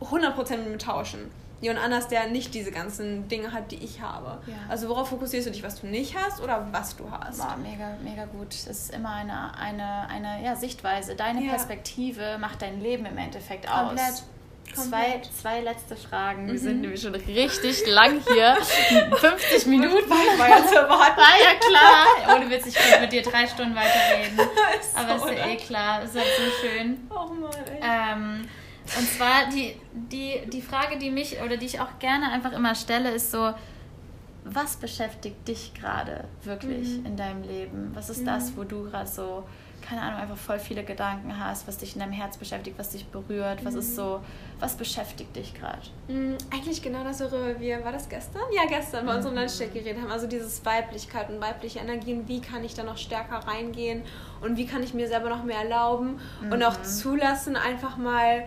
100% 0.00 0.56
mit 0.58 0.68
mir 0.68 0.78
tauschen. 0.78 1.30
Jemand 1.62 1.82
anders, 1.82 2.08
der 2.08 2.28
nicht 2.28 2.52
diese 2.52 2.70
ganzen 2.70 3.28
Dinge 3.28 3.52
hat, 3.52 3.70
die 3.70 3.82
ich 3.82 4.02
habe. 4.02 4.38
Ja. 4.46 4.54
Also 4.68 4.90
worauf 4.90 5.08
fokussierst 5.08 5.46
du 5.46 5.50
dich, 5.50 5.62
was 5.62 5.80
du 5.80 5.86
nicht 5.86 6.14
hast 6.14 6.42
oder 6.42 6.68
was 6.70 6.96
du 6.96 7.10
hast? 7.10 7.38
War 7.38 7.56
mega, 7.56 7.96
mega 8.04 8.26
gut. 8.26 8.48
Das 8.50 8.66
ist 8.66 8.94
immer 8.94 9.12
eine, 9.12 9.56
eine, 9.56 10.06
eine 10.08 10.44
ja, 10.44 10.54
Sichtweise. 10.54 11.16
Deine 11.16 11.42
ja. 11.42 11.50
Perspektive 11.52 12.36
macht 12.38 12.60
dein 12.60 12.82
Leben 12.82 13.06
im 13.06 13.16
Endeffekt 13.16 13.70
aus. 13.70 13.88
Komplett. 13.88 14.22
Zwei, 14.74 15.22
zwei 15.40 15.60
letzte 15.60 15.96
Fragen. 15.96 16.44
Mhm. 16.44 16.52
Wir 16.52 16.58
sind 16.58 16.80
nämlich 16.80 17.00
schon 17.00 17.14
richtig 17.14 17.86
lang 17.86 18.20
hier. 18.32 18.56
50 19.14 19.66
Minuten. 19.66 20.10
War 20.10 20.48
ja 20.48 20.66
zu 20.66 20.74
erwarten. 20.74 21.16
War 21.16 21.38
ja 21.40 21.54
klar. 21.58 22.36
Ohne 22.36 22.50
Witz, 22.50 22.66
ich 22.66 22.74
könnte 22.74 23.00
mit 23.00 23.12
dir 23.12 23.22
drei 23.22 23.46
Stunden 23.46 23.74
weiterreden. 23.74 24.38
ist 24.80 24.96
Aber 24.96 25.16
ist 25.16 25.38
ja 25.38 25.48
eh 25.48 25.56
klar. 25.56 26.02
Ist 26.02 26.14
halt 26.14 26.26
so 26.36 26.66
schön. 26.66 27.08
Oh 27.10 27.32
Mann, 27.32 27.50
ey. 27.70 27.80
Ähm, 27.82 28.48
und 28.98 29.08
zwar 29.08 29.48
die, 29.52 29.74
die, 29.92 30.48
die 30.48 30.62
Frage, 30.62 30.98
die 30.98 31.10
mich 31.10 31.40
oder 31.42 31.56
die 31.56 31.66
ich 31.66 31.80
auch 31.80 31.98
gerne 31.98 32.30
einfach 32.30 32.52
immer 32.52 32.74
stelle, 32.74 33.10
ist 33.10 33.32
so, 33.32 33.52
was 34.44 34.76
beschäftigt 34.76 35.48
dich 35.48 35.74
gerade 35.74 36.24
wirklich 36.44 36.98
mhm. 36.98 37.06
in 37.06 37.16
deinem 37.16 37.42
Leben? 37.42 37.90
Was 37.94 38.10
ist 38.10 38.20
mhm. 38.20 38.26
das, 38.26 38.56
wo 38.56 38.64
du 38.64 38.84
gerade 38.84 39.08
so 39.08 39.44
keine 39.88 40.02
Ahnung, 40.02 40.20
einfach 40.20 40.36
voll 40.36 40.58
viele 40.58 40.82
Gedanken 40.82 41.38
hast, 41.38 41.68
was 41.68 41.78
dich 41.78 41.94
in 41.94 42.00
deinem 42.00 42.12
Herz 42.12 42.36
beschäftigt, 42.36 42.78
was 42.78 42.90
dich 42.90 43.06
berührt, 43.06 43.64
was 43.64 43.74
ist 43.74 43.94
so, 43.94 44.20
was 44.58 44.74
beschäftigt 44.74 45.36
dich 45.36 45.54
gerade? 45.54 45.78
Mhm, 46.08 46.36
eigentlich 46.52 46.82
genau 46.82 47.04
das, 47.04 47.20
worüber 47.20 47.60
wir, 47.60 47.84
war 47.84 47.92
das 47.92 48.08
gestern? 48.08 48.42
Ja, 48.52 48.62
gestern 48.68 49.06
bei 49.06 49.14
unserem 49.14 49.34
mhm. 49.34 49.42
Lunchcheck 49.42 49.72
geredet 49.72 50.02
haben. 50.02 50.10
Also 50.10 50.26
dieses 50.26 50.64
Weiblichkeit 50.64 51.30
und 51.30 51.40
weibliche 51.40 51.78
Energien, 51.78 52.26
wie 52.26 52.40
kann 52.40 52.64
ich 52.64 52.74
da 52.74 52.82
noch 52.82 52.98
stärker 52.98 53.36
reingehen 53.46 54.02
und 54.40 54.56
wie 54.56 54.66
kann 54.66 54.82
ich 54.82 54.92
mir 54.92 55.06
selber 55.06 55.28
noch 55.28 55.44
mehr 55.44 55.60
erlauben 55.60 56.20
mhm. 56.42 56.52
und 56.52 56.64
auch 56.64 56.82
zulassen, 56.82 57.56
einfach 57.56 57.96
mal 57.96 58.44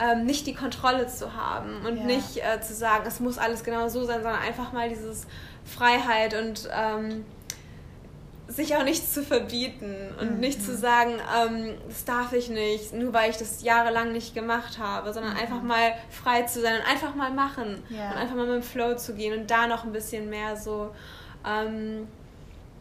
ähm, 0.00 0.24
nicht 0.24 0.46
die 0.46 0.54
Kontrolle 0.54 1.06
zu 1.06 1.34
haben 1.34 1.86
und 1.86 1.98
ja. 1.98 2.04
nicht 2.04 2.38
äh, 2.38 2.60
zu 2.60 2.74
sagen, 2.74 3.04
es 3.06 3.20
muss 3.20 3.38
alles 3.38 3.62
genau 3.62 3.88
so 3.88 4.04
sein, 4.04 4.22
sondern 4.22 4.40
einfach 4.40 4.72
mal 4.72 4.88
dieses 4.88 5.26
Freiheit 5.64 6.34
und 6.34 6.68
ähm, 6.74 7.24
sich 8.50 8.76
auch 8.76 8.82
nichts 8.82 9.14
zu 9.14 9.22
verbieten 9.22 9.94
und 10.20 10.34
mhm. 10.34 10.40
nicht 10.40 10.62
zu 10.62 10.76
sagen, 10.76 11.12
ähm, 11.12 11.74
das 11.88 12.04
darf 12.04 12.32
ich 12.32 12.48
nicht, 12.48 12.92
nur 12.92 13.12
weil 13.12 13.30
ich 13.30 13.36
das 13.36 13.62
jahrelang 13.62 14.12
nicht 14.12 14.34
gemacht 14.34 14.78
habe, 14.78 15.12
sondern 15.12 15.34
mhm. 15.34 15.40
einfach 15.40 15.62
mal 15.62 15.92
frei 16.10 16.42
zu 16.42 16.60
sein 16.60 16.80
und 16.80 16.86
einfach 16.86 17.14
mal 17.14 17.30
machen 17.30 17.82
ja. 17.90 18.10
und 18.10 18.16
einfach 18.16 18.34
mal 18.34 18.46
mit 18.46 18.56
dem 18.56 18.62
Flow 18.62 18.96
zu 18.96 19.14
gehen 19.14 19.38
und 19.38 19.50
da 19.50 19.68
noch 19.68 19.84
ein 19.84 19.92
bisschen 19.92 20.28
mehr 20.28 20.56
so 20.56 20.90
ähm, 21.46 22.08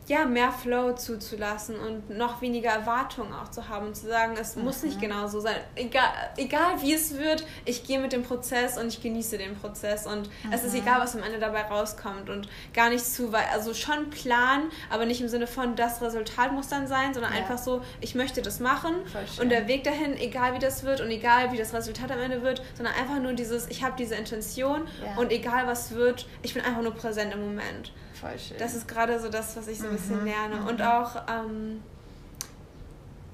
ja, 0.10 0.26
mehr 0.26 0.52
Flow 0.52 0.94
zuzulassen 0.94 1.76
und 1.76 2.10
noch 2.10 2.42
weniger 2.42 2.72
Erwartungen 2.72 3.32
auch 3.32 3.52
zu 3.52 3.70
haben 3.70 3.88
und 3.88 3.96
zu 3.96 4.08
sagen, 4.08 4.36
es 4.42 4.56
mhm. 4.56 4.64
muss 4.64 4.82
nicht 4.82 4.98
mhm. 4.98 5.02
genau 5.02 5.28
so 5.28 5.40
sein. 5.40 5.56
Egal, 5.76 6.10
egal 6.36 6.82
wie 6.82 6.96
es 6.96 7.16
wird, 7.16 7.46
ich 7.64 7.84
gehe 7.84 8.00
mit 8.00 8.12
dem 8.12 8.24
Prozess 8.24 8.80
und 8.80 8.88
ich 8.88 9.04
genieße 9.04 9.38
den 9.38 9.56
Prozess 9.56 10.08
und 10.08 10.28
mhm. 10.44 10.52
es 10.52 10.64
ist 10.64 10.74
mhm. 10.74 10.82
egal, 10.82 11.00
was 11.00 11.16
am 11.16 11.22
Ende 11.22 11.38
dabei 11.38 11.62
rauskommt 11.62 12.32
und 12.32 12.50
gar 12.74 12.90
nicht 12.90 13.06
zu 13.06 13.32
weit, 13.32 13.54
also 13.54 13.76
schon 13.76 14.10
planen, 14.10 14.72
aber 14.90 15.06
nicht 15.06 15.22
im 15.22 15.28
Sinne 15.28 15.46
von, 15.46 15.76
das 15.76 16.02
Resultat 16.02 16.54
muss 16.54 16.70
dann 16.70 16.88
sein, 16.88 17.14
sondern 17.14 17.32
ja. 17.32 17.40
einfach 17.40 17.60
so, 17.60 17.82
ich 18.02 18.16
möchte 18.16 18.42
das 18.42 18.60
machen 18.60 18.96
und 19.40 19.50
der 19.50 19.68
Weg 19.68 19.84
dahin, 19.84 20.18
egal 20.18 20.56
wie 20.56 20.60
das 20.60 20.84
wird 20.84 21.02
und 21.02 21.12
egal 21.12 21.52
wie 21.52 21.58
das 21.58 21.72
Resultat 21.72 22.12
am 22.12 22.20
Ende 22.20 22.42
wird, 22.42 22.64
sondern 22.76 22.96
einfach 22.96 23.20
nur 23.20 23.34
dieses, 23.34 23.68
ich 23.68 23.84
habe 23.84 23.94
diese 23.96 24.16
Intention 24.16 24.88
ja. 25.06 25.22
und 25.22 25.32
egal 25.32 25.68
was 25.68 25.92
wird, 25.92 26.28
ich 26.42 26.56
bin 26.56 26.64
einfach 26.64 26.82
nur 26.82 26.96
präsent 26.96 27.32
im 27.32 27.42
Moment. 27.42 27.92
Voll 28.20 28.38
schön. 28.38 28.58
Das 28.58 28.76
ist 28.76 28.88
gerade 28.88 29.20
so 29.20 29.30
das, 29.30 29.56
was 29.56 29.68
ich 29.68 29.80
so 29.80 29.88
ein 29.88 29.94
bisschen 29.94 30.20
mhm. 30.20 30.26
lerne. 30.26 30.56
Mhm. 30.58 30.68
Und 30.68 30.82
auch 30.82 31.16
ähm, 31.30 31.82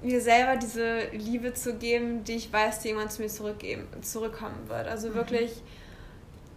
mir 0.02 0.20
selber 0.20 0.56
diese 0.56 1.08
Liebe 1.12 1.54
zu 1.54 1.74
geben, 1.74 2.24
die 2.24 2.34
ich 2.34 2.52
weiß, 2.52 2.80
die 2.80 2.88
jemand 2.88 3.12
zu 3.12 3.22
mir 3.22 3.28
zurückgeben, 3.28 3.86
zurückkommen 4.02 4.68
wird. 4.68 4.86
Also 4.86 5.08
mhm. 5.08 5.14
wirklich 5.14 5.62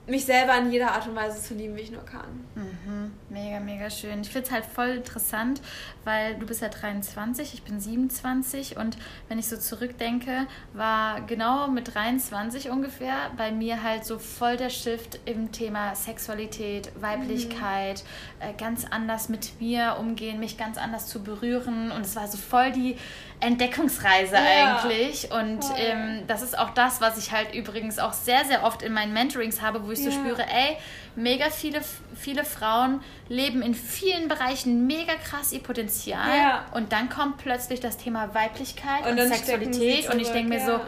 mich 0.07 0.25
selber 0.25 0.57
in 0.57 0.71
jeder 0.71 0.91
Art 0.91 1.07
und 1.07 1.15
Weise 1.15 1.41
zu 1.41 1.53
lieben, 1.53 1.75
wie 1.75 1.81
ich 1.81 1.91
nur 1.91 2.03
kann. 2.03 2.45
Mhm. 2.55 3.11
Mega, 3.29 3.59
mega 3.59 3.89
schön. 3.89 4.21
Ich 4.21 4.29
finde 4.29 4.47
es 4.47 4.51
halt 4.51 4.65
voll 4.65 4.89
interessant, 4.89 5.61
weil 6.03 6.35
du 6.35 6.45
bist 6.45 6.61
ja 6.61 6.69
23, 6.69 7.53
ich 7.53 7.63
bin 7.63 7.79
27 7.79 8.77
und 8.77 8.97
wenn 9.27 9.37
ich 9.37 9.47
so 9.47 9.57
zurückdenke, 9.57 10.47
war 10.73 11.21
genau 11.21 11.67
mit 11.67 11.93
23 11.93 12.69
ungefähr 12.69 13.31
bei 13.37 13.51
mir 13.51 13.83
halt 13.83 14.05
so 14.05 14.17
voll 14.17 14.57
der 14.57 14.69
Shift 14.69 15.19
im 15.25 15.51
Thema 15.51 15.95
Sexualität, 15.95 16.91
Weiblichkeit, 16.99 18.03
mhm. 18.39 18.49
äh, 18.49 18.53
ganz 18.53 18.85
anders 18.89 19.29
mit 19.29 19.61
mir 19.61 19.97
umgehen, 19.99 20.39
mich 20.39 20.57
ganz 20.57 20.77
anders 20.77 21.07
zu 21.07 21.23
berühren 21.23 21.91
und 21.91 22.01
es 22.01 22.15
war 22.15 22.27
so 22.27 22.37
voll 22.37 22.71
die 22.71 22.97
Entdeckungsreise 23.41 24.35
ja, 24.35 24.77
eigentlich. 24.81 25.31
Und 25.31 25.59
ähm, 25.77 26.23
das 26.27 26.41
ist 26.41 26.57
auch 26.57 26.71
das, 26.71 26.99
was 26.99 27.17
ich 27.17 27.31
halt 27.31 27.53
übrigens 27.53 27.97
auch 27.99 28.13
sehr, 28.13 28.43
sehr 28.45 28.63
oft 28.63 28.81
in 28.81 28.93
meinen 28.93 29.13
Mentorings 29.13 29.61
habe, 29.61 29.85
wo 29.85 29.91
ich 29.91 29.99
ja. 29.99 30.05
so 30.05 30.11
spüre, 30.11 30.41
ey, 30.43 30.77
mega 31.15 31.49
viele, 31.49 31.81
viele 32.15 32.43
Frauen 32.43 33.01
leben 33.29 33.61
in 33.61 33.73
vielen 33.73 34.27
Bereichen 34.27 34.87
mega 34.87 35.13
krass 35.15 35.53
ihr 35.53 35.63
Potenzial. 35.63 36.37
Ja. 36.37 36.65
Und 36.73 36.91
dann 36.91 37.09
kommt 37.09 37.37
plötzlich 37.37 37.79
das 37.79 37.97
Thema 37.97 38.33
Weiblichkeit 38.33 39.05
und, 39.05 39.19
und 39.19 39.27
Sexualität. 39.29 40.13
Und 40.13 40.19
ich 40.19 40.29
denke 40.29 40.49
mir 40.49 40.65
so, 40.65 40.79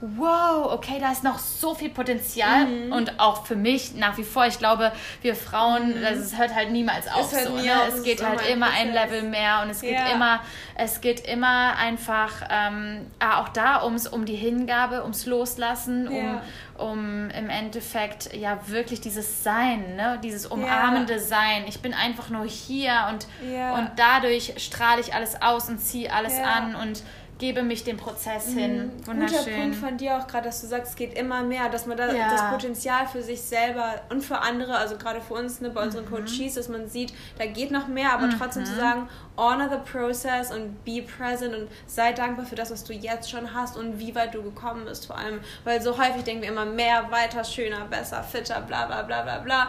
wow, 0.00 0.72
okay, 0.72 0.98
da 1.00 1.10
ist 1.10 1.24
noch 1.24 1.38
so 1.38 1.74
viel 1.74 1.88
Potenzial 1.88 2.66
mhm. 2.66 2.92
und 2.92 3.18
auch 3.18 3.46
für 3.46 3.56
mich 3.56 3.94
nach 3.94 4.18
wie 4.18 4.24
vor, 4.24 4.46
ich 4.46 4.58
glaube, 4.58 4.92
wir 5.22 5.34
Frauen, 5.34 5.96
mhm. 5.96 6.02
das 6.02 6.36
hört 6.36 6.54
halt 6.54 6.70
niemals 6.70 7.08
auf. 7.08 7.32
Es, 7.32 7.44
so, 7.44 7.56
ne? 7.56 7.72
auf, 7.80 7.88
es 7.88 8.02
geht 8.02 8.24
halt 8.24 8.46
immer 8.48 8.68
ein 8.68 8.92
Level 8.92 9.22
mehr 9.22 9.62
und 9.62 9.70
es 9.70 9.80
geht 9.80 9.92
ja. 9.92 10.08
immer, 10.08 10.40
es 10.74 11.00
geht 11.00 11.26
immer 11.26 11.76
einfach 11.78 12.32
ähm, 12.50 13.06
ah, 13.20 13.40
auch 13.40 13.48
da 13.48 13.84
ums 13.84 14.06
um 14.06 14.26
die 14.26 14.36
Hingabe, 14.36 15.02
ums 15.02 15.24
Loslassen, 15.24 16.12
ja. 16.12 16.42
um, 16.76 16.90
um 16.90 17.30
im 17.30 17.48
Endeffekt 17.48 18.34
ja 18.34 18.58
wirklich 18.66 19.00
dieses 19.00 19.42
Sein, 19.42 19.96
ne? 19.96 20.20
dieses 20.22 20.44
umarmende 20.44 21.14
ja. 21.14 21.20
Sein. 21.20 21.64
Ich 21.68 21.80
bin 21.80 21.94
einfach 21.94 22.28
nur 22.28 22.44
hier 22.44 23.06
und, 23.10 23.26
und 23.40 23.90
dadurch 23.96 24.54
strahle 24.58 25.00
ich 25.00 25.14
alles 25.14 25.40
aus 25.40 25.70
und 25.70 25.78
ziehe 25.78 26.12
alles 26.12 26.38
an 26.38 26.74
und 26.74 27.02
gebe 27.38 27.62
mich 27.62 27.84
dem 27.84 27.96
Prozess 27.96 28.48
hin. 28.52 28.86
Mhm. 28.86 29.06
Wunderschön. 29.06 29.38
Guter 29.38 29.56
Punkt 29.56 29.76
von 29.76 29.96
dir 29.98 30.16
auch 30.16 30.26
gerade, 30.26 30.46
dass 30.46 30.60
du 30.62 30.66
sagst, 30.66 30.92
es 30.92 30.96
geht 30.96 31.18
immer 31.18 31.42
mehr, 31.42 31.68
dass 31.68 31.86
man 31.86 31.96
da 31.96 32.12
ja. 32.12 32.30
das 32.30 32.50
Potenzial 32.50 33.06
für 33.06 33.22
sich 33.22 33.42
selber 33.42 34.00
und 34.08 34.22
für 34.22 34.38
andere, 34.38 34.76
also 34.76 34.96
gerade 34.96 35.20
für 35.20 35.34
uns, 35.34 35.60
ne, 35.60 35.70
bei 35.70 35.82
unseren 35.82 36.04
mhm. 36.06 36.10
Coaches, 36.10 36.54
dass 36.54 36.68
man 36.68 36.88
sieht, 36.88 37.12
da 37.38 37.46
geht 37.46 37.70
noch 37.70 37.88
mehr, 37.88 38.12
aber 38.12 38.28
mhm. 38.28 38.38
trotzdem 38.38 38.64
zu 38.64 38.74
sagen, 38.74 39.08
honor 39.36 39.68
the 39.68 39.90
process 39.90 40.50
und 40.50 40.82
be 40.84 41.02
present 41.02 41.54
und 41.54 41.68
sei 41.86 42.12
dankbar 42.12 42.46
für 42.46 42.54
das, 42.54 42.70
was 42.70 42.84
du 42.84 42.94
jetzt 42.94 43.30
schon 43.30 43.52
hast 43.52 43.76
und 43.76 43.98
wie 43.98 44.14
weit 44.14 44.34
du 44.34 44.42
gekommen 44.42 44.86
bist 44.86 45.06
vor 45.06 45.18
allem. 45.18 45.40
Weil 45.64 45.82
so 45.82 45.98
häufig 45.98 46.24
denken 46.24 46.42
wir 46.42 46.48
immer, 46.48 46.64
mehr, 46.64 47.10
weiter, 47.10 47.44
schöner, 47.44 47.84
besser, 47.84 48.22
fitter, 48.22 48.62
bla 48.62 48.86
bla 48.86 49.02
bla 49.02 49.22
bla 49.22 49.38
bla. 49.40 49.68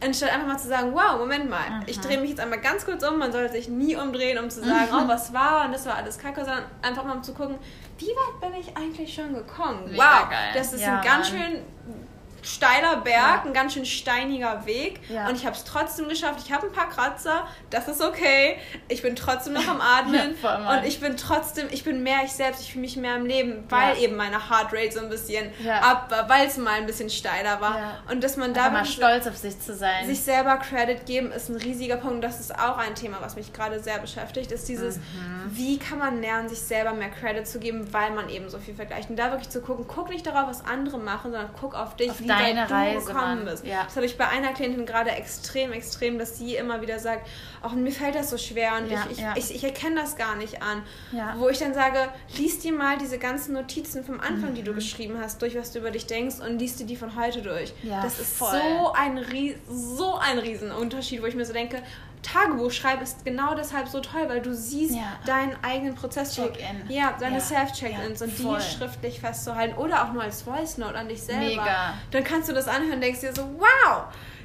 Anstatt 0.00 0.32
einfach 0.32 0.46
mal 0.46 0.58
zu 0.58 0.68
sagen, 0.68 0.92
wow, 0.94 1.18
Moment 1.18 1.50
mal, 1.50 1.70
mhm. 1.70 1.82
ich 1.86 1.98
drehe 1.98 2.20
mich 2.20 2.30
jetzt 2.30 2.40
einmal 2.40 2.60
ganz 2.60 2.84
kurz 2.84 3.02
um, 3.02 3.18
man 3.18 3.32
sollte 3.32 3.52
sich 3.52 3.68
nie 3.68 3.96
umdrehen, 3.96 4.38
um 4.38 4.48
zu 4.48 4.60
sagen, 4.60 4.92
mhm. 4.92 5.04
oh, 5.04 5.08
was 5.08 5.32
war 5.32 5.64
und 5.64 5.72
das 5.72 5.86
war 5.86 5.96
alles 5.96 6.18
kacke, 6.18 6.44
sondern 6.44 6.64
einfach 6.82 7.04
mal 7.04 7.16
um 7.16 7.22
zu 7.22 7.34
gucken, 7.34 7.58
wie 7.98 8.06
weit 8.06 8.40
bin 8.40 8.60
ich 8.60 8.76
eigentlich 8.76 9.12
schon 9.12 9.34
gekommen? 9.34 9.90
Mega 9.90 10.02
wow, 10.02 10.30
geil. 10.30 10.50
das 10.54 10.72
ist 10.72 10.82
ja, 10.82 10.98
ein 10.98 11.04
ganz 11.04 11.32
Mann. 11.32 11.40
schön 11.40 11.62
steiler 12.42 12.96
Berg, 12.96 13.14
ja. 13.14 13.42
ein 13.44 13.52
ganz 13.52 13.74
schön 13.74 13.86
steiniger 13.86 14.66
Weg. 14.66 15.00
Ja. 15.08 15.28
Und 15.28 15.36
ich 15.36 15.46
habe 15.46 15.56
es 15.56 15.64
trotzdem 15.64 16.08
geschafft. 16.08 16.40
Ich 16.44 16.52
habe 16.52 16.66
ein 16.66 16.72
paar 16.72 16.88
Kratzer, 16.88 17.46
das 17.70 17.88
ist 17.88 18.02
okay. 18.02 18.56
Ich 18.88 19.02
bin 19.02 19.16
trotzdem 19.16 19.54
noch 19.54 19.66
am 19.66 19.80
Atmen. 19.80 20.34
und 20.42 20.84
ich 20.84 21.00
bin 21.00 21.16
trotzdem, 21.16 21.68
ich 21.70 21.84
bin 21.84 22.02
mehr 22.02 22.20
ich 22.24 22.32
selbst, 22.32 22.62
ich 22.62 22.72
fühle 22.72 22.82
mich 22.82 22.96
mehr 22.96 23.16
im 23.16 23.26
Leben, 23.26 23.64
weil 23.68 23.96
ja. 23.96 24.02
eben 24.02 24.16
meine 24.16 24.50
Heartrate 24.50 24.92
so 24.92 25.00
ein 25.00 25.08
bisschen 25.08 25.50
ab 25.80 26.10
war, 26.10 26.28
weil 26.28 26.46
es 26.46 26.56
mal 26.56 26.74
ein 26.74 26.86
bisschen 26.86 27.10
steiler 27.10 27.60
war. 27.60 28.02
Und 28.10 28.22
dass 28.22 28.36
man 28.36 28.54
da 28.54 28.70
mal 28.70 28.84
stolz 28.84 29.26
auf 29.26 29.36
sich 29.36 29.58
zu 29.60 29.74
sein. 29.74 30.06
Sich 30.06 30.20
selber 30.20 30.56
Credit 30.56 31.04
geben 31.06 31.32
ist 31.32 31.48
ein 31.48 31.56
riesiger 31.56 31.96
Punkt. 31.96 32.24
Das 32.24 32.40
ist 32.40 32.54
auch 32.54 32.78
ein 32.78 32.94
Thema, 32.94 33.18
was 33.20 33.36
mich 33.36 33.52
gerade 33.52 33.80
sehr 33.80 33.98
beschäftigt, 33.98 34.52
ist 34.52 34.68
dieses, 34.68 34.96
mhm. 34.96 35.50
wie 35.50 35.78
kann 35.78 35.98
man 35.98 36.20
lernen, 36.20 36.48
sich 36.48 36.60
selber 36.60 36.92
mehr 36.92 37.10
Credit 37.10 37.46
zu 37.46 37.58
geben, 37.58 37.92
weil 37.92 38.10
man 38.12 38.28
eben 38.28 38.48
so 38.48 38.58
viel 38.58 38.74
vergleicht. 38.74 39.10
Und 39.10 39.16
da 39.16 39.30
wirklich 39.30 39.50
zu 39.50 39.60
gucken, 39.60 39.86
guck 39.88 40.08
nicht 40.10 40.26
darauf, 40.26 40.48
was 40.48 40.64
andere 40.64 40.98
machen, 40.98 41.32
sondern 41.32 41.50
guck 41.58 41.74
auf 41.74 41.96
dich, 41.96 42.10
auf 42.10 42.20
deine 42.38 42.70
Reise 42.70 43.06
gekommen 43.06 43.44
bist. 43.44 43.66
Ja. 43.66 43.84
Das 43.84 43.96
habe 43.96 44.06
ich 44.06 44.16
bei 44.16 44.28
einer 44.28 44.52
Klientin 44.52 44.86
gerade 44.86 45.10
extrem, 45.10 45.72
extrem, 45.72 46.18
dass 46.18 46.38
sie 46.38 46.56
immer 46.56 46.80
wieder 46.80 46.98
sagt, 46.98 47.26
auch 47.62 47.72
mir 47.72 47.92
fällt 47.92 48.14
das 48.14 48.30
so 48.30 48.38
schwer 48.38 48.76
und 48.80 48.90
ja, 48.90 49.06
ich, 49.10 49.18
ja. 49.18 49.34
ich, 49.36 49.54
ich, 49.54 49.64
erkenne 49.64 49.96
das 49.96 50.16
gar 50.16 50.36
nicht 50.36 50.62
an. 50.62 50.82
Wo 51.38 51.48
ich 51.48 51.58
dann 51.58 51.74
sage, 51.74 51.98
lies 52.36 52.60
dir 52.60 52.72
mal 52.72 52.98
diese 52.98 53.18
ganzen 53.18 53.54
Notizen 53.54 54.04
vom 54.04 54.20
Anfang, 54.20 54.50
mhm. 54.50 54.54
die 54.54 54.62
du 54.62 54.72
mhm. 54.72 54.76
geschrieben 54.76 55.18
hast, 55.20 55.42
durch, 55.42 55.56
was 55.56 55.72
du 55.72 55.80
über 55.80 55.90
dich 55.90 56.06
denkst 56.06 56.36
und 56.40 56.58
liest 56.58 56.80
dir 56.80 56.86
die 56.86 56.96
von 56.96 57.16
heute 57.16 57.42
durch. 57.42 57.72
das 57.82 58.20
ist 58.20 58.36
voll. 58.36 58.50
so 58.50 58.92
ein, 58.92 59.24
so 59.68 60.14
ein 60.16 60.38
Riesenunterschied, 60.38 61.22
wo 61.22 61.26
ich 61.26 61.34
mir 61.34 61.44
so 61.44 61.52
denke, 61.52 61.82
Tagebuch 62.22 62.70
schreiben 62.70 63.02
ist 63.02 63.24
genau 63.24 63.54
deshalb 63.54 63.88
so 63.88 64.00
toll, 64.00 64.28
weil 64.28 64.40
du 64.40 64.54
siehst 64.54 64.94
ja. 64.94 65.18
deinen 65.26 65.56
eigenen 65.62 65.94
Prozess. 65.94 66.34
Check-in. 66.34 66.90
Ja, 66.90 67.14
deine 67.18 67.36
ja. 67.36 67.40
Self-Check-ins 67.40 68.20
ja, 68.20 68.26
und 68.26 68.32
voll. 68.32 68.58
die 68.58 68.76
schriftlich 68.76 69.20
festzuhalten 69.20 69.76
oder 69.76 70.04
auch 70.04 70.12
nur 70.12 70.22
als 70.22 70.42
Voice 70.42 70.78
Note 70.78 70.96
an 70.96 71.08
dich 71.08 71.22
selber. 71.22 71.40
Mega. 71.40 71.94
Dann 72.10 72.24
kannst 72.24 72.48
du 72.48 72.52
das 72.52 72.68
anhören 72.68 72.94
und 72.94 73.00
denkst 73.00 73.20
dir 73.20 73.34
so, 73.34 73.42
wow, 73.58 74.04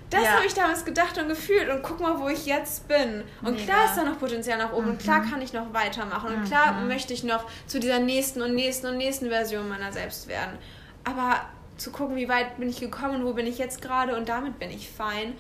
das 0.10 0.30
habe 0.30 0.46
ich 0.46 0.54
damals 0.54 0.86
gedacht 0.86 1.18
und 1.18 1.28
gefühlt 1.28 1.70
und 1.70 1.82
guck 1.82 2.00
mal, 2.00 2.20
wo 2.20 2.30
ich 2.30 2.46
jetzt 2.46 2.88
bin. 2.88 3.24
Und 3.42 3.54
Mega. 3.54 3.66
klar 3.66 3.86
ist 3.86 3.98
da 3.98 4.04
noch 4.04 4.20
Potenzial 4.20 4.58
nach 4.58 4.72
oben 4.72 4.86
mhm. 4.86 4.92
und 4.92 5.00
klar 5.00 5.22
mhm. 5.22 5.32
kann 5.32 5.42
ich 5.42 5.54
noch 5.54 5.74
weitermachen 5.74 6.36
und 6.36 6.46
klar 6.46 6.74
mhm. 6.74 6.88
möchte 6.88 7.14
ich 7.14 7.24
noch 7.24 7.46
zu 7.68 7.80
dieser 7.80 8.00
nächsten 8.00 8.42
und 8.42 8.54
nächsten 8.54 8.88
und 8.88 8.98
nächsten 8.98 9.30
Version 9.30 9.68
meiner 9.68 9.92
selbst 9.92 10.28
werden. 10.28 10.58
Aber 11.04 11.42
zu 11.78 11.92
gucken, 11.92 12.16
wie 12.16 12.30
weit 12.30 12.58
bin 12.58 12.70
ich 12.70 12.80
gekommen, 12.80 13.26
wo 13.26 13.34
bin 13.34 13.48
ich 13.48 13.58
jetzt 13.58 13.82
gerade 13.82 14.16
und 14.16 14.30
damit 14.30 14.60
bin 14.60 14.70
ich 14.70 14.90
fein, 14.90 15.34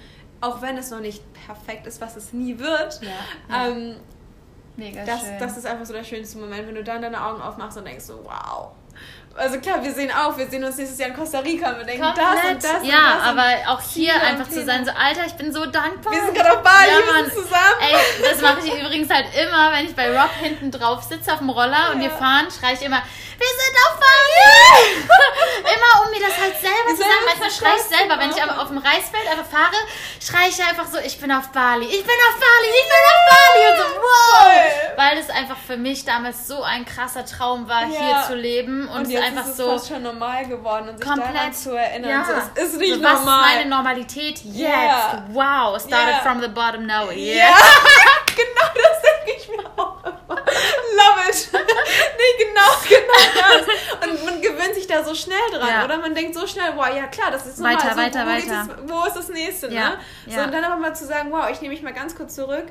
auch 0.43 0.61
wenn 0.61 0.77
es 0.77 0.91
noch 0.91 0.99
nicht 0.99 1.23
perfekt 1.45 1.87
ist, 1.87 2.01
was 2.01 2.15
es 2.15 2.33
nie 2.33 2.59
wird. 2.59 3.01
Ja, 3.01 3.09
ja. 3.49 3.67
Ähm, 3.67 3.95
Mega 4.75 5.05
das, 5.05 5.21
schön. 5.21 5.39
das 5.39 5.57
ist 5.57 5.65
einfach 5.65 5.85
so 5.85 5.93
der 5.93 6.03
schönste 6.03 6.37
Moment, 6.39 6.67
wenn 6.67 6.75
du 6.75 6.83
dann 6.83 7.01
deine 7.01 7.23
Augen 7.23 7.41
aufmachst 7.41 7.77
und 7.77 7.85
denkst 7.85 8.05
so, 8.05 8.23
wow. 8.23 8.71
Also 9.35 9.59
klar, 9.59 9.83
wir 9.83 9.91
sehen 9.91 10.11
auch, 10.11 10.37
wir 10.37 10.47
sehen 10.47 10.63
uns 10.63 10.77
nächstes 10.77 10.99
Jahr 10.99 11.09
in 11.09 11.15
Costa 11.15 11.39
Rica 11.39 11.71
und 11.71 11.77
wir 11.79 11.85
denken, 11.85 12.03
Komplett. 12.03 12.27
das 12.27 12.51
und 12.51 12.63
das. 12.63 12.87
Ja, 12.87 13.13
und 13.13 13.19
das 13.19 13.27
aber 13.27 13.73
auch 13.73 13.81
hier 13.81 14.13
einfach 14.21 14.47
zu 14.47 14.63
sein, 14.63 14.85
so 14.85 14.91
Alter, 14.91 15.25
ich 15.25 15.33
bin 15.33 15.51
so 15.51 15.65
dankbar. 15.65 16.13
Wir 16.13 16.21
sind 16.21 16.35
gerade 16.35 16.51
auf 16.51 16.61
Bali, 16.61 16.87
ja, 16.87 16.97
wir 16.97 17.23
sind 17.23 17.33
zusammen. 17.33 17.79
Ey, 17.81 18.29
das 18.29 18.41
mache 18.41 18.59
ich 18.63 18.79
übrigens 18.79 19.09
halt 19.09 19.25
immer, 19.35 19.71
wenn 19.71 19.85
ich 19.85 19.95
bei 19.95 20.15
Rob 20.15 20.29
hinten 20.39 20.69
drauf 20.69 21.01
sitze 21.03 21.33
auf 21.33 21.39
dem 21.39 21.49
Roller 21.49 21.71
ja. 21.71 21.91
und 21.93 22.01
wir 22.01 22.11
fahren, 22.11 22.47
schreie 22.51 22.75
ich 22.75 22.83
immer, 22.83 23.01
wir 23.43 23.53
sind 23.61 23.75
auf 23.87 23.95
Bali! 23.99 25.03
immer 25.63 26.05
um 26.05 26.11
mir 26.11 26.19
das 26.19 26.37
halt 26.39 26.55
selber 26.59 26.89
zu 26.91 27.03
sagen. 27.03 27.23
Manchmal 27.25 27.51
schreie 27.51 27.77
ich 27.77 27.97
selber, 27.97 28.19
wenn 28.19 28.31
ich 28.31 28.41
auf 28.41 28.67
dem 28.67 28.77
Reisfeld 28.77 29.27
einfach 29.29 29.45
fahre, 29.45 29.75
schreie 30.19 30.49
ich 30.49 30.59
einfach 30.63 30.87
so, 30.87 30.97
ich 30.99 31.19
bin 31.19 31.31
auf 31.31 31.49
Bali, 31.49 31.85
ich 31.85 32.03
bin 32.03 32.19
auf 32.29 32.35
Bali, 32.39 32.67
ich 32.71 32.87
bin 32.93 33.03
auf 33.11 33.21
Bali 33.31 33.61
und 33.71 33.77
so, 33.77 34.01
wow! 34.01 34.97
Weil 34.97 35.17
es 35.17 35.29
einfach 35.29 35.57
für 35.57 35.77
mich 35.77 36.05
damals 36.05 36.47
so 36.47 36.63
ein 36.63 36.85
krasser 36.85 37.25
Traum 37.25 37.67
war, 37.67 37.83
ja. 37.83 37.99
hier 37.99 38.23
zu 38.27 38.35
leben 38.35 38.87
und, 38.87 39.05
und 39.05 39.13
es 39.13 39.21
einfach 39.21 39.43
ist 39.43 39.51
es 39.51 39.57
so 39.57 39.71
fast 39.71 39.87
schon 39.89 40.03
normal 40.03 40.47
geworden 40.47 40.89
und 40.89 40.97
sich 40.97 41.07
komplett, 41.07 41.35
daran 41.35 41.53
zu 41.53 41.75
erinnern. 41.75 42.09
Ja. 42.09 42.25
So, 42.25 42.61
es 42.61 42.67
ist 42.69 42.77
nicht 42.77 42.93
so, 42.93 43.01
normal. 43.01 43.13
Was 43.13 43.19
ist 43.19 43.55
meine 43.55 43.69
Normalität 43.69 44.39
jetzt? 44.43 44.55
Yeah. 44.55 45.25
Wow, 45.29 45.79
started 45.79 46.15
yeah. 46.15 46.19
from 46.19 46.41
the 46.41 46.47
bottom 46.47 46.85
now. 46.85 47.09
Yeah. 47.11 47.49
ja. 47.49 47.55
genau 48.35 48.67
das 48.75 49.01
denke 49.01 49.41
ich 49.41 49.47
mir 49.49 49.65
auch 49.77 50.03
immer. 50.03 50.35
Love 50.93 51.29
it. 51.29 51.49
nee, 51.53 52.45
genau, 52.45 52.69
genau 52.87 53.23
das. 53.35 54.07
Und 54.07 54.25
man 54.25 54.41
gewöhnt 54.41 54.75
sich 54.75 54.87
da 54.87 55.03
so 55.03 55.15
schnell 55.15 55.42
dran, 55.57 55.69
ja. 55.69 55.85
oder? 55.85 55.97
Man 55.97 56.13
denkt 56.13 56.35
so 56.35 56.45
schnell, 56.47 56.73
wow, 56.75 56.87
ja 56.87 57.07
klar, 57.07 57.31
das 57.31 57.45
ist 57.45 57.57
so 57.57 57.63
weiter, 57.63 57.91
so, 57.91 57.97
weiter, 57.97 58.25
wo, 58.25 58.29
weiter. 58.29 58.67
Es, 58.83 58.91
wo 58.91 59.05
ist 59.05 59.15
das 59.15 59.29
nächste, 59.29 59.71
ja. 59.71 59.89
ne? 59.89 59.97
So, 60.27 60.41
und 60.41 60.53
dann 60.53 60.63
aber 60.63 60.77
mal 60.77 60.95
zu 60.95 61.05
sagen, 61.05 61.31
wow, 61.31 61.49
ich 61.51 61.61
nehme 61.61 61.73
mich 61.73 61.83
mal 61.83 61.93
ganz 61.93 62.15
kurz 62.15 62.35
zurück 62.35 62.65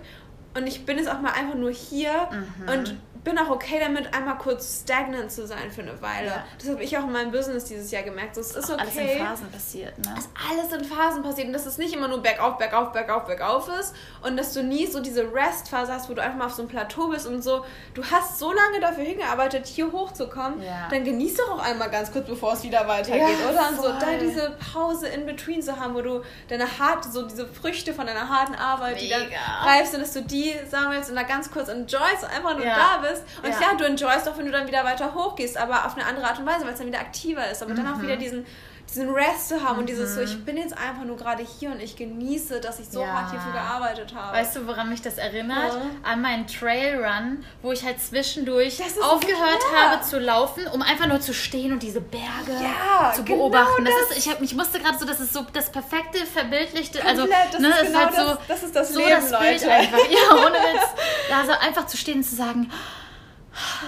und 0.55 0.67
ich 0.67 0.85
bin 0.85 0.99
jetzt 0.99 1.09
auch 1.09 1.21
mal 1.21 1.33
einfach 1.33 1.55
nur 1.55 1.71
hier 1.71 2.29
mhm. 2.31 2.69
und 2.69 2.97
bin 3.25 3.39
auch 3.39 3.51
okay 3.51 3.79
damit, 3.81 4.13
einmal 4.15 4.37
kurz 4.39 4.83
stagnant 4.83 5.31
zu 5.31 5.47
sein 5.47 5.71
für 5.71 5.83
eine 5.83 6.01
Weile. 6.03 6.27
Ja. 6.27 6.45
Das 6.59 6.69
habe 6.69 6.83
ich 6.83 6.97
auch 6.99 7.05
in 7.05 7.13
meinem 7.13 7.31
Business 7.31 7.65
dieses 7.65 7.91
Jahr 7.93 8.03
gemerkt. 8.03 8.35
So, 8.35 8.41
es 8.41 8.57
ist 8.57 8.71
okay. 8.71 8.81
Alles 8.81 8.97
in 8.97 9.27
Phasen 9.27 9.51
passiert, 9.51 9.99
ne? 9.99 10.15
Dass 10.17 10.29
alles 10.51 10.73
in 10.73 10.85
Phasen 10.85 11.23
passiert 11.23 11.47
und 11.47 11.53
dass 11.53 11.67
es 11.67 11.79
nicht 11.79 11.95
immer 11.95 12.09
nur 12.09 12.21
bergauf, 12.21 12.59
bergauf, 12.59 12.93
bergauf, 12.93 13.25
bergauf 13.27 13.69
ist 13.79 13.95
und 14.23 14.37
dass 14.37 14.53
du 14.55 14.65
nie 14.65 14.87
so 14.87 15.01
diese 15.01 15.33
Rest-Phase 15.33 15.93
hast, 15.93 16.11
wo 16.11 16.15
du 16.15 16.23
einfach 16.23 16.37
mal 16.37 16.47
auf 16.47 16.55
so 16.55 16.63
einem 16.63 16.69
Plateau 16.69 17.09
bist 17.09 17.27
und 17.27 17.43
so, 17.43 17.65
du 17.95 18.03
hast 18.05 18.41
so 18.41 18.53
lange 18.53 18.81
dafür 18.81 19.05
hingearbeitet, 19.05 19.67
hier 19.67 19.93
hochzukommen, 19.93 20.61
ja. 20.61 20.89
dann 20.91 21.05
genieß 21.05 21.37
doch 21.37 21.59
auch 21.59 21.63
einmal 21.63 21.91
ganz 21.91 22.13
kurz, 22.13 22.27
bevor 22.27 22.55
es 22.55 22.65
wieder 22.65 22.89
weitergeht, 22.89 23.23
ja, 23.23 23.51
oder? 23.51 23.69
Und 23.69 23.77
so 23.77 23.89
da 23.89 24.19
diese 24.21 24.57
Pause 24.73 25.07
in 25.07 25.27
between 25.27 25.63
zu 25.63 25.79
haben, 25.79 25.95
wo 25.95 26.03
du 26.03 26.23
deine 26.49 26.67
harte, 26.79 27.11
so 27.11 27.23
diese 27.23 27.47
Früchte 27.47 27.95
von 27.95 28.07
deiner 28.07 28.29
harten 28.29 28.57
Arbeit, 28.57 28.97
Mega. 29.01 29.19
die 29.19 29.31
dann 29.31 29.69
reifst 29.69 29.95
und 29.95 30.01
dass 30.01 30.13
du 30.13 30.23
die 30.23 30.55
sammelst 30.69 31.09
und 31.11 31.17
da 31.17 31.23
ganz 31.23 31.51
kurz 31.51 31.69
enjoyst 31.69 32.25
und 32.25 32.31
einfach 32.31 32.57
nur 32.57 32.65
da 32.65 32.99
bist. 33.01 33.12
Und 33.43 33.51
klar, 33.51 33.77
du 33.77 33.85
enjoyst 33.85 34.29
auch, 34.29 34.37
wenn 34.39 34.47
du 34.47 34.53
dann 34.53 34.67
wieder 34.67 34.85
weiter 34.85 35.15
hochgehst, 35.15 35.57
aber 35.57 35.87
auf 35.87 35.97
eine 35.97 36.07
andere 36.07 36.27
Art 36.27 36.39
und 36.39 36.47
Weise, 36.47 36.65
weil 36.65 36.73
es 36.73 36.79
dann 36.79 36.87
wieder 36.87 37.01
aktiver 37.01 37.51
ist. 37.51 37.63
Aber 37.63 37.73
mhm. 37.73 37.77
dann 37.77 37.95
auch 37.95 38.03
wieder 38.03 38.17
mhm. 38.17 38.21
diesen, 38.21 38.47
diesen 38.89 39.11
Rest 39.11 39.49
zu 39.49 39.63
haben 39.63 39.75
mhm. 39.75 39.81
und 39.81 39.89
dieses 39.89 40.15
so, 40.15 40.21
mhm. 40.21 40.27
ich 40.27 40.45
bin 40.45 40.57
jetzt 40.57 40.77
einfach 40.77 41.05
nur 41.05 41.17
gerade 41.17 41.43
hier 41.43 41.71
und 41.71 41.81
ich 41.81 41.97
genieße, 41.97 42.61
dass 42.61 42.79
ich 42.79 42.89
so 42.89 43.01
ja. 43.01 43.09
hart 43.09 43.31
hierfür 43.31 43.53
gearbeitet 43.53 44.15
habe. 44.15 44.37
Weißt 44.37 44.57
du, 44.57 44.67
woran 44.67 44.91
mich 44.91 45.01
das 45.01 45.19
erinnert? 45.19 45.73
Ja. 45.73 45.81
An 46.03 46.21
meinen 46.21 46.47
Trailrun, 46.47 47.45
wo 47.63 47.73
ich 47.73 47.85
halt 47.85 48.01
zwischendurch 48.01 48.81
aufgehört 49.03 49.63
habe 49.75 50.03
zu 50.03 50.19
laufen, 50.19 50.67
um 50.67 50.83
einfach 50.83 51.07
nur 51.07 51.21
zu 51.21 51.33
stehen 51.33 51.73
und 51.73 51.83
diese 51.83 52.01
Berge 52.01 52.53
ja, 52.61 53.13
zu 53.15 53.25
genau 53.25 53.39
beobachten. 53.39 53.85
Genau 53.85 53.91
das. 53.99 54.09
das. 54.09 54.19
ist, 54.19 54.27
ich, 54.27 54.33
hab, 54.33 54.43
ich 54.43 54.55
musste 54.55 54.79
gerade 54.79 54.99
so, 54.99 55.07
das 55.07 55.21
ist 55.21 55.33
so 55.33 55.47
das 55.53 55.71
perfekte, 55.71 56.27
verbildlichte, 56.27 57.05
also 57.05 57.27
das 57.27 57.61
ne, 57.61 57.69
ist, 57.69 57.87
genau 57.87 57.89
ist 57.89 57.97
halt 57.97 58.09
das, 58.11 58.27
so, 58.27 58.39
das 58.49 58.63
ist 58.63 58.77
das 58.77 58.93
so 58.93 58.99
Leben, 58.99 59.11
das 59.11 59.39
Bild 59.39 59.61
Leute. 59.63 59.73
einfach. 59.73 59.99
Ja, 59.99 60.35
ohne 60.35 60.55
Witz. 60.75 60.89
Also 61.35 61.53
einfach 61.53 61.87
zu 61.87 61.97
stehen 61.97 62.19
und 62.19 62.25
zu 62.25 62.35
sagen, 62.35 62.71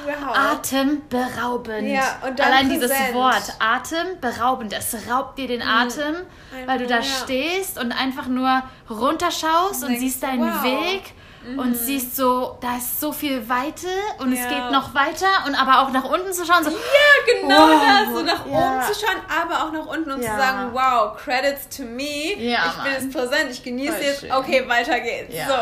Wow. 0.05 0.37
Atemberaubend. 0.37 1.89
Ja, 1.89 2.19
und 2.27 2.41
Allein 2.41 2.69
präsent. 2.69 2.83
dieses 2.83 3.15
Wort, 3.15 3.55
atemberaubend, 3.59 4.73
es 4.73 4.95
raubt 5.11 5.39
dir 5.39 5.49
den 5.49 5.61
mhm. 5.61 5.69
Atem, 5.69 6.15
mhm. 6.15 6.67
weil 6.67 6.79
du 6.79 6.87
da 6.87 6.97
ja. 6.97 7.03
stehst 7.03 7.79
und 7.79 7.93
einfach 7.93 8.27
nur 8.27 8.63
runterschaust 8.91 9.85
und, 9.85 9.91
und 9.91 9.99
siehst 9.99 10.23
deinen 10.23 10.43
wow. 10.43 10.63
Weg 10.63 11.15
mhm. 11.47 11.59
und 11.59 11.75
siehst 11.75 12.17
so, 12.17 12.59
da 12.61 12.77
ist 12.77 13.01
so 13.01 13.13
viel 13.13 13.49
Weite 13.49 13.89
und 14.19 14.33
ja. 14.33 14.41
es 14.41 14.49
geht 14.49 14.71
noch 14.71 14.95
weiter 14.95 15.29
und 15.47 15.55
aber 15.55 15.81
auch 15.81 15.93
nach 15.93 16.05
unten 16.05 16.33
zu 16.33 16.45
schauen. 16.45 16.63
So, 16.63 16.71
ja, 16.71 17.41
genau 17.41 17.69
wow. 17.69 17.83
das, 17.87 18.15
so 18.15 18.23
nach 18.23 18.47
ja. 18.47 18.53
oben 18.53 18.93
zu 18.93 19.01
schauen, 19.01 19.21
aber 19.43 19.65
auch 19.65 19.73
nach 19.73 19.87
unten 19.87 20.13
und 20.13 20.23
zu 20.23 20.29
sagen, 20.29 20.71
wow, 20.73 21.17
Credits 21.17 21.75
to 21.75 21.85
me, 21.85 22.35
ich 22.35 22.37
bin 22.37 22.93
jetzt 22.93 23.13
präsent, 23.13 23.51
ich 23.51 23.63
genieße 23.63 24.03
jetzt, 24.03 24.25
okay, 24.31 24.69
weiter 24.69 25.01
geht's. 25.01 25.35
So. 25.35 25.55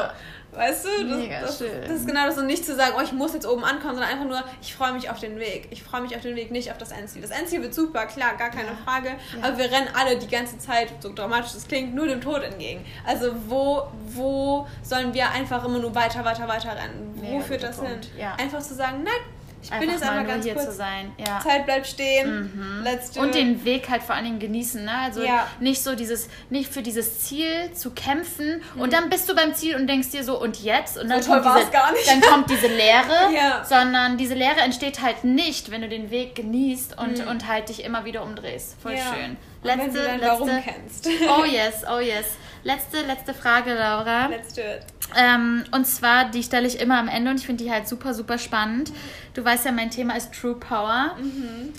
Weißt 0.55 0.85
du? 0.85 1.09
Das, 1.09 1.19
Mega 1.19 1.41
das, 1.41 1.59
schön. 1.59 1.81
das 1.81 1.91
ist 1.93 2.07
genau 2.07 2.27
das 2.27 2.37
und 2.37 2.47
nicht 2.47 2.65
zu 2.65 2.77
sagen, 2.77 2.95
oh, 2.99 3.03
ich 3.03 3.13
muss 3.13 3.33
jetzt 3.33 3.47
oben 3.47 3.65
ankommen, 3.65 3.95
sondern 3.95 4.11
einfach 4.11 4.27
nur, 4.27 4.45
ich 4.61 4.75
freue 4.75 4.93
mich 4.93 5.09
auf 5.09 5.19
den 5.19 5.39
Weg. 5.39 5.69
Ich 5.71 5.83
freue 5.83 6.03
mich 6.03 6.15
auf 6.15 6.21
den 6.21 6.37
Weg, 6.37 6.51
nicht 6.51 6.71
auf 6.71 6.77
das 6.77 6.93
Endziel. 6.93 7.23
Das 7.23 7.31
Endziel 7.31 7.63
wird 7.63 7.73
super, 7.73 8.05
klar, 8.05 8.37
gar 8.37 8.51
keine 8.51 8.69
ja. 8.69 8.79
Frage. 8.85 9.09
Ja. 9.09 9.49
Aber 9.49 9.57
wir 9.57 9.65
rennen 9.65 9.89
alle 9.95 10.19
die 10.19 10.29
ganze 10.29 10.59
Zeit, 10.59 10.93
so 11.01 11.13
dramatisch 11.13 11.53
das 11.55 11.67
klingt, 11.67 11.95
nur 11.95 12.07
dem 12.07 12.21
Tod 12.21 12.43
entgegen. 12.43 12.85
Also 13.07 13.35
wo, 13.49 13.89
wo 14.05 14.67
sollen 14.83 15.15
wir 15.15 15.31
einfach 15.31 15.65
immer 15.65 15.79
nur 15.79 15.95
weiter, 15.95 16.23
weiter, 16.25 16.47
weiter 16.47 16.77
rennen? 16.77 17.15
Wo 17.17 17.31
Mega 17.31 17.45
führt 17.45 17.63
das 17.63 17.79
Punkt. 17.79 18.05
hin? 18.05 18.19
Ja. 18.19 18.35
Einfach 18.35 18.61
zu 18.61 18.75
sagen, 18.75 19.03
nein, 19.05 19.21
ich 19.63 19.71
bin 19.71 19.91
jetzt 19.91 20.03
einmal 20.03 20.27
ganz 20.27 20.45
hier 20.45 20.55
kurz. 20.55 20.67
zu 20.67 20.73
sein. 20.73 21.13
Ja. 21.19 21.41
Zeit 21.41 21.67
bleibt 21.67 21.87
stehen. 21.87 22.53
Mhm. 22.55 22.83
Let's 22.83 23.13
do 23.13 23.21
Und 23.21 23.35
den 23.35 23.65
Weg 23.65 23.89
halt 23.89 24.03
vor 24.03 24.15
allen 24.15 24.25
Dingen 24.25 24.39
genießen. 24.39 24.85
Ne? 24.85 24.93
Also 24.93 25.23
ja. 25.23 25.47
nicht 25.61 25.83
so 25.83 25.95
dieses, 25.95 26.29
nicht 26.51 26.73
für 26.73 26.83
dieses 26.83 27.21
Ziel 27.21 27.73
zu 27.73 27.91
kämpfen 27.91 28.63
mhm. 28.75 28.81
und 28.81 28.93
dann 28.93 29.09
bist 29.09 29.29
du 29.29 29.35
beim 29.35 29.55
Ziel 29.55 29.77
und 29.77 29.87
denkst 29.87 30.11
dir 30.11 30.25
so, 30.25 30.41
und 30.41 30.63
jetzt? 30.63 30.99
Und 30.99 31.09
dann, 31.09 31.23
so 31.23 31.33
kommt, 31.33 31.45
diese, 31.45 31.71
dann 32.07 32.21
kommt 32.21 32.51
diese 32.51 32.67
Leere, 32.67 33.33
ja. 33.35 33.65
sondern 33.65 34.17
diese 34.17 34.35
Leere 34.35 34.61
entsteht 34.61 35.01
halt 35.01 35.25
nicht, 35.25 35.71
wenn 35.71 35.83
du 35.83 35.89
den 35.89 36.11
Weg 36.11 36.35
genießt 36.35 36.99
und, 36.99 37.19
mhm. 37.19 37.29
und 37.29 37.47
halt 37.47 37.69
dich 37.69 37.85
immer 37.85 38.05
wieder 38.05 38.23
umdrehst. 38.23 38.77
Voll 38.81 38.97
schön. 38.97 39.37
Letzte, 39.63 39.85
wenn 39.85 39.95
du 39.95 40.03
dein 40.03 40.21
letzte, 40.21 40.41
Warum 40.41 40.63
kennst. 40.63 41.09
oh 41.29 41.45
yes, 41.45 41.85
oh 41.89 42.01
yes. 42.01 42.27
Letzte, 42.65 43.03
letzte 43.03 43.35
Frage, 43.35 43.75
Laura. 43.75 44.27
Let's 44.27 44.55
do 44.55 44.61
it. 44.61 44.83
Ähm, 45.17 45.65
und 45.73 45.87
zwar, 45.87 46.31
die 46.31 46.43
stelle 46.43 46.67
ich 46.67 46.81
immer 46.81 46.99
am 46.99 47.09
Ende 47.09 47.31
und 47.31 47.39
ich 47.39 47.47
finde 47.47 47.65
die 47.65 47.71
halt 47.71 47.89
super, 47.89 48.15
super 48.15 48.39
spannend. 48.39 48.93
Du 49.35 49.45
weißt 49.45 49.65
ja, 49.65 49.73
mein 49.73 49.91
Thema 49.91 50.17
ist 50.17 50.33
True 50.33 50.55
Power. 50.55 51.17
Mhm. 51.21 51.73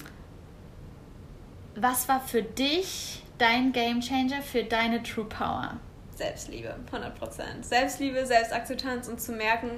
was 1.75 2.07
war 2.07 2.19
für 2.21 2.43
dich 2.43 3.23
dein 3.39 3.71
Game 3.71 3.99
Changer 3.99 4.41
für 4.41 4.63
deine 4.63 5.01
True 5.03 5.25
Power? 5.25 5.77
Selbstliebe, 6.15 6.75
100%. 6.91 7.63
Selbstliebe, 7.63 8.25
Selbstakzeptanz 8.25 9.07
und 9.07 9.19
zu 9.19 9.31
merken, 9.31 9.69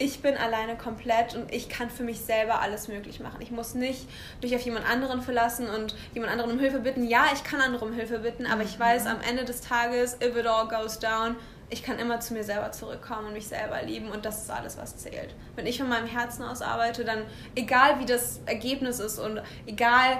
ich 0.00 0.20
bin 0.20 0.36
alleine 0.36 0.76
komplett 0.76 1.34
und 1.34 1.52
ich 1.52 1.68
kann 1.68 1.90
für 1.90 2.04
mich 2.04 2.20
selber 2.20 2.60
alles 2.60 2.86
möglich 2.86 3.18
machen. 3.18 3.40
Ich 3.40 3.50
muss 3.50 3.74
nicht 3.74 4.06
durch 4.40 4.54
auf 4.54 4.60
jemand 4.60 4.88
anderen 4.88 5.22
verlassen 5.22 5.68
und 5.68 5.96
jemand 6.14 6.32
anderen 6.32 6.52
um 6.52 6.58
Hilfe 6.60 6.78
bitten. 6.80 7.04
Ja, 7.08 7.24
ich 7.34 7.42
kann 7.42 7.60
andere 7.60 7.84
um 7.84 7.92
Hilfe 7.92 8.20
bitten, 8.20 8.46
aber 8.46 8.62
ich 8.62 8.78
weiß 8.78 9.06
am 9.06 9.20
Ende 9.28 9.44
des 9.44 9.60
Tages, 9.60 10.16
if 10.22 10.36
it 10.36 10.46
all 10.46 10.68
goes 10.68 11.00
down, 11.00 11.34
ich 11.70 11.82
kann 11.82 11.98
immer 11.98 12.20
zu 12.20 12.34
mir 12.34 12.44
selber 12.44 12.72
zurückkommen 12.72 13.28
und 13.28 13.32
mich 13.34 13.46
selber 13.46 13.82
lieben 13.82 14.10
und 14.10 14.24
das 14.24 14.42
ist 14.42 14.50
alles, 14.50 14.78
was 14.78 14.96
zählt. 14.96 15.34
Wenn 15.54 15.66
ich 15.66 15.78
von 15.78 15.88
meinem 15.88 16.06
Herzen 16.06 16.42
aus 16.42 16.62
arbeite, 16.62 17.04
dann 17.04 17.24
egal 17.54 18.00
wie 18.00 18.06
das 18.06 18.40
Ergebnis 18.46 19.00
ist 19.00 19.18
und 19.18 19.42
egal 19.66 20.18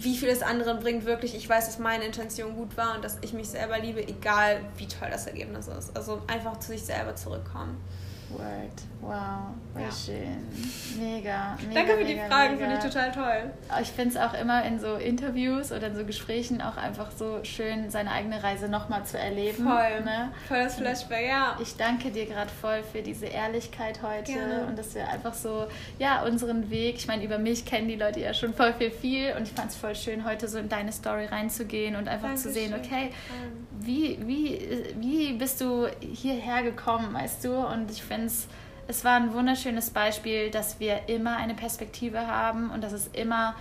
wie 0.00 0.16
viel 0.16 0.28
es 0.28 0.42
anderen 0.42 0.80
bringt, 0.80 1.04
wirklich, 1.04 1.34
ich 1.34 1.48
weiß, 1.48 1.66
dass 1.66 1.78
meine 1.78 2.04
Intention 2.04 2.56
gut 2.56 2.76
war 2.76 2.96
und 2.96 3.04
dass 3.04 3.18
ich 3.20 3.32
mich 3.32 3.48
selber 3.48 3.78
liebe, 3.78 4.06
egal 4.06 4.60
wie 4.76 4.88
toll 4.88 5.08
das 5.10 5.26
Ergebnis 5.26 5.68
ist. 5.68 5.96
Also 5.96 6.22
einfach 6.26 6.58
zu 6.58 6.68
sich 6.68 6.82
selber 6.82 7.14
zurückkommen. 7.14 7.80
Word. 8.30 8.70
Wow, 9.00 9.54
voll 9.72 9.82
ja. 9.82 9.90
schön. 9.90 11.00
Mega, 11.00 11.56
mega. 11.66 11.74
Danke 11.74 11.96
für 11.96 12.04
die 12.04 12.18
Fragen, 12.18 12.58
finde 12.58 12.74
ich 12.74 12.80
total 12.80 13.12
toll. 13.12 13.50
Ich 13.80 13.88
finde 13.88 14.10
es 14.10 14.16
auch 14.16 14.34
immer 14.34 14.62
in 14.64 14.78
so 14.78 14.96
Interviews 14.96 15.72
oder 15.72 15.86
in 15.86 15.96
so 15.96 16.04
Gesprächen 16.04 16.60
auch 16.60 16.76
einfach 16.76 17.10
so 17.10 17.42
schön, 17.42 17.90
seine 17.90 18.10
eigene 18.10 18.42
Reise 18.42 18.68
nochmal 18.68 19.04
zu 19.04 19.18
erleben. 19.18 19.64
Voll. 19.64 20.04
Ne? 20.04 20.32
Voll 20.48 20.64
das 20.64 20.74
Flashback, 20.74 21.28
ja. 21.28 21.56
Ich 21.62 21.76
danke 21.76 22.10
dir 22.10 22.26
gerade 22.26 22.50
voll 22.50 22.82
für 22.82 23.02
diese 23.02 23.26
Ehrlichkeit 23.26 24.02
heute 24.02 24.32
Gerne. 24.32 24.66
und 24.66 24.78
dass 24.78 24.94
wir 24.94 25.08
einfach 25.08 25.34
so, 25.34 25.66
ja, 25.98 26.22
unseren 26.22 26.70
Weg, 26.70 26.96
ich 26.96 27.06
meine, 27.06 27.24
über 27.24 27.38
mich 27.38 27.64
kennen 27.64 27.88
die 27.88 27.96
Leute 27.96 28.20
ja 28.20 28.34
schon 28.34 28.52
voll 28.52 28.74
viel, 28.74 28.90
viel 28.90 29.32
und 29.36 29.44
ich 29.44 29.52
fand 29.52 29.70
es 29.70 29.76
voll 29.76 29.94
schön, 29.94 30.24
heute 30.24 30.46
so 30.46 30.58
in 30.58 30.68
deine 30.68 30.92
Story 30.92 31.24
reinzugehen 31.24 31.96
und 31.96 32.06
einfach 32.06 32.28
Dankeschön. 32.28 32.52
zu 32.52 32.58
sehen, 32.58 32.74
okay, 32.74 33.10
wie, 33.80 34.18
wie, 34.26 34.60
wie 34.98 35.32
bist 35.34 35.60
du 35.60 35.88
hierher 36.00 36.62
gekommen, 36.62 37.12
weißt 37.12 37.44
du? 37.44 37.54
Und 37.54 37.90
ich 37.90 38.02
finde 38.02 38.26
es 38.26 38.46
es 38.90 39.04
war 39.04 39.14
ein 39.14 39.32
wunderschönes 39.32 39.90
Beispiel, 39.90 40.50
dass 40.50 40.80
wir 40.80 41.08
immer 41.08 41.36
eine 41.36 41.54
Perspektive 41.54 42.26
haben 42.26 42.70
und 42.70 42.82
dass 42.82 42.92
es 42.92 43.06
immer 43.12 43.54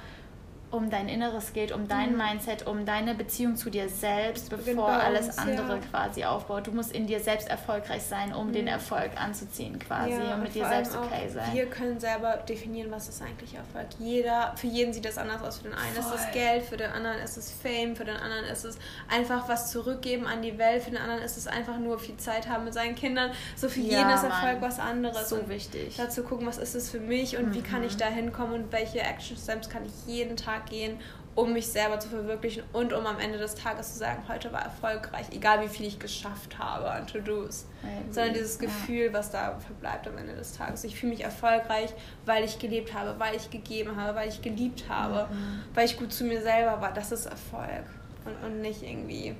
um 0.71 0.89
dein 0.89 1.09
Inneres 1.09 1.53
geht, 1.53 1.71
um 1.71 1.87
dein 1.87 2.11
mhm. 2.11 2.17
Mindset, 2.17 2.67
um 2.67 2.85
deine 2.85 3.15
Beziehung 3.15 3.55
zu 3.55 3.69
dir 3.69 3.89
selbst, 3.89 4.49
bevor 4.49 4.89
alles 4.89 5.37
andere 5.37 5.75
ja. 5.75 5.81
quasi 5.89 6.25
aufbaut. 6.25 6.67
Du 6.67 6.71
musst 6.71 6.91
in 6.91 7.07
dir 7.07 7.19
selbst 7.19 7.49
erfolgreich 7.49 8.03
sein, 8.03 8.33
um 8.33 8.47
mhm. 8.47 8.53
den 8.53 8.67
Erfolg 8.67 9.11
anzuziehen 9.19 9.79
quasi 9.79 10.11
ja, 10.11 10.35
und 10.35 10.43
mit 10.43 10.53
dir 10.53 10.67
selbst 10.67 10.95
okay 10.95 11.29
sein. 11.29 11.53
Wir 11.53 11.65
können 11.65 11.99
selber 11.99 12.37
definieren, 12.37 12.91
was 12.91 13.09
ist 13.09 13.21
eigentlich 13.21 13.55
Erfolg. 13.55 13.87
Jeder, 13.99 14.53
für 14.57 14.67
jeden 14.67 14.93
sieht 14.93 15.05
das 15.05 15.17
anders 15.17 15.41
aus. 15.41 15.57
Für 15.57 15.69
den 15.69 15.73
einen 15.73 15.93
Voll. 15.95 16.15
ist 16.15 16.25
es 16.25 16.31
Geld, 16.31 16.63
für 16.63 16.77
den 16.77 16.91
anderen 16.91 17.19
ist 17.19 17.37
es 17.37 17.51
Fame, 17.51 17.95
für 17.95 18.05
den 18.05 18.17
anderen 18.17 18.45
ist 18.45 18.63
es 18.63 18.77
einfach 19.09 19.49
was 19.49 19.71
zurückgeben 19.71 20.27
an 20.27 20.41
die 20.41 20.57
Welt, 20.57 20.83
für 20.83 20.91
den 20.91 20.99
anderen 20.99 21.21
ist 21.21 21.37
es 21.37 21.47
einfach 21.47 21.77
nur 21.77 21.99
viel 21.99 22.17
Zeit 22.17 22.47
haben 22.47 22.65
mit 22.65 22.73
seinen 22.73 22.95
Kindern. 22.95 23.31
So 23.55 23.69
für 23.69 23.79
ja, 23.79 23.99
jeden 23.99 24.09
ist 24.11 24.23
Erfolg 24.23 24.61
Mann. 24.61 24.69
was 24.69 24.79
anderes. 24.79 25.29
So 25.29 25.37
und 25.37 25.49
wichtig. 25.49 25.95
Dazu 25.97 26.23
gucken, 26.23 26.45
was 26.45 26.57
ist 26.57 26.75
es 26.75 26.89
für 26.89 26.99
mich 26.99 27.37
und 27.37 27.49
mhm. 27.49 27.53
wie 27.55 27.61
kann 27.61 27.83
ich 27.83 27.93
mhm. 27.93 27.99
da 27.99 28.05
hinkommen 28.07 28.53
und 28.53 28.71
welche 28.71 28.99
Action 28.99 29.37
Steps 29.37 29.69
kann 29.69 29.85
ich 29.85 29.91
jeden 30.05 30.37
Tag 30.37 30.58
Tag 30.59 30.69
gehen, 30.69 30.99
um 31.35 31.53
mich 31.53 31.67
selber 31.67 31.99
zu 31.99 32.09
verwirklichen 32.09 32.63
und 32.73 32.91
um 32.91 33.05
am 33.05 33.19
Ende 33.19 33.37
des 33.37 33.55
Tages 33.55 33.93
zu 33.93 33.99
sagen, 33.99 34.23
heute 34.27 34.51
war 34.51 34.63
erfolgreich, 34.63 35.27
egal 35.31 35.61
wie 35.61 35.69
viel 35.69 35.85
ich 35.85 35.99
geschafft 35.99 36.57
habe 36.59 36.89
an 36.89 37.07
To-Dos. 37.07 37.65
Sondern 38.11 38.33
dieses 38.33 38.59
Gefühl, 38.59 39.05
ja. 39.05 39.13
was 39.13 39.31
da 39.31 39.57
verbleibt 39.59 40.07
am 40.07 40.17
Ende 40.17 40.35
des 40.35 40.53
Tages. 40.53 40.83
Ich 40.83 40.99
fühle 40.99 41.11
mich 41.13 41.23
erfolgreich, 41.23 41.93
weil 42.25 42.43
ich 42.43 42.59
gelebt 42.59 42.93
habe, 42.93 43.17
weil 43.19 43.35
ich 43.35 43.49
gegeben 43.49 43.95
habe, 43.95 44.15
weil 44.15 44.27
ich 44.27 44.41
geliebt 44.41 44.85
habe, 44.89 45.33
mhm. 45.33 45.61
weil 45.73 45.85
ich 45.85 45.97
gut 45.97 46.11
zu 46.11 46.25
mir 46.25 46.41
selber 46.41 46.81
war. 46.81 46.93
Das 46.93 47.11
ist 47.11 47.25
Erfolg. 47.25 47.85
Und, 48.25 48.45
und 48.45 48.61
nicht 48.61 48.83
irgendwie 48.83 49.35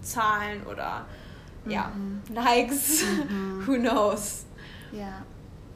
Zahlen 0.00 0.66
oder 0.66 1.06
ja, 1.66 1.92
mhm. 1.94 2.22
Likes. 2.34 3.04
Mhm. 3.28 3.62
Who 3.66 3.74
knows? 3.74 4.46
Ja 4.90 5.22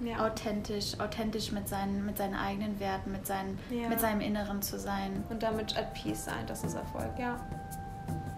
ja. 0.01 0.24
authentisch, 0.24 0.99
authentisch 0.99 1.53
mit 1.53 1.68
seinen, 1.68 2.05
mit 2.07 2.16
seinen 2.18 2.34
eigenen 2.34 2.78
Werten, 2.80 3.12
mit, 3.12 3.26
seinen, 3.26 3.59
ja. 3.70 3.88
mit 3.88 4.01
seinem 4.01 4.20
Inneren 4.20 4.62
zu 4.62 4.78
sein. 4.78 5.24
Und 5.28 5.42
damit 5.42 5.76
at 5.76 5.94
peace 5.94 6.24
sein, 6.24 6.46
das 6.46 6.64
ist 6.64 6.74
Erfolg, 6.74 7.11
ja. 7.18 7.36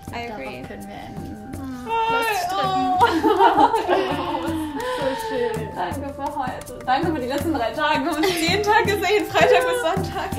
I 0.09 0.29
Darauf 0.29 0.41
agree. 0.41 0.63
können 0.63 0.89
wir 0.89 0.95
enden. 0.95 1.53
Hm, 1.55 1.89
oh, 1.89 2.99
so 4.99 5.07
schön. 5.29 5.69
Danke 5.77 6.15
für 6.15 6.37
heute. 6.37 6.79
Danke 6.85 7.07
für 7.15 7.21
die 7.21 7.27
letzten 7.27 7.55
drei 7.55 7.71
Tage. 7.71 8.05
Wir 8.05 8.11
haben 8.11 8.17
uns 8.17 8.41
jeden 8.41 8.63
Tag 8.63 8.85
gesehen, 8.85 9.27
Freitag 9.27 9.63
bis 9.67 9.81
Sonntag. 9.83 10.31